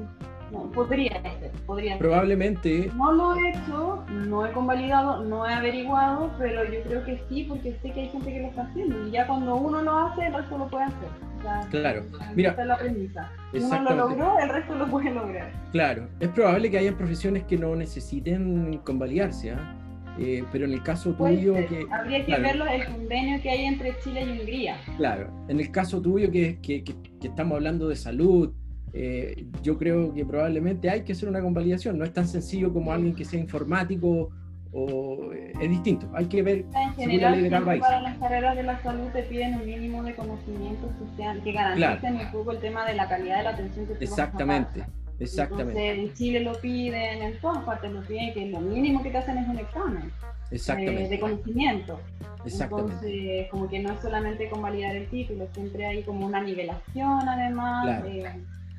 podría 0.75 1.21
ser, 1.23 1.51
podría 1.67 1.99
Probablemente. 1.99 2.91
No 2.95 3.13
lo 3.13 3.35
he 3.37 3.51
hecho, 3.51 4.05
no 4.09 4.47
he 4.47 4.53
convalidado, 4.53 5.25
no 5.25 5.49
he 5.49 5.53
averiguado, 5.53 6.31
pero 6.39 6.65
yo 6.65 6.83
creo 6.83 7.05
que 7.05 7.21
sí, 7.29 7.45
porque 7.49 7.77
sé 7.83 7.93
que 7.93 8.01
hay 8.03 8.09
gente 8.09 8.33
que 8.33 8.41
lo 8.41 8.49
está 8.49 8.63
haciendo. 8.63 9.07
Y 9.07 9.11
ya 9.13 9.27
cuando 9.27 9.57
uno 9.57 9.83
lo 9.83 9.99
hace, 9.99 10.27
el 10.27 10.35
resto 10.35 10.59
lo 10.59 10.69
puede 10.69 10.85
hacer. 10.85 11.71
claro, 11.71 12.03
mira. 12.35 12.51
Es 12.59 12.67
la 12.67 12.79
premisa. 12.79 13.31
Uno 13.53 13.83
lo 13.83 13.95
logró, 13.95 14.39
el 14.39 14.49
resto 14.49 14.75
lo 14.75 14.87
puede 14.87 15.11
lograr. 15.11 15.53
Claro, 15.73 16.09
es 16.21 16.29
probable 16.29 16.71
que 16.71 16.79
haya 16.79 16.97
profesiones 16.97 17.45
que 17.45 17.57
no 17.57 17.75
necesiten 17.77 18.79
convalidarse, 18.85 19.53
¿ah? 19.53 19.77
eh, 20.19 20.45
pero 20.53 20.65
en 20.65 20.73
el 20.73 20.83
caso 20.83 21.13
tuyo 21.13 21.55
que... 21.55 21.87
Habría 21.91 22.25
que 22.25 22.37
ver 22.37 22.57
el 22.57 22.87
convenio 22.87 23.43
que 23.43 23.51
hay 23.51 23.65
entre 23.65 23.99
Chile 24.01 24.25
y 24.25 24.39
Hungría. 24.41 24.77
Claro, 24.97 25.31
en 25.49 25.61
el 25.61 25.71
caso 25.71 26.01
tuyo 26.01 26.31
que, 26.31 26.59
que, 26.61 26.83
que 26.85 26.95
estamos 27.29 27.57
hablando 27.57 27.89
de 27.89 27.97
salud, 27.97 28.53
eh, 28.97 29.45
yo 29.61 29.77
creo 29.77 30.15
que 30.15 30.25
probablemente 30.25 30.89
hay 30.89 31.03
que 31.03 31.13
hacer 31.13 31.29
una 31.29 31.41
convalidación. 31.41 31.99
No 31.99 32.05
es 32.05 32.13
tan 32.13 32.29
sencillo 32.29 32.73
como 32.73 32.93
alguien 32.93 33.13
que 33.13 33.25
sea 33.25 33.41
informático 33.41 34.31
o 34.73 35.33
eh, 35.33 35.53
es 35.61 35.69
distinto. 35.69 36.09
Hay 36.15 36.27
que 36.27 36.43
ver 36.43 36.65
en 36.75 36.95
general, 36.95 37.81
Para 37.81 38.01
las 38.01 38.17
carreras 38.19 38.57
de 38.57 38.63
la 38.63 38.81
salud 38.83 39.09
te 39.13 39.25
piden 39.25 39.55
un 39.55 39.67
mínimo 39.67 40.05
de 40.05 40.15
conocimiento 40.15 40.89
social 41.01 41.43
que 41.43 41.53
garanticen 41.53 42.17
un 42.17 42.31
poco 42.31 42.53
el 42.53 42.61
tema 42.61 42.87
de 42.87 42.95
la 42.95 43.09
calidad 43.09 43.39
de 43.39 43.43
la 43.43 43.51
atención 43.51 43.87
que 43.87 43.95
Exactamente. 43.95 44.85
Exactamente. 45.19 45.91
Entonces, 45.91 46.11
en 46.11 46.15
Chile 46.17 46.41
lo 46.41 46.53
piden, 46.61 47.23
en 47.23 47.41
todas 47.41 47.65
partes 47.65 47.91
lo 47.91 48.01
piden, 48.03 48.33
que 48.33 48.47
lo 48.47 48.61
mínimo 48.61 49.03
que 49.03 49.11
te 49.11 49.19
hacen 49.19 49.39
es 49.39 49.49
un 49.49 49.59
examen 49.59 50.13
Exactamente. 50.53 51.09
de 51.09 51.21
conocimiento. 51.21 52.01
Entonces, 52.45 53.49
como 53.51 53.69
que 53.69 53.81
no 53.81 53.93
es 53.93 54.01
solamente 54.01 54.49
convalidar 54.49 54.95
el 54.95 55.09
título, 55.09 55.49
siempre 55.53 55.87
hay 55.87 56.03
como 56.03 56.27
una 56.27 56.41
nivelación 56.41 57.29
además. 57.29 58.05
Eh, 58.07 58.25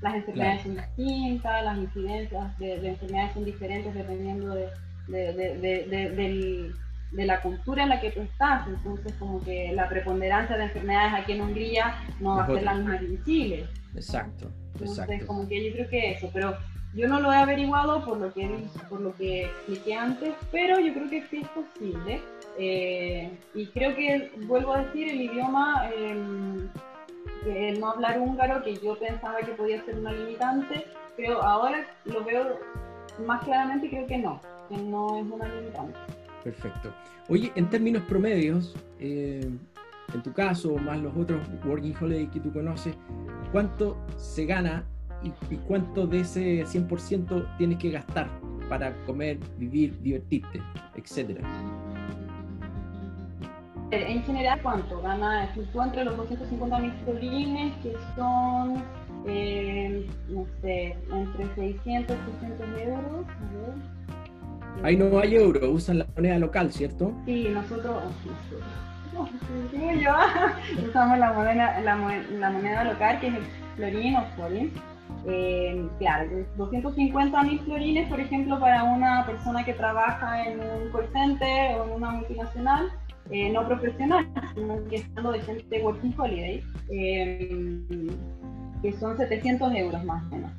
las 0.06 0.16
enfermedades 0.16 0.62
son 0.62 0.76
distintas, 0.76 1.64
las 1.64 1.78
incidencias 1.80 2.60
de, 2.60 2.88
enfermedades 2.88 3.34
son 3.34 3.46
diferentes 3.46 3.94
dependiendo 3.94 4.54
de, 4.54 4.70
de, 5.08 7.26
la 7.26 7.42
cultura 7.42 7.84
en 7.84 7.90
la 7.90 8.00
que 8.00 8.12
tú 8.12 8.22
estás. 8.22 8.68
Entonces, 8.68 9.14
como 9.18 9.44
que 9.44 9.72
la 9.74 9.90
preponderancia 9.90 10.58
de 10.58 10.66
enfermedades 10.66 11.24
aquí 11.24 11.32
en 11.32 11.42
Hungría 11.42 11.96
no 12.20 12.36
va 12.36 12.44
a 12.44 12.48
ser 12.48 12.64
la 12.64 12.76
misma 12.76 13.00
que 13.00 13.06
en 13.06 13.24
Chile. 13.24 13.66
Exacto. 13.96 14.52
Entonces, 14.80 15.26
como 15.26 15.48
que 15.48 15.66
yo 15.66 15.74
creo 15.74 15.90
que 15.90 16.12
eso, 16.12 16.30
pero 16.32 16.56
yo 16.94 17.08
no 17.08 17.20
lo 17.20 17.34
he 17.34 17.38
averiguado 17.38 18.06
por 18.06 18.18
lo 18.18 18.32
que 18.32 18.48
por 18.90 19.02
lo 19.02 19.16
que 19.16 19.46
expliqué 19.46 19.96
antes, 19.96 20.36
pero 20.52 20.80
yo 20.80 20.94
creo 20.94 21.10
que 21.10 21.24
sí 21.30 21.42
es 21.42 21.48
posible. 21.50 22.22
Eh, 22.60 23.32
y 23.56 23.66
creo 23.68 23.96
que, 23.96 24.32
vuelvo 24.46 24.76
a 24.76 24.84
decir, 24.84 25.10
el 25.10 25.22
idioma, 25.22 25.90
em, 25.98 26.70
el 27.46 27.80
no 27.80 27.92
hablar 27.92 28.20
húngaro, 28.20 28.64
que 28.64 28.76
yo 28.76 28.98
pensaba 28.98 29.40
que 29.40 29.54
podía 29.54 29.84
ser 29.84 29.96
una 29.96 30.12
limitante, 30.12 30.86
pero 31.16 31.42
ahora 31.42 31.86
lo 32.06 32.24
veo 32.24 32.60
más 33.26 33.44
claramente 33.44 33.88
y 33.88 33.90
creo 33.90 34.08
que 34.08 34.18
no, 34.18 34.42
que 34.70 34.78
no 34.78 35.18
es 35.18 35.26
una 35.26 35.48
limitante. 35.48 35.98
Perfecto. 36.44 36.94
Oye, 37.30 37.52
en 37.56 37.70
términos 37.70 38.04
promedios, 38.04 38.76
eh, 39.00 39.50
en 40.14 40.24
tu 40.24 40.32
caso, 40.34 40.76
más 40.78 41.00
los 41.00 41.16
otros 41.16 41.42
Working 41.66 41.96
Holiday 42.00 42.28
que 42.28 42.40
tú 42.40 42.54
conoces, 42.54 42.96
¿cuánto 43.52 43.98
se 44.18 44.46
gana 44.46 44.84
y, 45.24 45.30
y 45.54 45.58
cuánto 45.68 46.06
de 46.06 46.20
ese 46.20 46.64
100% 46.66 47.58
tienes 47.58 47.80
que 47.80 47.92
gastar 47.92 48.30
para 48.70 48.94
comer, 49.06 49.40
vivir, 49.58 50.00
divertirte, 50.02 50.62
etcétera? 50.96 51.42
En 53.92 54.24
general, 54.24 54.60
¿cuánto 54.64 55.02
gana? 55.02 55.48
Fluctúa 55.54 55.86
entre 55.86 56.06
los 56.06 56.18
250 56.18 56.80
mil 56.80 56.92
florines, 57.04 57.74
que 57.84 57.94
son, 58.16 58.84
eh, 59.28 60.10
no 60.30 60.46
sé, 60.62 60.98
entre 61.12 61.56
600 61.56 62.18
y 62.18 62.32
600 62.48 62.82
euros. 62.82 63.26
Ahí 64.84 64.98
no 64.98 65.20
hay 65.20 65.36
euro, 65.36 65.72
usan 65.72 66.00
la 66.00 66.08
moneda 66.16 66.40
local, 66.40 66.72
¿cierto? 66.72 67.14
Sí, 67.26 67.48
nosotros, 67.50 68.04
yo, 70.02 70.12
usamos 70.88 71.18
la 71.18 71.32
moneda, 71.32 71.80
la, 71.82 71.96
moneda 72.50 72.84
local, 72.84 73.20
que 73.20 73.28
es 73.28 73.36
el 73.36 73.44
florín 73.76 74.16
o 74.16 74.26
florín. 74.36 74.74
Eh, 75.28 75.88
claro, 75.98 76.30
250 76.58 77.44
mil 77.44 77.60
florines, 77.62 78.10
por 78.10 78.20
ejemplo, 78.20 78.60
para 78.60 78.84
una 78.84 79.26
persona 79.26 79.64
que 79.64 79.74
trabaja 79.74 80.46
en 80.46 80.60
un 80.60 80.92
call 80.92 81.08
center 81.14 81.80
o 81.80 81.86
en 81.86 81.92
una 81.92 82.12
multinacional, 82.12 82.92
eh, 83.32 83.50
no 83.52 83.68
profesional, 83.68 84.28
sino 84.54 84.84
que 84.86 85.04
de 85.32 85.42
gente 85.42 85.82
working 85.82 86.14
holiday, 86.18 86.64
eh, 86.90 87.88
que 88.82 88.94
son 88.94 89.18
700 89.18 89.74
euros 89.74 90.04
más 90.04 90.24
o 90.32 90.36
menos. 90.36 90.52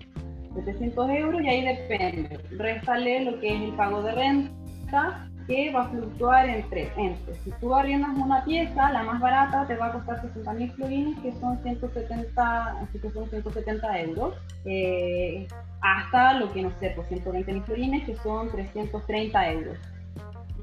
700 0.55 1.11
euros 1.11 1.43
y 1.43 1.49
ahí 1.49 1.65
depende. 1.65 2.41
Réstale 2.57 3.25
lo 3.25 3.39
que 3.41 3.55
es 3.55 3.63
el 3.63 3.73
pago 3.75 4.03
de 4.03 4.13
renta, 4.13 5.29
que 5.47 5.71
va 5.73 5.83
a 5.83 5.89
fluctuar 5.89 6.49
entre, 6.49 6.91
entre. 6.97 7.35
Si 7.37 7.53
tú 7.61 7.75
arriendas 7.75 8.17
una 8.17 8.45
pieza, 8.45 8.91
la 8.91 9.05
más 9.05 9.21
barata 9.21 9.67
te 9.67 9.77
va 9.77 9.87
a 9.87 9.93
costar 9.93 10.21
60 10.23 10.53
mil 10.55 10.73
florines, 10.73 11.19
que 11.21 11.33
son 11.35 11.63
170, 11.63 12.81
así 12.81 12.99
que 12.99 13.11
son 13.11 13.29
170 13.29 14.01
euros, 14.01 14.35
eh, 14.65 15.47
hasta 15.83 16.35
lo 16.35 16.53
que 16.53 16.63
no 16.63 16.71
sé, 16.81 16.91
por 16.91 17.05
120 17.07 17.53
mil 17.53 17.63
florines, 17.63 18.05
que 18.07 18.17
son 18.17 18.51
330 18.51 19.53
euros, 19.53 19.79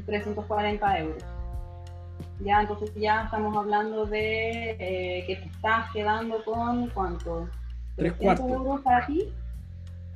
340 0.05 0.99
euros. 0.99 1.23
Ya, 2.39 2.61
entonces 2.61 2.93
ya 2.95 3.23
estamos 3.23 3.55
hablando 3.55 4.05
de 4.05 4.71
eh, 4.79 5.23
que 5.25 5.35
te 5.37 5.45
estás 5.45 5.91
quedando 5.91 6.43
con 6.43 6.89
cuánto? 6.89 7.49
Tres 7.95 8.13
cuartos. 8.13 8.49
euros 8.49 8.81
para 8.81 9.05
ti. 9.05 9.33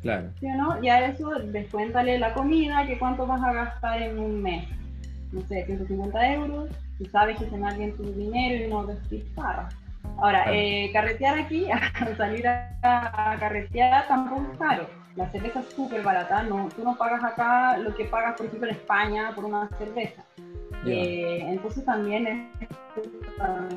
Claro. 0.01 0.29
¿Sí 0.39 0.45
o 0.45 0.55
no? 0.55 0.81
Ya 0.81 1.05
eso, 1.05 1.29
descuéntale 1.29 2.19
la 2.19 2.34
comida, 2.34 2.85
que 2.85 2.97
cuánto 2.97 3.25
vas 3.25 3.41
a 3.43 3.53
gastar 3.53 4.01
en 4.01 4.19
un 4.19 4.41
mes. 4.41 4.67
No 5.31 5.41
sé, 5.41 5.65
150 5.65 6.34
euros. 6.34 6.69
Si 6.97 7.05
sabes 7.05 7.38
que 7.38 7.49
se 7.49 7.57
me 7.57 7.73
bien 7.75 7.95
tu 7.95 8.03
dinero 8.03 8.65
y 8.65 8.69
no 8.69 8.85
despistara. 8.85 9.69
Ahora, 10.19 10.45
eh, 10.51 10.89
carretear 10.93 11.38
aquí, 11.38 11.67
salir 12.17 12.47
a, 12.47 13.38
carretear 13.39 14.07
tampoco 14.07 14.51
es 14.51 14.57
caro. 14.57 14.89
La 15.15 15.29
cerveza 15.29 15.59
es 15.59 15.73
súper 15.75 16.03
barata, 16.03 16.43
no, 16.43 16.69
tú 16.75 16.84
no 16.84 16.95
pagas 16.95 17.23
acá 17.23 17.77
lo 17.77 17.93
que 17.95 18.05
pagas, 18.05 18.35
por 18.35 18.45
ejemplo, 18.45 18.69
en 18.69 18.75
España 18.75 19.31
por 19.35 19.45
una 19.45 19.67
cerveza. 19.77 20.23
Eh, 20.88 21.43
entonces 21.47 21.84
también 21.85 22.27
es, 22.27 22.69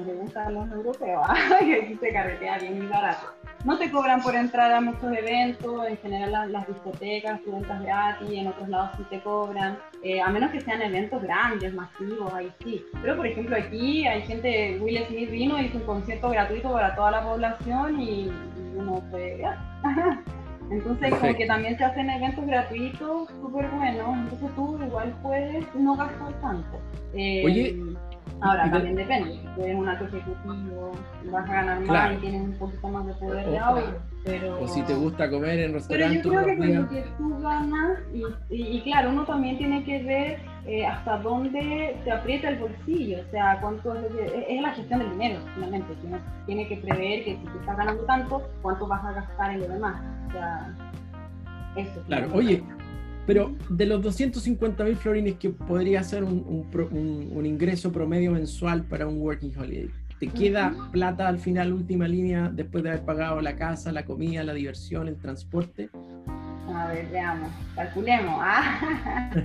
me 0.07 0.15
gustan 0.15 0.55
los 0.55 0.71
europeos, 0.71 1.27
que 1.61 1.75
aquí 1.75 1.97
se 1.97 2.13
carretea 2.13 2.59
bien 2.59 2.83
y 2.83 2.87
barato. 2.87 3.27
No 3.65 3.77
te 3.77 3.91
cobran 3.91 4.23
por 4.23 4.35
entrar 4.35 4.73
a 4.73 4.81
muchos 4.81 5.13
eventos, 5.13 5.87
en 5.87 5.99
general 5.99 6.51
las, 6.51 6.67
discotecas, 6.67 7.41
tú 7.43 7.55
entras 7.55 7.83
gratis, 7.83 8.31
en 8.33 8.47
otros 8.47 8.69
lados 8.69 8.91
sí 8.97 9.05
te 9.11 9.21
cobran, 9.21 9.79
eh, 10.03 10.21
a 10.21 10.29
menos 10.29 10.51
que 10.51 10.63
sean 10.63 10.81
eventos 10.81 11.23
grandes, 11.23 11.75
masivos, 11.75 12.33
ahí 12.33 12.51
sí. 12.65 12.83
Pero 13.03 13.17
por 13.17 13.27
ejemplo 13.27 13.57
aquí 13.57 14.07
hay 14.07 14.23
gente, 14.23 14.79
Will 14.81 15.05
Smith 15.09 15.31
vino 15.31 15.59
y 15.59 15.67
hizo 15.67 15.77
un 15.77 15.85
concierto 15.85 16.31
gratuito 16.31 16.73
para 16.73 16.95
toda 16.95 17.11
la 17.11 17.23
población 17.23 18.01
y, 18.01 18.33
uno 18.77 19.03
puede 19.11 19.45
Entonces, 20.71 21.13
como 21.15 21.35
que 21.35 21.47
también 21.47 21.77
se 21.77 21.85
hacen 21.85 22.09
eventos 22.09 22.47
gratuitos 22.47 23.29
súper 23.41 23.69
buenos, 23.71 24.17
entonces 24.19 24.51
tú 24.55 24.79
igual 24.85 25.15
puedes 25.23 25.75
no 25.75 25.97
gastar 25.97 26.33
tanto. 26.41 26.81
Eh, 27.13 27.43
Oye, 27.45 27.77
ahora 28.41 28.71
también 28.71 28.97
depende, 28.97 29.33
si 29.33 29.47
tú 29.55 29.63
eres 29.63 29.77
un 29.77 29.89
alto 29.89 30.05
ejecutivo, 30.05 30.93
vas 31.31 31.51
a 31.51 31.53
ganar 31.53 31.81
más 31.81 32.13
y 32.15 32.17
tienes 32.17 32.43
un 32.43 32.53
poquito 32.55 32.89
más 32.89 33.07
de 33.07 33.15
poder 33.15 33.47
de 33.47 33.59
audio, 33.59 33.99
pero... 34.25 34.61
O 34.63 34.69
si 34.69 34.83
te 34.83 34.95
gusta 34.95 35.31
comer 35.31 35.61
en 35.61 35.73
restaurantes. 35.75 36.23
Pero 36.23 36.35
yo 36.35 36.43
creo 36.43 36.47
que 36.47 36.59
con 36.59 36.83
lo 36.83 36.89
que 36.89 37.05
tú 37.19 37.41
ganas, 37.41 37.99
y, 38.51 38.81
claro, 38.83 39.11
uno 39.11 39.25
también 39.25 39.59
tiene 39.59 39.85
que 39.85 40.03
ver 40.03 40.39
eh, 40.67 40.87
hasta 40.87 41.19
dónde 41.19 41.97
te 42.05 42.13
aprieta 42.13 42.49
el 42.49 42.59
bolsillo, 42.59 43.19
o 43.27 43.31
sea, 43.31 43.59
cuánto 43.61 43.95
es, 43.95 44.05
es, 44.49 44.63
la 44.63 44.73
gestión 44.73 45.01
del 45.01 45.11
dinero, 45.11 45.41
finalmente, 45.55 45.95
uno 46.05 46.19
tiene 46.47 46.69
que 46.69 46.77
prever 46.77 47.25
que 47.25 47.37
si 47.37 47.45
te 47.45 47.59
estás 47.59 47.77
ganando 47.77 48.03
tanto, 48.05 48.43
cuánto 48.63 48.87
vas 48.87 49.05
a 49.05 49.13
gastar 49.13 49.53
en 49.53 49.61
lo 49.61 49.69
demás. 49.69 50.03
O 50.29 50.33
sea, 50.33 50.75
eso. 51.77 52.03
Claro, 52.07 52.29
oye, 52.33 52.63
pero 53.31 53.55
de 53.69 53.87
los 53.87 54.03
250 54.03 54.83
mil 54.83 54.97
florines 54.97 55.37
que 55.37 55.51
podría 55.51 56.03
ser 56.03 56.25
un, 56.25 56.67
un, 57.33 57.47
ingreso 57.47 57.93
promedio 57.93 58.33
mensual 58.33 58.83
para 58.83 59.07
un 59.07 59.23
working 59.23 59.53
holiday, 59.57 59.89
¿te 60.19 60.27
queda 60.27 60.75
plata 60.91 61.29
al 61.29 61.39
final, 61.39 61.73
última 61.73 62.09
línea, 62.09 62.51
después 62.53 62.83
de 62.83 62.91
haber 62.91 63.05
pagado 63.05 63.41
la 63.41 63.55
casa, 63.55 63.93
la 63.93 64.05
comida, 64.05 64.43
la 64.43 64.53
diversión, 64.53 65.07
el 65.07 65.15
transporte? 65.15 65.91
A 66.75 66.89
ver, 66.89 67.09
veamos, 67.13 67.49
calculemos. 67.77 68.35
Ah. 68.41 69.31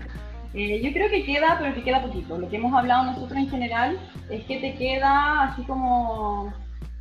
Eh, 0.58 0.82
yo 0.82 0.94
creo 0.94 1.10
que 1.10 1.26
queda, 1.26 1.58
pero 1.60 1.76
que 1.76 1.84
queda 1.84 2.02
poquito. 2.02 2.38
Lo 2.38 2.48
que 2.48 2.56
hemos 2.56 2.74
hablado 2.74 3.12
nosotros 3.12 3.38
en 3.38 3.50
general 3.50 4.00
es 4.30 4.46
que 4.46 4.62
te 4.62 4.76
queda 4.76 5.50
así 5.50 5.64
como, 5.64 6.54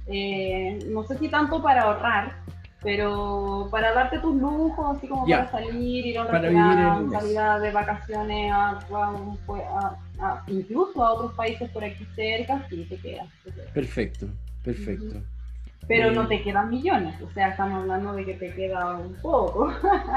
eh, 0.08 0.80
no 0.90 1.04
sé 1.04 1.16
si 1.18 1.28
tanto 1.28 1.62
para 1.62 1.82
ahorrar, 1.82 2.32
pero 2.84 3.66
para 3.70 3.94
darte 3.94 4.18
tus 4.18 4.36
lujos, 4.36 4.96
así 4.96 5.08
como 5.08 5.26
para 5.26 5.50
salir, 5.50 6.06
ir 6.06 6.18
a 6.18 6.22
un 6.22 6.28
restaurante, 6.28 7.18
salir 7.18 7.62
de 7.62 7.70
vacaciones, 7.72 8.54
incluso 10.46 11.04
a 11.04 11.14
otros 11.14 11.32
países 11.32 11.70
por 11.70 11.82
aquí 11.82 12.06
cerca, 12.14 12.64
sí 12.68 12.86
te 12.88 12.98
queda. 12.98 13.26
Perfecto, 13.72 14.28
perfecto. 14.62 15.22
Pero 15.88 16.12
no 16.12 16.28
te 16.28 16.42
quedan 16.42 16.70
millones, 16.70 17.20
o 17.20 17.30
sea, 17.32 17.48
estamos 17.48 17.80
hablando 17.80 18.12
de 18.12 18.24
que 18.26 18.34
te 18.34 18.54
queda 18.54 18.98
un 18.98 19.14
poco. 19.16 19.72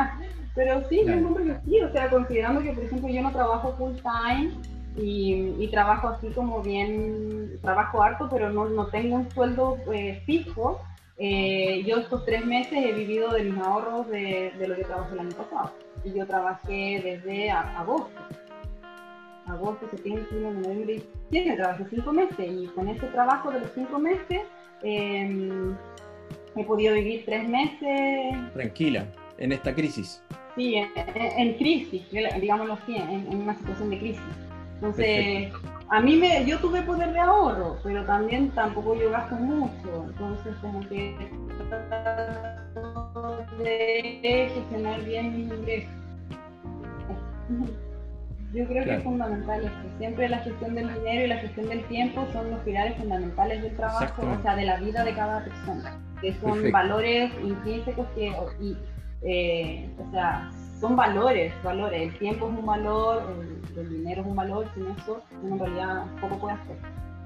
pero 0.56 0.88
sí, 0.89 1.03
yo 1.06 1.34
creo 1.34 1.45
que 1.45 1.61
sí, 1.65 1.81
o 1.81 1.91
sea, 1.91 2.10
considerando 2.10 2.61
que, 2.61 2.73
por 2.73 2.84
ejemplo, 2.84 3.10
yo 3.10 3.22
no 3.22 3.31
trabajo 3.31 3.76
full 3.77 3.95
time, 3.95 4.52
y, 4.99 5.68
trabajo 5.68 6.10
así 6.10 6.27
como 6.30 6.61
bien, 6.61 7.60
trabajo 7.61 8.02
harto, 8.02 8.27
pero 8.31 8.49
no, 8.49 8.68
no 8.68 8.88
tengo 8.88 9.18
un 9.18 9.31
sueldo 9.31 9.77
eh, 9.94 10.22
fijo, 10.26 10.81
eh, 11.19 11.84
yo 11.85 11.98
estos 11.98 12.23
tres 12.26 12.45
meses 12.45 12.73
he 12.73 12.91
vivido 12.94 13.31
de 13.31 13.44
mis 13.44 13.57
ahorros 13.57 14.07
de, 14.10 14.52
lo 14.60 14.76
que 14.76 14.84
trabajé 14.84 15.14
el 15.14 15.19
año 15.19 15.35
pasado. 15.35 15.73
Y 16.03 16.14
yo 16.14 16.27
trabajé 16.27 17.02
desde 17.03 17.49
agosto. 17.49 18.22
Agosto, 19.48 19.89
septiembre, 19.89 20.26
noviembre, 20.31 21.02
diciembre. 21.30 21.56
Trabajé 21.56 21.85
cinco 21.89 22.14
meses 22.14 22.39
y 22.39 22.68
con 22.68 22.88
ese 22.88 23.07
trabajo 23.07 23.52
de 23.52 23.61
los 23.61 23.72
cinco 23.73 23.98
meses 23.98 24.41
em, 24.84 25.76
he 26.56 26.64
podido 26.64 26.94
vivir 26.94 27.23
tres 27.26 27.48
meses. 27.49 28.53
Tranquila, 28.53 29.06
en 29.39 29.52
esta 29.53 29.73
crisis. 29.73 30.22
Sí, 30.56 30.76
en, 30.76 31.53
crisis, 31.57 32.03
digámoslo 32.41 32.73
así, 32.73 32.95
en, 32.95 33.31
en, 33.31 33.41
una 33.41 33.56
situación 33.56 33.91
de 33.91 33.99
crisis. 33.99 34.47
Entonces, 34.78 35.52
a 35.90 36.02
mí 36.02 36.16
me, 36.18 36.45
yo 36.45 36.60
tuve 36.60 36.84
poder 36.84 37.12
de 37.12 37.20
ahorro, 37.20 37.78
pero 37.84 38.06
también 38.06 38.52
tampoco 38.52 38.94
yo 38.95 39.10
gasto 39.10 39.36
mucho, 39.36 40.06
entonces 40.08 40.56
como 40.62 40.82
que 40.88 41.16
de 43.58 44.52
gestionar 44.54 45.04
bien 45.04 45.36
mis 45.36 45.52
ingresos. 45.52 45.90
Yo 48.54 48.66
creo 48.66 48.86
que 48.86 48.95
es 48.95 49.04
fundamental 49.04 49.62
esto. 49.62 49.98
Siempre 49.98 50.30
la 50.30 50.40
gestión 50.40 50.74
del 50.74 50.94
dinero 50.94 51.26
y 51.26 51.28
la 51.28 51.38
gestión 51.38 51.68
del 51.68 51.84
tiempo 51.88 52.26
son 52.32 52.49
los 52.49 52.60
pilares 52.62 52.95
fundamentales 52.98 53.62
del 53.62 53.76
trabajo, 53.76 54.22
o 54.22 54.41
sea, 54.41 54.56
de 54.56 54.66
la 54.66 54.78
vida 54.78 55.04
de 55.04 55.14
cada 55.14 55.44
persona, 55.44 55.99
que 56.22 56.34
son 56.36 56.72
valores 56.72 57.30
intrínsecos 57.44 58.08
que, 58.16 58.32
y 58.62 58.78
eh, 59.24 59.90
o 59.99 60.12
sea, 60.12 60.49
son 60.80 60.95
valores, 60.95 61.54
valores. 61.64 62.02
El 62.02 62.18
tiempo 62.20 62.49
es 62.49 62.60
un 62.60 62.66
valor, 62.66 63.24
el, 63.76 63.90
dinero 63.90 64.22
es 64.22 64.28
un 64.28 64.36
valor, 64.36 64.68
sin 64.74 64.88
eso 64.88 65.22
uno 65.44 65.56
en 65.56 65.60
realidad 65.60 66.06
poco 66.22 66.40
puede 66.40 66.56
hacer. 66.56 66.78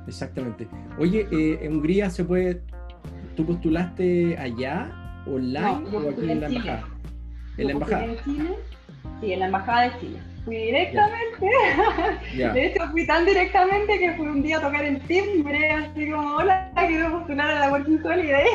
Exactamente. 0.08 0.68
Oye, 0.98 1.28
eh, 1.32 1.60
¿en 1.62 1.74
Hungría 1.74 2.10
se 2.10 2.24
puede, 2.24 2.62
tú 3.36 3.46
postulaste 3.46 4.38
allá, 4.38 4.92
online 5.28 5.86
o 5.94 6.10
aquí 6.10 6.32
en 6.32 6.42
la 6.42 6.48
embajada? 6.48 6.88
¿En 7.58 7.68
la 7.68 7.72
embajada? 7.74 8.06
En 8.06 8.24
Chile, 8.24 8.50
sí, 9.20 9.34
en 9.34 9.40
la 9.40 9.46
embajada 9.46 9.82
de 9.82 10.00
Chile. 10.00 10.20
Fui 10.44 10.56
directamente, 10.56 11.50
de 12.36 12.66
hecho 12.66 12.84
fui 12.90 13.06
tan 13.06 13.26
directamente 13.26 14.00
que 14.00 14.12
fui 14.14 14.26
un 14.26 14.42
día 14.42 14.58
a 14.58 14.62
tocar 14.62 14.84
el 14.84 15.00
timbre, 15.02 15.70
así 15.70 16.10
como, 16.10 16.38
hola, 16.38 16.72
quiero 16.88 17.12
postular 17.12 17.52
a 17.52 17.60
la 17.60 17.72
Working 17.72 18.04
Holiday. 18.04 18.48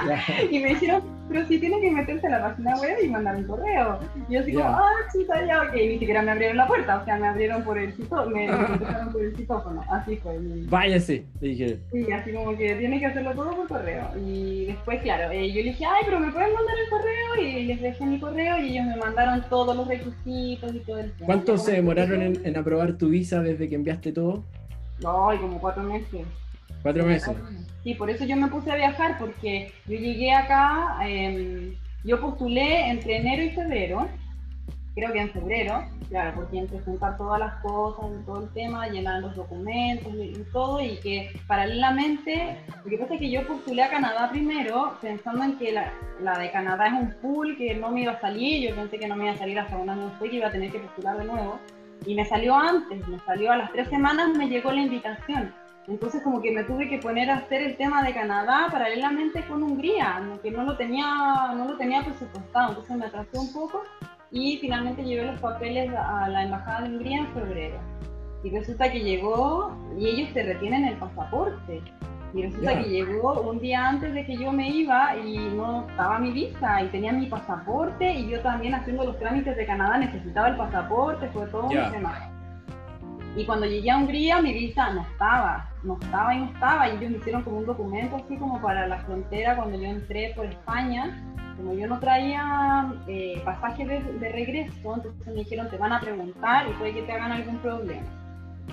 y 0.50 0.58
me 0.58 0.70
dijeron, 0.70 1.17
pero 1.28 1.46
si 1.46 1.58
tiene 1.58 1.80
que 1.80 1.90
meterse 1.90 2.26
a 2.26 2.30
la 2.30 2.42
página 2.42 2.76
web 2.80 2.96
y 3.02 3.08
mandar 3.08 3.36
un 3.36 3.44
correo. 3.44 3.98
Y 4.28 4.34
yo 4.34 4.40
así 4.40 4.52
como, 4.52 4.68
ah, 4.68 4.90
chuta, 5.12 5.46
ya, 5.46 5.62
ok, 5.62 5.74
ni 5.74 5.98
siquiera 5.98 6.22
me 6.22 6.32
abrieron 6.32 6.56
la 6.56 6.66
puerta, 6.66 7.00
o 7.00 7.04
sea, 7.04 7.16
me 7.16 7.28
abrieron 7.28 7.62
por 7.62 7.78
el 7.78 7.92
citófono, 7.92 8.30
me, 8.30 8.48
me 8.48 9.12
por 9.12 9.22
el 9.22 9.36
citófono, 9.36 9.84
así 9.90 10.16
fue. 10.16 10.38
Váyase, 10.68 11.24
le 11.40 11.48
dije. 11.48 11.78
Sí, 11.92 12.12
así 12.12 12.32
como 12.32 12.56
que 12.56 12.74
tiene 12.76 12.98
que 12.98 13.06
hacerlo 13.06 13.34
todo 13.34 13.56
por 13.56 13.68
correo. 13.68 14.10
Y 14.24 14.66
después, 14.66 15.02
claro, 15.02 15.30
eh, 15.30 15.48
yo 15.48 15.62
le 15.62 15.70
dije, 15.70 15.84
ay, 15.84 16.02
pero 16.04 16.20
me 16.20 16.32
pueden 16.32 16.54
mandar 16.54 16.74
el 16.82 16.90
correo, 16.90 17.48
y 17.48 17.64
les 17.64 17.80
dejé 17.80 18.06
mi 18.06 18.18
correo, 18.18 18.58
y 18.58 18.70
ellos 18.70 18.86
me 18.86 18.96
mandaron 18.96 19.44
todos 19.48 19.76
los 19.76 19.86
requisitos 19.86 20.74
y 20.74 20.78
todo 20.80 20.98
el 20.98 21.12
tema. 21.12 21.26
¿Cuánto 21.26 21.58
se 21.58 21.72
demoraron 21.72 22.22
en, 22.22 22.46
en, 22.46 22.56
aprobar 22.56 22.94
tu 22.94 23.08
visa 23.08 23.42
desde 23.42 23.68
que 23.68 23.74
enviaste 23.74 24.12
todo? 24.12 24.44
No, 25.02 25.30
como 25.40 25.60
cuatro 25.60 25.82
meses. 25.82 26.26
¿Cuatro 26.82 27.04
meses? 27.04 27.36
Sí, 27.82 27.94
por 27.94 28.10
eso 28.10 28.24
yo 28.24 28.36
me 28.36 28.48
puse 28.48 28.70
a 28.70 28.76
viajar, 28.76 29.18
porque 29.18 29.72
yo 29.86 29.96
llegué 29.96 30.32
acá, 30.32 30.98
em, 31.02 31.74
yo 32.04 32.20
postulé 32.20 32.88
entre 32.90 33.16
enero 33.16 33.42
y 33.42 33.50
febrero, 33.50 34.08
creo 34.94 35.12
que 35.12 35.20
en 35.20 35.30
febrero, 35.30 35.84
claro, 36.08 36.32
porque 36.34 36.58
entre 36.58 36.80
juntar 36.80 37.16
todas 37.16 37.38
las 37.38 37.54
cosas 37.62 38.06
y 38.20 38.24
todo 38.24 38.42
el 38.42 38.48
tema, 38.50 38.88
llenar 38.88 39.22
los 39.22 39.36
documentos 39.36 40.12
y, 40.12 40.44
todo, 40.52 40.80
y 40.80 40.96
que 40.96 41.30
paralelamente, 41.46 42.56
lo 42.84 42.90
que 42.90 42.98
pasa 42.98 43.14
es 43.14 43.20
que 43.20 43.30
yo 43.30 43.46
postulé 43.46 43.84
a 43.84 43.90
Canadá 43.90 44.28
primero, 44.30 44.96
pensando 45.00 45.44
en 45.44 45.56
que 45.56 45.72
la, 45.72 45.92
la, 46.20 46.36
de 46.38 46.50
Canadá 46.50 46.88
es 46.88 46.94
un 46.94 47.14
pool 47.22 47.56
que 47.56 47.74
no 47.74 47.90
me 47.90 48.02
iba 48.02 48.12
a 48.12 48.20
salir, 48.20 48.68
yo 48.68 48.74
pensé 48.74 48.98
que 48.98 49.06
no 49.06 49.14
me 49.14 49.24
iba 49.24 49.34
a 49.34 49.38
salir 49.38 49.58
hasta 49.58 49.76
un 49.76 49.88
año 49.88 50.08
después, 50.08 50.30
que 50.30 50.36
iba 50.38 50.48
a 50.48 50.52
tener 50.52 50.72
que 50.72 50.80
postular 50.80 51.16
de 51.16 51.24
nuevo, 51.24 51.58
y 52.04 52.14
me 52.14 52.24
salió 52.24 52.56
antes, 52.56 53.06
me 53.06 53.18
salió 53.20 53.52
a 53.52 53.56
las 53.56 53.72
tres 53.72 53.88
semanas, 53.88 54.36
me 54.36 54.48
llegó 54.48 54.72
la 54.72 54.82
invitación. 54.82 55.52
Entonces 55.88 56.22
como 56.22 56.42
que 56.42 56.52
me 56.52 56.64
tuve 56.64 56.86
que 56.88 56.98
poner 56.98 57.30
a 57.30 57.36
hacer 57.36 57.62
el 57.62 57.76
tema 57.78 58.02
de 58.02 58.12
Canadá 58.12 58.68
paralelamente 58.70 59.42
con 59.46 59.62
Hungría, 59.62 60.22
que 60.42 60.50
no 60.50 60.64
lo 60.64 60.76
tenía, 60.76 61.54
no 61.56 61.64
lo 61.64 61.76
tenía 61.78 62.04
presupuestado, 62.04 62.70
entonces 62.70 62.96
me 62.96 63.06
atrasé 63.06 63.38
un 63.38 63.52
poco 63.52 63.82
y 64.30 64.58
finalmente 64.58 65.02
llevé 65.02 65.24
los 65.24 65.40
papeles 65.40 65.90
a 65.96 66.28
la 66.28 66.42
embajada 66.42 66.82
de 66.82 66.94
Hungría 66.94 67.20
en 67.20 67.26
febrero. 67.28 67.80
Y 68.44 68.50
resulta 68.50 68.92
que 68.92 69.00
llegó 69.00 69.74
y 69.98 70.08
ellos 70.08 70.32
te 70.34 70.42
retienen 70.42 70.84
el 70.84 70.96
pasaporte. 70.96 71.82
Y 72.34 72.42
resulta 72.42 72.82
que 72.82 72.90
llegó 72.90 73.40
un 73.40 73.58
día 73.58 73.88
antes 73.88 74.12
de 74.12 74.26
que 74.26 74.36
yo 74.36 74.52
me 74.52 74.68
iba 74.68 75.16
y 75.16 75.38
no 75.38 75.88
estaba 75.88 76.18
mi 76.18 76.30
visa 76.30 76.82
y 76.82 76.88
tenía 76.88 77.10
mi 77.10 77.24
pasaporte 77.24 78.12
y 78.12 78.28
yo 78.28 78.40
también 78.42 78.74
haciendo 78.74 79.04
los 79.04 79.18
trámites 79.18 79.56
de 79.56 79.64
Canadá 79.64 79.96
necesitaba 79.96 80.48
el 80.48 80.56
pasaporte, 80.56 81.26
fue 81.30 81.46
todo 81.46 81.64
un 81.64 81.90
tema. 81.90 82.30
Y 83.34 83.46
cuando 83.46 83.64
llegué 83.64 83.90
a 83.90 83.96
Hungría, 83.96 84.42
mi 84.42 84.52
visa 84.52 84.92
no 84.92 85.06
estaba, 85.10 85.67
no 85.82 85.98
estaba 86.00 86.34
y 86.34 86.38
no 86.40 86.46
estaba. 86.46 86.88
Y 86.88 86.96
ellos 86.96 87.10
me 87.10 87.18
hicieron 87.18 87.42
como 87.42 87.58
un 87.58 87.66
documento 87.66 88.16
así 88.16 88.36
como 88.36 88.60
para 88.60 88.86
la 88.86 88.98
frontera 88.98 89.56
cuando 89.56 89.78
yo 89.78 89.86
entré 89.86 90.32
por 90.34 90.46
España. 90.46 91.24
Como 91.56 91.74
yo 91.74 91.88
no 91.88 91.98
traía 91.98 92.92
eh, 93.08 93.42
pasaje 93.44 93.84
de, 93.84 94.32
regreso, 94.32 94.94
entonces 94.94 95.26
me 95.26 95.32
dijeron, 95.34 95.68
te 95.68 95.76
van 95.76 95.92
a 95.92 96.00
preguntar 96.00 96.68
y 96.68 96.72
puede 96.74 96.94
que 96.94 97.02
te 97.02 97.12
hagan 97.12 97.32
algún 97.32 97.58
problema. 97.58 98.06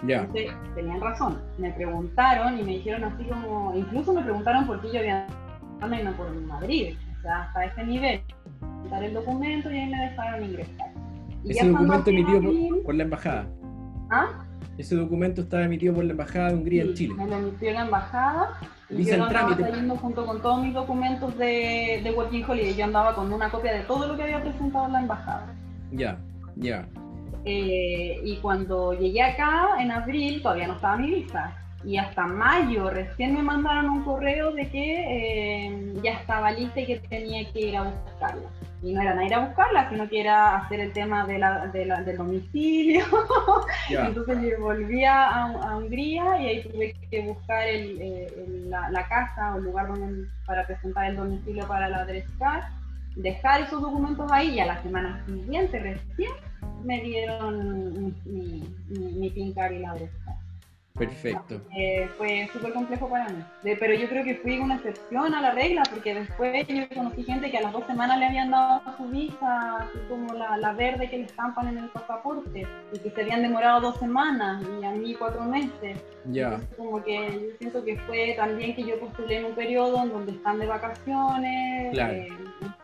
Entonces, 0.03 0.51
tenían 0.75 1.01
razón. 1.01 1.41
Me 1.57 1.71
preguntaron 1.71 2.59
y 2.59 2.63
me 2.63 2.71
dijeron 2.73 3.05
así 3.05 3.23
como, 3.23 3.73
incluso 3.75 4.13
me 4.13 4.21
preguntaron 4.21 4.67
por 4.67 4.81
qué 4.81 4.91
yo 4.91 4.99
había 4.99 5.25
no 5.81 6.11
por 6.13 6.31
Madrid. 6.41 6.95
O 7.17 7.21
sea, 7.21 7.43
hasta 7.43 7.65
ese 7.65 7.83
nivel. 7.85 8.21
Dar 8.89 9.03
el 9.03 9.13
documento 9.13 9.71
y 9.71 9.79
ahí 9.79 9.89
me 9.89 10.09
dejaron 10.09 10.45
ingresar. 10.45 10.91
Y 11.43 11.51
Ese 11.51 11.67
documento 11.69 12.09
emitido 12.09 12.41
por 12.83 12.95
la 12.95 13.03
embajada. 13.03 13.47
¿Ah? 14.11 14.44
Ese 14.77 14.95
documento 14.95 15.41
estaba 15.41 15.63
emitido 15.63 15.93
por 15.93 16.03
la 16.03 16.11
Embajada 16.11 16.49
de 16.49 16.55
Hungría 16.55 16.83
en 16.83 16.93
Chile. 16.93 17.15
Me 17.15 17.27
lo 17.27 17.37
emitió 17.37 17.71
la 17.71 17.85
Embajada. 17.85 18.59
Y 18.89 19.03
yo 19.03 19.23
andaba 19.23 19.57
saliendo 19.57 19.95
junto 19.95 20.25
con 20.25 20.41
todos 20.41 20.61
mis 20.61 20.73
documentos 20.73 21.37
de, 21.37 22.01
de 22.03 22.11
Working 22.11 22.45
Holiday. 22.47 22.75
Yo 22.75 22.85
andaba 22.85 23.15
con 23.15 23.31
una 23.31 23.49
copia 23.49 23.73
de 23.73 23.81
todo 23.83 24.07
lo 24.07 24.15
que 24.15 24.23
había 24.23 24.41
presentado 24.41 24.85
en 24.85 24.93
la 24.93 25.01
Embajada. 25.01 25.55
Ya, 25.91 26.17
ya. 26.55 26.87
Eh, 27.45 28.19
y 28.23 28.37
cuando 28.37 28.93
llegué 28.93 29.21
acá, 29.21 29.75
en 29.79 29.91
abril, 29.91 30.41
todavía 30.41 30.67
no 30.67 30.75
estaba 30.75 30.97
mi 30.97 31.11
visa. 31.11 31.64
Y 31.85 31.97
hasta 31.97 32.25
mayo 32.25 32.89
recién 32.89 33.35
me 33.35 33.43
mandaron 33.43 33.89
un 33.89 34.03
correo 34.03 34.51
de 34.51 34.67
que 34.69 35.67
eh, 35.67 35.93
ya 36.03 36.13
estaba 36.13 36.51
lista 36.51 36.79
y 36.81 36.85
que 36.87 36.99
tenía 36.99 37.51
que 37.51 37.59
ir 37.59 37.77
a 37.77 37.83
buscarla 37.83 38.49
y 38.85 38.93
no 38.93 39.01
era 39.01 39.25
ir 39.25 39.33
a 39.33 39.47
buscarla, 39.47 39.89
sino 39.89 40.07
que 40.07 40.21
era 40.21 40.57
hacer 40.57 40.79
el 40.79 40.93
tema 40.93 41.25
de 41.25 41.39
la, 41.39 41.67
de 41.67 41.85
la, 41.85 42.03
del 42.03 42.17
domicilio. 42.17 43.03
Entonces 43.89 44.37
yo 44.41 44.59
volví 44.59 45.03
a, 45.03 45.47
Hungría 45.75 46.39
y 46.39 46.47
ahí 46.47 46.63
tuve 46.63 46.95
que 47.09 47.21
buscar 47.21 47.67
el, 47.67 48.69
la, 48.69 49.07
casa 49.07 49.55
o 49.55 49.57
el 49.57 49.63
lugar 49.63 49.87
donde, 49.87 50.27
para 50.45 50.67
presentar 50.67 51.09
el 51.09 51.15
domicilio 51.15 51.67
para 51.67 51.89
la 51.89 52.01
Adrescar, 52.01 52.69
dejar 53.15 53.61
esos 53.61 53.81
documentos 53.81 54.31
ahí 54.31 54.49
y 54.49 54.59
a 54.59 54.67
la 54.67 54.81
semana 54.83 55.23
siguiente 55.25 55.79
recién 55.79 56.31
me 56.83 57.01
dieron 57.01 58.13
mi, 58.25 58.63
mi, 58.89 59.19
mi, 59.19 59.27
y 59.27 59.53
la 59.79 59.91
Adrescar. 59.91 60.24
Perfecto. 60.97 61.61
Eh, 61.75 62.09
fue 62.17 62.47
súper 62.53 62.73
complejo 62.73 63.09
para 63.09 63.27
mí. 63.27 63.43
pero 63.63 63.93
yo 63.93 64.07
creo 64.07 64.23
que 64.23 64.35
fui 64.35 64.59
una 64.59 64.75
excepción 64.75 65.33
a 65.33 65.41
la 65.41 65.51
regla, 65.51 65.83
porque 65.89 66.13
después 66.13 66.65
yo 66.67 66.87
conocí 66.95 67.23
gente 67.23 67.51
que 67.51 67.57
a 67.57 67.63
las 67.63 67.73
dos 67.73 67.85
semanas 67.85 68.17
le 68.17 68.27
habían 68.27 68.51
dado 68.51 68.81
su 68.97 69.03
visa, 69.09 69.77
así 69.77 69.99
como 70.07 70.33
la, 70.33 70.55
la 70.55 70.71
verde 70.71 71.09
que 71.09 71.17
le 71.17 71.23
estampan 71.25 71.67
en 71.67 71.79
el 71.79 71.89
pasaporte, 71.89 72.65
y 72.93 72.99
que 72.99 73.09
se 73.11 73.21
habían 73.21 73.41
demorado 73.41 73.81
dos 73.81 73.97
semanas, 73.99 74.63
y 74.81 74.85
a 74.85 74.91
mí 74.91 75.13
cuatro 75.15 75.43
meses. 75.43 76.01
Ya. 76.31 76.61
Como 76.77 77.03
que 77.03 77.49
yo 77.51 77.57
siento 77.59 77.83
que 77.83 77.97
fue 77.99 78.33
también 78.37 78.73
que 78.75 78.83
yo 78.83 78.97
postulé 78.97 79.39
en 79.39 79.45
un 79.45 79.53
periodo 79.53 80.01
en 80.01 80.09
donde 80.09 80.31
están 80.31 80.59
de 80.59 80.65
vacaciones. 80.65 81.91
Claro. 81.91 82.13
Eh, 82.13 82.29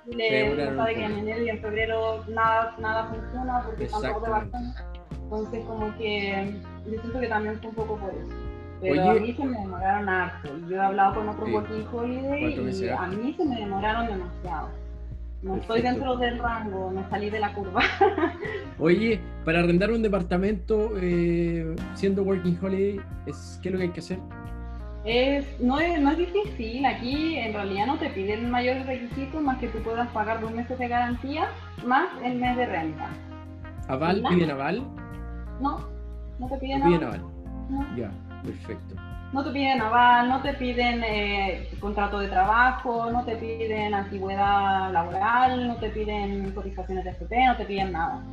Chile, 0.09 0.75
sabe 0.75 0.95
que 0.95 1.03
en 1.05 1.11
enero 1.13 1.43
y 1.45 1.49
en 1.49 1.61
febrero 1.61 2.25
nada, 2.27 2.75
nada 2.79 3.05
funciona 3.05 3.63
porque 3.65 3.85
están 3.85 4.01
todos 4.01 4.23
de 4.23 4.29
vacaciones. 4.29 4.75
Entonces, 5.23 5.63
como 5.63 5.97
que 5.97 6.61
yo 6.85 6.99
siento 6.99 7.19
que 7.19 7.27
también 7.27 7.59
fue 7.59 7.69
un 7.69 7.75
poco 7.75 7.97
por 7.97 8.09
eso. 8.09 8.29
Pero 8.81 9.11
a 9.11 9.13
mí 9.13 9.33
se 9.33 9.45
me 9.45 9.59
demoraron 9.59 10.09
harto. 10.09 10.49
Yo 10.67 10.75
he 10.75 10.79
hablado 10.79 11.15
con 11.15 11.29
otros 11.29 11.51
working 11.51 11.87
holiday 11.91 12.55
y 12.55 12.89
a 12.89 13.07
mí 13.07 13.33
se 13.37 13.45
me 13.45 13.59
demoraron 13.59 14.07
demasiado. 14.07 14.69
No 15.43 15.55
estoy 15.55 15.81
dentro 15.81 16.17
del 16.17 16.37
rango, 16.37 16.91
me 16.91 17.07
salí 17.09 17.29
de 17.29 17.39
la 17.39 17.53
curva. 17.53 17.81
Oye, 18.79 19.19
para 19.43 19.59
arrendar 19.59 19.91
un 19.91 20.01
departamento 20.01 20.91
eh, 20.97 21.75
siendo 21.95 22.23
working 22.23 22.59
holiday, 22.61 22.99
es, 23.25 23.59
¿qué 23.61 23.69
es 23.69 23.73
lo 23.73 23.77
que 23.79 23.85
hay 23.85 23.91
que 23.91 23.99
hacer? 23.99 24.19
Es, 25.03 25.59
no, 25.59 25.79
es, 25.79 25.99
no 25.99 26.11
es 26.11 26.17
difícil, 26.19 26.85
aquí 26.85 27.35
en 27.37 27.53
realidad 27.53 27.87
no 27.87 27.97
te 27.97 28.11
piden 28.11 28.51
mayores 28.51 28.85
requisitos 28.85 29.41
más 29.41 29.57
que 29.57 29.67
tú 29.69 29.79
puedas 29.79 30.07
pagar 30.09 30.41
dos 30.41 30.51
meses 30.51 30.77
de 30.77 30.87
garantía 30.87 31.49
más 31.83 32.09
el 32.23 32.37
mes 32.37 32.55
de 32.55 32.65
renta. 32.67 33.09
¿Aval? 33.87 34.23
¿Piden 34.29 34.51
aval? 34.51 34.83
No, 35.59 35.87
no 36.41 36.47
te 36.47 36.57
piden, 36.57 36.81
aval. 36.81 37.21
Ya, 37.95 38.11
perfecto. 38.43 38.95
No 39.31 39.43
te 39.43 39.51
piden 39.51 39.79
aval, 39.79 40.27
no 40.27 40.41
te 40.41 40.53
piden 40.55 41.03
eh, 41.05 41.69
contrato 41.79 42.19
de 42.19 42.27
trabajo, 42.27 43.11
no 43.11 43.23
te 43.23 43.35
piden 43.35 43.93
antigüedad 43.93 44.91
laboral, 44.91 45.67
no 45.67 45.75
te 45.75 45.89
piden 45.89 46.51
cotizaciones 46.51 47.05
de 47.05 47.11
FP, 47.11 47.45
no 47.45 47.55
te 47.55 47.65
piden 47.65 47.91
nada. 47.91 48.23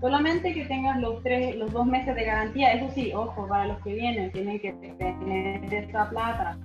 Solamente 0.00 0.52
que 0.52 0.66
tengas 0.66 1.00
los 1.00 1.22
tres, 1.22 1.56
los 1.56 1.72
dos 1.72 1.86
meses 1.86 2.14
de 2.14 2.24
garantía, 2.24 2.74
eso 2.74 2.90
sí, 2.94 3.12
ojo, 3.14 3.48
para 3.48 3.66
los 3.66 3.78
que 3.78 3.94
vienen, 3.94 4.30
tienen 4.30 4.60
que 4.60 4.72
tener 4.74 5.72
esa 5.72 6.10
plata, 6.10 6.58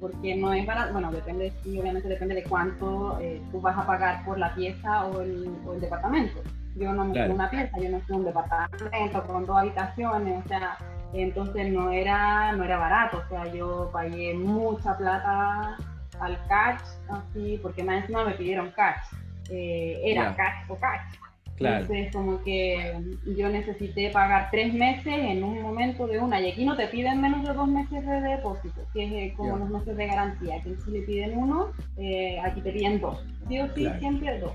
porque 0.00 0.34
no 0.34 0.52
es 0.52 0.66
para, 0.66 0.90
bueno, 0.90 1.12
depende, 1.12 1.52
obviamente 1.64 2.08
depende 2.08 2.34
de 2.34 2.42
cuánto 2.42 3.18
eh, 3.20 3.40
tú 3.52 3.60
vas 3.60 3.78
a 3.78 3.86
pagar 3.86 4.24
por 4.24 4.38
la 4.38 4.52
pieza 4.56 5.06
o 5.06 5.20
el, 5.20 5.48
o 5.64 5.74
el 5.74 5.80
departamento. 5.80 6.40
Yo 6.76 6.92
no 6.92 7.04
me 7.04 7.12
claro. 7.12 7.34
una 7.34 7.50
pieza, 7.50 7.78
yo 7.78 7.90
no 7.90 8.00
fui 8.00 8.16
un 8.16 8.24
departamento 8.24 9.26
con 9.26 9.46
dos 9.46 9.56
habitaciones, 9.56 10.44
o 10.44 10.48
sea, 10.48 10.78
entonces 11.12 11.70
no 11.70 11.90
era, 11.90 12.52
no 12.52 12.64
era 12.64 12.78
barato, 12.78 13.22
o 13.24 13.28
sea, 13.28 13.52
yo 13.52 13.90
pagué 13.92 14.34
mucha 14.34 14.96
plata 14.96 15.76
al 16.20 16.38
catch, 16.46 16.82
así, 17.10 17.58
porque 17.62 17.84
más 17.84 18.02
encima 18.02 18.24
me 18.24 18.32
pidieron 18.32 18.70
catch, 18.70 19.04
eh, 19.50 20.00
era 20.04 20.34
catch 20.34 20.70
o 20.70 20.76
catch. 20.76 21.18
Claro. 21.56 21.82
Entonces, 21.82 22.12
como 22.12 22.42
que 22.42 22.98
yo 23.36 23.48
necesité 23.48 24.10
pagar 24.10 24.48
tres 24.50 24.72
meses 24.72 25.06
en 25.06 25.44
un 25.44 25.60
momento 25.60 26.06
de 26.06 26.18
una, 26.18 26.40
y 26.40 26.50
aquí 26.50 26.64
no 26.64 26.76
te 26.76 26.86
piden 26.88 27.20
menos 27.20 27.46
de 27.46 27.52
dos 27.52 27.68
meses 27.68 28.04
de 28.04 28.20
depósito, 28.20 28.80
que 28.92 29.04
es 29.04 29.12
eh, 29.12 29.34
como 29.36 29.58
los 29.58 29.68
meses 29.68 29.96
de 29.96 30.06
garantía, 30.06 30.60
que 30.62 30.74
si 30.76 30.90
le 30.90 31.02
piden 31.02 31.36
uno, 31.36 31.68
eh, 31.98 32.40
aquí 32.40 32.62
te 32.62 32.72
piden 32.72 33.00
dos, 33.00 33.22
sí 33.48 33.60
o 33.60 33.68
sí, 33.74 33.86
siempre 33.98 34.38
dos. 34.38 34.54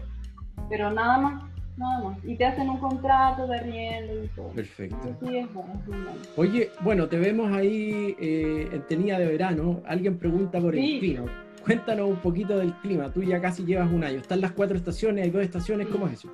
pero 0.70 0.92
nada 0.92 1.18
más, 1.20 1.44
nada 1.78 2.04
más. 2.10 2.18
Y 2.24 2.36
te 2.36 2.46
hacen 2.46 2.70
un 2.70 2.78
contrato 2.80 3.48
de 3.48 3.58
arriendo 3.58 4.24
y 4.24 4.28
todo. 4.30 4.50
Perfecto. 4.50 5.10
Es 5.32 5.54
bueno, 5.54 5.74
es 5.80 5.86
bueno. 5.86 6.12
Oye, 6.36 6.72
bueno, 6.82 7.08
te 7.08 7.18
vemos 7.18 7.52
ahí 7.56 8.16
eh, 8.20 8.70
en 8.72 8.82
tenida 8.88 9.20
de 9.20 9.26
verano. 9.28 9.82
Alguien 9.86 10.18
pregunta 10.18 10.60
por 10.60 10.74
Sí. 10.74 10.94
el 10.96 11.00
clima. 11.00 11.44
Cuéntanos 11.64 12.10
un 12.10 12.16
poquito 12.18 12.58
del 12.58 12.74
clima. 12.76 13.12
Tú 13.12 13.24
ya 13.24 13.42
casi 13.42 13.66
llevas 13.66 13.92
un 13.92 14.04
año. 14.04 14.20
Están 14.20 14.42
las 14.42 14.52
cuatro 14.54 14.78
estaciones, 14.78 15.26
hay 15.26 15.30
dos 15.32 15.42
estaciones. 15.44 15.88
¿Cómo 15.88 16.08
es 16.08 16.14
eso? 16.14 16.30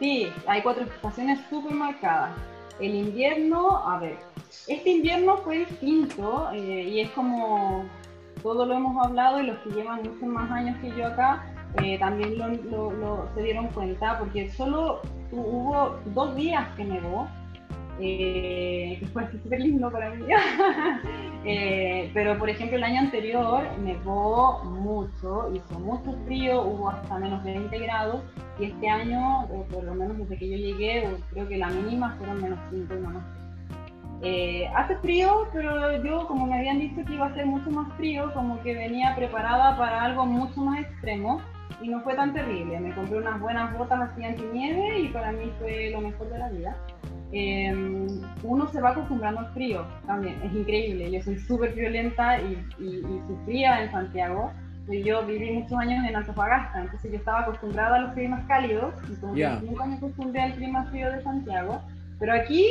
Sí, 0.00 0.26
hay 0.46 0.62
cuatro 0.62 0.84
estaciones 0.84 1.38
súper 1.50 1.72
marcadas. 1.74 2.30
El 2.80 2.94
invierno, 2.94 3.76
a 3.86 3.98
ver, 4.00 4.16
este 4.66 4.88
invierno 4.90 5.36
fue 5.38 5.58
distinto 5.66 6.50
eh, 6.54 6.88
y 6.88 7.00
es 7.00 7.10
como 7.10 7.84
todo 8.42 8.64
lo 8.64 8.72
hemos 8.72 9.04
hablado 9.06 9.42
y 9.42 9.46
los 9.48 9.58
que 9.58 9.68
llevan 9.70 9.98
muchos 9.98 10.22
más 10.22 10.50
años 10.50 10.78
que 10.80 10.88
yo 10.96 11.06
acá 11.08 11.44
eh, 11.82 11.98
también 11.98 12.38
lo, 12.38 12.48
lo- 12.48 12.92
lo- 12.92 13.28
se 13.34 13.42
dieron 13.42 13.68
cuenta 13.68 14.18
porque 14.18 14.50
solo 14.50 15.00
hu- 15.32 15.38
hubo 15.44 15.96
dos 16.06 16.34
días 16.36 16.66
que 16.76 16.84
nevó, 16.84 17.28
eh, 18.00 18.96
que 18.98 19.06
fue 19.08 19.30
súper 19.30 19.60
lindo 19.60 19.90
para 19.90 20.10
mí. 20.10 20.24
Eh, 21.42 22.10
pero 22.12 22.36
por 22.38 22.50
ejemplo 22.50 22.76
el 22.76 22.84
año 22.84 23.00
anterior 23.00 23.62
nevó 23.82 24.62
mucho, 24.62 25.50
hizo 25.54 25.78
mucho 25.80 26.14
frío, 26.26 26.60
hubo 26.60 26.90
hasta 26.90 27.18
menos 27.18 27.42
20 27.42 27.78
grados 27.78 28.20
y 28.58 28.64
este 28.66 28.90
año, 28.90 29.44
o 29.44 29.64
por 29.72 29.84
lo 29.84 29.94
menos 29.94 30.18
desde 30.18 30.36
que 30.36 30.50
yo 30.50 30.56
llegué, 30.58 31.08
o 31.08 31.16
creo 31.30 31.48
que 31.48 31.56
la 31.56 31.68
mínima 31.68 32.14
fueron 32.18 32.42
menos 32.42 32.58
5 32.70 32.92
y 32.92 32.98
menos 32.98 33.22
6. 33.32 33.80
Eh, 34.22 34.68
hace 34.76 34.96
frío, 34.98 35.48
pero 35.54 36.02
yo, 36.04 36.26
como 36.28 36.44
me 36.46 36.58
habían 36.58 36.78
dicho 36.78 37.02
que 37.06 37.14
iba 37.14 37.24
a 37.28 37.32
ser 37.34 37.46
mucho 37.46 37.70
más 37.70 37.90
frío, 37.96 38.30
como 38.34 38.60
que 38.62 38.74
venía 38.74 39.16
preparada 39.16 39.78
para 39.78 40.04
algo 40.04 40.26
mucho 40.26 40.60
más 40.60 40.80
extremo 40.80 41.40
y 41.80 41.88
no 41.88 42.00
fue 42.02 42.14
tan 42.14 42.32
terrible. 42.32 42.78
Me 42.80 42.94
compré 42.94 43.18
unas 43.18 43.40
buenas 43.40 43.76
botas 43.76 44.00
así 44.00 44.24
antinieve 44.24 45.00
y 45.00 45.08
para 45.08 45.32
mí 45.32 45.50
fue 45.58 45.90
lo 45.90 46.00
mejor 46.00 46.28
de 46.30 46.38
la 46.38 46.48
vida. 46.48 46.76
Eh, 47.32 47.72
uno 48.42 48.66
se 48.68 48.80
va 48.80 48.90
acostumbrando 48.90 49.40
al 49.40 49.52
frío 49.52 49.84
también, 50.06 50.40
es 50.42 50.52
increíble. 50.52 51.10
Yo 51.10 51.22
soy 51.22 51.38
súper 51.38 51.72
violenta 51.74 52.40
y, 52.40 52.66
y, 52.78 52.96
y 52.98 53.20
sufría 53.28 53.82
en 53.84 53.90
Santiago. 53.90 54.50
Yo 55.04 55.24
viví 55.24 55.52
muchos 55.52 55.78
años 55.78 56.04
en 56.08 56.16
Antofagasta, 56.16 56.80
entonces 56.80 57.12
yo 57.12 57.18
estaba 57.18 57.42
acostumbrada 57.42 57.94
a 57.96 58.00
los 58.00 58.12
climas 58.14 58.44
cálidos 58.48 58.92
y 59.08 59.14
como 59.20 59.34
que 59.34 59.40
Ya. 59.40 59.60
nunca 59.60 59.84
me 59.86 59.94
acostumbré 59.94 60.40
al 60.42 60.54
clima 60.54 60.84
frío 60.86 61.12
de 61.12 61.22
Santiago. 61.22 61.80
Pero 62.18 62.34
aquí 62.34 62.66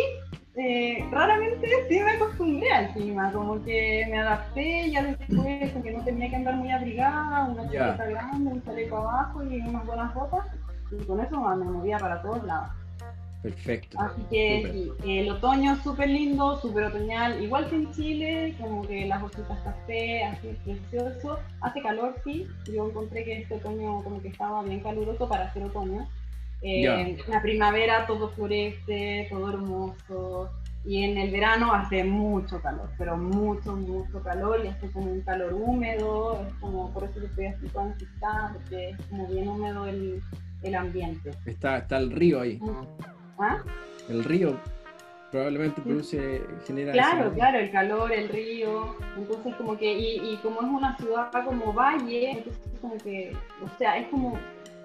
eh, 0.55 1.05
raramente 1.11 1.67
sí 1.87 1.99
me 1.99 2.11
acostumbré 2.11 2.71
al 2.71 2.93
clima, 2.93 3.31
como 3.31 3.63
que 3.63 4.07
me 4.09 4.19
adapté 4.19 4.91
ya 4.91 5.03
después, 5.03 5.71
porque 5.71 5.91
no 5.91 6.03
tenía 6.03 6.29
que 6.29 6.35
andar 6.35 6.55
muy 6.55 6.71
abrigada, 6.71 7.45
una 7.45 7.63
chaqueta 7.63 8.05
grande, 8.05 8.51
un 8.51 8.63
chaleco 8.63 8.97
abajo 8.97 9.43
y 9.43 9.61
unas 9.61 9.85
buenas 9.85 10.13
botas, 10.13 10.45
y 10.91 11.03
con 11.05 11.19
eso 11.19 11.39
me 11.39 11.65
movía 11.65 11.97
para 11.97 12.21
todos 12.21 12.43
lados. 12.43 12.69
Perfecto. 13.41 13.97
Así 14.01 14.21
que 14.29 14.69
sí, 15.01 15.19
el 15.21 15.31
otoño 15.31 15.73
es 15.73 15.79
súper 15.79 16.09
lindo, 16.09 16.59
súper 16.59 16.85
otoñal, 16.85 17.41
igual 17.41 17.69
que 17.69 17.75
en 17.77 17.91
Chile, 17.93 18.55
como 18.59 18.81
que 18.81 19.05
las 19.05 19.23
hojitas 19.23 19.59
café, 19.59 20.25
así 20.25 20.57
precioso. 20.65 21.39
Hace 21.61 21.81
calor, 21.81 22.15
sí, 22.25 22.47
yo 22.65 22.89
encontré 22.89 23.23
que 23.23 23.41
este 23.41 23.55
otoño 23.55 24.03
como 24.03 24.21
que 24.21 24.27
estaba 24.27 24.61
bien 24.63 24.81
caluroso 24.81 25.29
para 25.29 25.53
ser 25.53 25.63
otoño. 25.63 26.05
Eh, 26.61 27.17
la 27.27 27.41
primavera 27.41 28.05
todo 28.05 28.29
florece, 28.29 29.27
todo 29.29 29.49
hermoso. 29.49 30.49
Y 30.85 31.03
en 31.03 31.17
el 31.17 31.29
verano 31.29 31.73
hace 31.73 32.03
mucho 32.05 32.61
calor, 32.61 32.89
pero 32.97 33.17
mucho, 33.17 33.75
mucho 33.75 34.23
calor 34.23 34.61
y 34.63 34.67
hace 34.69 34.89
como 34.91 35.11
un 35.11 35.21
calor 35.21 35.53
húmedo, 35.53 36.41
es 36.47 36.53
como, 36.55 36.91
por 36.93 37.03
eso 37.03 37.19
que 37.19 37.25
estoy 37.25 37.45
así 37.47 37.67
tan 37.67 37.91
asustada, 37.91 38.53
porque 38.53 38.89
es 38.91 38.97
como 39.09 39.27
bien 39.27 39.47
húmedo 39.49 39.85
el, 39.87 40.21
el 40.63 40.75
ambiente. 40.75 41.31
Está, 41.45 41.79
está 41.79 41.97
el 41.97 42.11
río 42.11 42.39
ahí. 42.39 42.59
¿Ah? 43.37 43.61
El 44.07 44.23
río 44.23 44.57
probablemente 45.31 45.81
produce, 45.81 46.41
genera. 46.65 46.93
Claro, 46.93 47.25
ese- 47.27 47.35
claro, 47.35 47.59
el 47.59 47.71
calor, 47.71 48.11
el 48.13 48.29
río, 48.29 48.95
entonces 49.17 49.55
como 49.55 49.77
que, 49.77 49.93
y, 49.99 50.33
y 50.33 50.37
como 50.41 50.61
es 50.61 50.67
una 50.67 50.95
ciudad 50.97 51.29
como 51.45 51.73
valle, 51.73 52.31
entonces 52.31 52.79
como 52.81 52.97
que, 52.97 53.33
o 53.63 53.77
sea, 53.77 53.97
es 53.97 54.07
como, 54.07 54.39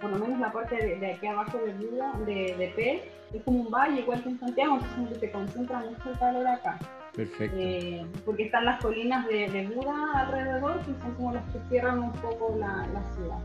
por 0.05 0.13
lo 0.13 0.19
menos 0.19 0.39
la 0.39 0.53
parte 0.53 0.77
de, 0.77 0.97
de 0.97 1.13
aquí 1.13 1.27
abajo 1.27 1.57
de 1.65 1.73
Buda, 1.73 2.13
de, 2.27 2.55
de 2.59 2.73
P, 2.77 3.03
es 3.33 3.43
como 3.43 3.61
un 3.61 3.71
valle 3.71 4.01
igual 4.01 4.23
que 4.23 4.29
en 4.29 4.39
Santiago, 4.39 4.79
entonces 4.83 5.19
se 5.19 5.31
concentra 5.31 5.79
mucho 5.79 6.11
el 6.11 6.19
calor 6.19 6.47
acá, 6.47 6.79
Perfecto. 7.17 7.57
Eh, 7.59 8.05
porque 8.27 8.43
están 8.45 8.67
las 8.67 8.83
colinas 8.83 9.27
de, 9.27 9.49
de 9.49 9.67
Buda 9.69 10.13
alrededor, 10.15 10.79
que 10.81 10.93
son 11.01 11.15
como 11.17 11.33
las 11.33 11.43
que 11.45 11.59
cierran 11.71 12.01
un 12.01 12.13
poco 12.13 12.55
la, 12.59 12.87
la 12.93 13.03
ciudad. 13.15 13.39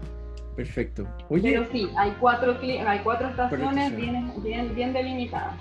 Perfecto. 0.58 1.08
Oye, 1.30 1.52
Pero 1.52 1.66
sí, 1.72 1.90
hay 1.96 2.12
cuatro, 2.20 2.58
hay 2.62 3.00
cuatro 3.00 3.30
estaciones 3.30 3.86
estaciones. 3.94 3.96
bien, 3.96 4.44
bien, 4.44 4.76
bien 4.76 4.92
delimitadas. 4.94 5.56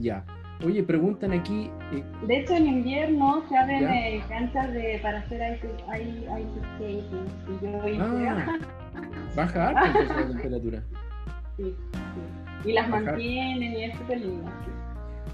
ya. 0.00 0.24
Oye, 0.64 0.82
preguntan 0.82 1.32
aquí. 1.32 1.70
eh, 1.92 2.02
De 2.26 2.40
hecho, 2.40 2.54
en 2.54 2.66
invierno 2.66 3.42
se 3.48 3.56
abren 3.56 3.88
eh, 3.88 4.22
canchas 4.28 4.72
de, 4.74 4.98
para 5.02 5.20
hacer 5.20 5.56
ice, 5.56 5.68
ice, 6.02 6.18
ice 6.20 6.60
skating. 6.76 7.26
Y 7.48 7.64
yo 7.64 7.88
hice, 7.88 8.28
Ah. 8.28 8.58
baja 9.36 9.68
harto 9.68 10.00
la 10.14 10.26
temperatura. 10.28 10.82
sí, 11.56 11.64
sí. 11.64 12.68
Y 12.68 12.72
las 12.74 12.90
Bajar. 12.90 13.04
mantienen 13.06 13.72
y 13.72 13.84
es 13.84 13.96
súper 13.96 14.20
lindo. 14.20 14.50
sí. 14.64 14.70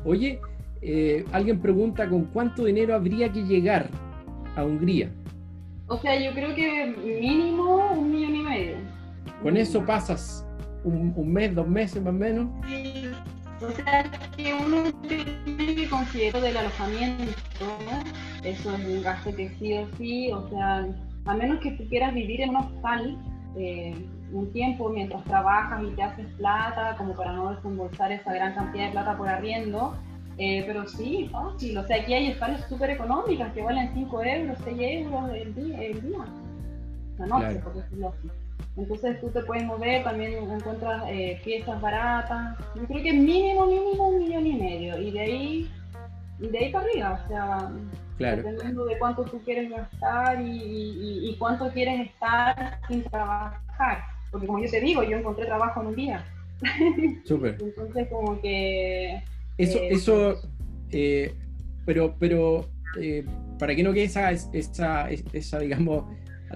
Oye, 0.04 0.40
eh, 0.82 1.24
alguien 1.32 1.58
pregunta 1.60 2.08
con 2.08 2.26
cuánto 2.26 2.64
dinero 2.64 2.94
habría 2.94 3.32
que 3.32 3.42
llegar 3.42 3.88
a 4.54 4.64
Hungría. 4.64 5.10
O 5.88 5.96
sea, 5.98 6.18
yo 6.20 6.32
creo 6.34 6.54
que 6.54 6.94
mínimo 7.20 7.90
un 7.92 8.12
millón 8.12 8.36
y 8.36 8.42
medio. 8.42 8.76
Con 9.42 9.56
eso 9.56 9.84
pasas 9.84 10.46
un, 10.84 11.12
un 11.16 11.32
mes, 11.32 11.52
dos 11.54 11.66
meses 11.68 12.00
más 12.02 12.14
o 12.14 12.16
menos. 12.16 12.48
Sí. 12.68 12.95
O 13.62 13.70
sea, 13.72 14.04
que 14.36 14.52
uno 14.54 14.92
tiene 15.08 15.74
que 15.74 15.88
considerar 15.88 16.42
del 16.42 16.56
alojamiento, 16.58 17.32
¿no? 17.60 18.46
eso 18.46 18.74
es 18.74 18.84
un 18.84 19.02
gasto 19.02 19.34
que 19.34 19.48
sí 19.58 19.74
o 19.74 19.88
sí, 19.96 20.30
o 20.30 20.48
sea, 20.50 20.86
a 21.24 21.34
menos 21.34 21.60
que 21.60 21.70
tú 21.72 21.84
quieras 21.88 22.12
vivir 22.14 22.42
en 22.42 22.50
un 22.50 22.56
hostal 22.56 23.16
eh, 23.56 23.94
un 24.32 24.52
tiempo 24.52 24.90
mientras 24.90 25.24
trabajas 25.24 25.82
y 25.84 25.90
te 25.94 26.02
haces 26.02 26.26
plata, 26.36 26.94
como 26.98 27.14
para 27.14 27.32
no 27.32 27.54
desembolsar 27.54 28.12
esa 28.12 28.32
gran 28.34 28.54
cantidad 28.54 28.86
de 28.86 28.92
plata 28.92 29.16
por 29.16 29.28
arriendo, 29.28 29.96
eh, 30.36 30.62
pero 30.66 30.86
sí, 30.86 31.28
fácil, 31.32 31.78
o 31.78 31.86
sea, 31.86 31.96
aquí 32.02 32.12
hay 32.12 32.32
hostales 32.32 32.60
súper 32.68 32.90
económicas 32.90 33.52
que 33.54 33.62
valen 33.62 33.90
5 33.94 34.22
euros, 34.22 34.58
6 34.64 34.78
euros 34.80 35.30
el 35.32 35.54
día, 35.54 35.82
el 35.82 36.02
día. 36.02 36.18
la 37.18 37.26
noche, 37.26 37.46
Claro. 37.46 37.60
por 37.64 37.74
decirlo 37.74 38.08
así. 38.08 38.28
Entonces 38.76 39.20
tú 39.20 39.28
te 39.30 39.40
puedes 39.42 39.64
mover, 39.64 40.04
también 40.04 40.32
encuentras 40.34 41.04
eh, 41.08 41.40
piezas 41.44 41.80
baratas. 41.80 42.58
Yo 42.74 42.84
creo 42.86 43.02
que 43.02 43.12
mínimo, 43.12 43.66
mínimo 43.66 44.08
un 44.08 44.18
millón 44.18 44.46
y 44.46 44.52
medio. 44.54 44.98
Y 45.00 45.10
de 45.10 45.20
ahí, 45.20 45.70
y 46.40 46.48
de 46.48 46.58
ahí 46.58 46.72
para 46.72 46.84
arriba, 46.84 47.20
o 47.24 47.28
sea, 47.28 47.70
Claro. 48.18 48.36
dependiendo 48.38 48.84
de 48.86 48.98
cuánto 48.98 49.24
tú 49.24 49.40
quieres 49.44 49.70
gastar 49.70 50.40
y, 50.40 50.50
y- 50.50 51.30
y 51.30 51.36
cuánto 51.36 51.70
quieres 51.70 52.06
estar 52.08 52.78
sin 52.88 53.02
trabajar. 53.04 54.04
Porque 54.30 54.46
como 54.46 54.58
yo 54.62 54.70
te 54.70 54.80
digo, 54.80 55.02
yo 55.02 55.16
encontré 55.18 55.46
trabajo 55.46 55.80
en 55.82 55.86
un 55.88 55.96
día. 55.96 56.24
Súper. 57.24 57.56
Entonces 57.60 58.08
como 58.08 58.40
que... 58.40 59.22
Eso, 59.58 59.78
Eh, 59.78 59.88
eso, 59.90 60.40
eh, 60.90 61.34
pero, 61.86 62.14
pero 62.18 62.68
eh, 63.00 63.24
para 63.58 63.74
que 63.74 63.82
no 63.82 63.92
quede 63.92 64.04
esa, 64.04 64.30
esa, 64.30 65.08
esa, 65.10 65.58
digamos, 65.58 66.04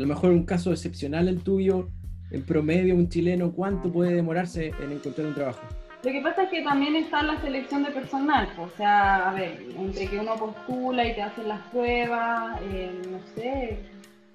a 0.01 0.03
lo 0.03 0.09
mejor 0.09 0.31
un 0.31 0.47
caso 0.47 0.73
excepcional 0.73 1.29
el 1.29 1.43
tuyo, 1.43 1.91
en 2.31 2.43
promedio 2.43 2.95
un 2.95 3.11
chileno, 3.11 3.53
¿cuánto 3.53 3.93
puede 3.93 4.15
demorarse 4.15 4.73
en 4.83 4.93
encontrar 4.93 5.27
un 5.27 5.35
trabajo? 5.35 5.61
Lo 6.03 6.11
que 6.11 6.23
pasa 6.23 6.45
es 6.45 6.49
que 6.49 6.63
también 6.63 6.97
está 6.97 7.23
la 7.23 7.39
selección 7.43 7.83
de 7.83 7.91
personal, 7.91 8.49
o 8.59 8.67
sea, 8.79 9.29
a 9.29 9.35
ver, 9.35 9.63
entre 9.77 10.07
que 10.07 10.19
uno 10.19 10.37
postula 10.37 11.05
y 11.05 11.15
te 11.15 11.21
hacen 11.21 11.49
las 11.49 11.61
pruebas, 11.69 12.59
eh, 12.73 12.91
no 13.11 13.19
sé, 13.35 13.79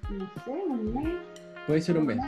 no 0.08 0.30
sé, 0.44 0.52
un 0.68 0.94
mes. 0.94 1.14
Puede 1.66 1.80
ser 1.80 1.98
un 1.98 2.06
mes. 2.06 2.18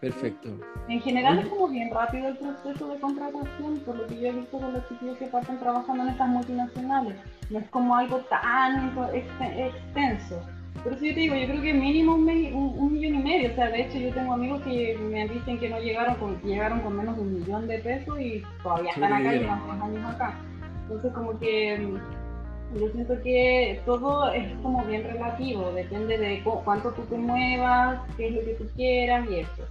Perfecto. 0.00 0.48
En 0.88 1.00
general 1.02 1.40
es 1.40 1.46
como 1.48 1.68
bien 1.68 1.90
rápido 1.92 2.28
el 2.28 2.38
proceso 2.38 2.88
de 2.88 2.98
contratación, 3.00 3.80
por 3.84 3.96
lo 3.96 4.06
que 4.06 4.18
yo 4.18 4.28
he 4.28 4.32
visto 4.32 4.58
con 4.58 4.72
los 4.72 4.88
chicos 4.88 5.18
que 5.18 5.26
parten 5.26 5.58
trabajando 5.58 6.04
en 6.04 6.08
estas 6.08 6.28
multinacionales. 6.28 7.16
No 7.50 7.58
es 7.58 7.68
como 7.68 7.94
algo 7.94 8.16
tan 8.30 8.96
ex- 9.12 9.58
extenso. 9.58 10.40
Por 10.82 10.92
eso 10.94 11.04
yo 11.04 11.14
te 11.14 11.20
digo, 11.20 11.36
yo 11.36 11.46
creo 11.46 11.62
que 11.62 11.74
mínimo 11.74 12.14
un, 12.14 12.24
me- 12.24 12.52
un- 12.52 12.74
un 12.78 12.92
millón 12.92 13.14
y 13.16 13.22
medio. 13.22 13.50
O 13.52 13.54
sea, 13.54 13.70
de 13.70 13.82
hecho 13.82 13.98
yo 13.98 14.10
tengo 14.12 14.32
amigos 14.32 14.62
que 14.62 14.98
me 15.10 15.28
dicen 15.28 15.58
que 15.58 15.68
no 15.68 15.78
llegaron 15.80 16.16
con, 16.16 16.36
que 16.40 16.48
llegaron 16.48 16.80
con 16.80 16.96
menos 16.96 17.16
de 17.16 17.22
un 17.22 17.34
millón 17.34 17.68
de 17.68 17.78
pesos 17.78 18.18
y 18.20 18.42
todavía 18.62 18.90
están 18.90 19.12
acá 19.12 19.34
y 19.34 19.38
llevan 19.40 19.60
dos 19.66 19.80
años 19.80 20.14
acá. 20.14 20.34
Entonces 20.82 21.12
como 21.12 21.38
que 21.38 21.78
mm, 21.78 22.78
yo 22.80 22.88
siento 22.88 23.22
que 23.22 23.80
todo 23.84 24.32
es 24.32 24.44
como 24.62 24.84
bien 24.84 25.04
relativo, 25.04 25.70
depende 25.72 26.18
de 26.18 26.42
cu- 26.42 26.62
cuánto 26.64 26.90
tú 26.92 27.02
te 27.02 27.16
muevas, 27.16 28.00
qué 28.16 28.28
es 28.28 28.34
lo 28.34 28.40
que 28.40 28.54
tú 28.54 28.64
quieras 28.74 29.28
y 29.30 29.40
eso. 29.40 29.62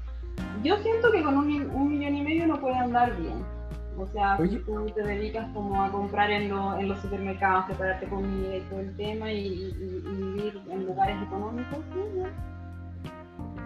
Yo 0.64 0.78
siento 0.78 1.12
que 1.12 1.24
con 1.24 1.38
un, 1.38 1.48
mi- 1.48 1.60
un 1.60 1.90
millón 1.90 2.16
y 2.16 2.22
medio 2.22 2.44
uno 2.46 2.62
puede 2.62 2.76
andar 2.76 3.18
bien. 3.18 3.44
O 4.02 4.08
sea, 4.08 4.36
Oye. 4.40 4.58
tú 4.66 4.86
te 4.96 5.04
dedicas 5.04 5.48
como 5.54 5.84
a 5.84 5.92
comprar 5.92 6.32
en, 6.32 6.50
lo- 6.50 6.78
en 6.80 6.90
los 6.90 7.00
supermercados, 7.02 7.66
prepararte 7.66 8.08
comida 8.08 8.58
y 8.58 8.62
todo 8.62 8.80
el 8.80 8.96
tema 8.96 9.32
y, 9.32 9.38
y- 9.48 10.04
y 10.06 10.16
vivir 10.24 10.60
en 10.72 10.86
lugares 10.88 11.16
económicos, 11.22 11.78
sí, 11.94 12.22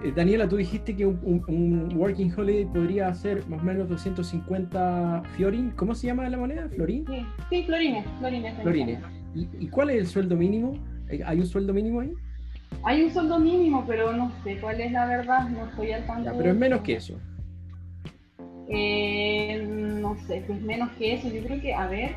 eh, 0.04 0.12
Daniela, 0.16 0.48
tú 0.48 0.58
dijiste 0.58 0.96
que 0.96 1.06
un, 1.06 1.94
Working 1.96 2.32
Holiday 2.38 2.66
podría 2.66 3.14
ser 3.14 3.48
más 3.48 3.62
o 3.62 3.64
menos 3.64 3.88
250 3.90 5.24
fiorin. 5.36 5.72
¿Cómo 5.72 5.96
se 5.96 6.08
llama 6.08 6.28
la 6.30 6.38
moneda? 6.38 6.68
¿Florín? 6.70 7.06
Sí, 7.08 7.26
sí 7.50 7.64
florines. 7.64 8.06
Florines. 8.20 9.00
¿Y, 9.34 9.68
cuál 9.68 9.90
es 9.92 9.98
el 9.98 10.08
sueldo 10.08 10.36
mínimo? 10.36 10.74
¿Hay 11.26 11.40
un 11.40 11.46
sueldo 11.48 11.74
mínimo 11.74 12.02
ahí? 12.02 12.14
Hay 12.84 13.04
un 13.04 13.10
sueldo 13.12 13.40
mínimo, 13.40 13.84
pero 13.88 14.12
no 14.14 14.32
sé 14.44 14.58
cuál 14.60 14.80
es 14.82 14.92
la 14.92 15.06
verdad, 15.08 15.50
no 15.50 15.66
estoy 15.66 15.92
al 15.94 16.06
tanto. 16.06 16.32
pero 16.38 16.52
es 16.52 16.56
menos 16.58 16.82
que 16.82 16.96
eso. 16.96 17.18
Eh, 18.70 19.64
no 19.68 20.18
sé, 20.28 20.38
es 20.38 20.62
menos 20.62 20.92
que 20.98 21.14
eso. 21.14 21.30
Yo 21.30 21.44
creo 21.44 21.62
que, 21.62 21.74
a 21.74 21.88
ver, 21.88 22.16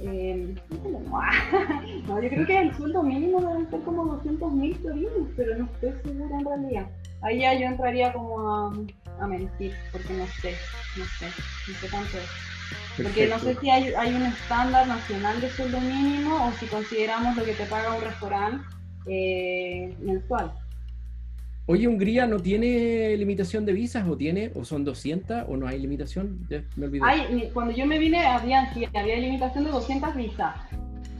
eh, 0.00 0.54
no, 0.70 1.20
yo 2.22 2.28
creo 2.28 2.46
que 2.46 2.58
el 2.58 2.74
sueldo 2.74 3.02
mínimo 3.02 3.40
debe 3.40 3.70
ser 3.70 3.80
como 3.82 4.04
200 4.06 4.52
mil 4.52 4.74
florinos, 4.76 5.28
pero 5.36 5.58
no 5.58 5.64
estoy 5.66 5.92
segura 6.02 6.38
en 6.38 6.44
realidad. 6.46 6.86
Ahí 7.22 7.40
ya 7.40 7.54
yo 7.54 7.66
entraría 7.66 8.12
como 8.12 8.48
a, 8.48 8.72
a 9.20 9.26
mentir, 9.26 9.74
porque 9.90 10.12
no 10.12 10.28
sé, 10.28 10.60
no 10.94 11.08
sé, 11.08 11.34
no 11.66 11.78
sé 11.78 11.88
cuánto 11.88 12.18
es. 12.18 12.30
Porque 12.96 13.28
no 13.28 13.38
sé 13.38 13.54
si 13.56 13.70
hay, 13.70 13.92
hay 13.96 14.14
un 14.14 14.26
estándar 14.26 14.86
nacional 14.86 15.40
de 15.40 15.50
sueldo 15.50 15.80
mínimo 15.80 16.48
o 16.48 16.52
si 16.52 16.66
consideramos 16.66 17.36
lo 17.36 17.44
que 17.44 17.54
te 17.54 17.66
paga 17.66 17.94
un 17.94 18.02
restaurante 18.02 18.64
eh, 19.06 19.94
mensual. 20.00 20.52
Oye, 21.70 21.86
¿Hungría 21.86 22.26
no 22.26 22.40
tiene 22.40 23.14
limitación 23.18 23.66
de 23.66 23.74
visas 23.74 24.08
o 24.08 24.16
tiene, 24.16 24.50
o 24.54 24.64
son 24.64 24.84
200 24.86 25.44
o 25.48 25.56
no 25.58 25.68
hay 25.68 25.78
limitación? 25.78 26.48
Me 26.76 26.86
olvidé. 26.86 27.04
Hay, 27.04 27.50
cuando 27.52 27.74
yo 27.74 27.84
me 27.84 27.98
vine 27.98 28.24
había, 28.24 28.72
había 28.94 29.16
limitación 29.16 29.64
de 29.64 29.70
200 29.72 30.16
visas, 30.16 30.56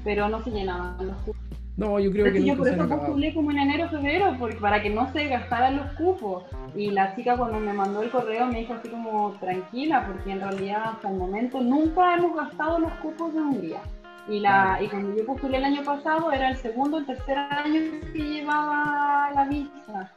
pero 0.04 0.26
no 0.30 0.42
se 0.42 0.50
llenaban 0.50 1.06
los 1.06 1.16
cupos. 1.18 1.36
No, 1.76 2.00
yo 2.00 2.10
creo 2.10 2.32
que 2.32 2.42
yo 2.42 2.56
por 2.56 2.66
eso 2.66 2.88
postulé 2.88 3.34
como 3.34 3.50
en 3.50 3.58
enero, 3.58 3.90
febrero, 3.90 4.34
porque 4.38 4.56
para 4.56 4.82
que 4.82 4.88
no 4.88 5.12
se 5.12 5.28
gastaran 5.28 5.76
los 5.76 5.92
cupos. 5.92 6.44
Y 6.74 6.92
la 6.92 7.14
chica 7.14 7.36
cuando 7.36 7.60
me 7.60 7.74
mandó 7.74 8.02
el 8.02 8.08
correo 8.08 8.46
me 8.46 8.60
dijo 8.60 8.72
así 8.72 8.88
como 8.88 9.32
tranquila, 9.38 10.06
porque 10.06 10.32
en 10.32 10.40
realidad 10.40 10.82
hasta 10.94 11.10
el 11.10 11.18
momento 11.18 11.60
nunca 11.60 12.16
hemos 12.16 12.34
gastado 12.34 12.78
los 12.78 12.92
cupos 13.02 13.34
de 13.34 13.40
Hungría. 13.40 13.82
Y, 14.30 14.40
la, 14.40 14.78
y 14.80 14.88
cuando 14.88 15.14
yo 15.14 15.26
postulé 15.26 15.58
el 15.58 15.64
año 15.64 15.84
pasado 15.84 16.32
era 16.32 16.48
el 16.48 16.56
segundo 16.56 16.96
o 16.96 17.00
el 17.00 17.06
tercer 17.06 17.36
año 17.36 17.80
que 18.14 18.18
llevaba 18.18 19.30
la 19.34 19.44
visa. 19.44 20.10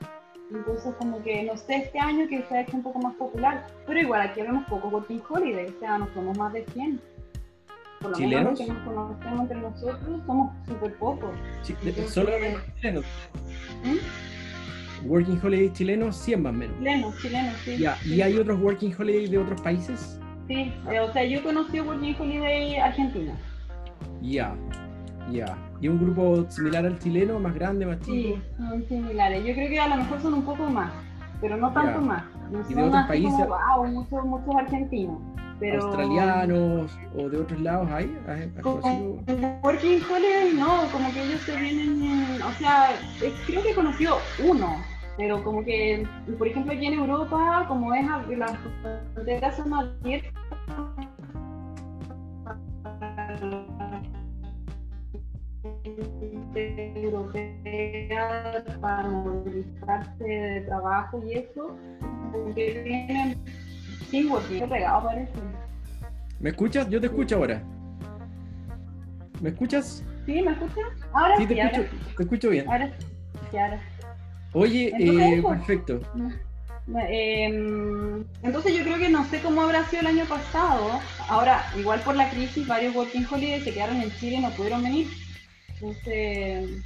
Entonces, 0.53 0.93
como 0.99 1.23
que 1.23 1.43
no 1.43 1.55
sé, 1.55 1.77
este 1.77 1.99
año 1.99 2.27
que 2.27 2.43
se 2.43 2.55
ha 2.55 2.61
hecho 2.61 2.75
un 2.75 2.83
poco 2.83 2.99
más 2.99 3.15
popular, 3.15 3.67
pero 3.87 3.99
igual 3.99 4.21
aquí 4.21 4.41
vemos 4.41 4.65
poco 4.67 4.89
working 4.89 5.21
holiday, 5.27 5.67
o 5.67 5.79
sea, 5.79 5.97
no 5.97 6.07
somos 6.13 6.37
más 6.37 6.51
de 6.53 6.65
100. 6.73 6.99
Por 8.01 8.11
lo 8.11 8.17
¿Chilenos? 8.17 8.59
menos 8.59 8.59
que 8.59 8.67
nos 8.67 8.83
conocemos 8.83 9.41
entre 9.41 9.57
nosotros 9.57 10.21
somos 10.25 10.51
súper 10.67 10.93
pocos. 10.95 11.29
Sí, 11.61 11.75
solo 12.07 12.31
chilenos. 12.75 13.05
¿Mm? 13.83 15.07
Working 15.07 15.39
holiday 15.41 15.71
chilenos, 15.71 16.15
100 16.17 16.41
más 16.41 16.53
o 16.53 16.55
menos. 16.57 16.77
Chilenos, 16.77 17.17
chilenos, 17.21 17.55
sí. 17.63 17.77
Ya, 17.77 17.97
¿y 18.05 18.21
hay 18.21 18.37
otros 18.37 18.59
working 18.59 18.93
holiday 18.97 19.27
de 19.27 19.37
otros 19.37 19.61
países? 19.61 20.19
Sí, 20.47 20.73
eh, 20.91 20.99
o 20.99 21.13
sea, 21.13 21.23
yo 21.23 21.39
he 21.39 21.43
conocido 21.43 21.85
working 21.85 22.15
holiday 22.19 22.75
argentina. 22.77 23.37
Ya, 24.21 24.55
ya. 25.31 25.57
¿Y 25.79 25.87
un 25.87 25.99
grupo 25.99 26.45
similar 26.49 26.85
al 26.85 26.99
chileno, 26.99 27.39
más 27.39 27.53
grande, 27.55 27.85
más 27.85 27.99
chico? 27.99 28.11
Sí, 28.11 28.41
son 28.57 28.83
similares. 28.87 29.45
Yo 29.45 29.53
creo 29.53 29.69
que 29.69 29.79
a 29.79 29.87
lo 29.87 29.97
mejor 29.97 30.21
son 30.21 30.33
un 30.35 30.43
poco 30.43 30.69
más, 30.69 30.91
pero 31.39 31.57
no 31.57 31.71
tanto 31.73 32.01
más. 32.01 32.23
No 32.51 32.59
¿Y 32.69 32.73
de 32.73 32.83
otros 32.83 33.05
países? 33.07 33.47
wow, 33.47 33.87
muchos, 33.87 34.25
muchos 34.25 34.55
argentinos. 34.55 35.17
Pero... 35.59 35.83
¿Australianos 35.83 36.91
o 37.15 37.29
de 37.29 37.37
otros 37.37 37.61
lados 37.61 37.89
hay? 37.91 38.15
Working 39.63 40.01
Holiday 40.03 40.53
no, 40.55 40.87
como 40.91 41.11
que 41.13 41.23
ellos 41.23 41.41
se 41.41 41.55
vienen, 41.55 42.41
o 42.41 42.51
sea, 42.53 42.89
creo 43.45 43.61
que 43.61 43.69
he 43.69 43.75
conocido 43.75 44.17
uno, 44.43 44.77
pero 45.17 45.43
como 45.43 45.63
que, 45.63 46.07
por 46.39 46.47
ejemplo, 46.47 46.73
aquí 46.73 46.87
en 46.87 46.93
Europa, 46.95 47.65
como 47.67 47.93
es 47.93 48.07
las 48.07 48.57
fronteras 49.13 49.55
son 49.55 49.73
abiertas 49.73 50.33
europeas 56.95 58.63
para 58.79 59.09
movilizarse 59.09 60.23
de 60.23 60.61
trabajo 60.61 61.23
y 61.25 61.33
eso, 61.33 61.75
que 62.55 62.81
tienen 62.83 63.37
sin 64.09 64.29
bolsillo 64.29 64.69
pegado 64.69 65.03
parece. 65.05 65.31
¿Me 66.39 66.49
escuchas? 66.49 66.89
Yo 66.89 66.99
te 66.99 67.07
escucho 67.07 67.35
ahora. 67.37 67.63
¿Me 69.41 69.49
escuchas? 69.49 70.03
Sí, 70.25 70.41
¿me 70.41 70.51
escuchas? 70.51 70.85
Ahora 71.13 71.37
sí, 71.37 71.47
te, 71.47 71.59
escucho, 71.59 71.83
te 72.17 72.23
escucho 72.23 72.49
bien. 72.49 72.69
Ahora 72.69 72.91
sí, 73.49 73.57
ahora. 73.57 73.81
Oye, 74.53 74.91
eh, 74.99 75.41
perfecto. 75.41 75.99
Em, 77.09 78.25
entonces 78.43 78.75
yo 78.75 78.83
creo 78.83 78.97
que 78.97 79.09
no 79.09 79.23
sé 79.25 79.39
cómo 79.41 79.61
habrá 79.61 79.85
sido 79.85 80.01
el 80.01 80.07
año 80.07 80.25
pasado. 80.25 80.99
Ahora, 81.29 81.63
igual 81.77 82.01
por 82.01 82.15
la 82.15 82.29
crisis, 82.29 82.67
varios 82.67 82.95
working 82.95 83.25
holidays 83.31 83.63
se 83.63 83.73
quedaron 83.73 84.01
en 84.01 84.11
Chile 84.11 84.37
y 84.37 84.41
no 84.41 84.49
pudieron 84.51 84.83
venir. 84.83 85.07
Entonces, 85.81 86.83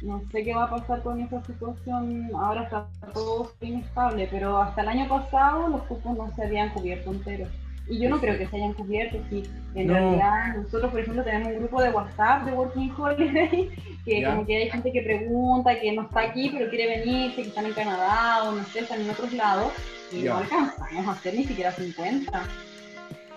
no 0.00 0.22
sé 0.32 0.44
qué 0.44 0.54
va 0.54 0.64
a 0.64 0.70
pasar 0.70 1.02
con 1.02 1.20
esa 1.20 1.44
situación. 1.44 2.30
Ahora 2.34 2.62
está 2.62 2.86
todo 3.12 3.52
inestable, 3.60 4.28
pero 4.30 4.58
hasta 4.58 4.82
el 4.82 4.88
año 4.88 5.08
pasado 5.08 5.68
los 5.68 5.82
cupos 5.82 6.16
no 6.16 6.34
se 6.34 6.44
habían 6.44 6.70
cubierto 6.70 7.10
enteros. 7.10 7.48
Y 7.86 7.98
yo 7.98 8.08
no 8.08 8.18
creo 8.18 8.38
que 8.38 8.46
se 8.46 8.56
hayan 8.56 8.72
cubierto, 8.72 9.18
sí. 9.28 9.42
En 9.74 9.88
realidad, 9.90 10.56
nosotros, 10.56 10.90
por 10.90 11.00
ejemplo, 11.00 11.22
tenemos 11.22 11.48
un 11.48 11.58
grupo 11.58 11.82
de 11.82 11.90
WhatsApp 11.90 12.44
de 12.44 12.52
Working 12.52 12.92
Holiday, 12.96 13.70
que 14.06 14.24
como 14.24 14.46
que 14.46 14.56
hay 14.56 14.70
gente 14.70 14.90
que 14.90 15.02
pregunta, 15.02 15.78
que 15.78 15.92
no 15.92 16.02
está 16.02 16.20
aquí, 16.20 16.48
pero 16.50 16.70
quiere 16.70 16.98
venir, 16.98 17.34
que 17.34 17.42
están 17.42 17.66
en 17.66 17.74
Canadá 17.74 18.44
o 18.44 18.52
no 18.52 18.64
sé, 18.64 18.80
están 18.80 19.02
en 19.02 19.10
otros 19.10 19.34
lados, 19.34 19.70
y 20.10 20.22
no 20.22 20.38
alcanzamos 20.38 21.06
a 21.06 21.10
hacer 21.10 21.34
ni 21.34 21.44
siquiera 21.44 21.72
50. 21.72 22.42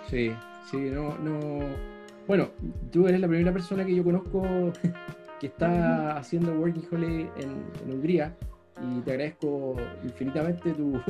Sí, 0.08 0.32
sí, 0.70 0.76
no, 0.78 1.18
no 1.18 1.97
bueno, 2.28 2.50
tú 2.92 3.08
eres 3.08 3.20
la 3.20 3.26
primera 3.26 3.52
persona 3.52 3.86
que 3.86 3.96
yo 3.96 4.04
conozco 4.04 4.42
que 5.40 5.46
está 5.46 6.18
haciendo 6.18 6.52
Working 6.52 6.86
Holiday 6.92 7.30
en, 7.38 7.90
Hungría 7.90 8.36
y 8.82 9.00
te 9.00 9.12
agradezco 9.12 9.76
infinitamente 10.04 10.72
tu, 10.74 11.00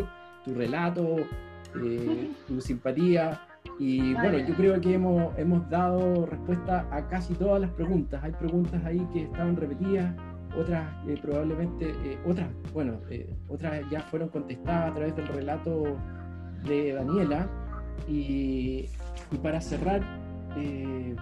relato, 0.54 1.16
eh, 1.84 2.30
tu 2.46 2.60
simpatía. 2.60 3.40
Y 3.80 4.14
bueno, 4.14 4.38
yo 4.38 4.54
creo 4.54 4.80
que 4.80 4.94
hemos, 4.94 5.36
hemos 5.36 5.68
dado 5.68 6.24
respuesta 6.26 6.86
a 6.90 7.08
casi 7.08 7.34
todas 7.34 7.60
las 7.60 7.70
preguntas. 7.72 8.22
Hay 8.22 8.32
preguntas 8.32 8.82
ahí 8.84 9.04
que 9.12 9.24
estaban 9.24 9.56
repetidas, 9.56 10.14
otras 10.56 10.88
eh, 11.06 11.18
probablemente, 11.20 11.90
eh, 11.90 12.18
otras, 12.26 12.48
bueno, 12.72 13.00
otras 13.48 13.82
ya 13.90 14.00
fueron 14.02 14.28
contestadas 14.28 14.92
a 14.92 14.94
través 14.94 15.16
del 15.16 15.26
relato 15.28 15.98
de 16.64 16.92
Daniela. 16.92 17.48
Y, 18.08 18.88
y 19.32 19.36
para 19.42 19.60
cerrar, 19.60 20.02
eh, 20.58 21.16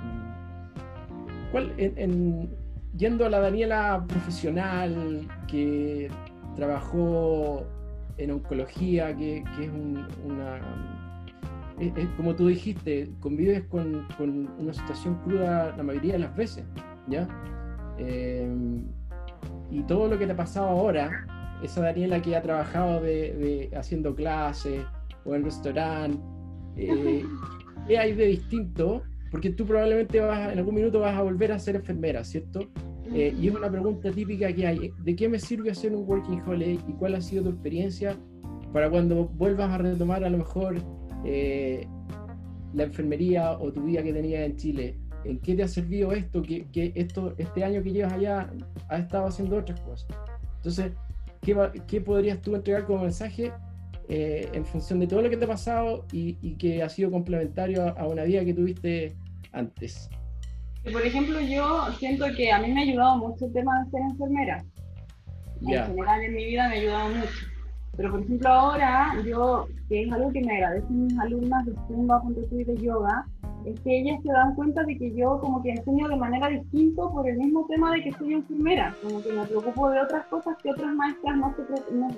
¿cuál, 1.53 1.73
en, 1.77 2.49
yendo 2.97 3.27
a 3.27 3.31
la 3.31 3.41
Daniela 3.41 4.05
profesional 4.09 5.29
que 5.47 6.11
trabajó 6.55 7.65
en 8.19 8.31
oncología, 8.31 9.15
que, 9.15 9.39
es 9.39 9.71
una... 10.25 10.61
como 12.17 12.35
tú 12.35 12.49
dijiste, 12.49 13.11
convives 13.21 13.65
con, 13.65 14.07
una 14.59 14.73
situación 14.73 15.17
cruda 15.25 15.75
la 15.77 15.83
mayoría 15.83 16.15
de 16.15 16.21
las 16.21 16.35
veces, 16.35 16.65
¿ya? 17.09 17.29
Eh, 17.99 18.49
y 19.71 19.83
todo 19.83 20.09
lo 20.09 20.19
que 20.19 20.27
te 20.27 20.33
ha 20.33 20.37
pasado 20.37 20.69
ahora, 20.69 21.27
esa 21.63 21.83
Daniela 21.83 22.21
que 22.23 22.37
ha 22.37 22.43
trabajado 22.43 23.01
de, 23.01 23.71
haciendo 23.77 24.15
clases 24.15 24.85
o 25.25 25.35
en 25.35 25.45
restaurante, 25.45 26.19
eh, 26.77 27.25
¿qué 27.87 27.99
hay 27.99 28.15
de 28.15 28.27
distinto 28.27 29.03
porque 29.31 29.51
tú 29.51 29.66
probablemente 29.66 30.20
vas, 30.20 30.53
en 30.53 30.59
algún 30.59 30.74
minuto 30.74 31.01
vas 31.01 31.16
a 31.16 31.23
volver 31.23 31.53
a 31.53 31.59
ser 31.59 31.77
enfermera, 31.77 32.24
¿cierto? 32.24 32.69
Eh, 33.12 33.35
y 33.39 33.48
es 33.48 33.55
una 33.55 33.70
pregunta 33.70 34.11
típica 34.11 34.53
que 34.53 34.66
hay, 34.66 34.93
¿de 34.98 35.16
qué 35.16 35.28
me 35.28 35.39
sirve 35.39 35.70
hacer 35.70 35.94
un 35.94 36.09
working 36.09 36.43
holiday 36.47 36.81
y 36.89 36.93
cuál 36.94 37.15
ha 37.15 37.20
sido 37.20 37.44
tu 37.44 37.51
experiencia 37.51 38.16
para 38.73 38.90
cuando 38.90 39.27
vuelvas 39.28 39.70
a 39.70 39.78
retomar 39.78 40.24
a 40.24 40.31
lo 40.31 40.39
mejor 40.39 40.77
eh, 41.24 41.86
la 42.74 42.85
enfermería 42.85 43.53
o 43.53 43.73
tu 43.73 43.85
vida 43.85 44.03
que 44.03 44.12
tenías 44.12 44.44
en 44.44 44.57
Chile? 44.57 44.98
¿En 45.24 45.39
qué 45.40 45.55
te 45.55 45.62
ha 45.62 45.69
servido 45.69 46.12
esto? 46.12 46.43
Que, 46.43 46.66
que 46.73 46.93
esto 46.94 47.35
este 47.39 47.65
año 47.65 47.82
que 47.82 47.93
llevas 47.93 48.12
allá 48.12 48.53
has 48.89 49.01
estado 49.01 49.27
haciendo 49.27 49.57
otras 49.57 49.81
cosas. 49.81 50.09
Entonces, 50.57 50.93
¿qué, 51.43 51.57
qué 51.86 52.01
podrías 52.01 52.40
tú 52.40 52.55
entregar 52.55 52.85
como 52.85 53.03
mensaje 53.03 53.53
eh, 54.09 54.49
en 54.53 54.65
función 54.65 55.01
de 55.01 55.07
todo 55.07 55.23
lo 55.23 55.31
que 55.31 55.37
te 55.37 55.45
ha 55.45 55.49
pasado 55.49 56.05
y, 56.12 56.35
que 56.55 56.83
ha 56.83 56.89
sido 56.89 57.11
complementario 57.11 57.83
a, 57.99 58.07
una 58.07 58.24
vida 58.24 58.45
que 58.45 58.55
tuviste 58.55 59.16
antes? 59.53 60.09
Por 60.91 61.05
ejemplo, 61.05 61.41
yo 61.41 61.87
siento 61.99 62.27
que 62.37 62.53
a 62.53 62.61
mí 62.61 62.73
me 62.73 62.81
ha 62.81 62.83
ayudado 62.85 63.16
mucho 63.16 63.47
el 63.47 63.53
tema 63.53 63.85
de 63.85 63.91
ser 63.91 64.01
enfermera. 64.03 64.65
En 65.62 65.87
general 65.87 66.23
en 66.23 66.35
mi 66.35 66.45
vida 66.45 66.69
me 66.69 66.74
ha 66.74 66.78
ayudado 66.78 67.09
mucho. 67.09 67.47
Pero 67.97 68.11
por 68.11 68.20
ejemplo 68.20 68.49
ahora, 68.49 69.15
yo, 69.24 69.66
que 69.89 70.03
es 70.03 70.12
algo 70.12 70.31
que 70.31 70.43
me 70.43 70.53
agradecen 70.53 71.07
mis 71.07 71.19
alumnas 71.19 71.66
de 71.66 71.73
Zumba, 71.89 72.23
de 72.51 72.77
yoga, 72.77 73.27
es 73.67 73.81
que 73.81 73.99
ellas 73.99 74.23
se 74.23 74.31
dan 74.31 74.55
cuenta 74.55 74.85
de 74.85 74.97
que 74.97 75.13
yo 75.15 75.41
como 75.41 75.61
que 75.61 75.71
enseño 75.71 76.09
de 76.09 76.17
manera 76.17 76.49
distinta 76.49 77.03
por 77.09 77.29
el 77.29 77.37
mismo 77.37 77.67
tema 77.67 77.93
de 77.93 78.05
que 78.05 78.13
soy 78.13 78.35
enfermera, 78.35 78.95
como 79.03 79.21
que 79.21 79.33
me 79.33 79.45
preocupo 79.45 79.91
de 79.91 80.01
otras 80.01 80.25
cosas 80.27 80.57
que 80.63 80.71
otras 80.71 80.95
maestras 80.95 81.37
no, 81.37 81.53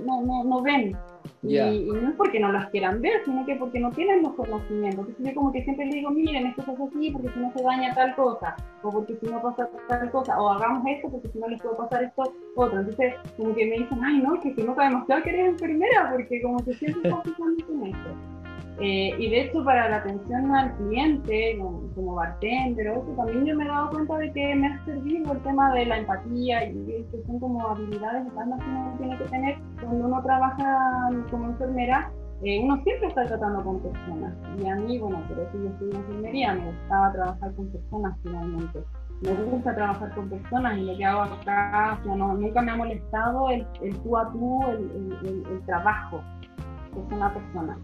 no, 0.05 0.23
no, 0.23 0.45
no, 0.45 0.63
ven. 0.63 0.95
Y, 1.43 1.57
no 1.57 2.09
es 2.11 2.17
porque 2.17 2.39
no 2.39 2.53
las 2.53 2.69
quieran 2.69 3.01
ver, 3.01 3.25
sino 3.25 3.47
que 3.47 3.57
porque 3.57 3.81
no 3.81 3.91
tienen 3.93 4.23
los 4.23 4.35
conocimientos. 4.35 5.09
Entonces 5.09 5.27
yo 5.27 5.35
como 5.35 5.53
que 5.53 5.65
siempre 5.65 5.87
le 5.87 5.95
digo, 5.95 6.11
miren, 6.11 6.49
esto 6.49 6.63
es 6.63 6.69
así 6.69 7.11
porque 7.11 7.31
si 7.31 7.39
no 7.39 7.53
se 7.53 7.63
daña 7.63 7.95
tal 7.95 8.15
cosa, 8.15 8.55
o 8.83 8.91
porque 8.91 9.17
si 9.17 9.27
no 9.27 9.41
pasa 9.41 9.71
tal 9.89 10.11
cosa, 10.11 10.39
o 10.41 10.51
hagamos 10.51 10.85
esto 10.87 11.09
porque 11.09 11.29
si 11.29 11.39
no 11.39 11.49
les 11.49 11.63
puede 11.63 11.77
pasar 11.77 12.05
esto 12.05 12.25
otro. 12.57 12.81
Entonces 12.81 13.15
como 13.39 13.55
que 13.55 13.67
me 13.67 13.79
dicen, 13.79 13.99
ay 14.05 14.19
no, 14.19 14.39
que 14.41 14.55
si 14.55 14.63
no 14.63 14.75
te 14.75 14.83
demostrar 14.83 15.23
que 15.23 15.31
eres 15.31 15.49
enfermera, 15.49 16.11
porque 16.13 16.43
como 16.43 16.63
que 16.63 16.75
siempre 16.75 17.09
estás 17.09 17.23
pensando 17.25 17.65
en 17.73 17.87
esto. 17.87 18.38
Eh, 18.81 19.13
y 19.19 19.29
de 19.29 19.41
hecho, 19.43 19.65
para 19.65 19.89
la 19.89 19.97
atención 19.97 20.55
al 20.55 20.73
cliente, 20.77 21.59
como, 21.95 22.15
bartender, 22.15 22.87
eso, 22.87 23.13
también 23.17 23.45
yo 23.45 23.57
me 23.57 23.65
he 23.65 23.69
dado 23.69 23.91
cuenta 23.91 24.19
de 24.19 24.33
que 24.33 24.55
me 24.55 24.69
ha 24.69 24.85
servido 24.85 25.33
el 25.33 25.43
tema 25.43 25.73
de 25.73 25.87
la 25.87 25.99
empatía 25.99 26.65
y 26.71 27.05
que 27.11 27.23
son 27.27 27.41
como 27.41 27.67
habilidades 27.67 28.25
que 28.29 28.39
uno 28.39 28.95
tiene 28.99 29.19
que 29.19 29.25
tener 29.25 29.59
cuando 29.83 30.07
uno 30.07 30.23
trabaja 30.23 31.11
como 31.29 31.47
enfermera. 31.47 32.13
Eh, 32.45 32.61
uno 32.63 32.81
siempre 32.85 33.09
está 33.09 33.27
tratando 33.27 33.65
con 33.65 33.81
personas. 33.81 34.33
Y 34.63 34.69
a 34.69 34.77
mí, 34.77 34.97
bueno, 35.01 35.21
por 35.27 35.41
eso 35.41 35.51
yo 35.55 35.71
estudié 35.71 35.97
enfermería, 35.97 36.55
me 36.55 36.67
gustaba 36.67 37.13
trabajar 37.13 37.55
con 37.57 37.69
personas 37.73 38.17
finalmente. 38.23 38.85
Me 39.23 39.33
gusta 39.33 39.75
trabajar 39.75 40.15
con 40.15 40.31
personas 40.31 40.79
y 40.79 40.83
lo 40.83 40.97
que 40.97 41.05
hago 41.05 41.23
acá, 41.23 41.99
o 42.09 42.15
no, 42.15 42.35
nunca 42.35 42.63
me 42.63 42.71
ha 42.71 42.77
molestado 42.77 43.51
el, 43.51 43.67
el 43.83 43.99
tú 44.03 44.17
a 44.17 44.31
tú, 44.31 44.63
el, 44.69 45.19
el, 45.25 45.47
el 45.51 45.61
trabajo, 45.67 46.23
persona 46.95 47.27
a 47.27 47.35
persona. 47.35 47.77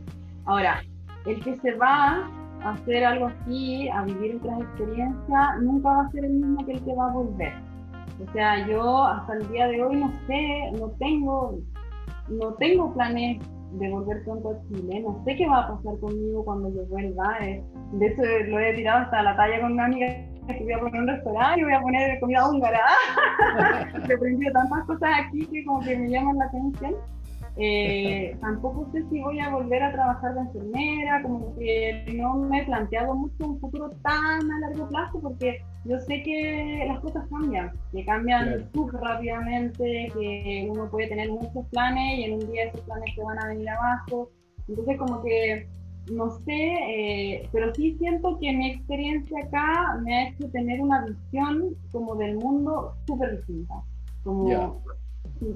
Ahora, 0.47 0.83
el 1.27 1.43
que 1.43 1.57
se 1.57 1.75
va 1.75 2.29
a 2.63 2.71
hacer 2.71 3.05
algo 3.05 3.27
así, 3.27 3.89
a 3.89 4.03
vivir 4.03 4.37
otras 4.37 4.61
experiencias, 4.61 5.63
nunca 5.63 5.89
va 5.89 6.03
a 6.03 6.11
ser 6.11 6.25
el 6.25 6.33
mismo 6.33 6.65
que 6.67 6.73
el 6.73 6.85
que 6.85 6.95
va 6.95 7.09
a 7.09 7.13
volver. 7.13 7.53
O 8.23 8.33
sea, 8.33 8.67
yo 8.67 9.05
hasta 9.05 9.35
el 9.35 9.49
día 9.49 9.67
de 9.69 9.83
hoy 9.83 9.97
no 9.97 10.13
sé, 10.27 10.71
no 10.79 10.91
tengo, 10.99 11.59
no 12.29 12.55
tengo 12.55 12.93
planes 12.95 13.43
de 13.73 13.91
volver 13.91 14.23
pronto 14.25 14.51
a 14.51 14.69
Chile, 14.69 15.01
no 15.01 15.23
sé 15.25 15.37
qué 15.37 15.49
va 15.49 15.61
a 15.61 15.69
pasar 15.69 15.99
conmigo 15.99 16.45
cuando 16.45 16.73
yo 16.73 16.87
vuelva. 16.87 17.39
Eh. 17.41 17.63
De 17.93 18.07
hecho, 18.07 18.23
lo 18.23 18.59
he 18.61 18.75
tirado 18.75 19.05
hasta 19.05 19.23
la 19.23 19.37
talla 19.37 19.61
con 19.61 19.73
una 19.73 19.87
amiga 19.87 20.07
que 20.47 20.63
voy 20.63 20.73
a 20.73 20.79
poner 20.79 21.01
un 21.01 21.09
restaurante 21.09 21.61
y 21.61 21.65
voy 21.65 21.73
a 21.73 21.81
poner 21.81 22.21
comida 22.21 22.49
húngara. 22.49 22.81
He 24.09 24.15
aprendido 24.15 24.53
tantas 24.53 24.85
cosas 24.85 25.11
aquí 25.27 25.47
que 25.47 25.65
como 25.65 25.81
que 25.81 25.97
me 25.97 26.09
llaman 26.09 26.39
la 26.39 26.45
atención. 26.45 26.95
Eh, 27.57 28.37
tampoco 28.41 28.91
sé 28.91 29.05
si 29.09 29.21
voy 29.21 29.39
a 29.39 29.51
volver 29.51 29.81
a 29.83 29.93
trabajar 29.93 30.35
de 30.35 30.41
enfermera, 30.41 31.23
como 31.23 31.55
que 31.57 32.05
no 32.17 32.35
me 32.35 32.61
he 32.61 32.65
planteado 32.65 33.15
mucho 33.15 33.47
un 33.47 33.61
futuro 33.61 33.91
tan 34.03 34.51
a 34.51 34.61
largo 34.61 34.89
plazo 34.89 35.21
porque 35.21 35.59
yo 35.85 36.01
sé 36.01 36.23
que 36.25 36.85
las 36.89 36.99
cosas 36.99 37.29
cambian, 37.31 37.73
que 37.93 38.05
cambian 38.05 38.69
súper 38.75 39.01
rápidamente, 39.01 40.11
que 40.13 40.69
uno 40.69 40.91
puede 40.91 41.09
tener 41.09 41.31
muchos 41.31 41.65
planes 41.71 42.19
y 42.19 42.25
en 42.25 42.35
un 42.35 42.51
día 42.51 42.65
esos 42.65 42.81
planes 42.81 43.15
se 43.15 43.23
van 43.23 43.39
a 43.39 43.49
venir 43.49 43.69
abajo. 43.69 44.31
Entonces 44.67 44.99
como 44.99 45.23
que 45.23 45.69
no 46.13 46.31
sé, 46.31 46.75
eh, 46.89 47.49
pero 47.53 47.73
sí 47.75 47.97
siento 47.99 48.39
que 48.39 48.53
mi 48.53 48.73
experiencia 48.73 49.39
acá 49.43 49.99
me 50.03 50.15
ha 50.15 50.29
hecho 50.29 50.49
tener 50.51 50.81
una 50.81 51.07
visión 51.07 51.77
como 51.93 52.15
del 52.17 52.37
mundo 52.37 52.95
súper 53.07 53.37
distinta. 53.37 53.75
Como, 54.23 54.83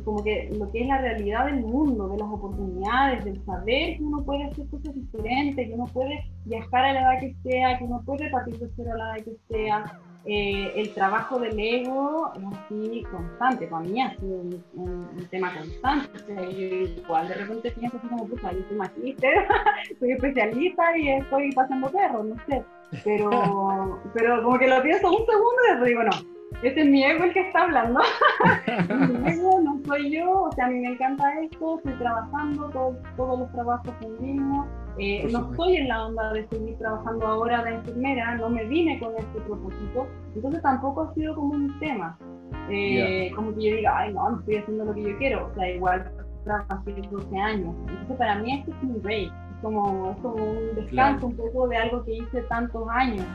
como 0.04 0.22
que 0.22 0.50
lo 0.58 0.70
que 0.70 0.82
es 0.82 0.86
la 0.86 0.98
realidad 0.98 1.46
del 1.46 1.60
mundo, 1.60 2.08
de 2.08 2.18
las 2.18 2.28
oportunidades, 2.28 3.24
del 3.24 3.42
saber 3.44 3.96
que 3.96 4.02
uno 4.02 4.22
puede 4.22 4.44
hacer 4.44 4.66
cosas 4.68 4.94
diferentes, 4.94 5.66
que 5.66 5.74
uno 5.74 5.86
puede 5.86 6.24
viajar 6.44 6.84
a 6.84 6.92
la 6.92 7.00
edad 7.00 7.20
que 7.20 7.34
sea, 7.42 7.78
que 7.78 7.84
uno 7.84 8.02
puede 8.04 8.30
partir 8.30 8.58
de 8.58 8.68
cero 8.76 8.90
a 8.94 8.96
la 8.96 9.16
edad 9.16 9.24
que 9.24 9.36
sea. 9.48 10.00
Eh, 10.24 10.72
el 10.76 10.92
trabajo 10.92 11.38
del 11.38 11.58
ego 11.58 12.32
es 12.36 12.42
así 12.44 13.02
constante, 13.10 13.66
para 13.66 13.82
mí 13.82 14.02
ha 14.02 14.14
sido 14.16 14.40
un, 14.74 15.26
tema 15.30 15.54
constante. 15.54 16.10
O 16.16 16.26
sea, 16.26 16.50
yo 16.50 16.58
igual 16.58 17.28
de 17.28 17.34
repente 17.34 17.70
pienso 17.70 17.96
así 17.96 18.08
como, 18.08 18.26
pues, 18.26 18.42
yo 18.42 18.68
soy 18.68 18.76
magíster, 18.76 19.34
soy 19.98 20.12
especialista 20.12 20.98
y 20.98 21.08
estoy 21.08 21.52
pasando 21.52 21.88
perros, 21.90 22.26
no 22.26 22.36
sé. 22.46 22.62
Pero, 23.04 24.00
pero 24.12 24.42
como 24.42 24.58
que 24.58 24.66
lo 24.66 24.82
pienso 24.82 25.08
un 25.08 25.24
segundo 25.24 25.84
y 25.84 25.88
digo, 25.88 26.02
no, 26.02 26.37
ese 26.62 26.80
es 26.80 26.86
mi 26.88 27.04
ego 27.04 27.24
el 27.24 27.32
que 27.32 27.40
está 27.40 27.62
hablando. 27.62 28.00
mi 29.22 29.30
ego 29.30 29.60
no 29.60 29.80
soy 29.86 30.10
yo, 30.10 30.42
o 30.42 30.52
sea, 30.52 30.66
a 30.66 30.70
mí 30.70 30.80
me 30.80 30.92
encanta 30.92 31.40
esto, 31.40 31.78
estoy 31.78 31.92
trabajando, 31.94 32.94
todos 33.16 33.38
los 33.38 33.52
trabajos 33.52 33.92
son 34.00 34.20
mismos. 34.20 34.66
Eh, 34.98 35.28
no 35.30 35.50
estoy 35.50 35.76
en 35.76 35.88
la 35.88 36.06
onda 36.06 36.32
de 36.32 36.48
seguir 36.48 36.76
trabajando 36.78 37.26
ahora 37.26 37.62
de 37.62 37.74
enfermera, 37.74 38.34
no 38.34 38.50
me 38.50 38.64
vine 38.64 38.98
con 38.98 39.16
este 39.16 39.40
propósito, 39.42 40.08
entonces 40.34 40.60
tampoco 40.62 41.02
ha 41.02 41.14
sido 41.14 41.36
como 41.36 41.54
un 41.54 41.78
tema. 41.78 42.18
Eh, 42.70 43.30
como 43.34 43.54
que 43.54 43.70
yo 43.70 43.76
diga, 43.76 43.98
ay, 43.98 44.12
no, 44.12 44.30
no 44.30 44.38
estoy 44.40 44.56
haciendo 44.56 44.84
lo 44.86 44.94
que 44.94 45.02
yo 45.02 45.18
quiero, 45.18 45.46
o 45.46 45.54
sea, 45.54 45.70
igual 45.70 46.10
trabajé 46.44 47.02
12 47.10 47.38
años. 47.38 47.74
Entonces, 47.88 48.16
para 48.16 48.34
mí, 48.36 48.58
esto 48.58 48.72
es 48.72 48.82
un 48.82 49.02
break, 49.02 49.32
es 49.32 49.62
como, 49.62 50.10
es 50.10 50.16
como 50.22 50.44
un 50.44 50.74
descanso 50.74 51.26
un 51.26 51.36
poco 51.36 51.68
de 51.68 51.76
algo 51.76 52.04
que 52.04 52.16
hice 52.16 52.42
tantos 52.42 52.88
años. 52.90 53.26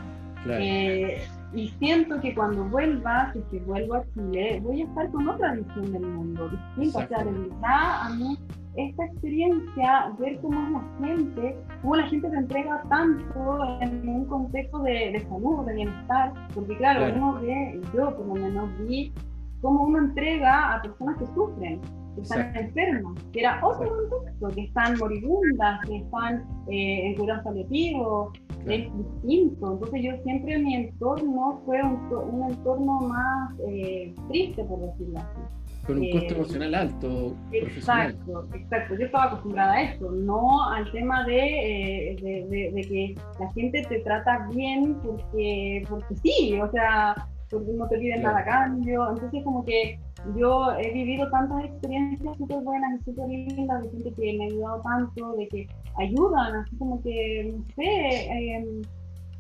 Eh, 0.48 1.22
y 1.54 1.70
siento 1.80 2.20
que 2.20 2.34
cuando 2.34 2.66
vuelva, 2.66 3.32
si 3.34 3.40
que 3.52 3.60
vuelvo 3.66 3.96
a 3.96 4.04
Chile, 4.14 4.60
voy 4.64 4.82
a 4.82 4.86
estar 4.86 5.12
con 5.12 5.28
otra 5.28 5.54
visión 5.54 5.92
del 5.92 6.02
mundo, 6.02 6.50
distinta. 6.50 7.06
O 7.06 7.08
sea, 7.08 7.24
de 7.24 7.32
verdad, 7.32 8.02
a 8.02 8.10
mí 8.16 8.38
esta 8.76 9.06
experiencia, 9.06 10.12
ver 10.18 10.40
cómo 10.42 10.62
es 10.64 10.72
la 10.72 11.08
gente, 11.08 11.58
cómo 11.82 11.96
la 11.96 12.08
gente 12.08 12.30
te 12.30 12.38
entrega 12.38 12.84
tanto 12.90 13.80
en 13.82 14.10
un 14.10 14.26
contexto 14.26 14.80
de, 14.80 15.26
salud, 15.30 15.66
de 15.66 15.74
bienestar, 15.76 16.34
porque 16.56 16.78
claro, 16.78 17.14
uno 17.16 17.40
ve, 17.40 17.80
yo 17.94 18.16
por 18.16 18.26
lo 18.26 18.34
menos 18.34 18.70
vi 18.88 19.14
cómo 19.62 19.84
uno 19.84 20.00
entrega 20.00 20.76
a 20.76 20.82
personas 20.82 21.18
que 21.18 21.26
sufren, 21.28 21.82
que 22.16 22.22
están 22.22 22.56
enfermas, 22.56 23.14
que 23.32 23.42
era 23.42 23.60
otro 23.64 23.90
contexto, 24.10 24.48
que 24.50 24.62
están 24.62 24.98
moribundas, 24.98 25.80
que 25.88 25.98
están 25.98 26.44
eh, 26.70 27.10
en 27.10 27.16
cuidados 27.16 27.44
paliativos, 27.44 28.34
es 28.68 28.98
distinto. 28.98 29.74
Entonces 29.74 30.02
yo 30.04 30.12
siempre 30.24 30.58
mi 30.60 30.76
entorno 30.76 31.62
fue 31.66 31.82
un, 31.84 32.44
entorno 32.50 33.00
más 33.02 33.54
eh, 33.68 34.14
triste, 34.30 34.64
por 34.64 34.80
decirlo 34.80 35.20
así. 35.20 35.64
Con 35.86 35.98
un 35.98 36.12
costo 36.12 36.34
eh, 36.34 36.38
emocional 36.38 36.76
alto. 36.76 37.36
Exacto, 37.52 38.46
exacto. 38.54 38.96
Yo 38.96 39.06
estaba 39.06 39.26
acostumbrada 39.26 39.74
a 39.74 39.84
eso, 39.84 40.12
no 40.12 40.70
al 40.70 40.90
tema 40.92 41.26
de, 41.26 42.16
de, 42.22 42.72
de, 42.74 42.82
que 42.82 43.16
la 43.40 43.52
gente 43.52 43.82
te 43.90 44.00
trata 44.00 44.48
bien 44.54 44.96
porque, 45.04 45.84
porque 45.90 46.16
sí, 46.24 46.58
o 46.62 46.72
sea, 46.72 47.16
porque 47.50 47.72
no 47.74 47.88
te 47.88 47.98
piden 47.98 48.24
nada 48.24 48.40
a 48.40 48.46
cambio. 48.46 49.10
Entonces 49.10 49.44
como 49.44 49.66
que 49.66 50.00
yo 50.38 50.72
he 50.80 50.92
vivido 50.94 51.30
tantas 51.30 51.66
experiencias 51.66 52.38
súper 52.38 52.60
buenas 52.60 53.02
y 53.02 53.04
súper 53.04 53.28
lindas 53.28 53.84
de 53.84 53.90
gente 53.90 54.14
que 54.14 54.38
me 54.38 54.46
ha 54.46 54.48
ayudado 54.48 54.82
tanto, 54.82 55.36
de 55.36 55.48
que 55.50 55.68
ayudan, 55.98 56.56
así 56.56 56.76
como 56.78 57.02
que, 57.02 57.54
no 57.54 57.66
sé, 57.76 58.28
em, 58.28 58.82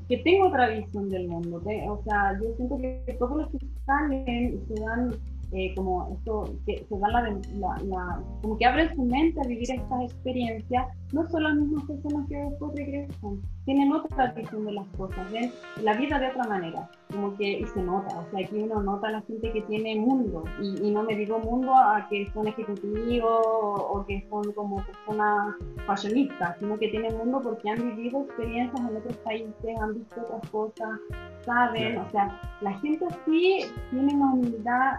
que 0.07 0.17
tengo 0.17 0.47
otra 0.47 0.69
visión 0.69 1.09
del 1.09 1.27
mundo. 1.27 1.57
O 1.57 2.03
sea, 2.03 2.39
yo 2.41 2.55
siento 2.55 2.77
que 2.77 3.15
todos 3.19 3.37
los 3.37 3.49
que 3.51 3.59
salen 3.85 4.61
se 4.67 4.81
dan 4.81 5.11
eh, 5.53 5.71
como 5.75 6.09
esto, 6.17 6.45
que 6.65 6.83
se 6.89 6.97
dan 6.97 7.41
la, 7.59 8.19
como 8.41 8.57
que 8.57 8.65
abren 8.65 8.95
su 8.95 9.03
mente 9.03 9.39
a 9.39 9.47
vivir 9.47 9.69
estas 9.69 10.11
experiencias, 10.11 10.87
no 11.11 11.29
son 11.29 11.43
las 11.43 11.53
mismas 11.53 11.83
personas 11.85 12.27
que 12.27 12.37
después 12.37 12.71
regresan, 12.75 13.39
tienen 13.65 13.93
otra 13.93 14.31
visión 14.31 14.65
de 14.65 14.71
las 14.71 14.87
cosas, 14.97 15.31
ven 15.31 15.51
la 15.83 15.93
vida 15.93 16.17
de 16.17 16.29
otra 16.29 16.45
manera, 16.45 16.89
como 17.11 17.37
que, 17.37 17.59
y 17.59 17.65
se 17.67 17.83
nota, 17.83 18.19
o 18.19 18.31
sea, 18.31 18.43
aquí 18.43 18.55
uno 18.55 18.81
nota 18.81 19.09
a 19.09 19.11
la 19.11 19.21
gente 19.21 19.51
que 19.51 19.61
tiene 19.61 19.95
mundo, 19.95 20.43
y, 20.59 20.89
no 20.89 21.03
me 21.03 21.15
digo 21.15 21.37
mundo 21.37 21.75
a 21.75 22.07
que 22.09 22.25
son 22.33 22.47
ejecutivos 22.47 23.41
o, 23.45 24.03
que 24.07 24.25
son 24.31 24.51
como 24.53 24.77
personas 24.77 25.55
fashionistas, 25.85 26.57
sino 26.57 26.79
que 26.79 26.87
tienen 26.87 27.15
mundo 27.15 27.41
porque 27.43 27.69
han 27.69 27.95
vivido 27.95 28.23
experiencias 28.23 28.89
en 28.89 28.97
otros 28.97 29.17
países, 29.17 29.79
han 29.79 29.93
visto 29.93 30.19
otras 30.21 30.49
cosas, 30.49 30.99
saben, 31.45 31.99
o 31.99 32.09
sea, 32.09 32.41
la 32.61 32.73
gente 32.79 33.05
así 33.05 33.65
tiene 33.91 34.15
una 34.15 34.33
humildad 34.33 34.93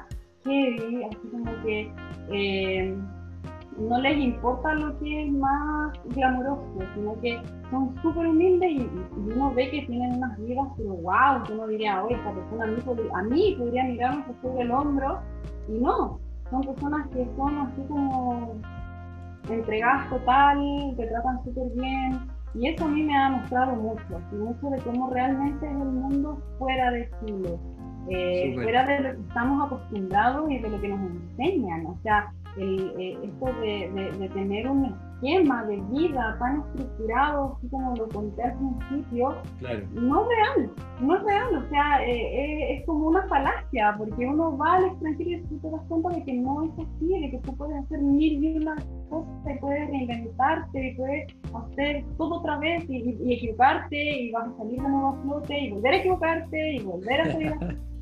heavy, 0.44 1.04
así 1.04 1.28
como 1.30 1.62
que 1.62 1.92
eh, 2.30 2.96
no 3.78 3.98
les 4.00 4.16
importa 4.18 4.74
lo 4.74 4.98
que 4.98 5.24
es 5.24 5.32
más 5.32 5.92
glamuroso, 6.14 6.64
sino 6.94 7.20
que 7.20 7.40
son 7.70 7.94
súper 8.02 8.26
humildes 8.26 8.70
y, 8.70 8.90
uno 9.16 9.52
ve 9.54 9.70
que 9.70 9.82
tienen 9.86 10.16
unas 10.16 10.38
vidas, 10.38 10.68
pero 10.76 10.90
wow, 10.90 11.42
que 11.44 11.52
uno 11.52 11.66
diría, 11.66 12.02
oye, 12.04 12.14
esta 12.14 12.32
persona 12.32 12.64
a 12.64 12.66
mí, 12.68 12.76
a 13.14 13.22
mí 13.22 13.56
podría 13.58 13.84
mirarme 13.84 14.24
sobre 14.42 14.62
el 14.62 14.70
hombro, 14.70 15.20
y 15.68 15.72
no, 15.72 16.20
son 16.50 16.62
personas 16.62 17.08
que 17.08 17.26
son 17.36 17.58
así 17.58 17.82
como 17.88 18.54
entregadas 19.48 20.08
total, 20.10 20.58
que 20.96 21.06
tratan 21.06 21.44
súper 21.44 21.70
bien, 21.74 22.20
y 22.54 22.68
eso 22.68 22.84
a 22.84 22.88
mí 22.88 23.02
me 23.02 23.16
ha 23.16 23.30
mostrado 23.30 23.74
mucho, 23.74 24.20
mucho 24.32 24.70
de 24.70 24.78
cómo 24.82 25.10
realmente 25.10 25.66
es 25.66 25.72
el 25.72 25.78
mundo 25.78 26.38
fuera 26.58 26.90
de 26.92 27.10
Chile 27.20 27.58
eh, 28.10 28.54
fuera 28.54 28.86
de 28.86 29.00
lo 29.00 29.16
que 29.16 29.20
estamos 29.28 29.66
acostumbrados 29.66 30.50
y 30.50 30.58
de 30.58 30.68
lo 30.68 30.80
que 30.80 30.88
nos 30.88 31.00
enseñan. 31.00 31.86
O 31.86 31.98
sea, 32.02 32.32
el, 32.56 32.94
eh, 32.98 33.18
esto 33.22 33.46
de, 33.60 34.12
de, 34.18 34.28
tener 34.30 34.68
un 34.68 34.84
esquema 34.84 35.64
de 35.64 35.76
vida 35.90 36.36
tan 36.38 36.60
estructurado, 36.60 37.56
así 37.56 37.68
como 37.68 37.96
lo 37.96 38.08
conté 38.08 38.42
al 38.42 38.58
principio, 38.58 39.36
no 39.92 40.22
es 40.22 40.28
real, 40.28 40.70
no 41.00 41.16
es 41.16 41.22
real, 41.24 41.56
o 41.56 41.68
sea, 41.70 42.04
eh, 42.04 42.12
eh, 42.12 42.76
es 42.76 42.86
como 42.86 43.08
una 43.08 43.26
falacia, 43.26 43.94
porque 43.98 44.26
uno 44.26 44.56
va 44.56 44.74
al 44.74 44.84
extranjero 44.86 45.30
y 45.30 45.42
tú 45.42 45.58
te 45.58 45.70
das 45.70 45.80
cuenta 45.88 46.10
de 46.10 46.24
que 46.24 46.32
no 46.34 46.64
es 46.64 46.72
así, 46.72 47.20
de 47.20 47.30
que 47.30 47.38
tú 47.38 47.56
puedes 47.56 47.76
hacer 47.84 48.00
mil 48.00 48.44
y 48.44 48.56
una 48.58 48.76
cosas, 49.08 49.58
puedes 49.60 49.88
reinventarte, 49.88 50.94
puedes 50.96 51.34
hacer 51.54 52.04
todo 52.18 52.36
otra 52.36 52.58
vez 52.58 52.84
y, 52.88 53.32
equivocarte 53.32 53.96
y 53.96 54.30
vas 54.32 54.48
a 54.48 54.56
salir 54.58 54.80
de 54.80 54.88
nuevo 54.88 55.08
a 55.08 55.22
flote 55.22 55.58
y 55.58 55.70
volver 55.72 55.94
a 55.94 55.96
equivocarte 55.96 56.72
y 56.74 56.82
volver 56.82 57.20
a 57.20 57.32
salir 57.32 57.48
a 57.48 57.58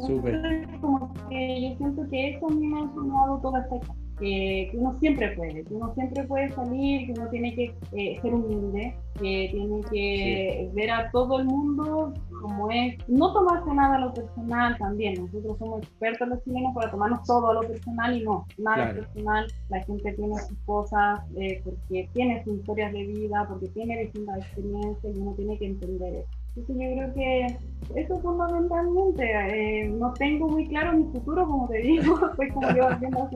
Súper. 0.00 0.80
Como 0.80 1.12
que 1.28 1.70
yo 1.70 1.76
siento 1.76 2.08
que 2.10 2.30
eso 2.30 2.46
a 2.46 2.50
mí 2.50 2.66
me 2.66 2.78
ha 2.78 2.82
enseñado 2.82 3.38
toda 3.40 3.60
esta 3.60 3.78
que, 4.22 4.70
uno 4.74 4.96
siempre 5.00 5.32
puede, 5.36 5.64
que 5.64 5.74
uno 5.74 5.92
siempre 5.94 6.24
puede 6.24 6.50
salir, 6.52 7.06
que 7.06 7.20
uno 7.20 7.28
tiene 7.30 7.54
que 7.54 7.74
eh, 7.92 8.18
ser 8.22 8.34
humilde, 8.34 8.94
que 9.14 9.48
tiene 9.52 9.80
que 9.90 10.70
ver 10.74 10.90
a 10.90 11.10
todo 11.10 11.40
el 11.40 11.46
mundo 11.46 12.12
como 12.40 12.70
es, 12.70 12.96
no 13.08 13.32
tomarse 13.32 13.72
nada 13.74 13.96
a 13.96 14.00
lo 14.00 14.14
personal 14.14 14.76
también, 14.78 15.14
nosotros 15.14 15.58
somos 15.58 15.82
expertos 15.82 16.28
los 16.28 16.44
chilenos 16.44 16.74
para 16.74 16.90
tomarnos 16.90 17.22
todo 17.24 17.50
a 17.50 17.54
lo 17.54 17.60
personal 17.60 18.16
y 18.16 18.24
no, 18.24 18.46
nada 18.58 18.92
personal, 18.92 19.46
la 19.68 19.82
gente 19.84 20.12
tiene 20.12 20.34
sus 20.38 20.58
cosas 20.66 21.20
eh, 21.36 21.60
porque 21.64 22.08
tiene 22.12 22.42
sus 22.44 22.58
historias 22.58 22.92
de 22.92 23.04
vida, 23.04 23.46
porque 23.48 23.68
tiene 23.68 24.02
distintas 24.04 24.38
experiencias 24.38 25.16
y 25.16 25.20
uno 25.20 25.34
tiene 25.34 25.58
que 25.58 25.66
entender 25.66 26.14
eso. 26.14 26.41
Entonces 26.54 26.76
yo 26.78 26.96
creo 26.96 27.14
que 27.14 28.00
eso 28.00 28.20
fundamentalmente, 28.20 29.24
eh, 29.24 29.88
no 29.88 30.12
tengo 30.12 30.48
muy 30.48 30.68
claro 30.68 30.92
mi 30.92 31.04
futuro, 31.12 31.46
como 31.46 31.68
te 31.68 31.78
digo, 31.78 32.26
estoy 32.30 32.50
como 32.50 32.70
yo 32.74 32.88
haciendo 32.88 33.28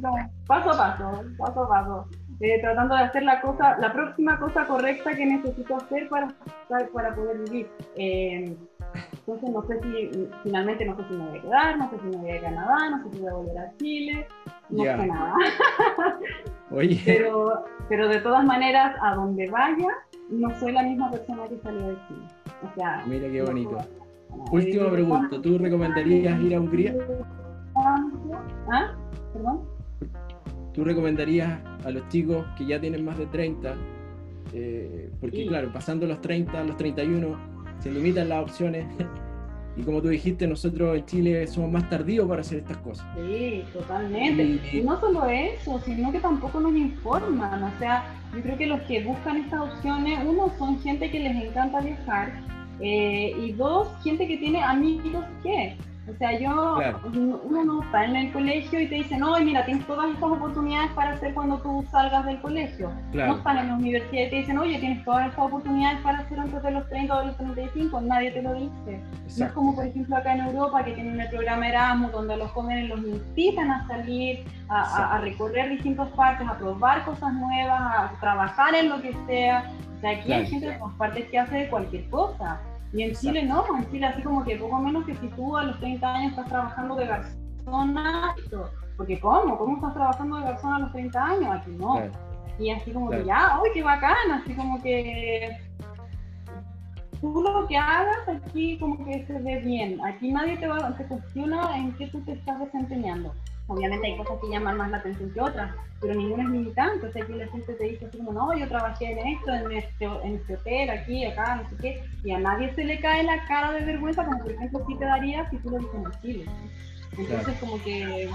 paso 0.46 0.70
a 0.70 0.76
paso, 0.76 1.22
paso 1.38 1.64
a 1.64 1.68
paso, 1.68 2.08
eh, 2.40 2.60
tratando 2.60 2.94
de 2.94 3.02
hacer 3.02 3.22
la 3.22 3.40
cosa, 3.40 3.78
la 3.78 3.92
próxima 3.92 4.38
cosa 4.38 4.66
correcta 4.66 5.14
que 5.14 5.24
necesito 5.24 5.76
hacer 5.76 6.08
para, 6.08 6.28
para 6.92 7.14
poder 7.14 7.38
vivir. 7.44 7.70
Eh, 7.96 8.54
entonces 9.12 9.50
no 9.50 9.62
sé 9.66 9.80
si, 9.80 10.28
finalmente 10.42 10.84
no 10.84 10.96
sé 10.96 11.02
si 11.08 11.14
me 11.14 11.26
voy 11.26 11.38
a 11.38 11.42
quedar, 11.42 11.78
no 11.78 11.90
sé 11.90 11.96
si 11.98 12.04
me 12.04 12.16
voy 12.18 12.30
a 12.30 12.40
Canadá, 12.40 12.90
no 12.90 13.02
sé 13.02 13.16
si 13.16 13.20
voy 13.20 13.28
a 13.28 13.34
volver 13.34 13.58
a 13.58 13.76
Chile, 13.78 14.28
no 14.70 14.84
sé 14.84 15.06
nada. 15.06 15.34
Oye. 16.70 17.00
Pero, 17.04 17.64
pero 17.88 18.08
de 18.08 18.20
todas 18.20 18.44
maneras, 18.44 18.94
a 19.00 19.14
donde 19.14 19.48
vaya, 19.50 19.88
no 20.30 20.58
soy 20.58 20.72
la 20.72 20.82
misma 20.82 21.10
persona 21.10 21.48
que 21.48 21.58
salió 21.58 21.88
de 21.88 21.96
Chile. 22.08 22.26
Mira 23.06 23.30
qué 23.30 23.42
bonito. 23.42 23.78
Última 24.50 24.90
pregunta, 24.90 25.40
¿tú 25.40 25.58
recomendarías 25.58 26.40
ir 26.40 26.54
a 26.54 26.60
Hungría? 26.60 26.96
¿Ah? 27.76 28.94
¿Perdón? 29.32 29.60
¿Tú 30.72 30.84
recomendarías 30.84 31.58
a 31.84 31.90
los 31.90 32.06
chicos 32.08 32.44
que 32.58 32.66
ya 32.66 32.80
tienen 32.80 33.04
más 33.04 33.16
de 33.18 33.26
30? 33.26 33.74
Eh, 34.52 35.10
porque 35.20 35.46
claro, 35.46 35.72
pasando 35.72 36.06
los 36.06 36.20
30, 36.20 36.64
los 36.64 36.76
31, 36.76 37.38
se 37.78 37.90
limitan 37.90 38.28
las 38.28 38.42
opciones. 38.42 38.86
y 39.76 39.82
como 39.82 40.00
tú 40.00 40.08
dijiste, 40.08 40.46
nosotros 40.46 40.96
en 40.96 41.04
Chile 41.04 41.46
somos 41.46 41.70
más 41.70 41.88
tardíos 41.90 42.26
para 42.26 42.40
hacer 42.40 42.58
estas 42.58 42.78
cosas. 42.78 43.06
Sí, 43.14 43.62
totalmente. 43.74 44.58
Y, 44.72 44.80
no 44.80 44.98
solo 44.98 45.26
eso, 45.26 45.78
sino 45.84 46.10
que 46.10 46.18
tampoco 46.18 46.60
nos 46.60 46.74
informan. 46.74 47.62
O 47.62 47.78
sea, 47.78 48.04
yo 48.34 48.42
creo 48.42 48.56
que 48.56 48.66
los 48.66 48.80
que 48.82 49.04
buscan 49.04 49.36
estas 49.36 49.60
opciones, 49.60 50.18
uno 50.24 50.50
son 50.58 50.80
gente 50.80 51.10
que 51.10 51.20
les 51.20 51.44
encanta 51.44 51.80
viajar 51.80 52.32
eh, 52.80 53.34
y 53.38 53.52
dos, 53.52 53.88
gente 54.02 54.26
que 54.26 54.38
tiene 54.38 54.62
amigos 54.62 55.24
que. 55.42 55.76
O 56.08 56.16
sea, 56.18 56.38
yo, 56.38 56.78
uno 57.14 57.64
no 57.64 57.82
está 57.82 58.04
en 58.04 58.14
el 58.14 58.32
colegio 58.32 58.80
y 58.80 58.86
te 58.86 58.94
dicen, 58.94 59.18
no, 59.20 59.36
mira, 59.40 59.64
tienes 59.64 59.84
todas 59.86 60.08
estas 60.10 60.30
oportunidades 60.30 60.92
para 60.92 61.10
hacer 61.12 61.34
cuando 61.34 61.58
tú 61.58 61.84
salgas 61.90 62.24
del 62.26 62.40
colegio. 62.40 62.92
No 63.26 63.36
están 63.38 63.58
en 63.58 63.68
la 63.68 63.74
universidad 63.74 64.26
y 64.26 64.30
te 64.30 64.36
dicen, 64.36 64.58
oye, 64.58 64.78
tienes 64.78 65.04
todas 65.04 65.26
estas 65.26 65.44
oportunidades 65.46 65.98
para 66.02 66.18
hacer 66.20 66.38
antes 66.38 66.62
de 66.62 66.70
los 66.70 66.88
30 66.88 67.12
o 67.16 67.20
de 67.20 67.26
los 67.26 67.36
35, 67.38 68.00
nadie 68.02 68.30
te 68.30 68.42
lo 68.42 68.54
dice. 68.54 69.00
No 69.36 69.46
es 69.46 69.52
como, 69.52 69.74
por 69.74 69.84
ejemplo, 69.84 70.16
acá 70.16 70.34
en 70.34 70.40
Europa, 70.42 70.84
que 70.84 70.92
tienen 70.92 71.20
el 71.20 71.28
programa 71.28 71.68
Erasmus, 71.68 72.12
donde 72.12 72.36
los 72.36 72.50
jóvenes 72.52 72.88
los 72.88 73.00
invitan 73.00 73.70
a 73.72 73.86
salir, 73.88 74.44
a, 74.68 75.16
a 75.16 75.18
recorrer 75.18 75.70
distintas 75.70 76.08
partes, 76.10 76.46
a 76.46 76.56
probar 76.56 77.04
cosas 77.04 77.32
nuevas, 77.34 77.80
a 77.80 78.12
trabajar 78.20 78.74
en 78.76 78.90
lo 78.90 79.02
que 79.02 79.12
sea. 79.26 79.72
O 79.96 80.00
sea, 80.00 80.10
aquí 80.10 80.32
hay 80.32 80.46
gente 80.46 80.68
de 80.70 80.78
todas 80.78 80.94
partes 80.94 81.28
que 81.30 81.38
hace 81.38 81.68
cualquier 81.68 82.08
cosa. 82.10 82.60
Y 82.96 83.02
en 83.02 83.14
Chile 83.14 83.42
no, 83.42 83.62
en 83.76 83.90
Chile 83.90 84.06
así 84.06 84.22
como 84.22 84.42
que 84.42 84.56
poco 84.56 84.78
menos 84.78 85.04
que 85.04 85.14
si 85.16 85.28
tú 85.28 85.54
a 85.54 85.64
los 85.64 85.78
30 85.80 86.14
años 86.14 86.30
estás 86.30 86.48
trabajando 86.48 86.94
de 86.94 87.06
garzona, 87.06 88.34
porque 88.96 89.20
¿cómo? 89.20 89.58
¿Cómo 89.58 89.76
estás 89.76 89.92
trabajando 89.92 90.36
de 90.36 90.44
garzona 90.44 90.76
a 90.76 90.78
los 90.78 90.92
30 90.92 91.22
años? 91.22 91.56
Aquí 91.56 91.70
no. 91.72 92.00
Y 92.58 92.70
así 92.70 92.92
como 92.92 93.10
que 93.10 93.22
ya, 93.26 93.60
¡uy, 93.62 93.68
qué 93.74 93.82
bacán! 93.82 94.32
Así 94.32 94.54
como 94.54 94.82
que 94.82 95.58
tú 97.20 97.42
lo 97.42 97.66
que 97.66 97.76
hagas 97.76 98.28
aquí 98.28 98.78
como 98.78 99.04
que 99.04 99.26
se 99.26 99.38
ve 99.40 99.60
bien. 99.60 100.02
Aquí 100.02 100.32
nadie 100.32 100.56
te, 100.56 100.66
va, 100.66 100.96
te 100.96 101.04
cuestiona 101.04 101.76
en 101.76 101.92
qué 101.96 102.06
tú 102.06 102.22
te 102.22 102.32
estás 102.32 102.58
desempeñando. 102.60 103.34
Obviamente 103.68 104.06
hay 104.06 104.16
cosas 104.16 104.38
que 104.40 104.48
llaman 104.48 104.76
más 104.76 104.90
la 104.90 104.98
atención 104.98 105.30
que 105.30 105.40
otras, 105.40 105.74
pero 106.00 106.14
ninguna 106.14 106.44
es 106.44 106.50
limitante. 106.50 107.06
O 107.06 107.12
sea, 107.12 107.24
aquí 107.24 107.32
la 107.32 107.48
gente 107.48 107.72
te 107.72 107.84
dice 107.84 108.06
así 108.06 108.18
como, 108.18 108.32
no, 108.32 108.56
yo 108.56 108.68
trabajé 108.68 109.12
en 109.12 109.26
esto, 109.26 109.52
en 109.52 109.72
este, 109.72 110.04
en 110.04 110.34
este 110.36 110.54
hotel, 110.54 110.90
aquí, 110.90 111.24
acá, 111.24 111.56
no 111.56 111.68
sé 111.70 111.76
qué, 111.80 112.04
y 112.22 112.30
a 112.30 112.38
nadie 112.38 112.72
se 112.74 112.84
le 112.84 113.00
cae 113.00 113.24
la 113.24 113.44
cara 113.46 113.72
de 113.72 113.84
vergüenza, 113.84 114.24
como 114.24 114.38
por 114.38 114.52
ejemplo 114.52 114.84
sí 114.86 114.94
te 114.96 115.04
daría 115.04 115.48
si 115.50 115.56
tú 115.58 115.70
lo 115.70 115.78
dices 115.78 115.94
en 115.94 116.20
Chile. 116.22 116.44
Entonces, 117.18 117.58
como 117.58 117.82
que 117.82 118.30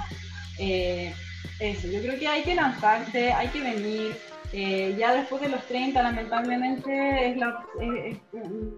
eh, 0.59 1.13
eso, 1.59 1.87
yo 1.87 2.01
creo 2.01 2.19
que 2.19 2.27
hay 2.27 2.43
que 2.43 2.55
lanzarse, 2.55 3.31
hay 3.31 3.47
que 3.49 3.61
venir. 3.61 4.17
Eh, 4.53 4.95
ya 4.99 5.13
después 5.13 5.41
de 5.41 5.47
los 5.47 5.65
30, 5.67 6.03
lamentablemente, 6.03 7.29
es 7.29 7.37
la, 7.37 7.65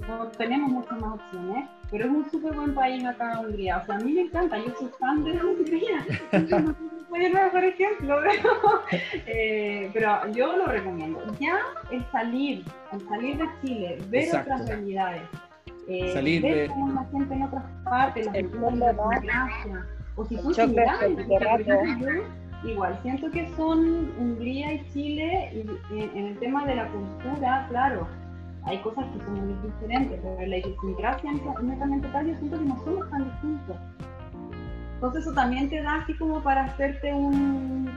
no 0.07 0.27
tenemos 0.38 0.69
muchas 0.69 0.99
más 0.99 1.13
opciones 1.13 1.67
pero 1.94 2.06
es 2.06 2.11
un 2.11 2.32
súper 2.32 2.53
buen 2.53 2.74
país 2.74 3.06
acá 3.06 3.34
en 3.34 3.45
Hungría. 3.45 3.78
O 3.78 3.86
sea, 3.86 3.95
a 3.98 3.99
mí 3.99 4.14
me 4.14 4.22
encanta, 4.22 4.57
yo 4.57 4.74
soy 4.80 4.90
fan 4.99 5.24
de 5.24 5.32
Hungría. 5.34 6.03
no 6.32 6.76
soy 7.07 7.26
el 7.26 7.34
mejor 7.34 7.64
ejemplo, 7.64 8.20
eh, 9.28 9.91
pero 9.94 10.28
yo 10.32 10.57
lo 10.57 10.65
recomiendo. 10.65 11.22
Ya 11.40 11.60
el 11.91 12.03
salir, 12.11 12.65
el 12.91 13.07
salir 13.07 13.38
de 13.38 13.45
Chile, 13.61 13.98
ver 14.10 14.36
otras 14.36 14.68
realidades, 14.68 15.22
eh, 15.88 16.11
salir 16.14 16.41
ver 16.41 16.56
de... 16.56 16.68
cómo 16.70 16.94
la 16.94 17.06
gente 17.11 17.32
en 17.36 17.44
otras 17.44 17.64
partes, 17.84 18.26
las 18.26 18.38
culturas 18.38 18.80
de 18.80 19.28
Gracia, 19.28 19.86
o 20.15 20.26
si 20.26 20.36
tú 20.38 20.52
igual, 22.65 22.98
siento 23.03 23.30
que 23.30 23.48
son 23.56 24.11
Hungría 24.18 24.74
y 24.74 24.90
Chile 24.94 25.68
y, 25.91 26.02
en 26.18 26.26
el 26.26 26.40
tema 26.40 26.65
de 26.65 26.76
la 26.76 26.88
cultura, 26.88 27.68
claro, 27.70 28.07
hay 28.65 28.77
cosas 28.81 29.06
que 29.11 29.23
son 29.26 29.45
muy 29.45 29.69
diferentes, 29.69 30.19
pero 30.22 30.48
la 30.48 30.57
idiosincrasia 30.57 31.31
netamente 31.61 32.07
tal, 32.10 32.27
yo 32.27 32.35
siento 32.38 32.60
que 32.60 32.65
no 32.65 32.84
somos 32.84 33.10
tan 33.10 33.23
distintos. 33.26 33.77
Entonces 34.95 35.26
eso 35.26 35.34
también 35.34 35.69
te 35.69 35.81
da 35.81 35.95
así 35.95 36.14
como 36.15 36.41
para 36.41 36.65
hacerte 36.65 37.14
un, 37.14 37.90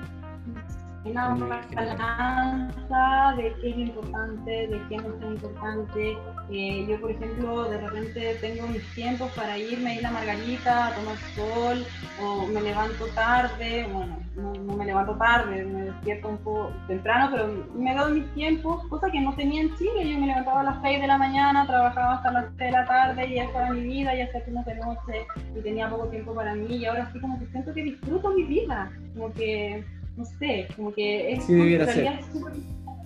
una 1.11 1.35
balanza 1.75 3.35
de 3.37 3.55
qué 3.61 3.71
es 3.71 3.79
importante, 3.79 4.51
de 4.51 4.83
qué 4.89 4.97
no 4.97 5.15
es 5.17 5.23
importante. 5.23 6.19
Eh, 6.51 6.87
yo, 6.89 7.01
por 7.01 7.11
ejemplo, 7.11 7.69
de 7.69 7.79
repente 7.79 8.37
tengo 8.41 8.67
mis 8.69 8.83
tiempos 8.95 9.31
para 9.33 9.59
irme 9.59 9.91
a 9.91 9.95
ir 9.95 10.07
a 10.07 10.11
Margarita 10.11 10.89
a 10.89 10.95
tomar 10.95 11.17
sol, 11.35 11.85
o 12.23 12.47
me 12.47 12.61
levanto 12.61 13.07
tarde, 13.15 13.89
bueno, 13.93 14.19
no, 14.37 14.77
me 14.77 14.85
levanto 14.85 15.17
tarde, 15.17 15.65
me 15.65 15.83
despierto 15.85 16.29
un 16.29 16.39
poco 16.39 16.73
temprano, 16.87 17.29
pero 17.33 17.67
me 17.75 17.95
dado 17.95 18.11
mis 18.11 18.27
tiempos, 18.35 18.87
cosa 18.89 19.11
que 19.11 19.21
no 19.21 19.35
tenía 19.35 19.63
en 19.63 19.77
Chile. 19.77 20.09
Yo 20.09 20.19
me 20.19 20.27
levantaba 20.27 20.61
a 20.61 20.65
las 20.65 20.83
6 20.83 21.01
de 21.01 21.07
la 21.07 21.19
mañana, 21.19 21.67
trabajaba 21.67 22.15
hasta 22.15 22.33
las 22.33 22.47
6 22.47 22.59
de 22.59 22.71
la 22.71 22.87
tarde, 22.87 23.27
y 23.27 23.35
ya 23.35 23.45
estaba 23.45 23.71
mi 23.71 23.81
vida, 23.81 24.15
ya 24.15 24.25
hacía 24.25 24.45
turnos 24.45 24.67
de 24.67 24.75
noche, 24.77 25.27
y 25.57 25.61
tenía 25.61 25.89
poco 25.89 26.09
tiempo 26.09 26.35
para 26.35 26.55
mí, 26.55 26.77
y 26.77 26.85
ahora 26.85 27.11
sí 27.13 27.21
como 27.21 27.39
que 27.39 27.47
siento 27.47 27.73
que 27.73 27.83
disfruto 27.83 28.31
mi 28.31 28.45
vida, 28.45 28.91
como 29.15 29.33
que 29.33 29.85
no 30.17 30.25
sé, 30.25 30.69
como 30.77 30.93
que 30.93 31.33
es, 31.33 31.45
sí, 31.45 31.79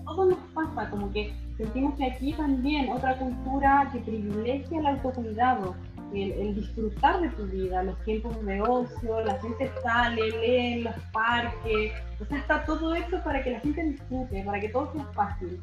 todo 0.04 0.26
nos 0.26 0.38
pasa, 0.54 0.90
como 0.90 1.12
que 1.12 1.32
sentimos 1.56 1.94
que 1.96 2.06
aquí 2.06 2.32
también 2.32 2.90
otra 2.90 3.16
cultura 3.18 3.88
que 3.92 4.00
privilegia 4.00 4.80
el 4.80 4.86
autocuidado, 4.86 5.74
el, 6.14 6.32
el, 6.32 6.54
disfrutar 6.56 7.20
de 7.20 7.28
tu 7.30 7.46
vida, 7.46 7.82
los 7.82 8.02
tiempos 8.04 8.44
de 8.44 8.60
ocio, 8.60 9.24
la 9.24 9.38
gente 9.40 9.70
sale, 9.82 10.30
lee 10.40 10.72
en 10.72 10.84
los 10.84 10.94
parques, 11.12 11.92
o 12.20 12.24
sea, 12.24 12.38
está 12.38 12.64
todo 12.64 12.94
hecho 12.94 13.22
para 13.22 13.42
que 13.42 13.50
la 13.50 13.60
gente 13.60 13.84
disfrute, 13.84 14.42
para 14.42 14.60
que 14.60 14.68
todo 14.70 14.92
sea 14.92 15.04
fácil. 15.14 15.60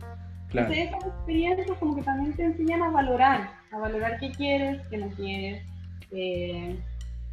Claro. 0.49 0.71
Entonces 0.71 0.87
esas 0.87 1.13
experiencias 1.13 1.77
como 1.79 1.95
que 1.95 2.03
también 2.03 2.33
te 2.33 2.43
enseñan 2.43 2.81
a 2.81 2.89
valorar, 2.91 3.49
a 3.71 3.77
valorar 3.77 4.17
qué 4.19 4.31
quieres, 4.31 4.81
qué 4.89 4.97
no 4.97 5.09
quieres, 5.09 5.65
eh, 6.11 6.79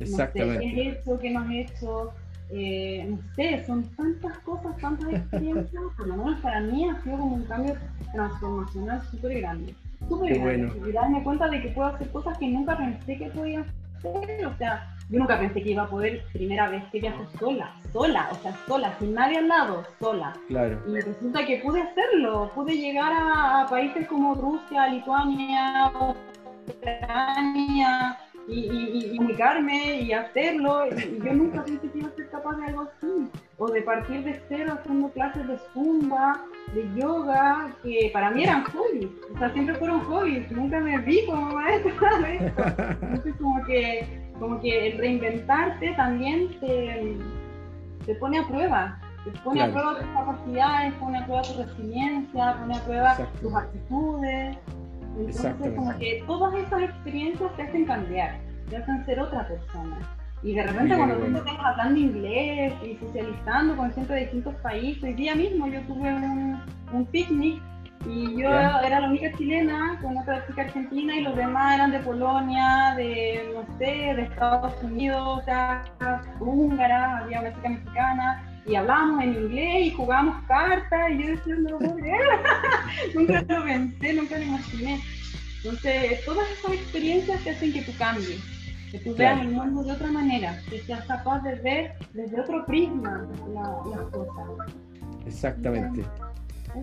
Exactamente. 0.00 0.60
qué 0.60 0.90
has 0.90 0.98
hecho, 0.98 1.18
qué 1.20 1.30
no 1.30 1.40
has 1.40 1.50
hecho, 1.50 2.12
eh, 2.50 3.06
no 3.08 3.18
sé, 3.34 3.64
son 3.66 3.84
tantas 3.96 4.38
cosas, 4.38 4.76
tantas 4.78 5.12
experiencias, 5.12 5.82
por 5.96 6.06
lo 6.06 6.16
menos 6.16 6.40
para 6.40 6.60
mí 6.60 6.88
ha 6.88 7.02
sido 7.02 7.18
como 7.18 7.36
un 7.36 7.44
cambio 7.44 7.76
transformacional 8.12 9.02
súper 9.10 9.40
grande. 9.40 9.74
Súper 10.08 10.38
grande. 10.38 10.88
Y 10.88 10.92
darme 10.92 11.22
cuenta 11.22 11.48
de 11.48 11.62
que 11.62 11.68
puedo 11.68 11.88
hacer 11.88 12.08
cosas 12.10 12.36
que 12.38 12.48
nunca 12.48 12.76
pensé 12.76 13.16
que 13.16 13.26
podía 13.30 13.60
hacer. 13.60 14.46
O 14.46 14.56
sea, 14.58 14.94
yo 15.10 15.18
nunca 15.18 15.38
pensé 15.38 15.62
que 15.62 15.70
iba 15.70 15.82
a 15.82 15.88
poder, 15.88 16.22
primera 16.32 16.68
vez 16.68 16.82
que 16.90 17.00
viajo 17.00 17.26
sola, 17.38 17.74
sola, 17.92 18.28
o 18.32 18.34
sea, 18.36 18.56
sola, 18.66 18.94
sin 18.98 19.14
nadie 19.14 19.38
al 19.38 19.48
lado, 19.48 19.82
sola. 20.00 20.32
Claro. 20.48 20.80
Y 20.88 21.00
resulta 21.00 21.44
que 21.44 21.58
pude 21.58 21.82
hacerlo, 21.82 22.50
pude 22.54 22.76
llegar 22.76 23.12
a, 23.12 23.66
países 23.68 24.06
como 24.08 24.34
Rusia, 24.34 24.88
Lituania, 24.88 25.92
Ucrania, 26.66 28.18
y, 28.48 29.16
comunicarme 29.16 30.00
y 30.02 30.12
hacerlo. 30.12 30.86
Y, 30.86 31.24
yo 31.24 31.32
nunca 31.32 31.64
pensé 31.64 31.90
que 31.90 31.98
iba 31.98 32.08
a 32.08 32.16
ser 32.16 32.30
capaz 32.30 32.56
de 32.56 32.66
algo 32.66 32.82
así. 32.82 33.30
O 33.58 33.68
de 33.68 33.82
partir 33.82 34.24
de 34.24 34.40
cero 34.48 34.74
haciendo 34.78 35.08
clases 35.10 35.46
de 35.46 35.58
zumba, 35.72 36.44
de 36.74 36.88
yoga, 37.00 37.70
que 37.82 38.10
para 38.12 38.30
mí 38.30 38.42
eran 38.42 38.64
hobbies. 38.64 39.10
O 39.34 39.38
sea, 39.38 39.52
siempre 39.52 39.74
fueron 39.76 40.00
hobbies. 40.00 40.50
Nunca 40.50 40.80
me 40.80 40.98
vi 40.98 41.24
como 41.26 41.52
maestra 41.52 42.18
de 42.18 42.36
esto. 42.36 42.64
Entonces, 43.02 43.34
como 43.38 43.64
que 43.64 44.24
como 44.38 44.60
que 44.60 44.88
el 44.88 44.98
reinventarte 44.98 45.92
también 45.94 46.48
te, 46.60 47.16
te 48.04 48.14
pone 48.16 48.38
a 48.38 48.46
prueba, 48.46 48.98
te 49.24 49.30
pone 49.40 49.62
a 49.62 49.70
prueba 49.70 49.98
tus 49.98 50.06
capacidades, 50.08 50.94
pone 50.94 51.18
a 51.18 51.24
prueba 51.24 51.42
tu 51.42 51.62
resiliencia, 51.62 52.56
pone 52.60 52.76
a 52.76 52.84
prueba 52.84 53.16
tus 53.40 53.54
actitudes. 53.54 54.56
Entonces, 55.18 55.72
como 55.76 55.98
que 55.98 56.24
todas 56.26 56.54
esas 56.54 56.82
experiencias 56.82 57.56
te 57.56 57.62
hacen 57.62 57.84
cambiar, 57.84 58.38
te 58.68 58.76
hacen 58.76 59.04
ser 59.04 59.20
otra 59.20 59.46
persona. 59.46 59.98
Y 60.42 60.54
de 60.54 60.62
repente 60.62 60.96
cuando 60.96 61.16
tú 61.16 61.36
estás 61.36 61.58
hablando 61.58 61.98
inglés 61.98 62.74
y 62.82 62.96
socializando 62.96 63.76
con 63.76 63.92
gente 63.94 64.12
de 64.12 64.20
distintos 64.20 64.54
países, 64.56 65.02
hoy 65.02 65.14
día 65.14 65.34
mismo 65.34 65.66
yo 65.68 65.80
tuve 65.82 66.12
un, 66.12 66.60
un 66.92 67.06
picnic 67.06 67.62
y 68.06 68.36
yo 68.36 68.50
era 68.50 69.00
la 69.00 69.08
única 69.08 69.32
chilena 69.38 69.98
con 70.02 70.18
otra 70.18 70.46
chica 70.46 70.62
argentina 70.62 71.16
y 71.16 71.22
los 71.22 71.34
demás 71.34 71.76
eran 71.76 71.90
de 71.92 72.00
Polonia, 72.00 72.94
de, 72.96 73.50
no 73.54 73.78
sé, 73.78 73.84
de 73.84 74.22
Estados 74.22 74.74
Unidos, 74.82 75.38
o 75.40 75.42
sea, 75.44 75.82
húngara, 76.40 77.20
había 77.20 77.40
una 77.40 77.54
chica 77.54 77.68
mexicana. 77.70 78.53
Y 78.66 78.74
hablábamos 78.76 79.22
en 79.22 79.34
inglés 79.34 79.86
y 79.86 79.90
jugábamos 79.90 80.42
cartas 80.46 81.10
y 81.10 81.22
yo 81.22 81.30
decía, 81.30 81.54
no 81.56 81.70
lo 81.70 81.78
puedo 81.78 81.96
nunca 83.14 83.44
lo 83.46 83.64
pensé, 83.64 84.14
nunca 84.14 84.38
lo 84.38 84.44
imaginé. 84.44 85.00
Entonces, 85.56 86.24
todas 86.24 86.50
esas 86.50 86.72
experiencias 86.72 87.42
te 87.42 87.50
hacen 87.50 87.72
que 87.72 87.82
tú 87.82 87.92
cambies, 87.98 88.40
que 88.90 88.98
tú 88.98 89.14
veas 89.14 89.40
el 89.40 89.48
mundo 89.48 89.82
de 89.82 89.92
otra 89.92 90.10
manera, 90.10 90.58
que 90.70 90.80
seas 90.80 91.04
capaz 91.06 91.40
de 91.40 91.54
ver 91.56 91.92
desde 92.12 92.40
otro 92.40 92.64
prisma 92.66 93.26
las 93.52 94.06
cosas. 94.10 94.74
Exactamente. 95.26 96.04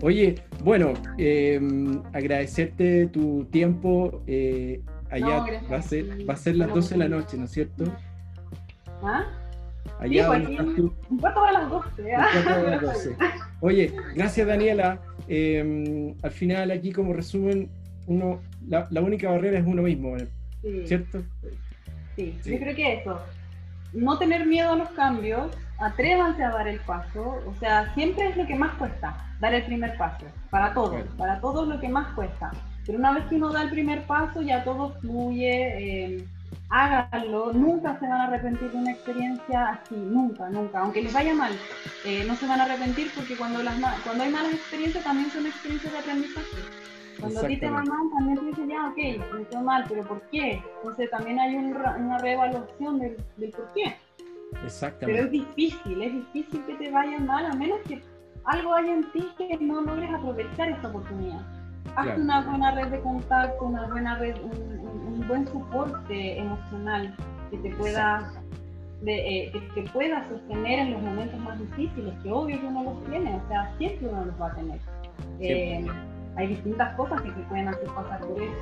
Oye, 0.00 0.36
bueno, 0.64 0.94
em, 1.18 2.02
agradecerte 2.12 3.06
tu 3.08 3.44
tiempo. 3.46 4.22
Eh, 4.26 4.82
allá 5.10 5.44
va, 5.70 5.76
a 5.76 5.82
ser, 5.82 6.28
va 6.28 6.34
a 6.34 6.36
ser 6.36 6.56
las 6.56 6.72
12 6.72 6.94
de 6.94 6.98
la 6.98 7.08
noche, 7.08 7.36
¿no 7.36 7.44
es 7.44 7.50
cierto? 7.50 7.84
¿Ah? 9.02 9.26
Allá 9.98 10.22
sí, 10.22 10.28
pues 10.28 10.48
estás 10.50 10.76
tú. 10.76 10.94
Un 11.10 11.18
cuarto 11.18 11.40
para 11.40 11.52
las 11.52 11.70
12. 11.70 12.14
¿ah? 12.14 12.26
las 12.70 12.80
12. 12.80 13.16
Oye, 13.60 13.92
gracias 14.14 14.46
Daniela. 14.46 15.00
Em, 15.28 16.14
al 16.22 16.30
final 16.30 16.70
aquí 16.70 16.92
como 16.92 17.12
resumen, 17.12 17.70
uno, 18.06 18.40
la, 18.68 19.00
única 19.00 19.30
barrera 19.30 19.58
es 19.58 19.66
uno 19.66 19.82
mismo, 19.82 20.16
¿cierto? 20.84 21.22
Sí. 22.16 22.38
sí, 22.42 22.50
yo 22.52 22.58
creo 22.58 22.74
que 22.74 22.94
eso. 22.94 23.20
No 23.92 24.18
tener 24.18 24.46
miedo 24.46 24.72
a 24.72 24.76
los 24.76 24.90
cambios, 24.90 25.56
atrévanse 25.78 26.42
a 26.42 26.50
dar 26.50 26.66
el 26.66 26.80
paso, 26.80 27.42
o 27.46 27.54
sea, 27.60 27.92
siempre 27.94 28.28
es 28.28 28.36
lo 28.36 28.46
que 28.46 28.54
más 28.54 28.74
cuesta 28.74 29.32
dar 29.42 29.54
el 29.54 29.64
primer 29.64 29.96
paso, 29.96 30.24
para 30.50 30.72
todos, 30.72 31.02
para 31.18 31.40
todos 31.40 31.66
lo 31.66 31.80
que 31.80 31.88
más 31.88 32.14
cuesta. 32.14 32.52
Pero 32.86 32.98
una 32.98 33.12
vez 33.12 33.24
que 33.24 33.34
uno 33.34 33.52
da 33.52 33.62
el 33.62 33.70
primer 33.70 34.02
paso, 34.04 34.40
ya 34.40 34.62
todo 34.62 34.94
fluye, 35.00 36.14
eh, 36.14 36.24
háganlo, 36.70 37.52
nunca 37.52 37.98
se 37.98 38.06
van 38.06 38.20
a 38.20 38.24
arrepentir 38.24 38.70
de 38.70 38.78
una 38.78 38.92
experiencia 38.92 39.68
así, 39.70 39.94
nunca, 39.94 40.48
nunca. 40.50 40.80
Aunque 40.80 41.02
les 41.02 41.12
vaya 41.12 41.34
mal, 41.34 41.52
eh, 42.04 42.24
no 42.26 42.34
se 42.36 42.46
van 42.46 42.60
a 42.60 42.64
arrepentir 42.64 43.10
porque 43.14 43.36
cuando, 43.36 43.62
las, 43.62 43.76
cuando 44.04 44.24
hay 44.24 44.30
malas 44.30 44.54
experiencias 44.54 45.04
también 45.04 45.30
son 45.30 45.46
experiencias 45.46 45.92
de 45.92 45.98
aprendizaje. 45.98 46.56
Cuando 47.20 47.40
a 47.40 47.46
ti 47.46 47.56
te 47.56 47.70
va 47.70 47.82
mal, 47.84 48.10
también 48.16 48.38
tú 48.38 48.46
dices, 48.46 48.68
ya, 48.68 48.88
ok, 48.88 48.96
me 49.38 49.44
fue 49.44 49.62
mal, 49.62 49.84
pero 49.88 50.02
¿por 50.02 50.22
qué? 50.30 50.62
Entonces 50.78 51.10
también 51.10 51.38
hay 51.38 51.56
una 51.56 52.18
reevaluación 52.18 52.98
del, 52.98 53.16
del 53.36 53.50
por 53.50 53.72
qué. 53.74 53.96
Exactamente. 54.64 55.06
Pero 55.06 55.24
es 55.24 55.30
difícil, 55.30 56.02
es 56.02 56.12
difícil 56.12 56.64
que 56.66 56.74
te 56.74 56.90
vaya 56.90 57.18
mal, 57.18 57.46
a 57.46 57.54
menos 57.54 57.80
que 57.86 58.02
algo 58.44 58.74
hay 58.74 58.90
en 58.90 59.12
ti 59.12 59.28
que 59.38 59.56
no 59.58 59.80
logres 59.82 60.10
aprovechar 60.12 60.70
esta 60.70 60.88
oportunidad. 60.88 61.40
Haz 61.96 62.18
una 62.18 62.40
buena 62.40 62.70
red 62.72 62.88
de 62.88 63.00
contacto, 63.00 63.64
una 63.64 63.86
buena 63.86 64.16
red, 64.16 64.36
un, 64.42 65.01
buen 65.28 65.46
soporte 65.46 66.38
emocional 66.38 67.14
que 67.50 67.58
te 67.58 67.70
pueda 67.76 68.32
de, 69.02 69.46
eh, 69.46 69.52
que 69.52 69.82
te 69.82 69.90
pueda 69.90 70.26
sostener 70.28 70.78
en 70.78 70.92
los 70.92 71.02
momentos 71.02 71.38
más 71.40 71.58
difíciles, 71.58 72.14
que 72.22 72.30
obvio 72.30 72.60
que 72.60 72.66
uno 72.66 72.84
los 72.84 73.04
tiene, 73.06 73.34
o 73.34 73.48
sea, 73.48 73.74
siempre 73.76 74.08
uno 74.08 74.24
los 74.26 74.40
va 74.40 74.48
a 74.48 74.54
tener. 74.54 74.78
Eh, 75.40 75.84
hay 76.36 76.46
distintas 76.46 76.94
cosas 76.94 77.20
que 77.20 77.30
te 77.30 77.42
pueden 77.42 77.68
hacer 77.68 77.88
pasar 77.88 78.20
por 78.20 78.40
eso. 78.40 78.52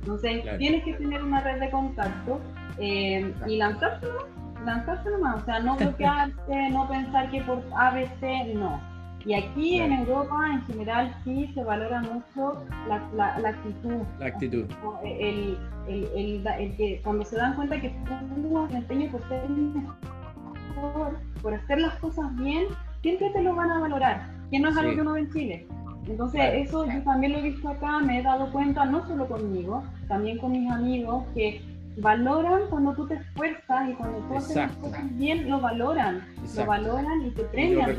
Entonces, 0.00 0.58
tienes 0.58 0.84
que 0.84 0.94
tener 0.94 1.22
una 1.22 1.40
red 1.40 1.60
de 1.60 1.70
contacto 1.70 2.40
eh, 2.78 3.32
y 3.46 3.56
lanzárselo, 3.56 4.26
lanzárselo 4.64 5.18
más, 5.18 5.42
o 5.42 5.44
sea, 5.44 5.60
no 5.60 5.76
bloquearse, 5.78 6.70
no 6.70 6.88
pensar 6.88 7.30
que 7.30 7.40
por 7.42 7.62
ABC, 7.76 8.54
no 8.54 8.95
y 9.26 9.34
aquí 9.34 9.80
en 9.80 9.92
Europa 9.92 10.36
en 10.52 10.62
general 10.66 11.12
sí 11.24 11.50
se 11.52 11.64
valora 11.64 12.00
mucho 12.00 12.64
la, 12.88 13.02
la, 13.12 13.48
actitud. 13.48 14.02
La 14.20 14.26
actitud. 14.26 14.66
El, 15.04 15.58
el, 15.88 16.46
el, 16.46 16.76
que 16.76 17.00
cuando 17.02 17.24
se 17.24 17.36
dan 17.36 17.56
cuenta 17.56 17.80
que 17.80 17.88
tú 17.88 18.66
empeño 18.72 19.10
por 19.10 19.28
ser 19.28 19.48
mejor, 19.50 21.18
por 21.42 21.54
hacer 21.54 21.80
las 21.80 21.96
cosas 21.96 22.34
bien, 22.36 22.66
siempre 23.02 23.30
te 23.30 23.42
lo 23.42 23.56
van 23.56 23.72
a 23.72 23.80
valorar, 23.80 24.30
que 24.48 24.60
no 24.60 24.68
es 24.68 24.76
algo 24.76 24.94
que 24.94 25.00
uno 25.00 25.12
ve 25.14 25.20
en 25.20 25.32
Chile. 25.32 25.66
Entonces, 26.06 26.40
eso 26.54 26.86
yo 26.86 27.02
también 27.02 27.32
lo 27.32 27.38
he 27.38 27.42
visto 27.42 27.68
acá, 27.68 27.98
me 27.98 28.20
he 28.20 28.22
dado 28.22 28.52
cuenta, 28.52 28.84
no 28.84 29.04
solo 29.08 29.26
conmigo, 29.26 29.82
también 30.06 30.38
con 30.38 30.52
mis 30.52 30.70
amigos, 30.70 31.24
que 31.34 31.60
valoran 31.96 32.62
cuando 32.68 32.92
tú 32.94 33.06
te 33.06 33.14
esfuerzas 33.14 33.90
y 33.90 33.94
cuando 33.94 34.18
tú 34.18 34.36
haces 34.36 34.56
las 34.56 34.72
cosas 34.72 35.18
bien, 35.18 35.48
lo 35.48 35.60
valoran, 35.60 36.22
lo 36.54 36.66
valoran 36.66 37.26
y 37.26 37.30
te 37.30 37.42
premian, 37.44 37.96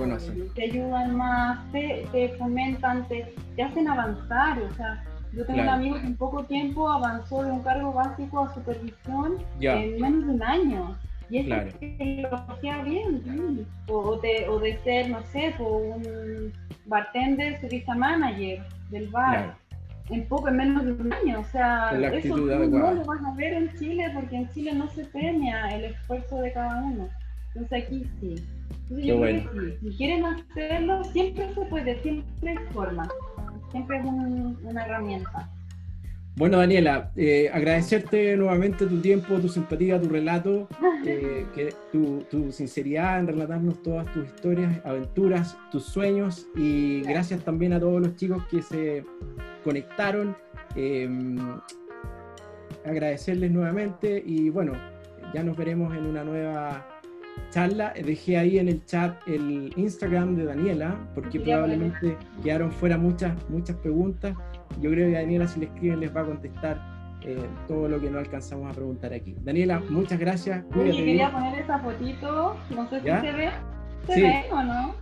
te 0.54 0.64
ayudan 0.64 1.16
más, 1.16 1.72
te, 1.72 2.08
te 2.12 2.30
fomentan, 2.38 3.08
te, 3.08 3.34
te, 3.56 3.64
hacen 3.64 3.88
avanzar, 3.88 4.60
o 4.60 4.74
sea, 4.76 5.04
yo 5.34 5.46
tengo 5.46 5.62
un 5.62 5.70
amigo 5.70 6.00
que 6.00 6.08
en 6.08 6.16
poco 6.16 6.44
tiempo 6.44 6.90
avanzó 6.90 7.44
de 7.44 7.52
un 7.52 7.62
cargo 7.64 7.92
básico 7.94 8.46
a 8.46 8.54
supervisión 8.54 9.38
en 9.60 10.02
menos 10.02 10.26
de 10.26 10.34
un 10.34 10.44
año. 10.44 10.98
Y 11.30 11.40
eso 11.40 11.48
claro. 11.48 11.72
que 11.80 12.28
lo 12.32 12.38
hacía 12.38 12.82
bien, 12.84 13.68
O, 13.90 14.16
de, 14.22 14.48
o 14.48 14.60
de 14.60 14.78
ser, 14.84 15.10
no 15.10 15.22
sé, 15.24 15.54
un 15.60 16.54
bartender, 16.86 17.60
service 17.60 17.94
manager 17.94 18.64
del 18.90 19.10
bar 19.10 19.58
en 20.10 20.28
poco, 20.28 20.48
en 20.48 20.58
menos 20.58 20.86
de 20.86 20.94
un 20.94 21.14
año. 21.14 21.40
O 21.40 21.44
sea, 21.46 21.92
eso 22.14 22.38
no 22.38 22.94
lo 22.94 23.06
vas 23.06 23.24
a 23.24 23.34
ver 23.36 23.54
en 23.54 23.74
Chile 23.78 24.10
porque 24.14 24.36
en 24.36 24.50
Chile 24.50 24.74
no 24.74 24.90
se 24.90 25.06
premia 25.06 25.68
el 25.76 25.86
esfuerzo 25.86 26.42
de 26.42 26.54
cada 26.54 26.84
uno. 26.84 27.10
Entonces 27.54 27.84
aquí 27.84 28.06
sí. 28.20 28.36
yo 28.90 29.20
creo 29.20 29.52
que 29.52 29.78
sí. 29.80 29.90
Si 29.90 29.98
quieren 29.98 30.26
hacerlo, 30.26 31.04
siempre 31.06 31.54
se 31.54 31.62
puede, 31.66 32.02
siempre 32.02 32.52
hay 32.52 32.58
forma. 32.74 33.08
Siempre 33.72 33.98
es 33.98 34.06
una 34.06 34.86
herramienta. 34.86 35.50
Bueno, 36.38 36.60
Daniela, 36.60 37.12
eh, 37.16 37.50
agradecerte 37.52 38.38
nuevamente 38.38 38.86
tu 38.86 39.02
tiempo, 39.02 39.40
tu 39.40 39.50
simpatía, 39.50 40.00
tu 40.00 40.08
relato, 40.08 40.68
eh, 41.04 41.48
que 41.56 41.74
tu, 41.92 42.26
tu, 42.30 42.52
sinceridad 42.52 43.20
en 43.20 43.26
relatarnos 43.26 43.82
todas 43.82 44.06
tus 44.14 44.28
historias, 44.28 44.80
aventuras, 44.86 45.58
tus 45.72 45.86
sueños 45.86 46.48
y 46.56 47.02
gracias 47.02 47.44
también 47.44 47.74
a 47.74 47.80
todos 47.80 48.00
los 48.00 48.16
chicos 48.18 48.46
que 48.52 48.62
se 48.62 49.04
conectaron. 49.64 50.38
Em, 50.76 51.40
agradecerles 52.86 53.50
nuevamente 53.50 54.22
y 54.24 54.52
bueno, 54.52 54.74
ya 55.34 55.42
nos 55.42 55.58
veremos 55.58 55.98
en 55.98 56.06
una 56.06 56.24
nueva 56.24 56.88
charla. 57.50 57.96
Dejé 57.96 58.38
ahí 58.38 58.60
en 58.60 58.68
el 58.70 58.86
chat 58.86 59.28
el 59.28 59.74
Instagram 59.76 60.36
de 60.36 60.46
Daniela 60.46 61.00
porque 61.16 61.40
probablemente 61.40 62.16
quedaron 62.44 62.72
fuera 62.72 63.00
muchas, 63.00 63.34
muchas 63.50 63.76
preguntas 63.78 64.36
yo 64.82 64.92
creo 64.92 65.08
que 65.08 65.14
Daniela 65.14 65.48
si 65.48 65.60
le 65.60 65.66
escriben 65.68 66.00
les 66.00 66.16
va 66.16 66.22
a 66.22 66.26
contestar 66.26 66.98
eh, 67.22 67.46
todo 67.68 67.88
lo 67.88 68.00
que 68.00 68.10
no 68.10 68.20
alcanzamos 68.20 68.72
a 68.72 68.74
preguntar 68.74 69.12
aquí. 69.12 69.36
Daniela, 69.42 69.82
muchas 69.90 70.20
gracias. 70.20 70.64
Oye, 70.76 70.92
quería 70.92 71.32
poner 71.32 71.60
esa 71.60 71.80
fotito, 71.80 72.56
no 72.70 72.90
sé 72.90 73.00
si 73.00 73.06
se 73.06 73.32
ve, 73.32 73.50
¿se 74.06 74.22
ve 74.22 74.46
o 74.52 74.64
no? 74.64 74.96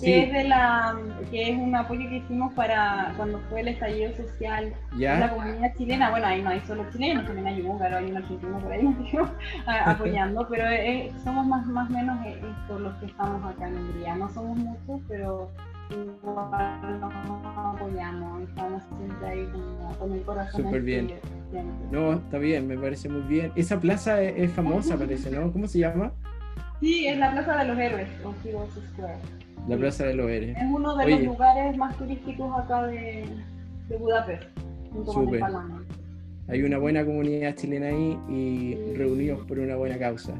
Que 0.00 0.22
es 0.22 0.32
de 0.32 0.44
la 0.44 0.96
que 1.30 1.50
es 1.50 1.58
un 1.58 1.74
apoyo 1.74 2.08
que 2.08 2.18
hicimos 2.18 2.52
para 2.54 3.12
cuando 3.16 3.40
fue 3.50 3.60
el 3.60 3.68
estallido 3.68 4.12
social 4.14 4.72
de 4.94 5.04
la 5.04 5.30
comunidad 5.30 5.74
chilena. 5.76 6.10
Bueno, 6.10 6.26
ahí 6.26 6.42
no 6.42 6.50
hay 6.50 6.60
solo 6.60 6.84
chilenos, 6.92 7.24
también 7.24 7.46
hay 7.46 7.62
húngaro, 7.62 7.96
hay 7.96 8.10
un 8.10 8.16
argentino 8.16 8.58
por 8.58 8.72
ahí 8.72 8.96
apoyando, 9.84 10.46
pero 10.48 10.64
somos 11.24 11.46
más 11.46 11.66
más 11.66 11.90
o 11.90 11.92
menos 11.92 12.26
eh, 12.26 12.40
los 12.78 12.94
que 12.96 13.06
estamos 13.06 13.44
acá 13.52 13.68
en 13.68 13.78
Hungría. 13.78 14.14
No 14.14 14.28
somos 14.28 14.58
muchos, 14.58 15.00
pero 15.08 15.50
nos 15.96 17.74
apoyamos, 17.74 18.48
estamos 18.48 18.82
siempre 18.96 19.28
ahí 19.28 19.46
como, 19.52 19.98
con 19.98 20.12
el 20.12 20.22
corazón. 20.22 20.62
Súper 20.62 20.82
bien. 20.82 21.12
No, 21.90 22.14
está 22.14 22.38
bien, 22.38 22.66
me 22.66 22.78
parece 22.78 23.08
muy 23.08 23.22
bien. 23.22 23.52
Esa 23.56 23.80
plaza 23.80 24.22
es, 24.22 24.52
famosa, 24.52 24.96
parece, 24.96 25.30
¿no? 25.30 25.52
¿Cómo 25.52 25.66
se 25.66 25.80
llama? 25.80 26.12
Sí, 26.80 27.06
es 27.06 27.18
la 27.18 27.32
Plaza 27.32 27.56
de 27.56 27.64
los 27.66 27.78
Héroes, 27.78 28.08
o 28.24 28.34
Heroes 28.46 28.70
Square. 28.92 29.18
La 29.68 29.76
Plaza 29.76 30.06
de 30.06 30.14
los 30.14 30.30
Héroes. 30.30 30.56
Es 30.56 30.64
uno 30.64 30.96
de 30.96 31.10
los 31.10 31.22
lugares 31.22 31.76
más 31.76 31.96
turísticos 31.98 32.58
acá 32.58 32.86
de, 32.86 33.26
de 33.88 33.96
Budapest, 33.96 34.44
junto 34.90 35.12
con 35.12 35.34
el 35.34 35.42
Hay 36.48 36.62
una 36.62 36.78
buena 36.78 37.04
comunidad 37.04 37.54
chilena 37.56 37.88
ahí 37.88 38.18
y 38.30 38.94
reunidos 38.96 39.44
por 39.46 39.58
una 39.58 39.76
buena 39.76 39.98
causa. 39.98 40.32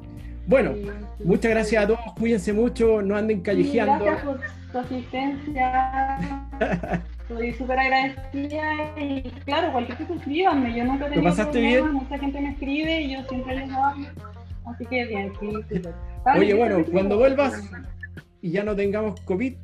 Bueno, 0.46 0.72
muchas 1.22 1.50
gracias 1.50 1.84
a 1.84 1.86
todos, 1.86 2.00
cuídense 2.18 2.52
mucho, 2.52 3.02
no 3.02 3.16
anden 3.16 3.40
callejeando. 3.40 4.04
gracias 4.04 4.24
por 4.24 4.40
tu 4.72 4.78
asistencia. 4.78 6.18
Estoy 7.22 7.52
súper 7.54 7.78
agradecida 7.78 8.98
y 8.98 9.22
claro, 9.44 9.72
cualquier 9.72 9.98
cosa 9.98 10.14
escríbanme, 10.14 10.74
yo 10.74 10.84
nunca 10.84 11.06
he 11.06 11.10
tenido 11.10 11.30
pasaste 11.30 11.60
bien? 11.60 11.92
mucha 11.92 12.18
gente 12.18 12.40
me 12.40 12.50
escribe 12.50 13.02
y 13.02 13.12
yo 13.12 13.22
siempre 13.28 13.56
les 13.56 13.70
hablo, 13.70 14.08
así 14.66 14.86
que 14.86 15.04
bien, 15.06 15.32
sí, 15.38 15.82
Oye, 16.36 16.54
bueno, 16.54 16.84
cuando 16.90 17.18
vuelvas 17.18 17.62
y 18.42 18.50
ya 18.50 18.64
no 18.64 18.74
tengamos 18.74 19.20
COVID, 19.20 19.54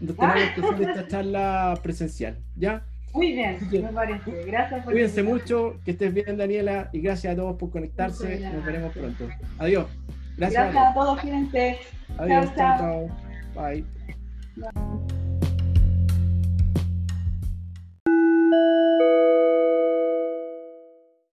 nos 0.00 0.16
tenemos 0.16 0.50
que 0.54 0.60
hacer 0.60 0.88
esta 0.88 1.08
charla 1.08 1.78
presencial, 1.82 2.38
¿ya? 2.56 2.84
Muy 3.12 3.32
bien, 3.32 3.58
me 3.70 3.92
parece. 3.92 4.44
Gracias 4.46 4.84
por 4.84 4.92
Cuídense 4.92 5.22
mucho, 5.22 5.76
que 5.84 5.90
estés 5.92 6.14
bien, 6.14 6.36
Daniela, 6.36 6.88
y 6.92 7.00
gracias 7.00 7.34
a 7.34 7.36
todos 7.36 7.56
por 7.56 7.70
conectarse. 7.70 8.40
Nos 8.40 8.64
veremos 8.64 8.92
pronto. 8.92 9.28
Adiós. 9.58 9.86
Gracias, 10.38 10.74
a, 10.74 10.94
todos, 10.94 11.20
cuídense. 11.20 11.78
Adiós, 12.18 12.54
chao, 12.56 13.08
chao. 13.54 14.12
Bye. 14.56 15.21